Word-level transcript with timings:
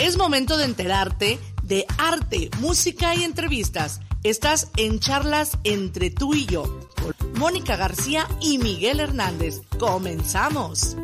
Es 0.00 0.16
momento 0.16 0.56
de 0.56 0.64
enterarte 0.64 1.38
de 1.62 1.84
arte, 1.98 2.48
música 2.58 3.14
y 3.14 3.22
entrevistas. 3.22 4.00
Estás 4.22 4.70
en 4.78 4.98
charlas 4.98 5.58
entre 5.62 6.10
tú 6.10 6.34
y 6.34 6.46
yo, 6.46 6.64
Mónica 7.34 7.76
García 7.76 8.26
y 8.40 8.56
Miguel 8.56 9.00
Hernández. 9.00 9.60
Comenzamos. 9.78 10.96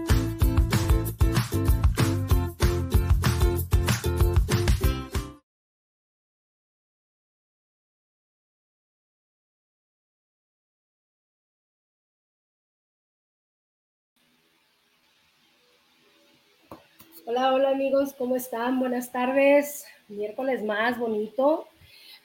Hola, 17.37 17.53
hola 17.53 17.71
amigos, 17.73 18.15
¿cómo 18.17 18.35
están? 18.35 18.81
Buenas 18.81 19.13
tardes. 19.13 19.85
Miércoles 20.09 20.65
más 20.65 20.99
bonito. 20.99 21.69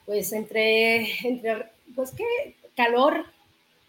Pues 0.06 0.32
entre, 0.32 1.06
entre, 1.28 1.66
pues 1.94 2.12
qué, 2.12 2.56
calor, 2.74 3.26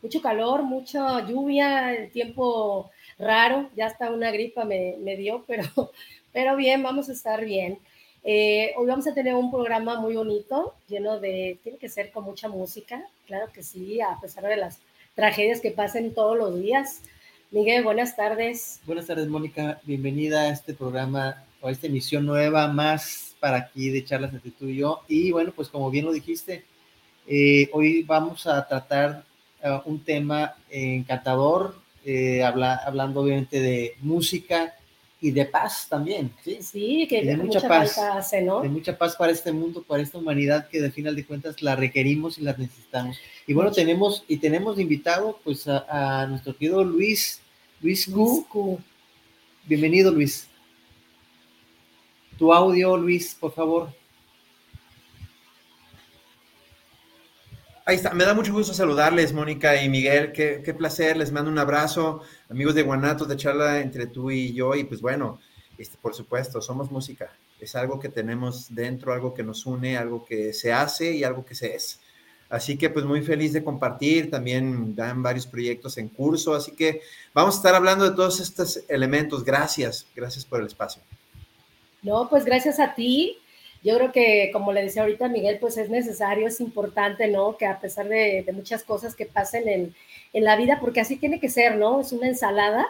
mucho 0.01 0.21
calor, 0.21 0.63
mucha 0.63 1.25
lluvia, 1.25 1.93
el 1.95 2.11
tiempo 2.11 2.91
raro, 3.17 3.69
ya 3.73 3.85
hasta 3.85 4.11
una 4.11 4.31
gripa 4.31 4.65
me, 4.65 4.97
me 4.99 5.15
dio, 5.15 5.45
pero, 5.47 5.63
pero 6.33 6.57
bien, 6.57 6.83
vamos 6.83 7.07
a 7.07 7.13
estar 7.13 7.45
bien. 7.45 7.79
Eh, 8.25 8.73
hoy 8.75 8.85
vamos 8.85 9.07
a 9.07 9.13
tener 9.13 9.33
un 9.33 9.49
programa 9.49 10.01
muy 10.01 10.15
bonito, 10.15 10.75
lleno 10.89 11.21
de, 11.21 11.57
tiene 11.63 11.77
que 11.77 11.87
ser 11.87 12.11
con 12.11 12.25
mucha 12.25 12.49
música, 12.49 13.01
claro 13.27 13.49
que 13.53 13.63
sí, 13.63 14.01
a 14.01 14.19
pesar 14.19 14.43
de 14.43 14.57
las 14.57 14.81
tragedias 15.15 15.61
que 15.61 15.71
pasen 15.71 16.13
todos 16.13 16.37
los 16.37 16.59
días. 16.59 17.01
Miguel, 17.53 17.83
buenas 17.83 18.15
tardes. 18.15 18.81
Buenas 18.83 19.05
tardes, 19.05 19.27
Mónica. 19.27 19.79
Bienvenida 19.83 20.41
a 20.41 20.49
este 20.49 20.73
programa 20.73 21.43
o 21.61 21.67
a 21.67 21.71
esta 21.71 21.85
emisión 21.85 22.25
nueva 22.25 22.67
más 22.67 23.35
para 23.39 23.57
aquí 23.57 23.91
de 23.91 24.03
charlas 24.03 24.33
entre 24.33 24.49
tú 24.49 24.65
y 24.65 24.77
yo. 24.77 25.01
Y 25.07 25.31
bueno, 25.31 25.53
pues 25.55 25.69
como 25.69 25.91
bien 25.91 26.05
lo 26.05 26.11
dijiste, 26.11 26.63
eh, 27.27 27.69
hoy 27.71 28.01
vamos 28.01 28.47
a 28.47 28.67
tratar 28.67 29.23
uh, 29.63 29.87
un 29.87 30.03
tema 30.03 30.55
encantador, 30.71 31.75
eh, 32.03 32.43
habla, 32.43 32.73
hablando 32.73 33.21
obviamente 33.21 33.59
de 33.59 33.97
música 34.01 34.73
y 35.21 35.29
de 35.29 35.45
paz 35.45 35.85
también. 35.87 36.31
Sí, 36.43 36.57
sí 36.59 37.07
que 37.07 37.23
de 37.23 37.37
mucha, 37.37 37.59
mucha 37.59 37.67
paz 37.67 37.97
hace, 37.99 38.41
¿no? 38.41 38.61
De 38.61 38.69
mucha 38.69 38.97
paz 38.97 39.15
para 39.15 39.31
este 39.31 39.51
mundo, 39.51 39.83
para 39.83 40.01
esta 40.01 40.17
humanidad 40.17 40.67
que 40.69 40.81
de 40.81 40.89
final 40.89 41.15
de 41.15 41.23
cuentas 41.23 41.61
la 41.61 41.75
requerimos 41.75 42.39
y 42.39 42.41
la 42.41 42.55
necesitamos. 42.57 43.19
Y 43.45 43.53
bueno, 43.53 43.71
tenemos 43.71 44.23
y 44.27 44.37
tenemos 44.37 44.79
invitado 44.79 45.39
pues 45.43 45.67
a, 45.67 46.23
a 46.23 46.25
nuestro 46.25 46.57
querido 46.57 46.83
Luis 46.83 47.42
Luis 47.83 48.09
Gu. 48.09 48.79
Bienvenido, 49.65 50.09
Luis. 50.09 50.47
Tu 52.37 52.53
audio, 52.53 52.95
Luis, 52.95 53.35
por 53.35 53.53
favor. 53.53 53.89
Ahí 57.85 57.97
está, 57.97 58.13
me 58.13 58.23
da 58.23 58.33
mucho 58.33 58.53
gusto 58.53 58.73
saludarles, 58.73 59.33
Mónica 59.33 59.83
y 59.83 59.89
Miguel. 59.89 60.31
Qué, 60.31 60.61
qué, 60.63 60.73
placer, 60.73 61.17
les 61.17 61.33
mando 61.33 61.51
un 61.51 61.59
abrazo, 61.59 62.21
amigos 62.49 62.73
de 62.73 62.83
Guanatos, 62.83 63.27
de 63.27 63.35
charla 63.35 63.81
entre 63.81 64.07
tú 64.07 64.31
y 64.31 64.53
yo. 64.53 64.75
Y 64.75 64.85
pues 64.85 65.01
bueno, 65.01 65.41
este, 65.77 65.97
por 66.01 66.15
supuesto, 66.15 66.61
somos 66.61 66.89
música. 66.89 67.37
Es 67.59 67.75
algo 67.75 67.99
que 67.99 68.07
tenemos 68.07 68.73
dentro, 68.73 69.11
algo 69.11 69.33
que 69.33 69.43
nos 69.43 69.65
une, 69.65 69.97
algo 69.97 70.23
que 70.23 70.53
se 70.53 70.71
hace 70.71 71.11
y 71.11 71.25
algo 71.25 71.43
que 71.43 71.53
se 71.53 71.75
es. 71.75 71.99
Así 72.53 72.77
que 72.77 72.91
pues 72.91 73.03
muy 73.03 73.23
feliz 73.23 73.51
de 73.51 73.63
compartir, 73.63 74.29
también 74.29 74.93
dan 74.93 75.23
varios 75.23 75.47
proyectos 75.47 75.97
en 75.97 76.07
curso, 76.07 76.53
así 76.53 76.71
que 76.71 77.01
vamos 77.33 77.55
a 77.55 77.57
estar 77.57 77.73
hablando 77.73 78.07
de 78.07 78.15
todos 78.15 78.39
estos 78.39 78.83
elementos. 78.89 79.43
Gracias, 79.43 80.05
gracias 80.15 80.45
por 80.45 80.59
el 80.59 80.67
espacio. 80.67 81.01
No, 82.03 82.29
pues 82.29 82.45
gracias 82.45 82.79
a 82.79 82.93
ti. 82.93 83.39
Yo 83.83 83.97
creo 83.97 84.11
que, 84.11 84.51
como 84.53 84.71
le 84.71 84.83
decía 84.83 85.01
ahorita 85.01 85.29
Miguel, 85.29 85.57
pues 85.59 85.77
es 85.77 85.89
necesario, 85.89 86.47
es 86.47 86.61
importante, 86.61 87.27
¿no? 87.27 87.57
Que 87.57 87.65
a 87.65 87.79
pesar 87.79 88.07
de, 88.07 88.43
de 88.45 88.51
muchas 88.51 88.83
cosas 88.83 89.15
que 89.15 89.25
pasen 89.25 89.67
en, 89.67 89.95
en 90.31 90.43
la 90.43 90.55
vida, 90.55 90.77
porque 90.79 91.01
así 91.01 91.17
tiene 91.17 91.39
que 91.39 91.49
ser, 91.49 91.77
¿no? 91.77 92.01
Es 92.01 92.11
una 92.11 92.27
ensalada 92.27 92.85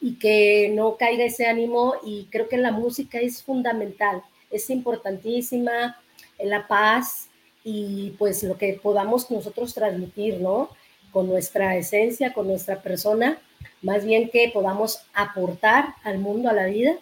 y 0.00 0.14
que 0.14 0.72
no 0.74 0.96
caiga 0.96 1.24
ese 1.24 1.44
ánimo 1.44 1.96
y 2.02 2.28
creo 2.30 2.48
que 2.48 2.56
la 2.56 2.72
música 2.72 3.20
es 3.20 3.42
fundamental, 3.42 4.22
es 4.50 4.70
importantísima, 4.70 6.00
la 6.38 6.66
paz, 6.66 7.29
y 7.64 8.10
pues 8.18 8.42
lo 8.42 8.56
que 8.56 8.78
podamos 8.82 9.30
nosotros 9.30 9.74
transmitir, 9.74 10.40
¿no? 10.40 10.70
Con 11.12 11.28
nuestra 11.28 11.76
esencia, 11.76 12.32
con 12.32 12.46
nuestra 12.46 12.80
persona, 12.82 13.38
más 13.82 14.04
bien 14.04 14.30
que 14.30 14.50
podamos 14.52 15.00
aportar 15.12 15.94
al 16.04 16.18
mundo, 16.18 16.48
a 16.48 16.52
la 16.52 16.66
vida 16.66 16.96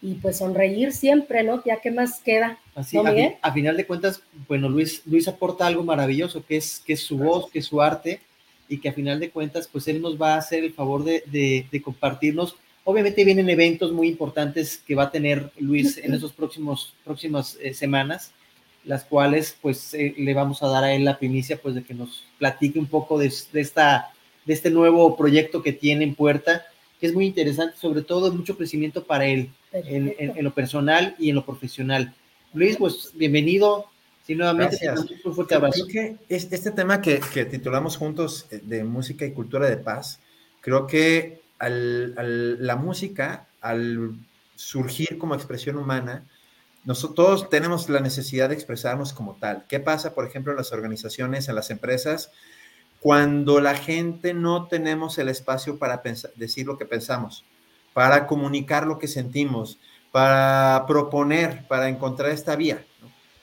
y 0.00 0.14
pues 0.14 0.38
sonreír 0.38 0.92
siempre, 0.92 1.42
¿no? 1.42 1.62
Ya 1.64 1.80
qué 1.80 1.90
más 1.90 2.20
queda. 2.20 2.58
Así, 2.74 2.96
a, 2.96 3.52
final 3.52 3.76
de 3.76 3.86
cuentas, 3.86 4.22
bueno, 4.46 4.68
Luis, 4.68 5.02
Luis 5.06 5.26
aporta 5.26 5.66
algo 5.66 5.82
maravilloso, 5.82 6.44
que 6.46 6.56
es, 6.56 6.80
que 6.80 6.92
es 6.92 7.00
su 7.00 7.18
voz, 7.18 7.50
que 7.50 7.58
es 7.58 7.66
su 7.66 7.82
arte, 7.82 8.20
y 8.68 8.78
que 8.78 8.88
a 8.90 8.92
final 8.92 9.18
de 9.18 9.30
cuentas, 9.30 9.68
pues 9.70 9.88
él 9.88 10.00
nos 10.00 10.20
va 10.20 10.34
a 10.34 10.38
hacer 10.38 10.62
el 10.62 10.72
favor 10.72 11.02
de, 11.02 11.22
de, 11.70 11.82
compartirnos. 11.82 12.54
Obviamente 12.84 13.24
vienen 13.24 13.50
eventos 13.50 13.92
muy 13.92 14.08
importantes 14.08 14.78
que 14.78 14.94
va 14.94 15.04
a 15.04 15.10
tener 15.10 15.50
Luis 15.58 15.98
en 15.98 16.14
esos 16.14 16.32
próximos, 16.32 16.94
próximas 17.04 17.58
eh, 17.60 17.74
semanas 17.74 18.32
las 18.88 19.04
cuales 19.04 19.54
pues 19.60 19.92
eh, 19.92 20.14
le 20.16 20.32
vamos 20.32 20.62
a 20.62 20.68
dar 20.68 20.82
a 20.82 20.94
él 20.94 21.04
la 21.04 21.18
primicia 21.18 21.60
pues 21.60 21.74
de 21.74 21.84
que 21.84 21.92
nos 21.92 22.24
platique 22.38 22.78
un 22.78 22.86
poco 22.86 23.18
de, 23.18 23.30
de, 23.52 23.60
esta, 23.60 24.12
de 24.46 24.54
este 24.54 24.70
nuevo 24.70 25.14
proyecto 25.14 25.62
que 25.62 25.74
tiene 25.74 26.04
en 26.04 26.14
puerta, 26.14 26.64
que 26.98 27.06
es 27.06 27.12
muy 27.12 27.26
interesante, 27.26 27.76
sobre 27.76 28.00
todo 28.00 28.32
mucho 28.32 28.56
crecimiento 28.56 29.04
para 29.04 29.26
él 29.26 29.50
en, 29.72 30.14
en, 30.18 30.42
lo 30.42 30.54
personal 30.54 31.14
y 31.18 31.28
en 31.28 31.34
lo 31.34 31.44
profesional. 31.44 32.14
Luis, 32.54 32.78
pues 32.78 33.12
bienvenido. 33.14 33.84
Sí, 34.26 34.34
nuevamente, 34.34 34.78
un 35.22 35.34
fuerte 35.34 35.54
abrazo. 35.54 35.86
Creo 35.86 36.16
que 36.28 36.34
este 36.34 36.70
tema 36.70 37.02
que, 37.02 37.20
que, 37.34 37.44
titulamos 37.44 37.98
juntos 37.98 38.46
eh, 38.50 38.60
de 38.62 38.84
música 38.84 39.26
y 39.26 39.32
cultura 39.32 39.68
de 39.68 39.76
paz, 39.76 40.18
creo 40.62 40.86
que 40.86 41.42
al, 41.58 42.14
al, 42.16 42.66
la 42.66 42.76
música, 42.76 43.48
al 43.60 44.14
surgir 44.56 45.18
como 45.18 45.34
expresión 45.34 45.76
humana, 45.76 46.24
nosotros 46.88 47.50
tenemos 47.50 47.90
la 47.90 48.00
necesidad 48.00 48.48
de 48.48 48.54
expresarnos 48.54 49.12
como 49.12 49.36
tal. 49.36 49.66
¿Qué 49.68 49.78
pasa, 49.78 50.14
por 50.14 50.24
ejemplo, 50.24 50.52
en 50.52 50.56
las 50.56 50.72
organizaciones, 50.72 51.46
en 51.46 51.54
las 51.54 51.68
empresas, 51.68 52.30
cuando 52.98 53.60
la 53.60 53.74
gente 53.74 54.32
no 54.32 54.68
tenemos 54.68 55.18
el 55.18 55.28
espacio 55.28 55.78
para 55.78 56.00
decir 56.36 56.64
lo 56.64 56.78
que 56.78 56.86
pensamos, 56.86 57.44
para 57.92 58.26
comunicar 58.26 58.86
lo 58.86 58.98
que 58.98 59.06
sentimos, 59.06 59.78
para 60.12 60.86
proponer, 60.86 61.68
para 61.68 61.90
encontrar 61.90 62.30
esta 62.30 62.56
vía? 62.56 62.82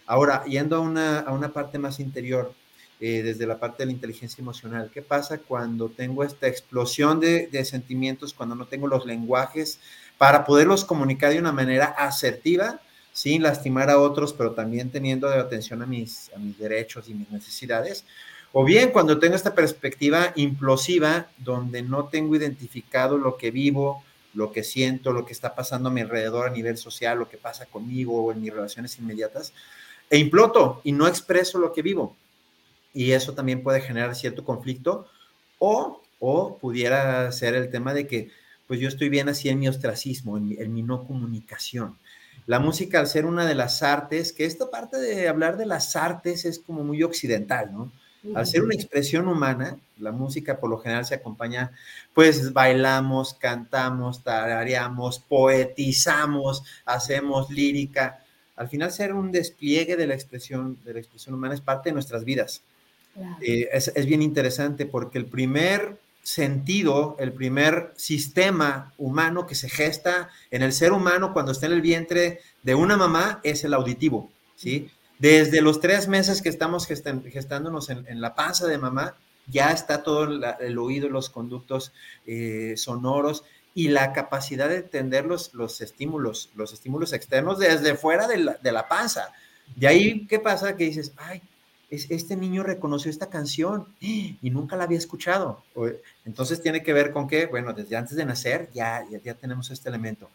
Ahora, 0.07 0.43
yendo 0.45 0.77
a 0.77 0.79
una, 0.79 1.19
a 1.19 1.31
una 1.31 1.53
parte 1.53 1.77
más 1.77 1.99
interior, 1.99 2.51
eh, 2.99 3.21
desde 3.21 3.45
la 3.45 3.59
parte 3.59 3.83
de 3.83 3.87
la 3.87 3.91
inteligencia 3.91 4.41
emocional. 4.41 4.89
¿Qué 4.91 5.03
pasa 5.03 5.37
cuando 5.37 5.89
tengo 5.89 6.23
esta 6.23 6.47
explosión 6.47 7.19
de, 7.19 7.45
de, 7.45 7.63
sentimientos, 7.63 8.33
cuando 8.33 8.55
no 8.55 8.65
tengo 8.65 8.87
los 8.87 9.05
lenguajes 9.05 9.81
para 10.17 10.45
poderlos 10.45 10.83
comunicar 10.85 11.31
de 11.31 11.39
una 11.39 11.51
manera 11.51 11.87
asertiva 11.87 12.79
sin 13.15 13.43
lastimar 13.43 13.89
a 13.89 13.97
otros, 13.97 14.33
pero 14.33 14.51
también 14.51 14.91
teniendo 14.91 15.29
atención 15.29 15.81
a 15.81 15.85
mis, 15.85 16.29
derechos 16.59 17.07
y 17.07 17.13
mis 17.13 17.31
necesidades. 17.31 18.03
O 18.51 18.65
bien 18.65 18.91
cuando 18.91 19.19
tengo 19.19 19.35
esta 19.37 19.55
perspectiva 19.55 20.33
implosiva, 20.35 21.27
donde 21.37 21.81
no 21.81 22.09
tengo 22.09 22.35
identificado 22.35 23.17
lo 23.17 23.37
que 23.37 23.51
vivo, 23.51 24.03
lo 24.33 24.51
que 24.51 24.65
siento, 24.65 25.13
lo 25.13 25.25
que 25.25 25.31
está 25.31 25.55
pasando 25.55 25.87
a 25.87 25.93
mi 25.93 26.01
alrededor 26.01 26.45
a 26.45 26.51
nivel 26.51 26.77
social, 26.77 27.17
lo 27.17 27.29
que 27.29 27.37
pasa 27.37 27.65
conmigo 27.67 28.21
o 28.21 28.33
en 28.33 28.41
mis 28.41 28.53
relaciones 28.53 28.99
inmediatas, 28.99 29.53
e 30.09 30.17
imploto 30.17 30.81
y 30.83 30.91
no 30.91 31.07
expreso 31.07 31.57
lo 31.57 31.71
que 31.71 31.83
vivo. 31.83 32.17
Y 32.93 33.13
eso 33.13 33.33
también 33.33 33.63
puede 33.63 33.79
generar 33.79 34.13
cierto 34.15 34.43
conflicto 34.43 35.07
o, 35.57 36.01
o 36.19 36.57
pudiera 36.57 37.31
ser 37.31 37.55
el 37.55 37.69
tema 37.69 37.93
de 37.93 38.07
que 38.07 38.29
pues 38.67 38.81
yo 38.81 38.89
estoy 38.89 39.07
bien 39.07 39.29
así 39.29 39.47
en 39.47 39.59
mi 39.59 39.69
ostracismo, 39.69 40.35
en 40.37 40.73
mi 40.73 40.83
no 40.83 41.07
comunicación 41.07 41.97
la 42.47 42.59
música 42.59 42.99
al 42.99 43.07
ser 43.07 43.25
una 43.25 43.45
de 43.45 43.55
las 43.55 43.81
artes, 43.81 44.31
que 44.31 44.45
esta 44.45 44.69
parte 44.69 44.97
de 44.97 45.27
hablar 45.27 45.57
de 45.57 45.65
las 45.65 45.95
artes 45.95 46.45
es 46.45 46.59
como 46.59 46.83
muy 46.83 47.01
occidental, 47.03 47.71
¿no? 47.73 47.91
Al 48.33 48.47
ser 48.47 48.63
una 48.63 48.73
expresión 48.73 49.27
humana, 49.27 49.77
la 49.99 50.11
música 50.11 50.59
por 50.59 50.71
lo 50.71 50.79
general 50.79 51.05
se 51.05 51.13
acompaña, 51.13 51.71
pues 52.13 52.53
bailamos, 52.53 53.35
cantamos, 53.35 54.23
tarareamos, 54.23 55.19
poetizamos, 55.19 56.63
hacemos 56.85 57.51
lírica. 57.51 58.23
Al 58.55 58.67
final 58.67 58.91
ser 58.91 59.13
un 59.13 59.31
despliegue 59.31 59.95
de 59.95 60.07
la 60.07 60.15
expresión, 60.15 60.79
de 60.83 60.93
la 60.93 60.99
expresión 60.99 61.35
humana 61.35 61.53
es 61.53 61.61
parte 61.61 61.89
de 61.89 61.93
nuestras 61.93 62.25
vidas. 62.25 62.63
Eh, 63.41 63.69
es, 63.71 63.91
es, 63.95 64.05
bien 64.07 64.23
interesante 64.23 64.85
porque 64.87 65.19
el 65.19 65.25
primer 65.25 65.97
sentido, 66.25 67.15
el 67.19 67.31
primer 67.31 67.93
sistema 67.97 68.91
humano 68.97 69.45
que 69.45 69.53
se 69.53 69.69
gesta 69.69 70.29
en 70.49 70.63
el 70.63 70.73
ser 70.73 70.91
humano 70.91 71.33
cuando 71.33 71.51
está 71.51 71.67
en 71.67 71.73
el 71.73 71.81
vientre 71.81 72.41
de 72.63 72.73
una 72.73 72.97
mamá 72.97 73.39
es 73.43 73.63
el 73.63 73.75
auditivo, 73.75 74.31
¿sí? 74.55 74.89
Desde 75.19 75.61
los 75.61 75.79
tres 75.79 76.07
meses 76.07 76.41
que 76.41 76.49
estamos 76.49 76.87
gestándonos 76.87 77.91
en, 77.91 78.21
la 78.21 78.33
panza 78.33 78.65
de 78.65 78.79
mamá, 78.79 79.15
ya 79.45 79.71
está 79.71 80.01
todo 80.01 80.23
el 80.59 80.77
oído, 80.79 81.09
los 81.09 81.29
conductos 81.29 81.93
eh, 82.25 82.73
sonoros 82.75 83.43
y 83.75 83.89
la 83.89 84.11
capacidad 84.11 84.67
de 84.67 84.77
entender 84.77 85.25
los, 85.25 85.53
los 85.53 85.79
estímulos, 85.79 86.49
los 86.55 86.73
estímulos 86.73 87.13
externos 87.13 87.59
desde 87.59 87.93
fuera 87.93 88.27
de 88.27 88.37
la, 88.37 88.53
de 88.53 88.71
la 88.71 88.87
panza. 88.87 89.31
De 89.75 89.87
ahí, 89.87 90.25
¿qué 90.25 90.39
pasa? 90.39 90.75
Que 90.75 90.85
dices, 90.85 91.13
ay, 91.17 91.43
este 91.89 92.35
niño 92.35 92.63
reconoció 92.63 93.11
esta 93.11 93.29
canción 93.29 93.87
y 93.99 94.49
nunca 94.49 94.75
la 94.75 94.85
había 94.85 94.97
escuchado. 94.97 95.63
Entonces 96.25 96.61
tiene 96.61 96.83
que 96.83 96.93
ver 96.93 97.11
con 97.11 97.27
que, 97.27 97.45
bueno, 97.45 97.73
desde 97.73 97.95
antes 97.95 98.15
de 98.15 98.25
nacer 98.25 98.69
ya, 98.73 99.05
ya, 99.09 99.19
ya, 99.21 99.33
tenemos 99.35 99.69
este 99.71 99.89
elemento. 99.89 100.29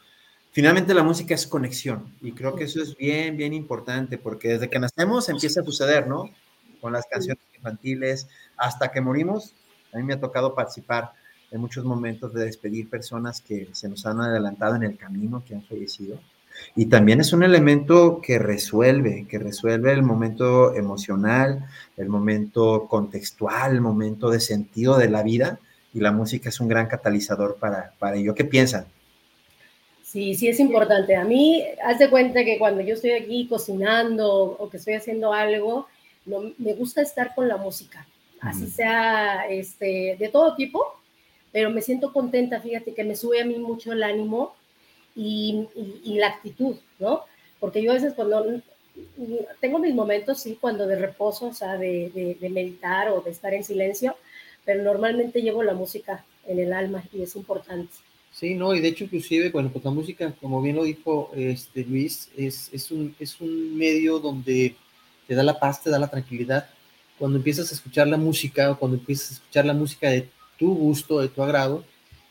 Finalmente 0.53 0.95
la 0.95 1.03
música 1.03 1.35
es 1.35 1.47
conexión 1.47 2.13
y 2.21 2.33
creo 2.33 2.57
que 2.57 2.65
eso 2.65 2.83
es 2.83 2.97
bien, 2.97 3.37
bien 3.37 3.53
importante 3.53 4.19
porque 4.19 4.49
desde 4.49 4.69
que 4.69 4.81
nacemos 4.81 5.29
empieza 5.29 5.61
a 5.61 5.65
suceder, 5.65 6.09
¿no? 6.09 6.29
Con 6.81 6.93
las 6.93 7.07
canciones 7.07 7.45
infantiles 7.55 8.29
hasta 8.57 8.91
que 8.91 9.01
morimos. 9.01 9.55
A 9.93 9.99
mí 9.99 10.03
me 10.03 10.15
ha 10.15 10.21
tocado 10.21 10.55
participar 10.55 11.13
en 11.51 11.61
muchos 11.61 11.85
momentos 11.85 12.33
de 12.33 12.45
despedir 12.45 12.89
personas 12.89 13.41
que 13.41 13.69
se 13.73 13.89
nos 13.89 14.07
han 14.07 14.21
adelantado 14.21 14.77
en 14.77 14.85
el 14.85 14.97
camino, 14.97 15.45
que 15.45 15.55
han 15.55 15.63
fallecido. 15.63 16.21
Y 16.77 16.87
también 16.87 17.21
es 17.21 17.33
un 17.33 17.43
elemento 17.43 18.21
que 18.21 18.39
resuelve, 18.39 19.27
que 19.29 19.39
resuelve 19.39 19.93
el 19.93 20.03
momento 20.03 20.75
emocional, 20.75 21.67
el 21.97 22.09
momento 22.09 22.87
contextual, 22.89 23.73
el 23.73 23.81
momento 23.81 24.31
de 24.31 24.41
sentido 24.41 24.99
de 24.99 25.11
la 25.11 25.23
vida. 25.23 25.59
Y 25.93 26.01
la 26.01 26.13
música 26.13 26.49
es 26.49 26.61
un 26.61 26.69
gran 26.69 26.87
catalizador 26.87 27.57
para, 27.59 27.93
para 27.99 28.17
ello. 28.17 28.35
¿Qué 28.35 28.45
piensan? 28.45 28.87
Sí, 30.11 30.35
sí 30.35 30.49
es 30.49 30.59
importante. 30.59 31.15
A 31.15 31.25
mí, 31.25 31.65
haz 31.85 32.01
de 32.01 32.11
cuenta 32.11 32.45
que 32.45 32.59
cuando 32.59 32.81
yo 32.81 32.95
estoy 32.95 33.13
aquí 33.13 33.47
cocinando 33.49 34.29
o 34.59 34.69
que 34.69 34.79
estoy 34.79 34.95
haciendo 34.95 35.33
algo, 35.33 35.87
no, 36.27 36.53
me 36.59 36.75
gusta 36.75 37.01
estar 37.03 37.33
con 37.35 37.47
la 37.47 37.57
música, 37.57 38.07
así 38.41 38.67
sea 38.67 39.47
este, 39.49 40.17
de 40.19 40.29
todo 40.29 40.55
tipo, 40.55 40.85
pero 41.53 41.71
me 41.71 41.81
siento 41.81 42.13
contenta, 42.13 42.61
fíjate 42.61 42.93
que 42.93 43.05
me 43.05 43.17
sube 43.17 43.41
a 43.41 43.45
mí 43.45 43.57
mucho 43.59 43.93
el 43.93 44.03
ánimo 44.03 44.55
y, 45.15 45.67
la 46.05 46.29
actitud, 46.29 46.77
¿no? 46.99 47.25
Porque 47.59 47.83
yo 47.83 47.91
a 47.91 47.95
veces 47.95 48.15
cuando 48.15 48.45
tengo 49.61 49.79
mis 49.79 49.95
momentos, 49.95 50.41
sí, 50.41 50.59
cuando 50.61 50.87
de 50.87 50.97
reposo, 50.97 51.47
o 51.49 51.55
sea, 51.55 51.77
de, 51.77 52.37
meditar 52.41 53.09
o 53.11 53.21
de 53.21 53.31
estar 53.31 53.55
en 53.55 53.65
silencio, 53.65 54.17
pero 54.65 54.83
normalmente 54.83 55.43
llevo 55.43 55.63
la 55.63 55.75
música 55.75 56.25
en 56.47 56.59
el 56.59 56.73
alma 56.73 57.03
y 57.13 57.23
es 57.23 57.37
importante. 57.37 57.93
Sí, 58.33 58.55
no, 58.55 58.75
y 58.75 58.81
de 58.81 58.89
hecho 58.89 59.05
inclusive, 59.05 59.51
bueno, 59.51 59.71
pues 59.71 59.85
la 59.85 59.91
música, 59.91 60.33
como 60.41 60.63
bien 60.63 60.77
lo 60.77 60.85
dijo 60.85 61.31
este, 61.35 61.85
Luis, 61.85 62.31
es, 62.37 62.71
es, 62.73 62.91
un, 62.91 63.15
es 63.19 63.41
un 63.41 63.77
medio 63.77 64.21
donde 64.21 64.77
te 65.27 65.35
da 65.35 65.43
la 65.43 65.59
paz, 65.59 65.83
te 65.83 65.91
da 65.91 65.99
la 65.99 66.09
tranquilidad. 66.09 66.69
Cuando 67.19 67.39
empiezas 67.39 67.71
a 67.71 67.75
escuchar 67.75 68.07
la 68.07 68.17
música 68.17 68.71
o 68.71 68.79
cuando 68.79 68.97
empiezas 68.97 69.31
a 69.31 69.35
escuchar 69.35 69.67
la 69.67 69.75
música 69.75 70.11
de 70.11 70.29
tu 70.59 70.75
gusto, 70.75 71.21
de 71.21 71.29
tu 71.29 71.43
agrado, 71.43 71.85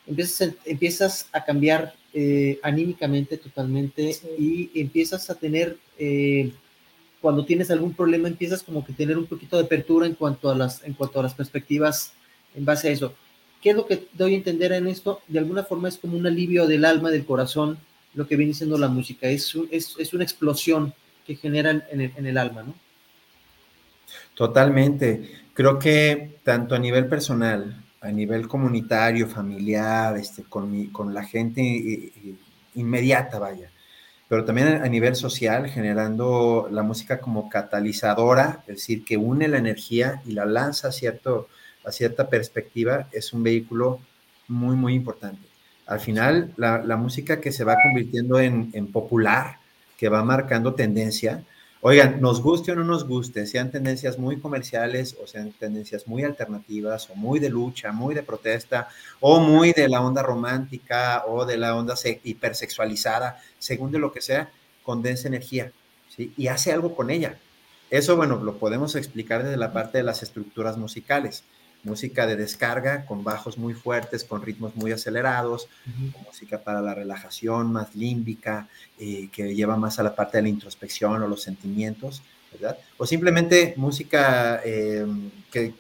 empiezas 0.08 0.54
empiezas 0.66 1.30
a 1.32 1.44
cambiar 1.44 1.94
eh, 2.14 2.60
anímicamente 2.64 3.38
totalmente 3.38 4.16
y 4.38 4.72
empiezas 4.76 5.30
a 5.30 5.36
tener, 5.36 5.78
eh, 5.98 6.52
cuando 7.22 7.46
tienes 7.46 7.70
algún 7.72 7.94
problema, 7.94 8.28
empiezas 8.28 8.64
como 8.64 8.86
que 8.86 8.94
tener 8.94 9.18
un 9.18 9.26
poquito 9.26 9.58
de 9.58 9.66
apertura 9.66 10.08
en 10.08 10.16
cuanto 10.16 10.50
a 10.50 10.56
las, 10.56 10.84
en 10.84 10.94
cuanto 10.94 11.20
a 11.20 11.24
las 11.24 11.34
perspectivas 11.34 12.14
en 12.56 12.66
base 12.66 12.90
a 12.90 12.92
eso. 12.92 13.14
¿Qué 13.62 13.72
es 13.72 13.76
lo 13.76 13.86
que 13.86 14.08
doy 14.14 14.34
a 14.34 14.38
entender 14.38 14.72
en 14.72 14.88
esto? 14.88 15.22
De 15.28 15.40
alguna 15.40 15.64
forma 15.64 15.90
es 15.90 15.98
como 15.98 16.18
un 16.18 16.26
alivio 16.26 16.66
del 16.66 16.86
alma, 16.86 17.12
del 17.12 17.26
corazón, 17.26 17.78
lo 18.14 18.28
que 18.28 18.38
viene 18.38 18.54
siendo 18.54 18.78
la 18.78 18.88
música. 18.88 19.28
Es, 19.28 19.54
es, 19.70 19.96
es 20.00 20.14
una 20.14 20.24
explosión 20.24 20.94
que 21.28 21.36
genera 21.36 21.72
en 21.92 22.02
el, 22.02 22.14
en 22.16 22.26
el 22.26 22.38
alma, 22.38 22.64
¿no? 22.64 22.74
Totalmente. 24.34 25.30
Creo 25.54 25.78
que 25.78 26.40
tanto 26.44 26.74
a 26.74 26.80
nivel 26.80 27.08
personal 27.08 27.84
a 28.02 28.12
nivel 28.12 28.48
comunitario, 28.48 29.28
familiar, 29.28 30.18
este, 30.18 30.44
con, 30.44 30.88
con 30.88 31.14
la 31.14 31.24
gente 31.24 31.62
eh, 31.62 32.12
eh, 32.16 32.36
inmediata, 32.76 33.40
vaya, 33.40 33.70
pero 34.28 34.46
también 34.46 34.68
a 34.68 34.88
nivel 34.88 35.16
social, 35.16 35.68
generando 35.70 36.70
la 36.72 36.84
música 36.84 37.20
como 37.20 37.50
catalizadora, 37.50 38.64
es 38.68 38.76
decir, 38.76 39.04
que 39.04 39.18
une 39.18 39.48
la 39.48 39.58
energía 39.58 40.22
y 40.26 40.34
la 40.34 40.46
lanza 40.46 40.90
a, 40.90 40.92
cierto, 40.92 41.48
a 41.84 41.92
cierta 41.92 42.30
perspectiva, 42.30 43.10
es 43.12 43.34
un 43.34 43.44
vehículo 43.44 44.00
muy, 44.48 44.76
muy 44.76 44.94
importante. 44.94 45.48
Al 45.88 46.00
final, 46.00 46.54
la, 46.58 46.84
la 46.84 46.96
música 46.96 47.42
que 47.42 47.52
se 47.52 47.64
va 47.64 47.76
convirtiendo 47.82 48.40
en, 48.40 48.70
en 48.74 48.92
popular, 48.92 49.58
que 49.98 50.10
va 50.10 50.24
marcando 50.24 50.76
tendencia, 50.76 51.44
Oigan, 51.82 52.20
nos 52.20 52.42
guste 52.42 52.74
o 52.74 52.76
no 52.76 52.84
nos 52.84 53.08
guste, 53.08 53.46
sean 53.48 53.72
tendencias 53.72 54.20
muy 54.20 54.38
comerciales 54.42 55.16
o 55.24 55.26
sean 55.26 55.54
tendencias 55.54 56.08
muy 56.08 56.24
alternativas 56.24 57.10
o 57.10 57.16
muy 57.16 57.40
de 57.40 57.50
lucha, 57.50 57.94
muy 57.94 58.14
de 58.14 58.22
protesta 58.22 58.90
o 59.22 59.40
muy 59.40 59.72
de 59.72 59.88
la 59.88 60.02
onda 60.02 60.22
romántica 60.22 61.24
o 61.26 61.46
de 61.46 61.56
la 61.56 61.78
onda 61.78 61.96
hipersexualizada, 62.24 63.42
según 63.60 63.92
de 63.94 64.00
lo 64.00 64.12
que 64.12 64.20
sea, 64.20 64.52
condensa 64.84 65.30
energía 65.30 65.72
y 66.18 66.48
hace 66.48 66.74
algo 66.74 66.96
con 66.96 67.10
ella. 67.10 67.40
Eso, 67.90 68.18
bueno, 68.18 68.36
lo 68.44 68.58
podemos 68.58 68.96
explicar 68.96 69.44
desde 69.44 69.56
la 69.56 69.72
parte 69.72 70.00
de 70.00 70.04
las 70.04 70.22
estructuras 70.22 70.78
musicales 70.78 71.44
música 71.84 72.28
de 72.28 72.36
descarga 72.36 73.06
con 73.06 73.24
bajos 73.24 73.58
muy 73.58 73.74
fuertes, 73.74 74.24
con 74.24 74.42
ritmos 74.42 74.76
muy 74.76 74.92
acelerados, 74.92 75.68
música 76.26 76.60
para 76.62 76.82
la 76.82 76.94
relajación 76.94 77.72
más 77.72 77.96
límbica, 77.96 78.68
eh, 79.00 79.30
que 79.32 79.56
lleva 79.56 79.78
más 79.78 80.00
a 80.00 80.04
la 80.04 80.16
parte 80.16 80.38
de 80.38 80.44
la 80.44 80.50
introspección 80.50 81.22
o 81.24 81.28
los 81.28 81.42
sentimientos, 81.42 82.22
¿verdad? 82.52 82.78
O 82.98 83.06
simplemente 83.06 83.74
música 83.78 84.62
eh, 84.66 85.06
que, 85.52 85.74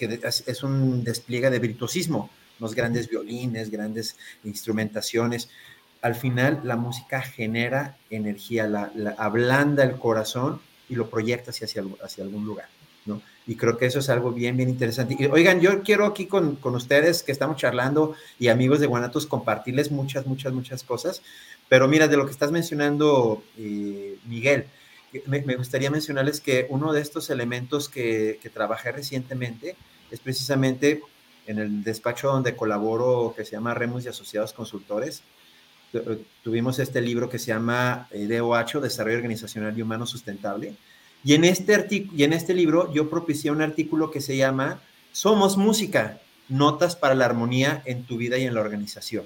es 0.45 0.63
un 0.63 1.03
despliegue 1.03 1.49
de 1.49 1.59
virtuosismo, 1.59 2.29
unos 2.59 2.75
grandes 2.75 3.09
violines, 3.09 3.69
grandes 3.69 4.15
instrumentaciones. 4.43 5.49
Al 6.01 6.15
final, 6.15 6.61
la 6.63 6.77
música 6.77 7.21
genera 7.21 7.97
energía, 8.09 8.67
la, 8.67 8.91
ablanda 9.17 9.83
el 9.83 9.97
corazón 9.97 10.61
y 10.87 10.95
lo 10.95 11.09
proyecta 11.09 11.51
hacia, 11.51 11.67
hacia 12.03 12.23
algún 12.23 12.45
lugar, 12.45 12.67
¿no? 13.09 13.21
y 13.49 13.55
creo 13.55 13.77
que 13.79 13.87
eso 13.87 13.97
es 13.97 14.09
algo 14.09 14.31
bien, 14.31 14.55
bien 14.55 14.69
interesante. 14.69 15.15
Y 15.17 15.25
oigan, 15.25 15.59
yo 15.59 15.81
quiero 15.81 16.05
aquí 16.05 16.27
con, 16.27 16.55
con, 16.57 16.75
ustedes 16.75 17.23
que 17.23 17.31
estamos 17.31 17.57
charlando 17.57 18.13
y 18.37 18.49
amigos 18.49 18.79
de 18.79 18.85
Guanatos 18.85 19.25
compartirles 19.25 19.89
muchas, 19.89 20.27
muchas, 20.27 20.53
muchas 20.53 20.83
cosas, 20.83 21.23
pero 21.67 21.87
mira, 21.87 22.07
de 22.07 22.15
lo 22.15 22.25
que 22.25 22.31
estás 22.31 22.51
mencionando, 22.51 23.41
eh, 23.57 24.19
Miguel, 24.25 24.65
me, 25.25 25.41
me, 25.41 25.55
gustaría 25.55 25.89
mencionarles 25.89 26.41
que 26.41 26.67
uno 26.69 26.93
de 26.93 27.01
estos 27.01 27.31
elementos 27.31 27.89
que, 27.89 28.37
que 28.39 28.51
trabajé 28.51 28.91
recientemente 28.91 29.75
es 30.11 30.19
precisamente 30.19 31.01
en 31.47 31.57
el 31.57 31.83
despacho 31.83 32.27
donde 32.27 32.55
colaboro, 32.55 33.33
que 33.35 33.45
se 33.45 33.53
llama 33.53 33.73
Remus 33.73 34.05
y 34.05 34.09
Asociados 34.09 34.53
Consultores, 34.53 35.23
tuvimos 36.43 36.77
este 36.77 37.01
libro 37.01 37.31
que 37.31 37.39
se 37.39 37.47
llama 37.47 38.07
eh, 38.11 38.27
DOH, 38.27 38.79
Desarrollo 38.79 39.17
Organizacional 39.17 39.75
y 39.75 39.81
Humano 39.81 40.05
Sustentable, 40.05 40.75
y 41.23 41.33
en 41.33 41.43
este, 41.43 42.07
y 42.15 42.23
en 42.23 42.33
este 42.33 42.53
libro 42.53 42.91
yo 42.93 43.09
propicié 43.09 43.51
un 43.51 43.61
artículo 43.61 44.11
que 44.11 44.21
se 44.21 44.37
llama 44.37 44.81
Somos 45.11 45.57
Música, 45.57 46.21
Notas 46.47 46.95
para 46.95 47.15
la 47.15 47.25
Armonía 47.25 47.83
en 47.85 48.03
tu 48.05 48.17
vida 48.17 48.37
y 48.37 48.45
en 48.45 48.53
la 48.53 48.61
organización. 48.61 49.25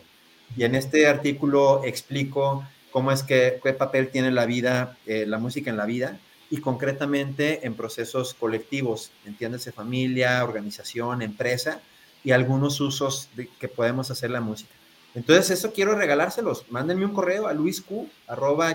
Y 0.57 0.63
en 0.63 0.75
este 0.75 1.07
artículo 1.07 1.83
explico 1.83 2.65
cómo 2.91 3.11
es 3.11 3.23
que, 3.23 3.59
qué 3.63 3.73
papel 3.73 4.09
tiene 4.09 4.31
la 4.31 4.45
vida, 4.45 4.97
eh, 5.05 5.25
la 5.27 5.37
música 5.37 5.69
en 5.69 5.77
la 5.77 5.85
vida 5.85 6.19
y 6.49 6.57
concretamente 6.57 7.65
en 7.65 7.75
procesos 7.75 8.33
colectivos, 8.33 9.11
entiéndase 9.25 9.71
familia, 9.71 10.43
organización, 10.43 11.21
empresa 11.21 11.81
y 12.23 12.31
algunos 12.31 12.79
usos 12.81 13.29
que 13.59 13.67
podemos 13.67 14.11
hacer 14.11 14.29
la 14.29 14.41
música. 14.41 14.73
Entonces, 15.15 15.51
eso 15.51 15.73
quiero 15.73 15.95
regalárselos. 15.95 16.65
Mándenme 16.69 17.05
un 17.05 17.13
correo 17.13 17.47
a 17.47 17.53
luisq, 17.53 17.85
arroba 18.27 18.73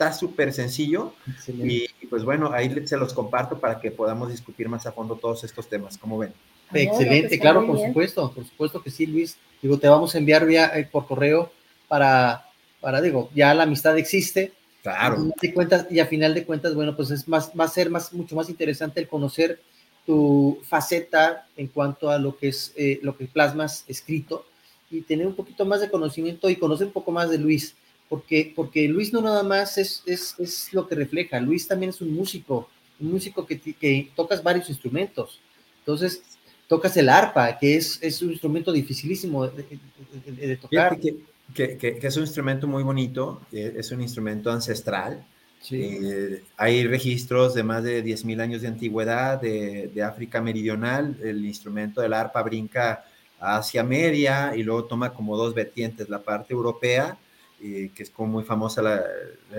Está 0.00 0.14
súper 0.14 0.50
sencillo 0.54 1.12
y, 1.46 1.86
pues 2.08 2.24
bueno, 2.24 2.50
ahí 2.54 2.74
se 2.86 2.96
los 2.96 3.12
comparto 3.12 3.60
para 3.60 3.78
que 3.78 3.90
podamos 3.90 4.30
discutir 4.30 4.66
más 4.66 4.86
a 4.86 4.92
fondo 4.92 5.14
todos 5.16 5.44
estos 5.44 5.68
temas. 5.68 5.98
¿Cómo 5.98 6.16
ven? 6.16 6.32
Excelente, 6.72 7.38
claro, 7.38 7.66
por 7.66 7.78
supuesto, 7.78 8.32
por 8.32 8.46
supuesto 8.46 8.82
que 8.82 8.90
sí, 8.90 9.04
Luis. 9.04 9.36
Digo, 9.60 9.76
te 9.78 9.90
vamos 9.90 10.14
a 10.14 10.18
enviar 10.18 10.46
vía, 10.46 10.72
eh, 10.74 10.88
por 10.90 11.06
correo 11.06 11.52
para, 11.86 12.46
para, 12.80 13.02
digo, 13.02 13.28
ya 13.34 13.52
la 13.52 13.64
amistad 13.64 13.98
existe. 13.98 14.54
Claro. 14.82 15.34
Y, 15.42 15.52
cuentas, 15.52 15.86
y 15.90 16.00
a 16.00 16.06
final 16.06 16.32
de 16.32 16.46
cuentas, 16.46 16.74
bueno, 16.74 16.96
pues 16.96 17.10
es 17.10 17.28
más, 17.28 17.52
va 17.52 17.64
a 17.64 17.68
ser 17.68 17.90
más, 17.90 18.14
mucho 18.14 18.34
más 18.34 18.48
interesante 18.48 19.00
el 19.00 19.06
conocer 19.06 19.60
tu 20.06 20.62
faceta 20.62 21.46
en 21.58 21.66
cuanto 21.66 22.08
a 22.08 22.16
lo 22.16 22.38
que 22.38 22.48
es, 22.48 22.72
eh, 22.74 23.00
lo 23.02 23.18
que 23.18 23.26
plasmas 23.26 23.84
escrito 23.86 24.46
y 24.90 25.02
tener 25.02 25.26
un 25.26 25.34
poquito 25.34 25.66
más 25.66 25.82
de 25.82 25.90
conocimiento 25.90 26.48
y 26.48 26.56
conocer 26.56 26.86
un 26.86 26.94
poco 26.94 27.12
más 27.12 27.28
de 27.28 27.36
Luis 27.36 27.76
porque, 28.10 28.52
porque 28.56 28.88
Luis 28.88 29.12
no 29.12 29.22
nada 29.22 29.44
más 29.44 29.78
es, 29.78 30.02
es, 30.04 30.34
es 30.38 30.72
lo 30.72 30.88
que 30.88 30.96
refleja, 30.96 31.38
Luis 31.38 31.68
también 31.68 31.90
es 31.90 32.00
un 32.00 32.12
músico, 32.12 32.68
un 32.98 33.12
músico 33.12 33.46
que, 33.46 33.60
que 33.60 34.10
tocas 34.16 34.42
varios 34.42 34.68
instrumentos. 34.68 35.40
Entonces, 35.78 36.20
tocas 36.66 36.96
el 36.96 37.08
arpa, 37.08 37.56
que 37.56 37.76
es, 37.76 38.00
es 38.02 38.20
un 38.20 38.32
instrumento 38.32 38.72
dificilísimo 38.72 39.46
de, 39.46 40.56
tocar. 40.56 40.98
Que, 40.98 41.18
que, 41.54 41.98
que, 41.98 42.06
es 42.06 42.16
un 42.16 42.24
instrumento 42.24 42.66
muy 42.66 42.82
bonito, 42.82 43.42
es 43.52 43.92
un 43.92 44.00
instrumento 44.00 44.50
ancestral. 44.50 45.24
Eh, 45.70 46.42
hay 46.56 46.86
registros 46.88 47.54
de 47.54 47.62
más 47.62 47.84
de 47.84 48.02
10.000 48.04 48.40
años 48.40 48.62
de 48.62 48.68
antigüedad 48.68 49.40
de, 49.40 49.88
de, 49.94 50.02
África 50.02 50.40
Meridional. 50.40 51.16
El 51.22 51.44
instrumento 51.44 52.00
del 52.00 52.12
arpa 52.12 52.42
brinca 52.42 53.04
a 53.38 53.58
Asia 53.58 53.84
Media 53.84 54.52
y 54.56 54.64
luego 54.64 54.86
toma 54.86 55.12
como 55.12 55.36
dos 55.36 55.54
vertientes, 55.54 56.08
la 56.08 56.22
parte 56.22 56.54
europea, 56.54 57.16
eh, 57.62 57.90
que 57.94 58.02
es 58.02 58.10
como 58.10 58.32
muy 58.32 58.44
famosa 58.44 58.82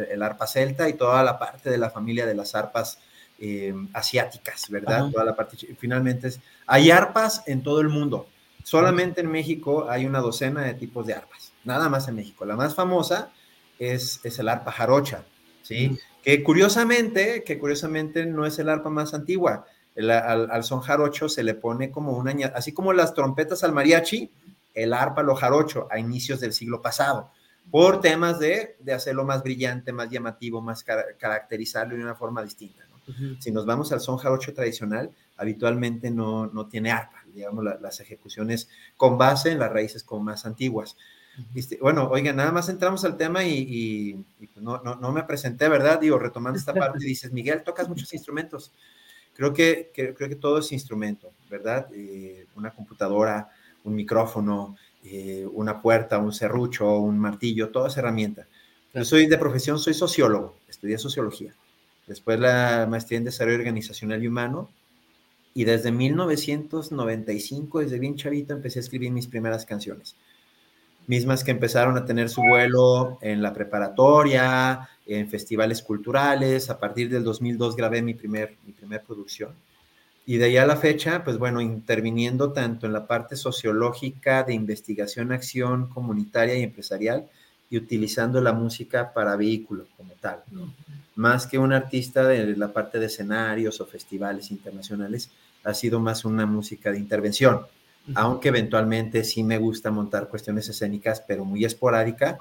el 0.09 0.23
arpa 0.23 0.47
celta 0.47 0.89
y 0.89 0.93
toda 0.93 1.23
la 1.23 1.37
parte 1.37 1.69
de 1.69 1.77
la 1.77 1.89
familia 1.89 2.25
de 2.25 2.35
las 2.35 2.55
arpas 2.55 2.99
eh, 3.39 3.73
asiáticas, 3.93 4.69
¿verdad? 4.69 5.09
Toda 5.11 5.25
la 5.25 5.35
parte, 5.35 5.57
finalmente 5.79 6.27
es, 6.27 6.39
hay 6.67 6.91
arpas 6.91 7.43
en 7.47 7.63
todo 7.63 7.81
el 7.81 7.89
mundo, 7.89 8.27
solamente 8.63 9.21
en 9.21 9.31
México 9.31 9.89
hay 9.89 10.05
una 10.05 10.19
docena 10.19 10.61
de 10.61 10.73
tipos 10.73 11.07
de 11.07 11.15
arpas, 11.15 11.51
nada 11.63 11.89
más 11.89 12.07
en 12.07 12.15
México. 12.15 12.45
La 12.45 12.55
más 12.55 12.75
famosa 12.75 13.31
es, 13.79 14.19
es 14.23 14.37
el 14.39 14.49
arpa 14.49 14.71
jarocha, 14.71 15.23
¿sí? 15.63 15.97
Que 16.23 16.43
curiosamente, 16.43 17.43
que 17.43 17.57
curiosamente 17.57 18.25
no 18.25 18.45
es 18.45 18.59
el 18.59 18.69
arpa 18.69 18.89
más 18.89 19.13
antigua, 19.13 19.65
al, 19.97 20.63
son 20.63 20.81
jarocho 20.81 21.27
se 21.27 21.43
le 21.43 21.53
pone 21.53 21.91
como 21.91 22.13
una, 22.13 22.31
así 22.55 22.71
como 22.71 22.93
las 22.93 23.13
trompetas 23.13 23.63
al 23.63 23.73
mariachi, 23.73 24.31
el 24.73 24.93
arpa 24.93 25.23
lo 25.23 25.35
jarocho 25.35 25.87
a 25.91 25.99
inicios 25.99 26.39
del 26.39 26.53
siglo 26.53 26.81
pasado, 26.81 27.31
por 27.69 28.01
temas 28.01 28.39
de, 28.39 28.75
de 28.79 28.93
hacerlo 28.93 29.23
más 29.23 29.43
brillante, 29.43 29.93
más 29.93 30.09
llamativo, 30.09 30.61
más 30.61 30.83
caracterizarlo 30.83 31.95
de 31.95 32.03
una 32.03 32.15
forma 32.15 32.43
distinta. 32.43 32.83
Si 33.39 33.51
nos 33.51 33.65
vamos 33.65 33.91
al 33.91 33.99
son 33.99 34.17
jarocho 34.17 34.53
tradicional, 34.53 35.11
habitualmente 35.35 36.11
no, 36.11 36.47
no 36.47 36.67
tiene 36.67 36.91
arpa, 36.91 37.23
digamos, 37.33 37.65
las 37.81 37.99
ejecuciones 37.99 38.69
con 38.95 39.17
base 39.17 39.51
en 39.51 39.59
las 39.59 39.71
raíces 39.71 40.03
como 40.03 40.23
más 40.23 40.45
antiguas. 40.45 40.95
Este, 41.55 41.77
bueno, 41.81 42.09
oigan, 42.09 42.35
nada 42.35 42.51
más 42.51 42.69
entramos 42.69 43.03
al 43.05 43.17
tema 43.17 43.43
y, 43.43 44.23
pues 44.37 44.63
no, 44.63 44.81
no, 44.83 44.95
no, 44.95 45.11
me 45.11 45.23
presenté, 45.23 45.67
¿verdad? 45.69 45.99
Digo, 45.99 46.19
retomando 46.19 46.59
esta 46.59 46.73
parte, 46.75 46.99
dices, 47.03 47.31
Miguel, 47.31 47.63
tocas 47.63 47.87
muchos 47.89 48.13
instrumentos. 48.13 48.71
Creo 49.33 49.53
que, 49.53 49.91
creo 49.93 50.15
que 50.15 50.35
todo 50.35 50.59
es 50.59 50.71
instrumento, 50.71 51.31
¿verdad? 51.49 51.87
Eh, 51.93 52.45
una 52.55 52.71
computadora, 52.71 53.49
un 53.83 53.95
micrófono, 53.95 54.75
eh, 55.03 55.47
una 55.51 55.81
puerta, 55.81 56.17
un 56.19 56.33
serrucho, 56.33 56.99
un 56.99 57.19
martillo, 57.19 57.69
todo 57.69 57.87
es 57.87 57.97
herramienta. 57.97 58.47
Yo 58.93 59.05
soy 59.05 59.27
de 59.27 59.37
profesión, 59.37 59.79
soy 59.79 59.93
sociólogo, 59.93 60.55
estudié 60.67 60.97
sociología. 60.97 61.53
Después 62.07 62.39
la 62.39 62.87
maestría 62.89 63.17
en 63.19 63.25
desarrollo 63.25 63.57
organizacional 63.57 64.23
y 64.23 64.27
humano. 64.27 64.69
Y 65.53 65.65
desde 65.65 65.91
1995, 65.91 67.79
desde 67.79 67.99
bien 67.99 68.15
chavito, 68.15 68.53
empecé 68.53 68.79
a 68.79 68.81
escribir 68.81 69.11
mis 69.11 69.27
primeras 69.27 69.65
canciones 69.65 70.15
mismas 71.07 71.43
que 71.43 71.51
empezaron 71.51 71.97
a 71.97 72.05
tener 72.05 72.29
su 72.29 72.41
vuelo 72.41 73.17
en 73.21 73.41
la 73.41 73.53
preparatoria, 73.53 74.87
en 75.05 75.29
festivales 75.29 75.81
culturales. 75.81 76.69
A 76.69 76.79
partir 76.79 77.09
del 77.09 77.23
2002 77.23 77.75
grabé 77.75 78.01
mi 78.01 78.13
primer, 78.13 78.55
mi 78.65 78.73
primer 78.73 79.01
producción. 79.03 79.53
Y 80.25 80.37
de 80.37 80.45
ahí 80.45 80.57
a 80.57 80.65
la 80.65 80.77
fecha, 80.77 81.23
pues 81.23 81.37
bueno, 81.37 81.61
interviniendo 81.61 82.53
tanto 82.53 82.85
en 82.85 82.93
la 82.93 83.07
parte 83.07 83.35
sociológica 83.35 84.43
de 84.43 84.53
investigación, 84.53 85.31
acción 85.31 85.87
comunitaria 85.87 86.57
y 86.57 86.63
empresarial, 86.63 87.27
y 87.69 87.77
utilizando 87.77 88.41
la 88.41 88.53
música 88.53 89.13
para 89.13 89.35
vehículos 89.35 89.87
como 89.95 90.13
tal. 90.19 90.43
Más 91.15 91.47
que 91.47 91.57
un 91.57 91.73
artista 91.73 92.27
de 92.27 92.55
la 92.57 92.73
parte 92.73 92.99
de 92.99 93.05
escenarios 93.05 93.79
o 93.79 93.85
festivales 93.85 94.51
internacionales, 94.51 95.29
ha 95.63 95.73
sido 95.73 95.99
más 95.99 96.25
una 96.25 96.45
música 96.45 96.91
de 96.91 96.99
intervención 96.99 97.61
aunque 98.15 98.49
eventualmente 98.49 99.23
sí 99.23 99.43
me 99.43 99.57
gusta 99.57 99.91
montar 99.91 100.27
cuestiones 100.27 100.67
escénicas, 100.69 101.21
pero 101.21 101.45
muy 101.45 101.63
esporádica 101.65 102.37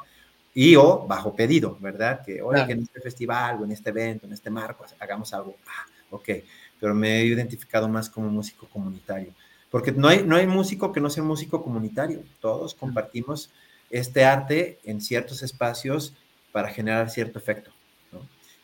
y 0.54 0.74
o 0.76 1.06
bajo 1.06 1.34
pedido, 1.34 1.76
¿verdad? 1.80 2.22
Que, 2.24 2.42
oye, 2.42 2.66
que 2.66 2.72
en 2.72 2.82
este 2.82 3.00
festival 3.00 3.60
o 3.60 3.64
en 3.64 3.72
este 3.72 3.90
evento, 3.90 4.26
en 4.26 4.32
este 4.32 4.50
marco, 4.50 4.84
hagamos 4.98 5.32
algo. 5.32 5.56
Ah, 5.66 5.86
ok, 6.10 6.28
pero 6.80 6.94
me 6.94 7.20
he 7.20 7.24
identificado 7.26 7.88
más 7.88 8.08
como 8.08 8.28
músico 8.28 8.66
comunitario, 8.68 9.32
porque 9.70 9.92
no 9.92 10.08
hay, 10.08 10.24
no 10.24 10.36
hay 10.36 10.46
músico 10.46 10.92
que 10.92 11.00
no 11.00 11.10
sea 11.10 11.22
músico 11.22 11.62
comunitario, 11.62 12.22
todos 12.40 12.74
compartimos 12.74 13.50
este 13.90 14.24
arte 14.24 14.78
en 14.84 15.00
ciertos 15.00 15.42
espacios 15.42 16.14
para 16.52 16.70
generar 16.70 17.10
cierto 17.10 17.38
efecto. 17.38 17.70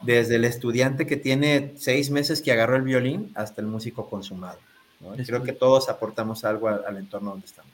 Desde 0.03 0.37
el 0.37 0.45
estudiante 0.45 1.07
que 1.07 1.17
tiene 1.17 1.73
seis 1.77 2.11
meses 2.11 2.43
que 2.43 2.53
agarró 2.53 2.77
el 2.77 2.83
violín 2.83 3.33
hasta 3.35 3.63
el 3.63 3.67
músico 3.67 4.11
consumado. 4.11 4.59
Creo 5.25 5.43
que 5.43 5.53
todos 5.53 5.89
aportamos 5.89 6.45
algo 6.45 6.69
al, 6.69 6.97
entorno 6.97 7.31
donde 7.31 7.47
estamos. 7.47 7.73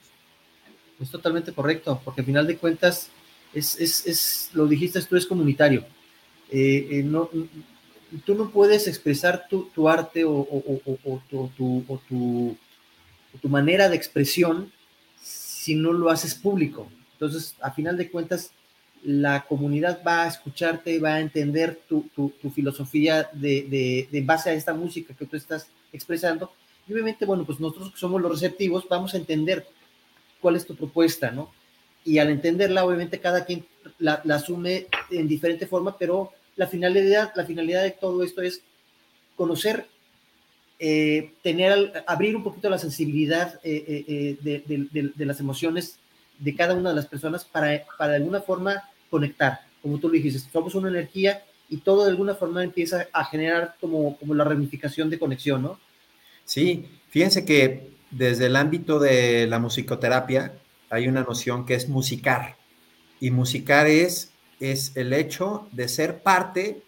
Es 0.99 1.09
totalmente 1.09 1.51
correcto, 1.51 2.01
porque 2.03 2.21
al 2.21 2.25
final 2.25 2.47
de 2.47 2.57
cuentas, 2.57 3.09
es, 3.53 3.79
es, 3.79 4.05
es 4.07 4.49
lo 4.53 4.67
dijiste, 4.67 5.01
tú 5.01 5.15
eres 5.15 5.25
comunitario. 5.25 5.85
Eh, 6.49 6.87
eh, 6.91 7.03
no, 7.03 7.29
tú 8.19 8.35
no 8.35 8.49
puedes 8.49 8.87
expresar 8.87 9.47
tu, 9.49 9.65
tu 9.69 9.89
arte 9.89 10.23
o, 10.23 10.31
o, 10.31 10.81
o, 11.05 11.21
tu, 11.29 11.49
tu, 11.57 12.57
tu, 13.41 13.49
manera 13.49 13.89
de 13.89 13.95
expresión 13.95 14.71
si 15.21 15.75
no 15.75 15.93
lo 15.93 16.09
haces 16.09 16.35
público. 16.35 16.91
Entonces, 17.13 17.55
a 17.61 17.71
final 17.71 17.97
de 17.97 18.09
cuentas, 18.11 18.51
la 19.03 19.45
comunidad 19.45 20.01
va 20.05 20.23
a 20.23 20.27
escucharte, 20.27 20.99
va 20.99 21.15
a 21.15 21.19
entender 21.19 21.81
tu, 21.87 22.09
filosofía 22.53 23.29
de, 23.33 24.07
de, 24.09 24.21
base 24.21 24.49
a 24.49 24.53
esta 24.53 24.73
música 24.73 25.13
que 25.13 25.25
tú 25.25 25.35
estás 25.35 25.67
expresando 25.91 26.51
y 26.87 26.93
obviamente, 26.93 27.25
bueno, 27.25 27.45
pues 27.45 27.59
nosotros 27.59 27.91
que 27.91 27.97
somos 27.97 28.21
los 28.21 28.31
receptivos 28.31 28.87
vamos 28.89 29.13
a 29.13 29.17
entender 29.17 29.65
cuál 30.41 30.55
es 30.55 30.65
tu 30.65 30.75
propuesta, 30.75 31.31
¿no? 31.31 31.51
Y 32.03 32.17
al 32.17 32.29
entenderla, 32.29 32.85
obviamente 32.85 33.19
cada 33.19 33.45
quien 33.45 33.65
la, 33.97 34.21
asume 34.29 34.87
en 35.09 35.27
diferente 35.27 35.67
forma, 35.67 35.97
pero 35.97 36.31
la 36.55 36.67
finalidad, 36.67 37.31
la 37.35 37.45
finalidad 37.45 37.83
de 37.83 37.91
todo 37.91 38.23
esto 38.23 38.41
es 38.41 38.61
conocer, 39.35 39.87
eh, 40.79 41.31
tener, 41.41 42.03
abrir 42.07 42.35
un 42.35 42.43
poquito 42.43 42.69
la 42.69 42.77
sensibilidad 42.77 43.59
eh, 43.63 44.05
eh, 44.07 44.37
de, 44.41 45.11
de, 45.15 45.25
las 45.25 45.39
emociones 45.39 45.97
de 46.39 46.55
cada 46.55 46.73
una 46.73 46.89
de 46.89 46.95
las 46.95 47.07
personas 47.07 47.45
para, 47.45 47.85
para 47.97 48.11
de 48.11 48.17
alguna 48.17 48.41
forma 48.41 48.83
conectar. 49.09 49.61
Como 49.81 49.99
tú 49.99 50.07
lo 50.07 50.15
dijiste, 50.15 50.39
somos 50.51 50.75
una 50.75 50.89
energía 50.89 51.43
y 51.69 51.77
todo 51.77 52.03
de 52.03 52.11
alguna 52.11 52.35
forma 52.35 52.63
empieza 52.63 53.07
a 53.13 53.25
generar 53.25 53.75
como, 53.79 54.17
como 54.17 54.33
la 54.33 54.43
ramificación 54.43 55.09
de 55.09 55.19
conexión, 55.19 55.61
¿no? 55.61 55.79
Sí, 56.45 56.85
fíjense 57.09 57.45
que 57.45 57.93
desde 58.11 58.47
el 58.47 58.55
ámbito 58.55 58.99
de 58.99 59.47
la 59.47 59.59
musicoterapia 59.59 60.53
hay 60.89 61.07
una 61.07 61.23
noción 61.23 61.65
que 61.65 61.75
es 61.75 61.87
musicar. 61.89 62.57
Y 63.19 63.31
musicar 63.31 63.87
es, 63.87 64.32
es 64.71 64.95
el 64.95 65.13
hecho 65.13 65.67
de 65.71 65.87
ser 65.87 66.21
parte 66.21 66.81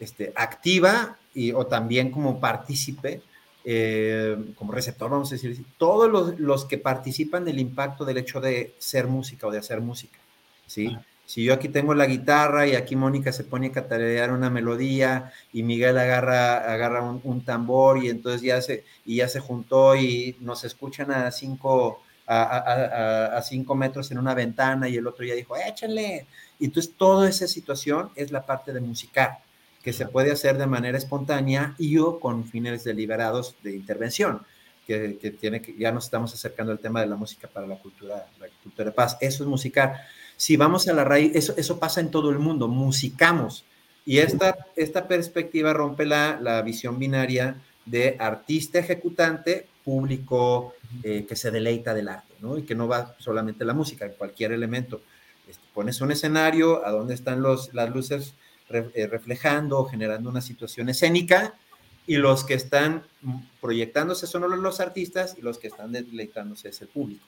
este, 0.00 0.32
activa 0.36 1.18
y, 1.34 1.52
o 1.52 1.66
también 1.66 2.10
como 2.10 2.40
partícipe, 2.40 3.22
eh, 3.64 4.36
como 4.56 4.72
receptor, 4.72 5.10
vamos 5.10 5.32
a 5.32 5.36
decir, 5.36 5.64
todos 5.78 6.10
los, 6.10 6.38
los, 6.38 6.64
que 6.66 6.78
participan 6.78 7.44
del 7.44 7.58
impacto 7.58 8.04
del 8.04 8.18
hecho 8.18 8.40
de 8.40 8.74
ser 8.78 9.06
música 9.06 9.46
o 9.46 9.50
de 9.50 9.58
hacer 9.58 9.80
música. 9.80 10.18
¿sí? 10.66 10.92
Ah. 10.94 11.02
Si 11.26 11.42
yo 11.42 11.54
aquí 11.54 11.68
tengo 11.68 11.94
la 11.94 12.06
guitarra 12.06 12.66
y 12.66 12.74
aquí 12.74 12.96
Mónica 12.96 13.32
se 13.32 13.44
pone 13.44 13.68
a 13.68 13.72
catalear 13.72 14.30
una 14.30 14.50
melodía 14.50 15.32
y 15.52 15.62
Miguel 15.62 15.96
agarra, 15.96 16.58
agarra 16.72 17.02
un, 17.02 17.44
tambor 17.44 18.02
y 18.04 18.10
entonces 18.10 18.42
ya 18.42 18.60
se, 18.60 18.84
y 19.06 19.16
ya 19.16 19.28
se 19.28 19.40
juntó 19.40 19.96
y 19.96 20.36
nos 20.40 20.64
escuchan 20.64 21.10
a 21.10 21.30
cinco, 21.30 22.02
a, 22.26 23.40
cinco 23.42 23.74
metros 23.74 24.10
en 24.10 24.18
una 24.18 24.34
ventana 24.34 24.88
y 24.88 24.96
el 24.96 25.06
otro 25.06 25.24
ya 25.24 25.34
dijo, 25.34 25.56
échenle. 25.56 26.26
Y 26.58 26.66
entonces 26.66 26.92
toda 26.96 27.28
esa 27.28 27.46
situación 27.46 28.10
es 28.14 28.30
la 28.30 28.46
parte 28.46 28.72
de 28.72 28.80
musicar, 28.80 29.38
que 29.82 29.92
se 29.92 30.06
puede 30.06 30.32
hacer 30.32 30.56
de 30.56 30.66
manera 30.66 30.96
espontánea 30.96 31.74
y 31.78 31.98
o 31.98 32.20
con 32.20 32.44
fines 32.44 32.84
deliberados 32.84 33.56
de 33.62 33.74
intervención. 33.74 34.42
Que, 34.86 35.16
que, 35.16 35.30
tiene 35.30 35.62
que 35.62 35.74
ya 35.78 35.92
nos 35.92 36.04
estamos 36.04 36.34
acercando 36.34 36.70
al 36.70 36.78
tema 36.78 37.00
de 37.00 37.06
la 37.06 37.16
música 37.16 37.48
para 37.48 37.66
la 37.66 37.76
cultura, 37.76 38.26
la 38.38 38.46
cultura 38.62 38.90
de 38.90 38.92
paz. 38.92 39.16
Eso 39.20 39.42
es 39.42 39.48
musicar. 39.48 39.96
Si 40.36 40.58
vamos 40.58 40.86
a 40.88 40.92
la 40.92 41.04
raíz, 41.04 41.32
eso, 41.34 41.54
eso 41.56 41.78
pasa 41.78 42.00
en 42.00 42.10
todo 42.10 42.28
el 42.30 42.38
mundo, 42.38 42.68
musicamos. 42.68 43.64
Y 44.04 44.18
esta, 44.18 44.66
esta 44.76 45.08
perspectiva 45.08 45.72
rompe 45.72 46.04
la, 46.04 46.38
la 46.38 46.60
visión 46.60 46.98
binaria 46.98 47.56
de 47.86 48.16
artista 48.18 48.78
ejecutante, 48.78 49.66
público 49.84 50.74
eh, 51.02 51.26
que 51.28 51.36
se 51.36 51.50
deleita 51.50 51.94
del 51.94 52.08
arte, 52.08 52.34
¿no? 52.40 52.56
Y 52.56 52.62
que 52.62 52.74
no 52.74 52.88
va 52.88 53.14
solamente 53.18 53.64
la 53.64 53.74
música, 53.74 54.06
en 54.06 54.12
cualquier 54.12 54.52
elemento. 54.52 55.02
Pones 55.74 56.00
un 56.00 56.12
escenario, 56.12 56.86
a 56.86 56.92
dónde 56.92 57.14
están 57.14 57.42
los, 57.42 57.74
las 57.74 57.90
luces 57.90 58.34
eh, 58.70 59.06
reflejando, 59.06 59.84
generando 59.84 60.30
una 60.30 60.40
situación 60.40 60.88
escénica, 60.88 61.54
y 62.06 62.16
los 62.16 62.44
que 62.44 62.54
están 62.54 63.02
proyectándose 63.60 64.26
son 64.26 64.62
los 64.62 64.80
artistas 64.80 65.36
y 65.38 65.42
los 65.42 65.58
que 65.58 65.68
están 65.68 65.90
deleitándose 65.92 66.68
es 66.68 66.80
el 66.82 66.88
público. 66.88 67.24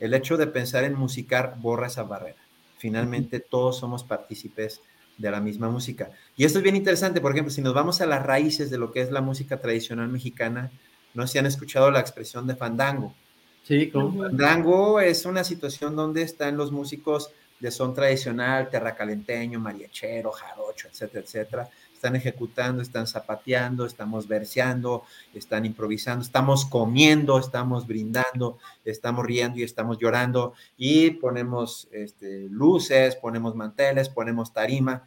El 0.00 0.14
hecho 0.14 0.36
de 0.36 0.46
pensar 0.46 0.84
en 0.84 0.94
musicar 0.94 1.56
borra 1.60 1.88
esa 1.88 2.02
barrera 2.04 2.44
finalmente 2.84 3.40
todos 3.40 3.78
somos 3.78 4.04
partícipes 4.04 4.82
de 5.16 5.30
la 5.30 5.40
misma 5.40 5.70
música. 5.70 6.10
Y 6.36 6.44
esto 6.44 6.58
es 6.58 6.62
bien 6.62 6.76
interesante, 6.76 7.22
por 7.22 7.32
ejemplo, 7.32 7.50
si 7.50 7.62
nos 7.62 7.72
vamos 7.72 8.02
a 8.02 8.06
las 8.06 8.22
raíces 8.22 8.68
de 8.68 8.76
lo 8.76 8.92
que 8.92 9.00
es 9.00 9.10
la 9.10 9.22
música 9.22 9.58
tradicional 9.58 10.08
mexicana, 10.08 10.70
no 11.14 11.26
sé 11.26 11.32
si 11.32 11.38
han 11.38 11.46
escuchado 11.46 11.90
la 11.90 12.00
expresión 12.00 12.46
de 12.46 12.56
fandango. 12.56 13.14
Sí, 13.62 13.88
¿cómo? 13.88 14.24
Fandango 14.24 15.00
es 15.00 15.24
una 15.24 15.44
situación 15.44 15.96
donde 15.96 16.20
están 16.20 16.58
los 16.58 16.72
músicos 16.72 17.30
son 17.70 17.94
tradicional, 17.94 18.68
terracalenteño, 18.68 19.60
mariachero, 19.60 20.30
jarocho, 20.32 20.88
etcétera, 20.88 21.24
etcétera. 21.24 21.68
están 21.92 22.16
ejecutando, 22.16 22.82
están 22.82 23.06
zapateando, 23.06 23.86
estamos 23.86 24.28
verseando, 24.28 25.04
están 25.32 25.64
improvisando, 25.64 26.22
estamos 26.22 26.66
comiendo, 26.66 27.38
estamos 27.38 27.86
brindando, 27.86 28.58
estamos 28.84 29.24
riendo 29.24 29.58
y 29.58 29.62
estamos 29.62 29.98
llorando 29.98 30.52
y 30.76 31.12
ponemos 31.12 31.88
este, 31.92 32.48
luces, 32.50 33.16
ponemos 33.16 33.54
manteles, 33.54 34.08
ponemos 34.08 34.52
tarima. 34.52 35.06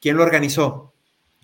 ¿Quién 0.00 0.16
lo 0.16 0.22
organizó? 0.22 0.92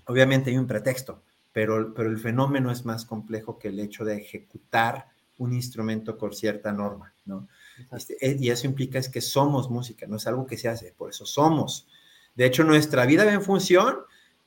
Obviamente 0.06 0.50
hay 0.50 0.58
un 0.58 0.66
pretexto, 0.66 1.22
pero, 1.52 1.92
pero 1.92 2.08
el 2.08 2.18
fenómeno 2.18 2.70
es 2.70 2.84
más 2.84 3.04
complejo 3.04 3.58
que 3.58 3.68
el 3.68 3.80
hecho 3.80 4.04
de 4.04 4.16
ejecutar 4.16 5.06
un 5.38 5.52
instrumento 5.52 6.18
con 6.18 6.32
cierta 6.32 6.72
norma, 6.72 7.12
¿no? 7.24 7.48
Este, 7.92 8.16
y 8.38 8.50
eso 8.50 8.66
implica 8.66 8.98
es 8.98 9.08
que 9.08 9.20
somos 9.20 9.70
música, 9.70 10.06
no 10.06 10.16
es 10.16 10.26
algo 10.26 10.46
que 10.46 10.56
se 10.56 10.68
hace, 10.68 10.92
por 10.92 11.10
eso 11.10 11.26
somos. 11.26 11.86
De 12.34 12.46
hecho, 12.46 12.64
nuestra 12.64 13.06
vida 13.06 13.24
va 13.24 13.32
en 13.32 13.42
función 13.42 13.98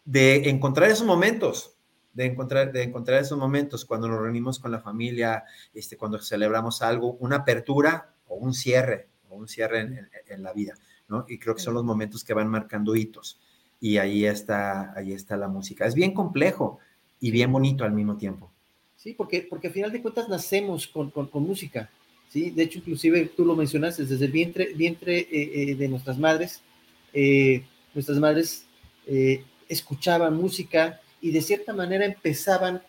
de 0.06 0.50
encontrar 0.50 0.90
esos 0.90 1.06
momentos, 1.06 1.76
de 2.14 2.26
encontrar, 2.26 2.72
de 2.72 2.84
encontrar 2.84 3.22
esos 3.22 3.38
momentos 3.38 3.86
cuando 3.86 4.08
nos 4.08 4.20
reunimos 4.22 4.60
con 4.60 4.72
la 4.72 4.80
familia, 4.80 5.44
este, 5.74 5.98
cuando 5.98 6.20
celebramos 6.20 6.82
algo, 6.82 7.14
una 7.20 7.38
apertura 7.38 8.14
o 8.28 8.36
un 8.36 8.54
cierre, 8.54 9.10
o 9.30 9.36
un 9.36 9.48
cierre 9.48 9.82
en, 9.82 10.10
en, 10.28 10.44
la 10.44 10.54
vida, 10.54 10.74
¿no? 11.08 11.26
Y 11.28 11.38
creo 11.38 11.56
que 11.56 11.62
son 11.62 11.74
los 11.74 11.84
momentos 11.84 12.24
que 12.24 12.34
van 12.34 12.48
marcando 12.48 12.96
hitos. 12.96 13.40
Y 13.80 13.98
ahí 13.98 14.26
está, 14.26 14.94
ahí 14.98 15.14
está 15.14 15.38
la 15.38 15.48
música. 15.48 15.86
Es 15.86 15.96
bien 15.96 16.14
complejo 16.14 16.80
y 17.20 17.32
bien 17.32 17.52
bonito 17.52 17.84
al 17.84 17.94
mismo 17.94 18.16
tiempo. 18.16 18.52
Sí, 18.96 19.14
porque, 19.14 19.48
porque 19.50 19.68
al 19.68 19.74
final 19.74 19.92
de 19.92 20.02
cuentas 20.02 20.30
nacemos 20.30 20.88
con, 20.88 21.10
con, 21.10 21.28
con 21.28 21.44
música. 21.44 21.90
¿Sí? 22.32 22.50
De 22.50 22.64
hecho, 22.64 22.80
inclusive 22.80 23.32
tú 23.36 23.46
lo 23.46 23.56
mencionaste, 23.56 24.06
desde 24.06 24.26
el 24.26 24.32
vientre, 24.32 24.74
vientre 24.74 25.20
eh, 25.20 25.28
eh, 25.72 25.76
de 25.76 25.88
nuestras 25.88 26.18
madres, 26.18 26.62
eh, 27.14 27.64
nuestras 27.94 28.18
madres 28.20 28.66
escuchaban 29.68 30.38
música 30.38 31.02
y 31.20 31.32
de 31.32 31.42
cierta 31.42 31.74
manera 31.74 32.06
empezaban 32.06 32.82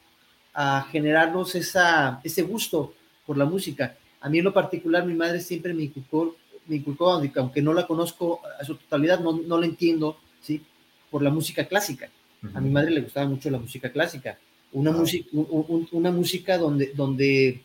a 0.54 0.86
generarnos 0.92 1.54
esa, 1.56 2.20
ese 2.22 2.42
gusto 2.42 2.94
por 3.26 3.36
la 3.36 3.44
música. 3.44 3.96
A 4.20 4.28
mí 4.28 4.38
en 4.38 4.44
lo 4.44 4.52
particular, 4.52 5.04
mi 5.04 5.14
madre 5.14 5.40
siempre 5.40 5.74
me 5.74 5.84
inculcó, 5.84 6.36
me 6.66 6.76
inculcó 6.76 7.10
aunque 7.10 7.62
no 7.62 7.72
la 7.72 7.86
conozco 7.86 8.40
a 8.60 8.64
su 8.64 8.76
totalidad, 8.76 9.18
no, 9.18 9.32
no 9.32 9.58
la 9.58 9.66
entiendo, 9.66 10.18
¿sí? 10.40 10.62
Por 11.10 11.22
la 11.22 11.30
música 11.30 11.66
clásica. 11.66 12.08
A 12.54 12.60
mi 12.60 12.70
madre 12.70 12.92
le 12.92 13.00
gustaba 13.00 13.28
mucho 13.28 13.50
la 13.50 13.58
música 13.58 13.90
clásica. 13.90 14.38
Una, 14.72 14.92
música, 14.92 15.28
una 15.32 16.10
música 16.12 16.58
donde, 16.58 16.92
donde 16.94 17.62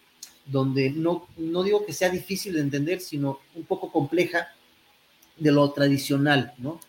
donde 0.48 0.89
no, 0.92 1.27
no 1.38 1.63
digo 1.63 1.86
que 1.86 1.94
sea 1.94 2.10
difícil 2.10 2.54
de 2.54 2.62
entender, 2.62 3.01
sino 3.01 3.39
un 3.56 3.63
poco 3.66 3.92
compleja 3.92 4.48
de 5.38 5.51
lo 5.51 5.72
tradicional, 5.72 6.54
¿no? 6.58 6.80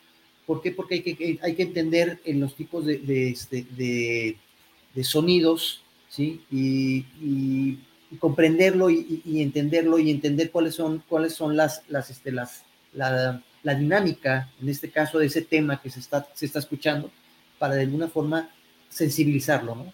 ¿Por 0.47 0.62
qué? 0.62 0.73
Porque 0.73 0.95
hay 0.95 1.03
que, 1.03 1.38
hay 1.43 1.55
que 1.55 1.62
entender 1.62 2.21
en 2.25 2.41
los 2.41 2.55
tipos 2.55 2.87
de, 2.87 2.99
de, 2.99 3.31
este, 3.31 3.67
de, 3.77 5.05
sonidos, 5.05 5.83
¿sí? 6.09 6.41
Y, 6.50 7.05
y, 7.21 7.79
comprenderlo 8.19 8.88
y, 8.88 9.43
entenderlo 9.43 9.99
y 9.99 10.11
entender 10.11 10.50
cuáles 10.50 10.75
son, 10.75 11.05
cuáles 11.07 11.35
son 11.35 11.57
las, 11.57 11.83
las, 11.88 12.09
este, 12.09 12.33
las, 12.33 12.65
la, 12.95 13.43
la, 13.62 13.75
dinámica, 13.75 14.50
en 14.62 14.71
este 14.71 14.91
caso, 14.91 15.19
de 15.19 15.27
ese 15.27 15.43
tema 15.43 15.83
que 15.83 15.91
se 15.91 16.00
está, 16.00 16.27
se 16.33 16.47
está 16.47 16.61
escuchando, 16.61 17.11
para 17.59 17.75
de 17.75 17.83
alguna 17.83 18.09
forma 18.09 18.49
sensibilizarlo, 18.88 19.75
¿no? 19.75 19.93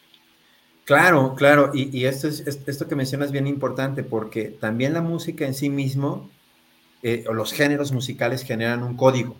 Claro, 0.84 1.34
claro, 1.34 1.70
y, 1.72 2.04
esto, 2.04 2.28
es, 2.28 2.40
esto 2.46 2.86
que 2.86 2.94
mencionas 2.94 3.26
es 3.26 3.32
bien 3.32 3.46
importante 3.46 4.02
porque 4.02 4.44
también 4.44 4.92
la 4.92 5.00
música 5.00 5.46
en 5.46 5.54
sí 5.54 5.70
mismo, 5.70 6.30
eh, 7.02 7.24
o 7.26 7.32
los 7.32 7.52
géneros 7.54 7.90
musicales 7.92 8.42
generan 8.42 8.82
un 8.82 8.94
código. 8.94 9.36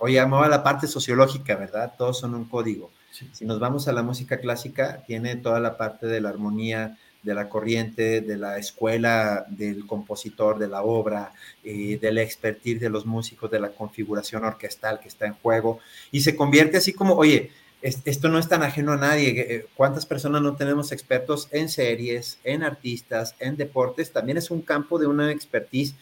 Hoy 0.00 0.14
llamaba 0.14 0.48
la 0.48 0.62
parte 0.62 0.86
sociológica, 0.86 1.54
¿verdad? 1.56 1.92
Todos 1.98 2.18
son 2.18 2.34
un 2.34 2.46
código. 2.46 2.90
Si 3.32 3.44
nos 3.44 3.60
vamos 3.60 3.88
a 3.88 3.92
la 3.92 4.02
música 4.02 4.38
clásica, 4.38 5.02
tiene 5.06 5.36
toda 5.36 5.60
la 5.60 5.76
parte 5.76 6.06
de 6.06 6.20
la 6.20 6.30
armonía, 6.30 6.96
de 7.22 7.34
la 7.34 7.48
corriente, 7.48 8.22
de 8.22 8.36
la 8.38 8.56
escuela 8.56 9.44
del 9.48 9.86
compositor, 9.86 10.58
de 10.58 10.68
la 10.68 10.82
obra, 10.82 11.32
eh, 11.62 11.98
del 12.00 12.18
expertise 12.18 12.80
de 12.80 12.88
los 12.88 13.04
músicos, 13.04 13.50
de 13.50 13.60
la 13.60 13.70
configuración 13.70 14.44
orquestal 14.44 15.00
que 15.00 15.08
está 15.08 15.26
en 15.26 15.34
juego, 15.34 15.80
y 16.10 16.20
se 16.20 16.36
convierte 16.36 16.78
así 16.78 16.92
como, 16.92 17.14
oye, 17.14 17.50
esto 17.86 18.28
no 18.28 18.38
es 18.38 18.48
tan 18.48 18.62
ajeno 18.62 18.92
a 18.92 18.96
nadie. 18.96 19.30
Eh, 19.36 19.66
¿Cuántas 19.74 20.06
personas 20.06 20.42
no 20.42 20.56
tenemos 20.56 20.90
expertos 20.90 21.48
en 21.52 21.68
series, 21.68 22.38
en 22.42 22.64
artistas, 22.64 23.36
en 23.38 23.56
deportes? 23.56 24.12
También 24.12 24.38
es 24.38 24.50
un 24.50 24.62
campo 24.62 24.98
de 24.98 25.06
una 25.06 25.30
expertise 25.30 25.94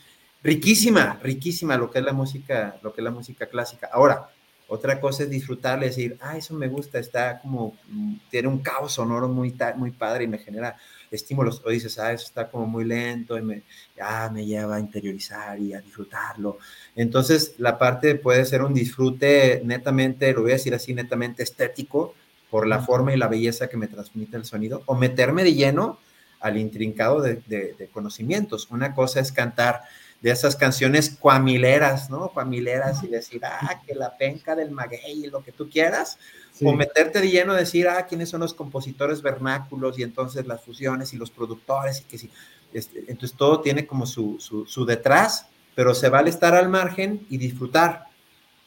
riquísima, 0.43 1.19
riquísima 1.23 1.77
lo 1.77 1.91
que 1.91 1.99
es 1.99 2.05
la 2.05 2.13
música, 2.13 2.77
lo 2.83 2.93
que 2.95 3.01
es 3.01 3.05
la 3.05 3.11
música 3.11 3.47
clásica. 3.47 3.91
Ahora, 3.93 4.31
otra 4.67 4.99
cosa 4.99 5.25
es 5.25 5.31
disfrutar, 5.31 5.79
decir, 5.79 6.17
ah, 6.23 6.39
eso 6.39 6.55
me 6.55 6.69
gusta, 6.69 6.99
está 6.99 7.39
como, 7.41 7.77
mm, 7.89 8.15
tiene 8.31 8.49
un 8.49 8.59
caos 8.61 8.95
sonoro 8.95 9.29
muy, 9.29 9.55
muy 9.77 9.91
padre 9.91 10.25
y 10.25 10.29
me 10.29 10.39
genera 10.39 10.77
estímulos, 11.17 11.63
o 11.65 11.71
dices, 11.71 11.99
ah, 11.99 12.13
eso 12.13 12.27
está 12.27 12.49
como 12.49 12.67
muy 12.67 12.85
lento 12.85 13.39
y 13.39 13.43
me, 13.43 13.63
ya 13.97 14.31
me 14.33 14.45
lleva 14.45 14.77
a 14.77 14.81
interiorizar 14.81 15.59
y 15.59 15.75
a 15.75 15.81
disfrutarlo. 15.81 16.59
Entonces, 16.97 17.55
la 17.59 17.79
parte 17.79 18.15
puede 18.15 18.45
ser 18.45 18.63
un 18.63 18.75
disfrute 18.75 19.63
netamente, 19.65 20.33
lo 20.33 20.43
voy 20.43 20.53
a 20.53 20.55
decir 20.55 20.75
así, 20.75 20.95
netamente 20.95 21.43
estético, 21.43 22.15
por 22.51 22.67
la 22.67 22.81
forma 22.81 23.13
y 23.13 23.17
la 23.17 23.27
belleza 23.27 23.69
que 23.69 23.77
me 23.77 23.89
transmite 23.89 24.37
el 24.37 24.45
sonido, 24.45 24.83
o 24.87 24.95
meterme 24.95 25.43
de 25.43 25.55
lleno 25.55 25.99
al 26.39 26.59
intrincado 26.59 27.23
de, 27.23 27.37
de, 27.47 27.89
conocimientos. 27.91 28.69
Una 28.71 28.95
cosa 28.95 29.19
es 29.19 29.33
cantar 29.33 29.81
de 30.21 30.31
esas 30.31 30.57
canciones 30.57 31.17
cuamileras, 31.19 32.11
¿no? 32.11 32.29
Cuamileras 32.29 33.03
y 33.03 33.09
decir, 33.09 33.41
ah, 33.45 33.81
que 33.87 33.95
la 33.95 34.17
penca 34.17 34.55
del 34.55 34.71
maguey 34.71 35.25
y 35.25 35.31
lo 35.31 35.43
que 35.43 35.53
tú 35.53 35.71
quieras, 35.71 36.19
o 36.63 36.73
meterte 36.73 37.21
de 37.21 37.31
lleno 37.31 37.53
a 37.53 37.57
decir, 37.57 37.89
ah, 37.89 38.07
quiénes 38.07 38.29
son 38.29 38.41
los 38.41 38.55
compositores 38.55 39.23
vernáculos 39.23 39.99
y 39.99 40.03
entonces 40.03 40.47
las 40.47 40.63
fusiones 40.63 41.13
y 41.13 41.17
los 41.17 41.31
productores 41.31 42.01
y 42.01 42.05
que 42.05 42.19
sí. 42.19 42.31
Este, 42.73 43.01
entonces 43.09 43.37
todo 43.37 43.61
tiene 43.61 43.87
como 43.87 44.07
su, 44.07 44.37
su, 44.39 44.85
detrás, 44.85 45.49
pero 45.75 45.95
se 45.95 46.09
vale 46.09 46.31
estar 46.31 46.55
al 46.55 46.69
margen 46.69 47.27
y 47.29 47.39
disfrutar. 47.39 48.07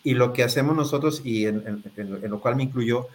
Y 0.04 0.14
lo 0.14 0.34
que 0.34 0.44
hacemos 0.44 0.76
nosotros, 0.76 1.22
y 1.24 1.46
en, 1.46 1.84
lo 2.24 2.40
cual 2.40 2.56
me 2.56 2.64
incluyo, 2.64 3.08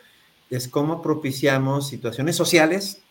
es 0.50 0.68
cómo 0.68 1.00
propiciamos 1.02 1.88
situaciones 1.88 2.36
sociales. 2.36 3.02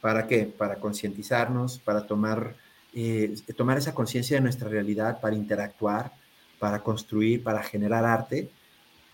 ¿Para 0.00 0.26
qué? 0.26 0.44
Para 0.44 0.76
concientizarnos, 0.76 1.78
para 1.78 2.06
tomar, 2.06 2.56
eh, 2.94 3.34
tomar 3.56 3.78
esa 3.78 3.94
conciencia 3.94 4.36
de 4.36 4.42
nuestra 4.42 4.68
realidad, 4.68 5.20
para 5.20 5.34
interactuar, 5.34 6.12
para 6.58 6.80
construir, 6.82 7.42
para 7.42 7.62
generar 7.62 8.04
arte 8.04 8.50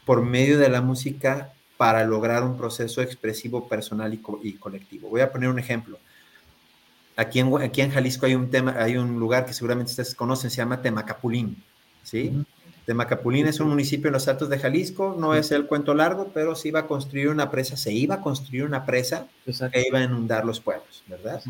por 0.06 0.22
medio 0.22 0.58
de 0.58 0.68
la 0.68 0.80
música 0.80 1.52
para 1.76 2.04
lograr 2.04 2.42
un 2.42 2.56
proceso 2.56 3.02
expresivo 3.02 3.68
personal 3.68 4.12
y, 4.42 4.52
colectivo. 4.54 5.08
Voy 5.08 5.20
a 5.20 5.30
poner 5.30 5.48
un 5.48 5.58
ejemplo. 5.58 5.98
Aquí 7.16 7.40
en, 7.40 7.54
aquí 7.62 7.80
en 7.80 7.90
Jalisco 7.90 8.26
hay 8.26 8.34
un, 8.34 8.50
tema, 8.50 8.74
hay 8.78 8.96
un 8.96 9.18
lugar 9.18 9.46
que 9.46 9.52
seguramente 9.52 9.90
ustedes 9.90 10.14
conocen, 10.14 10.50
se 10.50 10.58
llama 10.58 10.82
Temacapulín. 10.82 11.62
¿sí? 12.02 12.44
Temacapulín 12.86 13.46
es 13.46 13.58
un 13.60 13.68
municipio 13.68 14.08
en 14.08 14.14
los 14.14 14.28
Altos 14.28 14.48
de 14.48 14.58
Jalisco, 14.58 15.16
no 15.18 15.34
es 15.34 15.50
el 15.50 15.66
cuento 15.66 15.92
largo, 15.92 16.30
pero 16.32 16.54
se 16.54 16.68
iba 16.68 16.80
a 16.80 16.86
construir 16.86 17.28
una 17.28 17.50
presa, 17.50 17.76
se 17.76 17.92
iba 17.92 18.16
a 18.16 18.20
construir 18.20 18.64
una 18.64 18.86
presa 18.86 19.26
que 19.44 19.86
iba 19.86 19.98
a 19.98 20.04
inundar 20.04 20.44
los 20.44 20.60
pueblos, 20.60 21.02
¿verdad? 21.08 21.42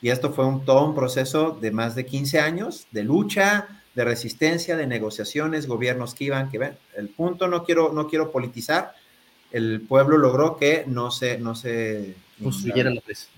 Y 0.00 0.10
esto 0.10 0.32
fue 0.32 0.46
un, 0.46 0.64
todo 0.64 0.86
un 0.86 0.94
proceso 0.94 1.58
de 1.60 1.72
más 1.72 1.94
de 1.94 2.06
15 2.06 2.40
años 2.40 2.86
de 2.90 3.02
lucha, 3.02 3.68
de 3.94 4.04
resistencia, 4.04 4.76
de 4.76 4.86
negociaciones, 4.86 5.66
gobiernos 5.66 6.14
que 6.14 6.24
iban, 6.24 6.50
que 6.50 6.58
ven. 6.58 6.78
El 6.96 7.08
punto 7.08 7.48
no 7.48 7.64
quiero, 7.64 7.92
no 7.92 8.06
quiero 8.06 8.30
politizar, 8.30 8.94
el 9.50 9.80
pueblo 9.80 10.18
logró 10.18 10.56
que 10.56 10.84
no 10.86 11.10
se, 11.10 11.38
no 11.38 11.54
se 11.54 12.14
construyera 12.42 12.90
la 12.90 13.00
presa. 13.00 13.28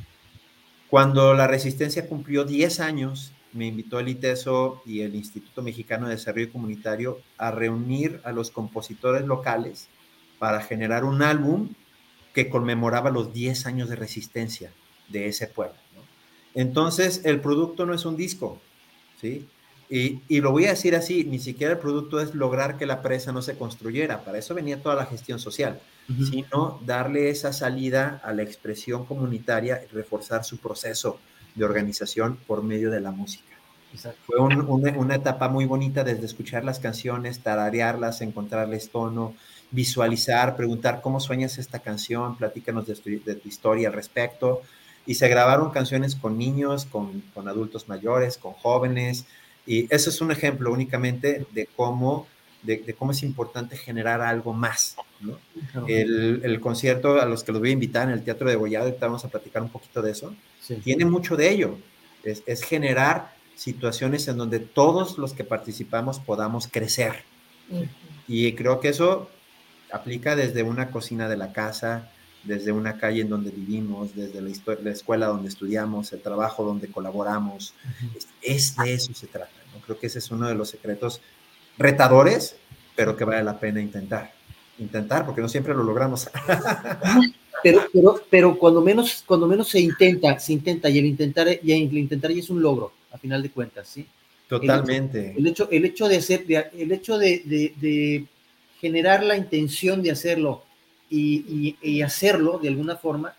Cuando 0.89 1.35
la 1.35 1.47
resistencia 1.47 2.09
cumplió 2.09 2.45
10 2.45 2.81
años, 2.81 3.33
me 3.53 3.67
invitó 3.67 4.01
el 4.01 4.09
ITESO 4.09 4.83
y 4.85 5.01
el 5.03 5.15
Instituto 5.15 5.63
Mexicano 5.63 6.07
de 6.07 6.15
Desarrollo 6.15 6.53
Comunitario 6.53 7.21
a 7.39 7.51
reunir 7.51 8.21
a 8.25 8.33
los 8.33 8.51
compositores 8.51 9.25
locales 9.25 9.89
para 10.39 10.63
generar 10.63 11.05
un 11.05 11.23
álbum 11.23 11.71
que 12.35 12.49
conmemoraba 12.49 13.11
los 13.11 13.33
10 13.33 13.67
años 13.67 13.89
de 13.89 13.97
resistencia 13.97 14.73
de 15.09 15.27
ese 15.29 15.47
pueblo. 15.47 15.77
Entonces, 16.55 17.23
el 17.25 17.41
producto 17.41 17.87
no 17.87 17.95
es 17.95 18.05
un 18.05 18.17
disco, 18.17 18.61
¿sí? 19.21 19.49
Y, 19.89 20.23
y, 20.29 20.41
lo 20.41 20.53
voy 20.53 20.67
a 20.67 20.71
decir 20.71 20.95
así, 20.95 21.25
ni 21.25 21.41
siquiera 21.41 21.73
el 21.73 21.81
producto 21.81 22.21
es 22.21 22.35
lograr 22.35 22.79
que 22.79 22.87
la 22.87 23.03
presa 23.03 23.33
no 23.33 23.43
se 23.43 23.59
construyera, 23.59 24.25
para 24.25 24.39
eso 24.39 24.55
venía 24.55 24.81
toda 24.81 24.95
la 24.95 25.07
gestión 25.07 25.41
social 25.41 25.81
sino 26.31 26.81
darle 26.85 27.31
esa 27.31 27.53
salida 27.53 28.21
a 28.25 28.33
la 28.33 28.43
expresión 28.43 29.05
comunitaria 29.07 29.83
y 29.85 29.95
reforzar 29.95 30.45
su 30.45 30.59
proceso 30.59 31.21
de 31.55 31.65
organización 31.65 32.37
por 32.47 32.63
medio 32.63 32.91
de 32.91 33.01
la 33.01 33.11
música. 33.11 33.51
Fue 34.27 34.39
una, 34.39 35.15
etapa 35.17 35.49
muy 35.49 35.65
bonita 35.65 36.05
desde 36.05 36.25
escuchar 36.25 36.65
las 36.65 36.79
canciones, 36.79 37.41
tararearlas, 37.41 38.21
encontrarles 38.21 38.91
tono, 38.91 39.35
visualizar, 39.73 40.57
preguntar 40.57 41.01
cómo 41.01 41.19
sueñas 41.19 41.59
esta 41.59 41.81
canción, 41.81 42.37
platícanos 42.37 42.87
de 42.87 42.95
tu, 42.95 43.11
de 43.25 43.35
tu 43.35 43.49
historia 43.49 43.89
al 43.89 43.95
respecto. 43.95 44.63
Y 45.07 45.15
se 45.15 45.29
grabaron 45.29 45.71
canciones 45.71 46.15
con 46.15 46.39
niños, 46.39 46.85
con, 46.85 47.23
con 47.35 47.49
adultos 47.49 47.89
mayores, 47.89 48.39
con 48.39 48.53
jóvenes. 48.53 49.27
Y 49.67 49.93
eso 49.93 50.11
es 50.11 50.21
un 50.21 50.31
ejemplo 50.31 50.73
únicamente 50.73 51.47
de 51.53 51.67
cómo 51.75 52.29
de, 52.63 52.95
cómo 52.99 53.13
es 53.13 53.23
importante 53.23 53.77
generar 53.77 54.21
algo 54.21 54.53
más. 54.53 54.97
¿no? 55.21 55.39
El, 55.87 56.61
concierto 56.61 57.21
a 57.21 57.27
los 57.27 57.45
que 57.45 57.53
los 57.53 57.61
voy 57.61 57.71
a 57.71 57.73
invitar 57.73 58.09
en 58.09 58.15
el 58.15 58.23
Teatro 58.23 58.49
de 58.49 58.57
Gollado, 58.57 58.95
vamos 59.01 59.25
a 59.25 59.29
platicar 59.29 59.63
un 59.63 59.71
poquito 59.71 60.03
de 60.03 60.13
eso, 60.13 60.35
tiene 60.85 61.05
mucho 61.05 61.37
de 61.37 61.51
ello. 61.51 61.79
Es, 62.23 62.43
es, 62.47 62.63
generar 62.63 63.33
situaciones 63.57 64.29
en 64.29 64.37
donde 64.37 64.61
todos 64.61 65.19
los 65.19 65.33
que 65.33 65.45
participamos 65.45 66.19
podamos 66.21 66.69
crecer. 66.69 67.25
Y 68.27 68.53
creo 68.55 68.81
que 68.81 68.89
eso 68.89 69.31
aplica 69.93 70.37
desde 70.37 70.63
una 70.63 70.91
cocina 70.91 71.29
de 71.29 71.37
la 71.37 71.53
casa, 71.53 72.11
desde 72.45 72.73
una 72.73 72.97
calle 72.97 73.23
en 73.23 73.29
donde 73.29 73.51
vivimos, 73.51 74.15
desde 74.15 74.41
la, 74.41 74.51
la 74.83 74.91
escuela 74.91 75.27
donde 75.27 75.49
estudiamos, 75.49 76.13
el 76.13 76.23
trabajo 76.23 76.65
donde 76.65 76.89
colaboramos. 76.89 77.75
es, 78.43 78.77
de 78.77 78.95
eso 78.95 79.13
se 79.15 79.27
trata. 79.27 79.51
¿no? 79.75 79.81
Creo 79.83 79.99
que 79.99 80.07
ese 80.07 80.19
es 80.21 80.31
uno 80.31 80.49
de 80.49 80.55
los 80.55 80.71
secretos 80.71 81.21
retadores, 81.81 82.57
pero 82.95 83.17
que 83.17 83.25
vale 83.25 83.43
la 83.43 83.59
pena 83.59 83.81
intentar. 83.81 84.33
Intentar, 84.79 85.27
porque 85.27 85.41
no 85.41 85.49
siempre 85.49 85.75
lo 85.75 85.83
logramos. 85.83 86.31
pero, 87.63 87.83
pero, 87.93 88.23
pero 88.31 88.59
cuando 88.59 88.83
menos, 88.83 89.25
cuando 89.27 89.49
menos 89.49 89.69
se 89.69 89.81
intenta, 89.81 90.39
se 90.39 90.53
intenta, 90.53 90.89
y 90.91 90.99
el 90.99 91.07
intentar, 91.07 91.49
y 91.63 91.73
el 91.73 91.99
intentar 91.99 92.31
ya 92.31 92.39
es 92.39 92.51
un 92.51 92.63
logro, 92.63 92.93
a 93.11 93.19
final 93.19 93.43
de 93.43 93.51
cuentas, 93.51 93.89
¿sí? 93.89 94.07
Totalmente. 94.49 95.35
El 95.37 95.47
hecho, 95.47 95.69
el 95.71 95.85
hecho, 95.85 96.09
de 96.09 96.17
hacer, 96.17 96.45
el 96.77 96.93
hecho 96.93 97.19
de, 97.19 97.43
de, 97.47 98.27
generar 98.81 99.23
la 99.23 99.37
intención 99.37 100.03
de 100.03 100.11
hacerlo 100.11 100.65
y, 101.09 101.77
y, 101.81 102.03
hacerlo 102.03 102.59
de 102.59 102.69
alguna 102.69 102.97
forma, 102.97 103.35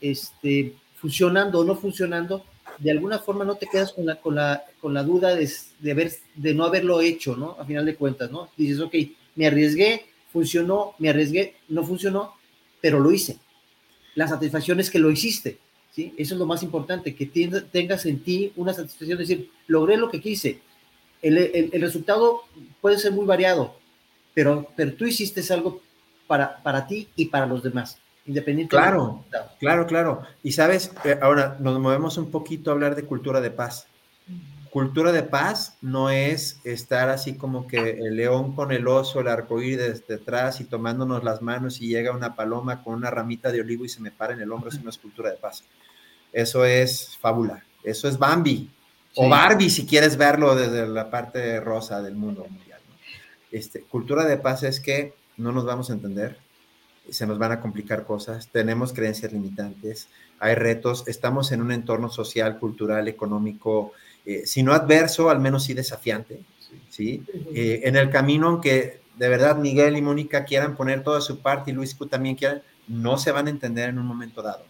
este, 0.00 0.74
funcionando 0.96 1.60
o 1.60 1.64
no 1.64 1.76
funcionando, 1.76 2.44
de 2.78 2.90
alguna 2.90 3.18
forma 3.18 3.44
no 3.44 3.56
te 3.56 3.66
quedas 3.66 3.92
con 3.92 4.06
la, 4.06 4.16
con 4.20 4.34
la, 4.34 4.64
con 4.80 4.94
la 4.94 5.02
duda 5.02 5.34
de, 5.34 5.50
de, 5.80 5.90
haber, 5.90 6.12
de 6.34 6.54
no 6.54 6.64
haberlo 6.64 7.00
hecho, 7.00 7.36
¿no? 7.36 7.56
A 7.58 7.64
final 7.64 7.84
de 7.84 7.96
cuentas, 7.96 8.30
¿no? 8.30 8.48
Dices, 8.56 8.80
ok, 8.80 8.94
me 9.34 9.46
arriesgué, 9.46 10.06
funcionó, 10.32 10.94
me 10.98 11.08
arriesgué, 11.08 11.56
no 11.68 11.84
funcionó, 11.84 12.34
pero 12.80 13.00
lo 13.00 13.10
hice. 13.12 13.38
La 14.14 14.28
satisfacción 14.28 14.80
es 14.80 14.90
que 14.90 14.98
lo 14.98 15.10
hiciste, 15.10 15.58
¿sí? 15.92 16.14
Eso 16.16 16.34
es 16.34 16.38
lo 16.38 16.46
más 16.46 16.62
importante, 16.62 17.14
que 17.14 17.26
tengas 17.26 18.06
en 18.06 18.20
ti 18.20 18.52
una 18.56 18.72
satisfacción 18.72 19.18
de 19.18 19.24
decir, 19.24 19.50
logré 19.66 19.96
lo 19.96 20.10
que 20.10 20.20
quise. 20.20 20.60
El, 21.22 21.38
el, 21.38 21.70
el 21.72 21.80
resultado 21.80 22.42
puede 22.80 22.98
ser 22.98 23.12
muy 23.12 23.26
variado, 23.26 23.76
pero, 24.34 24.68
pero 24.76 24.92
tú 24.94 25.06
hiciste 25.06 25.42
algo 25.52 25.80
para, 26.26 26.62
para 26.62 26.86
ti 26.86 27.08
y 27.16 27.26
para 27.26 27.46
los 27.46 27.62
demás. 27.62 27.98
Independiente. 28.26 28.70
Claro, 28.70 29.24
claro, 29.58 29.86
claro. 29.86 30.22
Y 30.42 30.52
sabes, 30.52 30.90
eh, 31.04 31.18
ahora 31.22 31.56
nos 31.60 31.78
movemos 31.78 32.18
un 32.18 32.30
poquito 32.30 32.70
a 32.70 32.74
hablar 32.74 32.96
de 32.96 33.04
cultura 33.04 33.40
de 33.40 33.50
paz. 33.50 33.86
Cultura 34.70 35.12
de 35.12 35.22
paz 35.22 35.78
no 35.80 36.10
es 36.10 36.60
estar 36.64 37.08
así 37.08 37.36
como 37.36 37.66
que 37.66 37.92
el 37.92 38.16
león 38.16 38.54
con 38.54 38.72
el 38.72 38.86
oso, 38.88 39.20
el 39.20 39.28
arcoíris 39.28 40.06
detrás 40.06 40.60
y 40.60 40.64
tomándonos 40.64 41.24
las 41.24 41.40
manos 41.40 41.80
y 41.80 41.88
llega 41.88 42.12
una 42.12 42.34
paloma 42.34 42.82
con 42.82 42.94
una 42.94 43.10
ramita 43.10 43.50
de 43.50 43.60
olivo 43.60 43.84
y 43.84 43.88
se 43.88 44.02
me 44.02 44.10
para 44.10 44.34
en 44.34 44.40
el 44.40 44.52
hombro, 44.52 44.68
eso 44.68 44.80
no 44.82 44.90
es 44.90 44.98
cultura 44.98 45.30
de 45.30 45.36
paz. 45.36 45.64
Eso 46.32 46.64
es 46.64 47.16
fábula, 47.16 47.64
eso 47.82 48.08
es 48.08 48.18
Bambi 48.18 48.68
o 49.14 49.28
Barbie 49.28 49.70
si 49.70 49.86
quieres 49.86 50.16
verlo 50.16 50.54
desde 50.54 50.86
la 50.86 51.10
parte 51.10 51.58
rosa 51.60 52.02
del 52.02 52.14
mundo 52.14 52.46
mundial. 52.48 52.80
Este, 53.50 53.80
cultura 53.80 54.24
de 54.26 54.36
paz 54.36 54.62
es 54.62 54.80
que 54.80 55.14
no 55.38 55.52
nos 55.52 55.64
vamos 55.64 55.88
a 55.88 55.94
entender, 55.94 56.38
se 57.10 57.26
nos 57.26 57.38
van 57.38 57.52
a 57.52 57.60
complicar 57.60 58.04
cosas, 58.04 58.48
tenemos 58.48 58.92
creencias 58.92 59.32
limitantes, 59.32 60.08
hay 60.38 60.54
retos, 60.54 61.04
estamos 61.06 61.52
en 61.52 61.62
un 61.62 61.72
entorno 61.72 62.10
social, 62.10 62.58
cultural, 62.58 63.08
económico, 63.08 63.92
eh, 64.24 64.42
si 64.44 64.62
no 64.62 64.72
adverso, 64.72 65.30
al 65.30 65.40
menos 65.40 65.64
sí 65.64 65.74
desafiante, 65.74 66.40
¿sí? 66.90 67.22
Eh, 67.54 67.82
en 67.84 67.96
el 67.96 68.10
camino, 68.10 68.48
aunque 68.48 69.00
de 69.16 69.28
verdad 69.28 69.56
Miguel 69.56 69.96
y 69.96 70.02
Mónica 70.02 70.44
quieran 70.44 70.76
poner 70.76 71.02
toda 71.02 71.20
su 71.20 71.40
parte 71.40 71.70
y 71.70 71.74
Luis 71.74 71.96
también 72.10 72.36
quieran, 72.36 72.62
no 72.88 73.18
se 73.18 73.32
van 73.32 73.46
a 73.46 73.50
entender 73.50 73.88
en 73.88 73.98
un 73.98 74.06
momento 74.06 74.42
dado. 74.42 74.64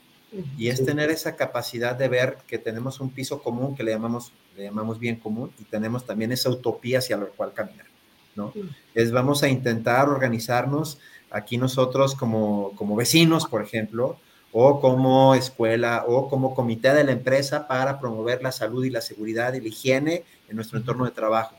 Y 0.58 0.68
es 0.68 0.84
tener 0.84 1.10
esa 1.10 1.34
capacidad 1.36 1.94
de 1.94 2.08
ver 2.08 2.38
que 2.46 2.58
tenemos 2.58 3.00
un 3.00 3.10
piso 3.10 3.42
común 3.42 3.74
que 3.74 3.82
le 3.82 3.92
llamamos, 3.92 4.32
le 4.56 4.64
llamamos 4.64 4.98
bien 4.98 5.16
común 5.16 5.50
y 5.58 5.64
tenemos 5.64 6.04
también 6.04 6.30
esa 6.32 6.50
utopía 6.50 6.98
hacia 6.98 7.16
la 7.16 7.26
cual 7.26 7.54
caminar, 7.54 7.86
¿no? 8.34 8.52
Es 8.94 9.12
vamos 9.12 9.42
a 9.42 9.48
intentar 9.48 10.08
organizarnos 10.08 10.98
aquí 11.30 11.58
nosotros 11.58 12.14
como, 12.14 12.72
como 12.76 12.96
vecinos, 12.96 13.46
por 13.46 13.62
ejemplo, 13.62 14.18
o 14.52 14.80
como 14.80 15.34
escuela 15.34 16.04
o 16.06 16.28
como 16.28 16.54
comité 16.54 16.94
de 16.94 17.04
la 17.04 17.12
empresa 17.12 17.68
para 17.68 18.00
promover 18.00 18.42
la 18.42 18.52
salud 18.52 18.84
y 18.84 18.90
la 18.90 19.00
seguridad 19.00 19.52
y 19.54 19.60
la 19.60 19.68
higiene 19.68 20.24
en 20.48 20.56
nuestro 20.56 20.78
entorno 20.78 21.04
de 21.04 21.10
trabajo 21.10 21.56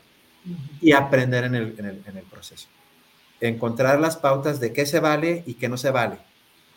y 0.80 0.92
aprender 0.92 1.44
en 1.44 1.54
el, 1.54 1.74
en 1.78 1.84
el, 1.84 2.02
en 2.06 2.16
el 2.16 2.24
proceso. 2.24 2.68
Encontrar 3.40 4.00
las 4.00 4.16
pautas 4.16 4.58
de 4.58 4.72
qué 4.72 4.86
se 4.86 5.00
vale 5.00 5.44
y 5.46 5.54
qué 5.54 5.68
no 5.68 5.76
se 5.76 5.90
vale. 5.90 6.18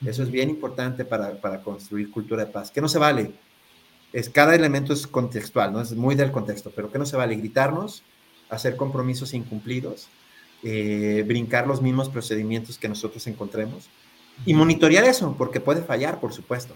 Eso 0.05 0.23
es 0.23 0.31
bien 0.31 0.49
importante 0.49 1.05
para, 1.05 1.39
para, 1.39 1.61
construir 1.61 2.11
cultura 2.11 2.45
de 2.45 2.51
paz. 2.51 2.71
¿Qué 2.71 2.81
no 2.81 2.87
se 2.87 2.99
vale? 2.99 3.33
Es, 4.13 4.29
cada 4.29 4.55
elemento 4.55 4.93
es 4.93 5.07
contextual, 5.07 5.71
¿no? 5.71 5.81
Es 5.81 5.93
muy 5.93 6.15
del 6.15 6.31
contexto, 6.31 6.71
pero 6.75 6.91
¿qué 6.91 6.97
no 6.97 7.05
se 7.05 7.17
vale? 7.17 7.35
Gritarnos, 7.35 8.03
hacer 8.49 8.75
compromisos 8.75 9.33
incumplidos, 9.33 10.07
eh, 10.63 11.23
brincar 11.27 11.67
los 11.67 11.81
mismos 11.81 12.09
procedimientos 12.09 12.77
que 12.77 12.89
nosotros 12.89 13.25
encontremos 13.27 13.89
y 14.45 14.53
monitorear 14.53 15.03
eso, 15.03 15.35
porque 15.37 15.59
puede 15.59 15.83
fallar, 15.83 16.19
por 16.19 16.33
supuesto, 16.33 16.75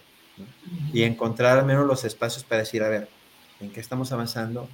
y 0.93 1.04
encontrar 1.04 1.58
al 1.58 1.65
menos 1.65 1.86
los 1.88 2.04
espacios 2.04 2.43
para 2.43 2.60
decir, 2.60 2.84
a 2.84 2.89
ver, 2.89 3.08
¿en 3.60 3.71
qué 3.71 3.80
estamos 3.80 4.12
avanzando? 4.12 4.67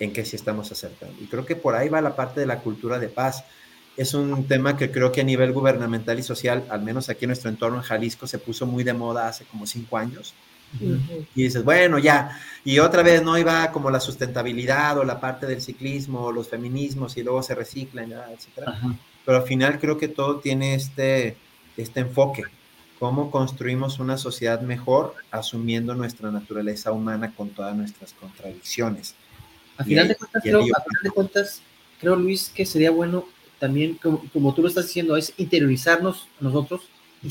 ¿En 0.00 0.12
qué 0.12 0.24
sí 0.24 0.36
estamos 0.36 0.72
acertando? 0.72 1.14
Y 1.22 1.26
creo 1.26 1.46
que 1.46 1.56
por 1.56 1.74
ahí 1.74 1.88
va 1.88 2.00
la 2.00 2.16
parte 2.16 2.40
de 2.40 2.46
la 2.46 2.60
cultura 2.60 2.98
de 2.98 3.08
paz. 3.08 3.44
Es 3.96 4.14
un 4.14 4.48
tema 4.48 4.76
que 4.76 4.90
creo 4.90 5.12
que 5.12 5.20
a 5.20 5.24
nivel 5.24 5.52
gubernamental 5.52 6.18
y 6.18 6.22
social, 6.24 6.64
al 6.68 6.82
menos 6.82 7.08
aquí 7.08 7.26
en 7.26 7.28
nuestro 7.28 7.50
entorno 7.50 7.78
en 7.78 7.84
Jalisco, 7.84 8.26
se 8.26 8.38
puso 8.38 8.66
muy 8.66 8.82
de 8.82 8.92
moda 8.92 9.28
hace 9.28 9.44
como 9.44 9.66
cinco 9.66 9.98
años 9.98 10.34
y 10.80 11.42
dices, 11.42 11.64
bueno, 11.64 11.98
ya, 11.98 12.38
y 12.64 12.78
otra 12.78 13.02
vez 13.02 13.22
no 13.22 13.36
iba 13.38 13.70
como 13.72 13.90
la 13.90 14.00
sustentabilidad 14.00 14.98
o 14.98 15.04
la 15.04 15.20
parte 15.20 15.46
del 15.46 15.60
ciclismo 15.60 16.24
o 16.24 16.32
los 16.32 16.48
feminismos 16.48 17.16
y 17.16 17.22
luego 17.22 17.42
se 17.42 17.54
reciclan, 17.54 18.12
etcétera. 18.12 18.80
Pero 19.24 19.38
al 19.38 19.44
final 19.44 19.78
creo 19.78 19.98
que 19.98 20.08
todo 20.08 20.40
tiene 20.40 20.74
este, 20.74 21.36
este 21.76 22.00
enfoque, 22.00 22.44
cómo 22.98 23.30
construimos 23.30 23.98
una 23.98 24.16
sociedad 24.16 24.60
mejor 24.62 25.14
asumiendo 25.30 25.94
nuestra 25.94 26.30
naturaleza 26.30 26.92
humana 26.92 27.34
con 27.34 27.50
todas 27.50 27.76
nuestras 27.76 28.12
contradicciones. 28.14 29.14
A 29.76 29.84
final, 29.84 30.08
de, 30.08 30.14
cuentas, 30.14 30.42
creo, 30.42 30.60
a 30.60 30.62
final 30.62 31.02
de 31.02 31.10
cuentas, 31.10 31.62
creo, 32.00 32.16
Luis, 32.16 32.50
que 32.54 32.64
sería 32.64 32.90
bueno 32.90 33.26
también, 33.58 33.94
como, 33.94 34.22
como 34.32 34.54
tú 34.54 34.62
lo 34.62 34.68
estás 34.68 34.86
diciendo, 34.86 35.16
es 35.16 35.32
interiorizarnos 35.36 36.28
nosotros 36.40 36.82
y, 37.22 37.28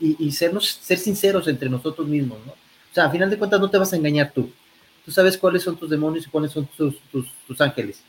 y, 0.00 0.16
y 0.18 0.32
sernos, 0.32 0.78
ser 0.82 0.98
sinceros 0.98 1.46
entre 1.48 1.68
nosotros 1.68 2.06
mismos, 2.08 2.38
¿no? 2.44 2.63
O 2.94 3.00
sea, 3.02 3.06
a 3.06 3.10
final 3.10 3.28
de 3.28 3.36
cuentas 3.36 3.60
no 3.60 3.68
te 3.68 3.76
vas 3.76 3.92
a 3.92 3.96
engañar 3.96 4.30
tú. 4.32 4.48
Tú 5.04 5.10
sabes 5.10 5.36
cuáles 5.36 5.64
son 5.64 5.76
tus 5.76 5.90
demonios 5.90 6.28
y 6.28 6.30
cuáles 6.30 6.52
son 6.52 6.68
tus, 6.76 6.94
tus, 7.10 7.60
ángeles. 7.60 8.04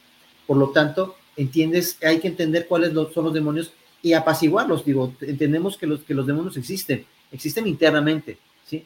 Por 0.46 0.58
lo 0.58 0.70
tanto, 0.70 1.16
entiendes, 1.36 1.98
hay 2.04 2.20
que 2.20 2.28
entender 2.28 2.68
cuáles 2.68 2.94
son 3.12 3.26
los 3.26 3.34
demonios 3.34 3.74
y 4.04 4.14
apaciguarlos. 4.14 4.86
Digo, 4.86 5.12
entendemos 5.22 5.76
que 5.76 5.88
los, 5.88 6.02
que 6.02 6.14
los 6.14 6.28
demonios 6.28 6.56
existen, 6.58 7.04
existen 7.32 7.66
internamente, 7.66 8.38
¿sí? 8.64 8.86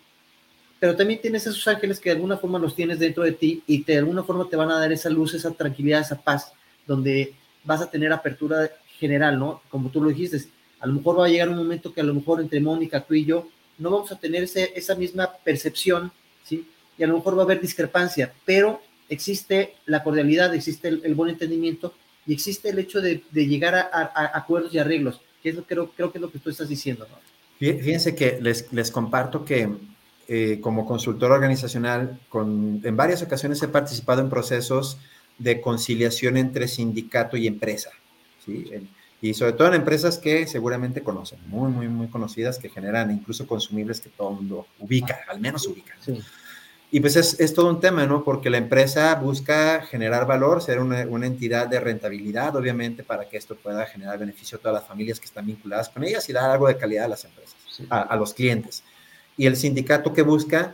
Pero 0.79 0.95
también 0.95 1.19
tienes 1.19 1.45
esos 1.45 1.67
ángeles 1.67 1.99
que 1.99 2.11
de 2.11 2.15
alguna 2.15 2.37
forma 2.37 2.59
los 2.59 2.75
tienes 2.75 2.97
dentro 2.97 3.23
de 3.23 3.33
ti 3.33 3.61
y 3.67 3.83
de 3.83 3.97
alguna 3.97 4.23
forma 4.23 4.47
te 4.47 4.55
van 4.55 4.71
a 4.71 4.79
dar 4.79 4.93
esa 4.93 5.09
luz, 5.09 5.33
esa 5.33 5.51
tranquilidad, 5.51 5.99
esa 5.99 6.21
paz, 6.21 6.53
donde 6.87 7.33
vas 7.65 7.81
a 7.81 7.91
tener 7.91 8.13
apertura 8.13 8.71
general, 8.97 9.37
¿no? 9.37 9.61
Como 9.67 9.89
tú 9.89 10.01
lo 10.01 10.07
dijiste, 10.07 10.45
a 10.79 10.87
lo 10.87 10.93
mejor 10.93 11.19
va 11.19 11.25
a 11.25 11.29
llegar 11.29 11.49
un 11.49 11.57
momento 11.57 11.93
que 11.93 11.99
a 11.99 12.05
lo 12.05 12.13
mejor 12.13 12.39
entre 12.39 12.61
Mónica, 12.61 13.01
tú 13.01 13.15
y 13.15 13.25
yo, 13.25 13.49
no 13.79 13.89
vamos 13.89 14.11
a 14.11 14.19
tener 14.19 14.43
esa 14.43 14.95
misma 14.95 15.31
percepción, 15.43 16.11
¿sí? 16.43 16.67
Y 16.97 17.03
a 17.03 17.07
lo 17.07 17.15
mejor 17.15 17.37
va 17.37 17.41
a 17.41 17.45
haber 17.45 17.61
discrepancia, 17.61 18.33
pero 18.45 18.81
existe 19.07 19.75
la 19.85 20.03
cordialidad, 20.03 20.53
existe 20.53 20.89
el, 20.89 21.15
buen 21.15 21.31
entendimiento 21.31 21.93
y 22.27 22.33
existe 22.33 22.69
el 22.69 22.79
hecho 22.79 23.01
de, 23.01 23.23
llegar 23.33 23.75
a, 23.75 24.31
acuerdos 24.33 24.73
y 24.73 24.79
arreglos, 24.79 25.21
que 25.41 25.49
es 25.49 25.55
lo 25.55 25.63
creo, 25.63 25.91
creo 25.91 26.11
que 26.11 26.17
es 26.17 26.21
lo 26.21 26.31
que 26.31 26.39
tú 26.39 26.49
estás 26.49 26.69
diciendo, 26.69 27.07
¿no? 27.09 27.17
Fíjense 27.59 28.15
que 28.15 28.39
les, 28.41 28.91
comparto 28.91 29.43
que 29.43 29.69
eh, 30.29 30.59
como 30.61 30.85
consultor 30.85 31.31
organizacional, 31.31 32.19
en 32.33 32.95
varias 32.95 33.21
ocasiones 33.21 33.61
he 33.61 33.67
participado 33.67 34.21
en 34.21 34.29
procesos 34.29 34.97
de 35.37 35.59
conciliación 35.59 36.37
entre 36.37 36.69
sindicato 36.69 37.35
y 37.35 37.47
empresa. 37.47 37.91
¿sí? 38.45 38.65
Y 39.21 39.33
sobre 39.33 39.53
todo 39.53 39.67
en 39.69 39.73
empresas 39.75 40.17
que 40.17 40.47
seguramente 40.47 41.01
conocen, 41.01 41.39
muy, 41.47 41.69
muy, 41.69 41.87
muy 41.87 42.07
conocidas, 42.07 42.57
que 42.57 42.69
generan 42.69 43.11
incluso 43.11 43.45
consumibles 43.45 43.99
que 43.99 44.09
todo 44.09 44.29
el 44.29 44.35
mundo 44.35 44.67
ubica, 44.79 45.19
al 45.27 45.39
menos 45.39 45.67
ubica. 45.67 45.95
Y 46.91 47.01
pues 47.01 47.15
es, 47.17 47.39
es, 47.39 47.53
todo 47.53 47.69
un 47.69 47.79
tema, 47.79 48.05
¿no? 48.07 48.23
Porque 48.23 48.49
la 48.49 48.57
empresa 48.57 49.13
busca 49.15 49.81
generar 49.81 50.25
valor, 50.25 50.61
ser 50.61 50.79
una, 50.79 51.05
una, 51.05 51.27
entidad 51.27 51.67
de 51.67 51.79
rentabilidad, 51.79 52.55
obviamente, 52.55 53.03
para 53.03 53.29
que 53.29 53.37
esto 53.37 53.55
pueda 53.55 53.85
generar 53.85 54.17
beneficio 54.17 54.57
a 54.57 54.61
todas 54.61 54.81
las 54.81 54.87
familias 54.87 55.19
que 55.19 55.27
están 55.27 55.45
vinculadas 55.45 55.89
con 55.89 56.03
ellas 56.03 56.27
y 56.29 56.33
dar 56.33 56.49
algo 56.49 56.67
de 56.67 56.77
calidad 56.77 57.05
a 57.05 57.09
las 57.09 57.25
empresas, 57.25 57.55
a, 57.89 58.01
a 58.01 58.15
los 58.15 58.33
clientes. 58.33 58.83
Y 59.37 59.45
el 59.45 59.55
sindicato 59.55 60.13
que 60.13 60.23
busca, 60.23 60.73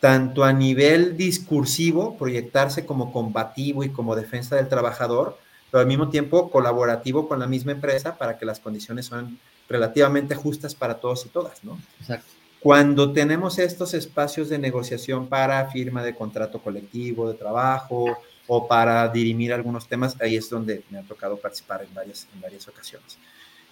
tanto 0.00 0.42
a 0.42 0.52
nivel 0.52 1.16
discursivo, 1.16 2.16
proyectarse 2.16 2.84
como 2.84 3.12
combativo 3.12 3.84
y 3.84 3.90
como 3.90 4.16
defensa 4.16 4.56
del 4.56 4.68
trabajador, 4.68 5.38
pero 5.72 5.80
al 5.80 5.88
mismo 5.88 6.10
tiempo 6.10 6.50
colaborativo 6.50 7.26
con 7.26 7.40
la 7.40 7.46
misma 7.46 7.72
empresa 7.72 8.18
para 8.18 8.36
que 8.36 8.44
las 8.44 8.60
condiciones 8.60 9.06
sean 9.06 9.38
relativamente 9.70 10.34
justas 10.34 10.74
para 10.74 11.00
todos 11.00 11.24
y 11.24 11.30
todas, 11.30 11.64
¿no? 11.64 11.80
Exacto. 11.98 12.26
Cuando 12.60 13.10
tenemos 13.10 13.58
estos 13.58 13.94
espacios 13.94 14.50
de 14.50 14.58
negociación 14.58 15.28
para 15.28 15.70
firma 15.70 16.04
de 16.04 16.14
contrato 16.14 16.60
colectivo 16.60 17.26
de 17.26 17.38
trabajo 17.38 18.18
o 18.46 18.68
para 18.68 19.08
dirimir 19.08 19.54
algunos 19.54 19.88
temas, 19.88 20.14
ahí 20.20 20.36
es 20.36 20.50
donde 20.50 20.84
me 20.90 20.98
ha 20.98 21.02
tocado 21.04 21.38
participar 21.38 21.82
en 21.82 21.94
varias, 21.94 22.28
en 22.34 22.42
varias 22.42 22.68
ocasiones. 22.68 23.16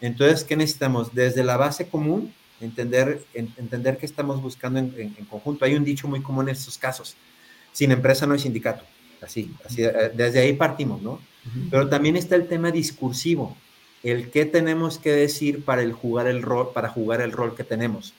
Entonces, 0.01 0.43
¿qué 0.43 0.57
necesitamos? 0.57 1.15
Desde 1.15 1.45
la 1.45 1.59
base 1.59 1.87
común, 1.87 2.33
entender, 2.63 3.23
entender 3.35 3.99
que 3.99 4.07
estamos 4.07 4.41
buscando 4.41 4.79
en, 4.79 4.95
en, 4.97 5.25
conjunto. 5.27 5.67
Hay 5.67 5.75
un 5.75 5.85
dicho 5.85 6.09
muy 6.09 6.23
común 6.23 6.49
en 6.49 6.55
estos 6.55 6.79
casos, 6.79 7.15
sin 7.73 7.93
empresa 7.93 8.27
no 8.27 8.33
hay 8.33 8.41
sindicato. 8.41 8.85
Así, 9.21 9.55
así 9.67 9.85
eh, 9.85 10.11
desde 10.15 10.41
ahí 10.41 10.55
partimos, 10.55 11.03
¿no? 11.03 11.21
Pero 11.70 11.88
también 11.88 12.16
está 12.16 12.37
el 12.37 12.48
tema 12.48 12.70
discursivo, 12.70 13.57
el 14.03 14.31
qué 14.31 14.44
tenemos 14.44 14.98
que 14.98 15.11
decir 15.11 15.64
para, 15.64 15.83
el 15.83 15.92
jugar, 15.92 16.26
el 16.26 16.42
rol, 16.42 16.72
para 16.72 16.88
jugar 16.88 17.20
el 17.20 17.33
rol 17.33 17.55
que 17.55 17.64
tenemos. 17.64 18.14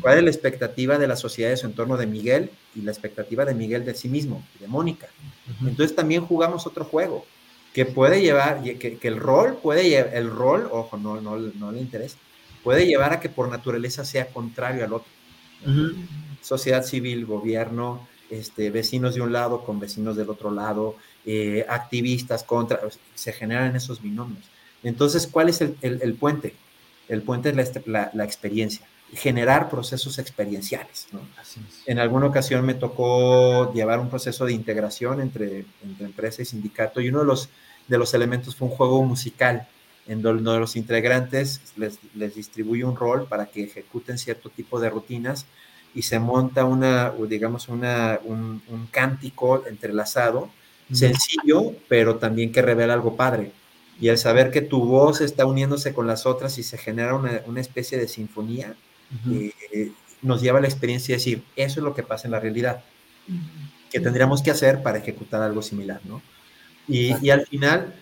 ¿Cuál 0.00 0.18
es 0.18 0.24
la 0.24 0.30
expectativa 0.30 0.98
de 0.98 1.06
la 1.06 1.16
sociedad 1.16 1.50
de 1.50 1.56
su 1.58 1.66
entorno 1.66 1.98
de 1.98 2.06
Miguel 2.06 2.50
y 2.74 2.80
la 2.80 2.92
expectativa 2.92 3.44
de 3.44 3.54
Miguel 3.54 3.84
de 3.84 3.94
sí 3.94 4.08
mismo 4.08 4.42
y 4.56 4.62
de 4.62 4.68
Mónica? 4.68 5.08
Entonces 5.60 5.94
también 5.94 6.24
jugamos 6.24 6.66
otro 6.66 6.84
juego 6.84 7.26
que 7.74 7.84
puede 7.84 8.22
llevar, 8.22 8.62
que, 8.62 8.96
que 8.96 9.08
el 9.08 9.18
rol 9.18 9.58
puede 9.62 9.86
llevar, 9.86 10.16
el 10.16 10.30
rol, 10.30 10.66
ojo, 10.72 10.96
no, 10.96 11.20
no, 11.20 11.36
no 11.36 11.72
le 11.72 11.78
interesa, 11.78 12.16
puede 12.64 12.86
llevar 12.86 13.12
a 13.12 13.20
que 13.20 13.28
por 13.28 13.50
naturaleza 13.50 14.04
sea 14.04 14.28
contrario 14.28 14.82
al 14.84 14.94
otro. 14.94 15.10
Sociedad 16.40 16.82
civil, 16.82 17.26
gobierno, 17.26 18.08
este, 18.30 18.70
vecinos 18.70 19.14
de 19.14 19.20
un 19.20 19.32
lado 19.32 19.64
con 19.64 19.78
vecinos 19.78 20.16
del 20.16 20.30
otro 20.30 20.50
lado, 20.50 20.96
eh, 21.26 21.66
activistas 21.68 22.44
contra, 22.44 22.80
se 23.14 23.32
generan 23.32 23.74
esos 23.74 24.00
binomios. 24.00 24.44
Entonces, 24.82 25.26
¿cuál 25.26 25.48
es 25.48 25.60
el, 25.60 25.76
el, 25.82 26.14
puente? 26.14 26.54
El 27.08 27.22
puente 27.22 27.48
es 27.48 27.86
la, 27.86 28.10
la, 28.14 28.24
experiencia, 28.24 28.86
generar 29.12 29.68
procesos 29.68 30.18
experienciales. 30.20 31.08
¿no? 31.10 31.20
En 31.86 31.98
alguna 31.98 32.26
ocasión 32.26 32.64
me 32.64 32.74
tocó 32.74 33.72
llevar 33.74 33.98
un 33.98 34.08
proceso 34.08 34.44
de 34.46 34.52
integración 34.52 35.20
entre, 35.20 35.64
entre 35.82 36.06
empresa 36.06 36.42
y 36.42 36.44
sindicato 36.44 37.00
y 37.00 37.08
uno 37.08 37.20
de 37.20 37.26
los, 37.26 37.48
de 37.88 37.98
los 37.98 38.14
elementos 38.14 38.54
fue 38.54 38.68
un 38.68 38.74
juego 38.74 39.02
musical 39.02 39.66
en 40.06 40.22
donde 40.22 40.60
los 40.60 40.76
integrantes 40.76 41.60
les, 41.76 41.98
les 42.14 42.34
distribuye 42.36 42.84
un 42.84 42.96
rol 42.96 43.26
para 43.26 43.46
que 43.46 43.64
ejecuten 43.64 44.18
cierto 44.18 44.50
tipo 44.50 44.78
de 44.78 44.90
rutinas 44.90 45.46
y 45.96 46.02
se 46.02 46.18
monta 46.18 46.64
una, 46.64 47.12
digamos, 47.26 47.68
una, 47.68 48.20
un, 48.22 48.62
un 48.68 48.86
cántico 48.86 49.66
entrelazado, 49.66 50.50
sencillo, 50.92 51.72
pero 51.88 52.16
también 52.16 52.52
que 52.52 52.62
revela 52.62 52.94
algo 52.94 53.16
padre. 53.16 53.52
Y 54.00 54.08
el 54.08 54.18
saber 54.18 54.50
que 54.50 54.60
tu 54.60 54.84
voz 54.84 55.20
está 55.20 55.46
uniéndose 55.46 55.94
con 55.94 56.06
las 56.06 56.26
otras 56.26 56.58
y 56.58 56.62
se 56.62 56.78
genera 56.78 57.14
una, 57.14 57.40
una 57.46 57.60
especie 57.60 57.98
de 57.98 58.08
sinfonía, 58.08 58.74
eh, 59.30 59.92
nos 60.22 60.42
lleva 60.42 60.58
a 60.58 60.60
la 60.60 60.68
experiencia 60.68 61.14
de 61.14 61.18
decir, 61.18 61.42
eso 61.56 61.80
es 61.80 61.84
lo 61.84 61.94
que 61.94 62.02
pasa 62.02 62.28
en 62.28 62.32
la 62.32 62.40
realidad, 62.40 62.84
que 63.90 64.00
tendríamos 64.00 64.42
que 64.42 64.50
hacer 64.50 64.82
para 64.82 64.98
ejecutar 64.98 65.40
algo 65.42 65.62
similar, 65.62 66.00
¿no? 66.04 66.20
Y, 66.88 67.14
y 67.24 67.30
al 67.30 67.46
final, 67.46 67.94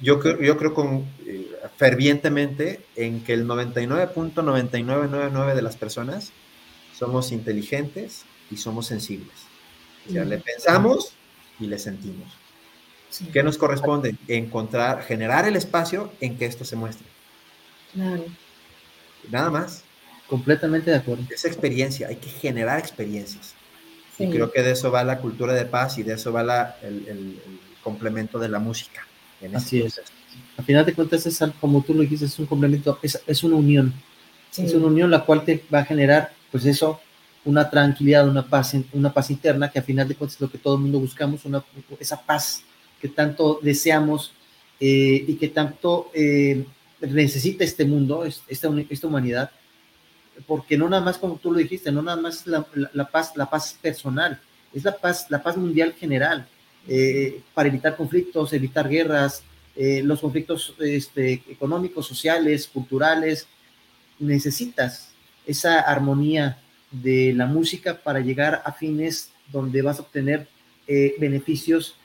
yo 0.00 0.18
creo, 0.18 0.40
yo 0.40 0.56
creo 0.56 0.72
con, 0.74 1.04
eh, 1.26 1.50
fervientemente 1.76 2.80
en 2.96 3.22
que 3.22 3.34
el 3.34 3.46
99.9999 3.46 5.54
de 5.54 5.62
las 5.62 5.76
personas 5.76 6.32
somos 6.96 7.30
inteligentes 7.32 8.24
y 8.50 8.56
somos 8.56 8.86
sensibles. 8.86 9.34
O 10.08 10.12
sea, 10.12 10.24
le 10.24 10.38
pensamos 10.38 11.12
y 11.62 11.66
le 11.66 11.78
sentimos. 11.78 12.28
Sí. 13.10 13.26
¿Qué 13.32 13.42
nos 13.42 13.58
corresponde? 13.58 14.16
Encontrar, 14.26 15.02
generar 15.02 15.46
el 15.46 15.56
espacio 15.56 16.12
en 16.20 16.36
que 16.36 16.46
esto 16.46 16.64
se 16.64 16.76
muestre. 16.76 17.06
Claro. 17.92 18.24
Nada 19.30 19.50
más. 19.50 19.84
Completamente 20.26 20.90
de 20.90 20.96
acuerdo. 20.96 21.24
Esa 21.30 21.48
experiencia, 21.48 22.08
hay 22.08 22.16
que 22.16 22.30
generar 22.30 22.78
experiencias. 22.78 23.54
Sí. 24.16 24.24
Y 24.24 24.30
creo 24.30 24.50
que 24.50 24.62
de 24.62 24.72
eso 24.72 24.90
va 24.90 25.04
la 25.04 25.18
cultura 25.18 25.52
de 25.52 25.66
paz 25.66 25.98
y 25.98 26.02
de 26.02 26.14
eso 26.14 26.32
va 26.32 26.42
la, 26.42 26.76
el, 26.82 27.06
el, 27.06 27.18
el, 27.18 27.60
complemento 27.82 28.38
de 28.38 28.48
la 28.48 28.58
música. 28.58 29.06
En 29.40 29.56
Así 29.56 29.82
es. 29.82 30.00
A 30.56 30.62
final 30.62 30.86
de 30.86 30.94
cuentas, 30.94 31.26
es, 31.26 31.40
como 31.60 31.82
tú 31.82 31.94
lo 31.94 32.02
dijiste, 32.02 32.26
es 32.26 32.38
un 32.38 32.46
complemento, 32.46 32.98
es, 33.02 33.20
es 33.26 33.42
una 33.42 33.56
unión. 33.56 33.92
Sí. 34.50 34.64
Es 34.64 34.74
una 34.74 34.86
unión 34.86 35.10
la 35.10 35.24
cual 35.24 35.44
te 35.44 35.64
va 35.72 35.80
a 35.80 35.84
generar, 35.84 36.32
pues 36.50 36.64
eso, 36.64 37.00
una 37.44 37.68
tranquilidad, 37.68 38.28
una 38.28 38.46
paz, 38.46 38.76
una 38.92 39.12
paz 39.12 39.30
interna, 39.30 39.70
que 39.70 39.78
a 39.78 39.82
final 39.82 40.08
de 40.08 40.14
cuentas 40.14 40.36
es 40.36 40.40
lo 40.40 40.50
que 40.50 40.58
todo 40.58 40.76
el 40.76 40.82
mundo 40.82 41.00
buscamos, 41.00 41.44
una, 41.44 41.64
esa 41.98 42.20
paz 42.20 42.62
que 43.00 43.08
tanto 43.08 43.58
deseamos 43.62 44.32
eh, 44.78 45.24
y 45.26 45.34
que 45.34 45.48
tanto 45.48 46.10
eh, 46.14 46.64
necesita 47.00 47.64
este 47.64 47.84
mundo, 47.84 48.24
esta, 48.24 48.68
esta 48.88 49.06
humanidad, 49.06 49.50
porque 50.46 50.78
no 50.78 50.88
nada 50.88 51.02
más 51.02 51.18
como 51.18 51.36
tú 51.36 51.52
lo 51.52 51.58
dijiste, 51.58 51.90
no 51.90 52.02
nada 52.02 52.20
más 52.20 52.46
la, 52.46 52.64
la, 52.74 52.90
la 52.92 53.08
paz, 53.08 53.32
la 53.36 53.50
paz 53.50 53.76
personal, 53.80 54.40
es 54.72 54.84
la 54.84 54.96
paz, 54.96 55.26
la 55.28 55.42
paz 55.42 55.56
mundial 55.56 55.92
general, 55.94 56.46
eh, 56.88 57.42
para 57.54 57.68
evitar 57.68 57.96
conflictos, 57.96 58.52
evitar 58.52 58.88
guerras, 58.88 59.42
eh, 59.76 60.02
los 60.02 60.20
conflictos 60.20 60.74
este, 60.78 61.34
económicos, 61.48 62.06
sociales, 62.06 62.68
culturales, 62.72 63.46
necesitas 64.18 65.10
esa 65.46 65.80
armonía 65.80 66.58
de 66.92 67.32
la 67.34 67.46
música 67.46 67.98
para 67.98 68.20
llegar 68.20 68.62
a 68.64 68.72
fines 68.72 69.30
donde 69.50 69.82
vas 69.82 69.98
a 69.98 70.02
obtener 70.02 70.48
eh, 70.86 71.14
beneficios 71.18 71.96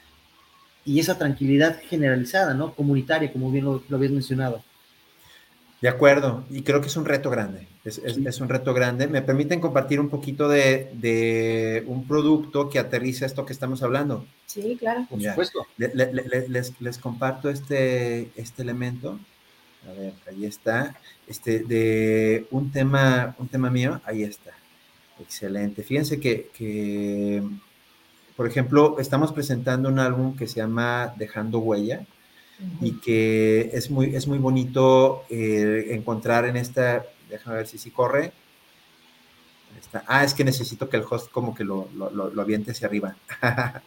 y 0.86 1.00
esa 1.00 1.18
tranquilidad 1.18 1.80
generalizada, 1.90 2.54
¿no? 2.54 2.74
Comunitaria, 2.74 3.32
como 3.32 3.52
bien 3.52 3.66
lo, 3.66 3.84
lo 3.88 3.98
habías 3.98 4.12
mencionado. 4.12 4.64
De 5.82 5.90
acuerdo, 5.90 6.44
y 6.50 6.64
creo 6.64 6.82
que 6.82 6.88
es 6.88 6.98
un 6.98 7.06
reto 7.06 7.30
grande, 7.30 7.68
es, 7.86 8.00
es, 8.00 8.18
es 8.18 8.42
un 8.42 8.50
reto 8.50 8.74
grande. 8.74 9.08
¿Me 9.08 9.22
permiten 9.22 9.60
compartir 9.62 10.00
un 10.00 10.10
poquito 10.10 10.50
de, 10.50 10.90
de, 10.94 11.84
un 11.86 12.08
producto 12.08 12.68
que 12.68 12.80
aterriza 12.80 13.28
esto 13.28 13.46
que 13.46 13.54
estamos 13.54 13.84
hablando? 13.84 14.26
Sí, 14.48 14.76
claro. 14.80 15.06
Por 15.08 15.20
ya. 15.20 15.32
supuesto. 15.32 15.68
Le, 15.78 15.94
le, 15.94 16.12
le, 16.14 16.50
les, 16.50 16.74
les, 16.82 16.98
comparto 16.98 17.50
este, 17.52 18.32
este 18.36 18.64
elemento. 18.64 19.20
A 19.88 19.92
ver, 19.94 20.14
ahí 20.28 20.46
está. 20.46 20.96
Este, 21.28 21.60
de 21.60 22.48
un 22.50 22.72
tema, 22.72 23.36
un 23.38 23.48
tema 23.48 23.70
mío, 23.70 24.02
ahí 24.04 24.24
está. 24.24 24.57
Excelente. 25.20 25.84
Fíjense 25.84 26.20
que, 26.20 26.50
que, 26.54 27.44
por 28.36 28.48
ejemplo, 28.48 28.98
estamos 29.00 29.32
presentando 29.32 29.90
un 29.90 30.00
álbum 30.00 30.36
que 30.36 30.48
se 30.48 30.56
llama 30.56 31.14
Dejando 31.18 31.60
Huella 31.60 32.06
y 32.82 32.94
que 32.94 33.70
es 33.74 33.92
muy, 33.92 34.16
es 34.16 34.28
muy 34.28 34.40
bonito 34.40 35.24
eh, 35.30 35.88
encontrar 35.92 36.46
en 36.46 36.58
esta, 36.58 37.06
déjame 37.30 37.58
ver 37.58 37.68
si 37.68 37.78
sí 37.78 37.92
corre. 37.92 38.32
Está. 39.80 40.04
Ah, 40.08 40.24
es 40.24 40.34
que 40.34 40.44
necesito 40.44 40.90
que 40.90 40.98
el 40.98 41.04
host 41.08 41.32
como 41.32 41.54
que 41.54 41.64
lo, 41.64 41.88
lo, 41.96 42.10
lo, 42.10 42.30
lo 42.30 42.42
aviente 42.42 42.72
hacia 42.72 42.88
arriba. 42.88 43.16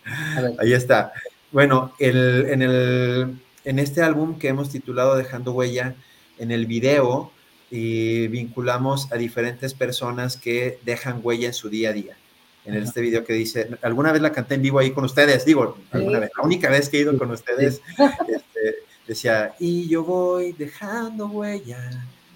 Ahí 0.58 0.72
está. 0.72 1.12
Bueno, 1.50 1.92
el, 1.98 2.46
en, 2.48 2.62
el, 2.62 3.40
en 3.64 3.78
este 3.80 4.02
álbum 4.02 4.38
que 4.38 4.48
hemos 4.48 4.70
titulado 4.70 5.16
Dejando 5.16 5.52
Huella, 5.52 5.96
en 6.38 6.52
el 6.52 6.66
video 6.66 7.32
eh, 7.70 8.28
vinculamos 8.30 9.10
a 9.12 9.16
diferentes 9.16 9.74
personas 9.74 10.36
que 10.36 10.78
dejan 10.84 11.20
huella 11.22 11.48
en 11.48 11.54
su 11.54 11.68
día 11.68 11.90
a 11.90 11.92
día. 11.92 12.16
En 12.64 12.74
Ajá. 12.74 12.84
este 12.84 13.00
video 13.00 13.24
que 13.24 13.32
dice, 13.32 13.70
alguna 13.82 14.12
vez 14.12 14.20
la 14.20 14.32
canté 14.32 14.56
en 14.56 14.62
vivo 14.62 14.78
ahí 14.78 14.90
con 14.90 15.04
ustedes, 15.04 15.44
digo, 15.44 15.78
alguna 15.92 16.18
sí. 16.18 16.20
vez, 16.20 16.30
la 16.36 16.42
única 16.42 16.68
vez 16.68 16.88
que 16.88 16.98
he 16.98 17.00
ido 17.00 17.16
con 17.16 17.30
ustedes, 17.30 17.80
sí. 17.96 18.02
este, 18.28 18.76
decía, 19.06 19.54
y 19.58 19.88
yo 19.88 20.04
voy 20.04 20.52
dejando 20.52 21.26
huella 21.26 21.90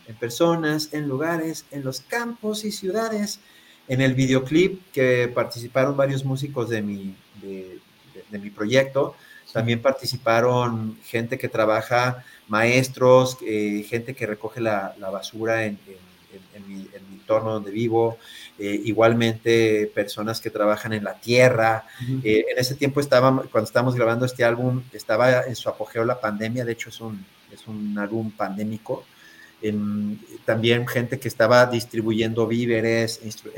en 0.06 0.14
personas, 0.16 0.90
en 0.92 1.08
lugares, 1.08 1.66
en 1.70 1.84
los 1.84 2.00
campos 2.00 2.64
y 2.64 2.72
ciudades. 2.72 3.40
En 3.86 4.00
el 4.00 4.14
videoclip 4.14 4.80
que 4.92 5.28
participaron 5.28 5.94
varios 5.94 6.24
músicos 6.24 6.70
de 6.70 6.80
mi, 6.80 7.14
de, 7.42 7.78
de, 8.14 8.24
de 8.30 8.38
mi 8.38 8.48
proyecto, 8.48 9.14
también 9.54 9.80
participaron 9.80 10.98
gente 11.04 11.38
que 11.38 11.48
trabaja, 11.48 12.24
maestros, 12.48 13.38
eh, 13.46 13.86
gente 13.88 14.12
que 14.12 14.26
recoge 14.26 14.60
la, 14.60 14.96
la 14.98 15.10
basura 15.10 15.64
en, 15.64 15.78
en, 15.86 16.40
en, 16.56 16.68
mi, 16.68 16.88
en, 16.92 17.08
mi, 17.08 17.14
entorno 17.14 17.52
donde 17.52 17.70
vivo, 17.70 18.18
eh, 18.58 18.80
igualmente 18.84 19.88
personas 19.94 20.40
que 20.40 20.50
trabajan 20.50 20.92
en 20.92 21.04
la 21.04 21.14
tierra. 21.14 21.84
Uh 22.00 22.04
-huh. 22.04 22.20
eh, 22.24 22.44
en 22.50 22.58
ese 22.58 22.74
tiempo 22.74 22.98
estaba, 22.98 23.44
cuando 23.52 23.68
estábamos 23.68 23.94
grabando 23.94 24.26
este 24.26 24.42
álbum, 24.42 24.82
estaba 24.92 25.42
en 25.42 25.54
su 25.54 25.68
apogeo 25.68 26.04
la 26.04 26.20
pandemia, 26.20 26.64
de 26.64 26.72
hecho 26.72 26.88
es 26.88 27.00
un, 27.00 27.24
es 27.52 27.64
un 27.68 27.96
álbum 27.96 28.32
pandémico. 28.32 29.04
también 30.44 30.86
gente 30.86 31.18
que 31.20 31.28
estaba 31.28 31.64
distribuyendo 31.66 32.46
víveres, 32.46 33.20
instru 33.24 33.50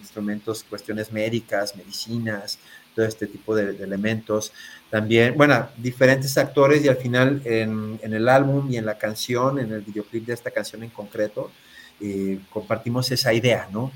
instrumentos, 0.00 0.64
cuestiones 0.64 1.12
médicas, 1.12 1.76
medicinas, 1.76 2.58
todo 2.94 3.06
este 3.06 3.26
tipo 3.26 3.54
de, 3.54 3.72
de, 3.72 3.84
elementos. 3.84 4.52
También, 4.94 5.36
bueno, 5.36 5.70
diferentes 5.76 6.38
actores 6.38 6.84
y 6.84 6.88
al 6.88 6.96
final 6.96 7.42
en, 7.44 7.98
en, 8.00 8.14
el 8.14 8.28
álbum 8.28 8.70
y 8.70 8.76
en 8.76 8.86
la 8.86 8.96
canción, 8.96 9.58
en 9.58 9.72
el 9.72 9.80
videoclip 9.80 10.24
de 10.24 10.34
esta 10.34 10.52
canción 10.52 10.84
en 10.84 10.90
concreto, 10.90 11.50
eh, 12.00 12.38
compartimos 12.48 13.10
esa 13.10 13.32
idea, 13.32 13.66
¿no? 13.72 13.90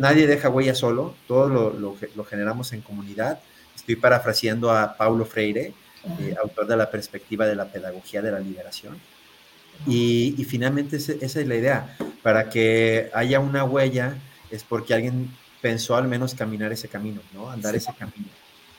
Nadie 0.00 0.26
deja 0.26 0.48
huella 0.48 0.74
solo, 0.74 1.14
todo 1.28 1.48
lo, 1.48 1.72
lo, 1.72 1.96
lo, 2.16 2.24
generamos 2.24 2.72
en 2.72 2.80
comunidad. 2.80 3.38
Estoy 3.76 3.94
parafraseando 3.94 4.72
a 4.72 4.96
Paulo 4.96 5.24
Freire, 5.24 5.72
eh, 6.18 6.34
autor 6.42 6.66
de 6.66 6.76
la 6.76 6.90
perspectiva 6.90 7.46
de 7.46 7.54
la 7.54 7.70
pedagogía 7.70 8.20
de 8.20 8.32
la 8.32 8.40
liberación. 8.40 8.98
Y, 9.86 10.34
y 10.36 10.44
finalmente 10.46 10.96
esa, 10.96 11.12
esa 11.12 11.38
es 11.40 11.46
la 11.46 11.54
idea, 11.54 11.96
para 12.24 12.48
que 12.48 13.08
haya 13.14 13.38
una 13.38 13.62
huella 13.62 14.16
es 14.50 14.64
porque 14.64 14.94
alguien 14.94 15.30
pensó 15.62 15.94
al 15.94 16.08
menos 16.08 16.34
caminar 16.34 16.72
ese 16.72 16.88
camino, 16.88 17.20
¿no? 17.32 17.48
Andar 17.48 17.76
ese 17.76 17.94
camino. 17.96 18.26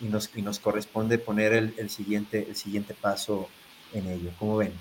Y 0.02 0.06
nos, 0.06 0.30
y 0.36 0.42
nos 0.42 0.60
corresponde 0.60 1.18
poner 1.18 1.54
el, 1.54 1.74
el, 1.78 1.90
siguiente, 1.90 2.46
el 2.48 2.56
siguiente 2.56 2.94
paso 2.94 3.50
en 3.94 4.08
ello. 4.08 4.32
¿Cómo 4.40 4.58
ven? 4.58 4.74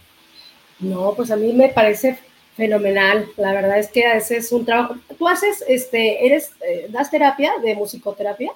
No, 0.79 1.15
pues 1.15 1.31
a 1.31 1.37
mí 1.37 1.53
me 1.53 1.69
parece 1.71 2.19
fenomenal. 2.57 3.29
La 3.37 3.53
verdad 3.53 3.79
es 3.79 3.89
que 3.89 4.01
ese 4.01 4.37
es 4.37 4.53
un 4.53 4.65
trabajo. 4.65 4.97
¿Tú 5.19 5.29
haces, 5.29 5.65
este, 5.67 6.27
eres, 6.27 6.53
eh, 6.67 6.89
das 6.91 7.11
terapia 7.11 7.53
de 7.63 7.75
musicoterapia? 7.75 8.53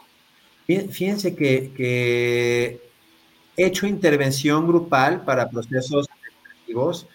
Fíjense 0.66 1.34
que, 1.34 1.72
que 1.76 2.80
he 3.56 3.66
hecho 3.66 3.86
intervención 3.86 4.66
grupal 4.66 5.24
para 5.24 5.50
procesos 5.50 6.08
educativos 6.08 7.06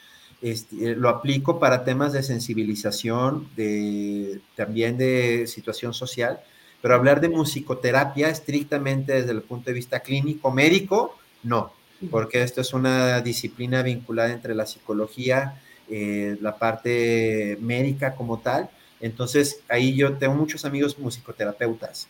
este, 0.42 0.96
lo 0.96 1.10
aplico 1.10 1.60
para 1.60 1.84
temas 1.84 2.14
de 2.14 2.22
sensibilización, 2.22 3.50
de, 3.56 4.40
también 4.56 4.98
de 4.98 5.48
situación 5.48 5.94
social, 5.94 6.40
pero 6.82 6.96
hablar 6.96 7.22
de 7.22 7.30
musicoterapia 7.30 8.30
estrictamente 8.30 9.14
desde 9.14 9.32
el 9.32 9.42
punto 9.42 9.70
de 9.70 9.74
vista 9.74 10.00
clínico, 10.00 10.52
médico, 10.52 11.18
no, 11.44 11.74
porque 12.12 12.44
esto 12.44 12.62
es 12.62 12.74
una 12.74 13.22
disciplina 13.22 13.82
vinculada 13.82 14.32
entre 14.32 14.54
la 14.54 14.66
psicología, 14.66 15.62
eh, 15.90 16.38
la 16.42 16.58
parte 16.58 17.58
médica 17.62 18.16
como 18.16 18.40
tal. 18.40 18.70
Entonces, 19.00 19.62
ahí 19.70 19.96
yo 19.96 20.14
tengo 20.14 20.36
muchos 20.36 20.66
amigos 20.66 20.98
musicoterapeutas 21.00 22.08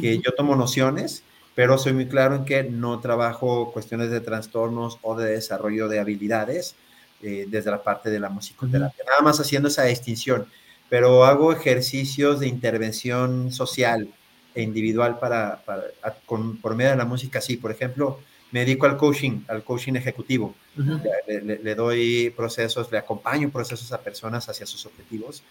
que 0.00 0.18
yo 0.18 0.32
tomo 0.36 0.54
nociones, 0.54 1.24
pero 1.56 1.76
soy 1.76 1.92
muy 1.92 2.06
claro 2.06 2.36
en 2.36 2.44
que 2.44 2.62
no 2.62 3.00
trabajo 3.00 3.72
cuestiones 3.72 4.10
de 4.10 4.20
trastornos 4.20 4.98
o 5.02 5.16
de 5.16 5.32
desarrollo 5.32 5.88
de 5.88 5.98
habilidades, 5.98 6.76
eh, 7.22 7.46
desde 7.48 7.70
la 7.70 7.82
parte 7.82 8.08
de 8.08 8.20
la 8.20 8.30
musicoterapia, 8.30 9.04
nada 9.04 9.20
más 9.20 9.40
haciendo 9.40 9.68
esa 9.68 9.84
distinción, 9.84 10.46
pero 10.90 11.24
hago 11.24 11.52
ejercicios 11.52 12.40
de 12.40 12.48
intervención 12.48 13.52
social 13.52 14.08
e 14.54 14.62
individual 14.62 15.18
para, 15.18 15.62
para 15.64 15.84
con, 16.26 16.58
por 16.58 16.74
medio 16.74 16.90
de 16.90 16.96
la 16.96 17.04
música, 17.06 17.40
sí, 17.40 17.56
por 17.56 17.70
ejemplo, 17.70 18.18
me 18.50 18.60
dedico 18.60 18.86
al 18.86 18.96
coaching, 18.96 19.42
al 19.46 19.62
coaching 19.62 19.94
ejecutivo, 19.94 20.54
le, 20.76 21.40
le, 21.42 21.58
le, 21.60 21.74
doy 21.76 22.34
procesos, 22.36 22.90
le 22.90 22.98
acompaño 22.98 23.48
procesos 23.50 23.92
a 23.92 24.00
personas 24.00 24.48
hacia 24.48 24.66
sus 24.66 24.84
objetivos, 24.84 25.44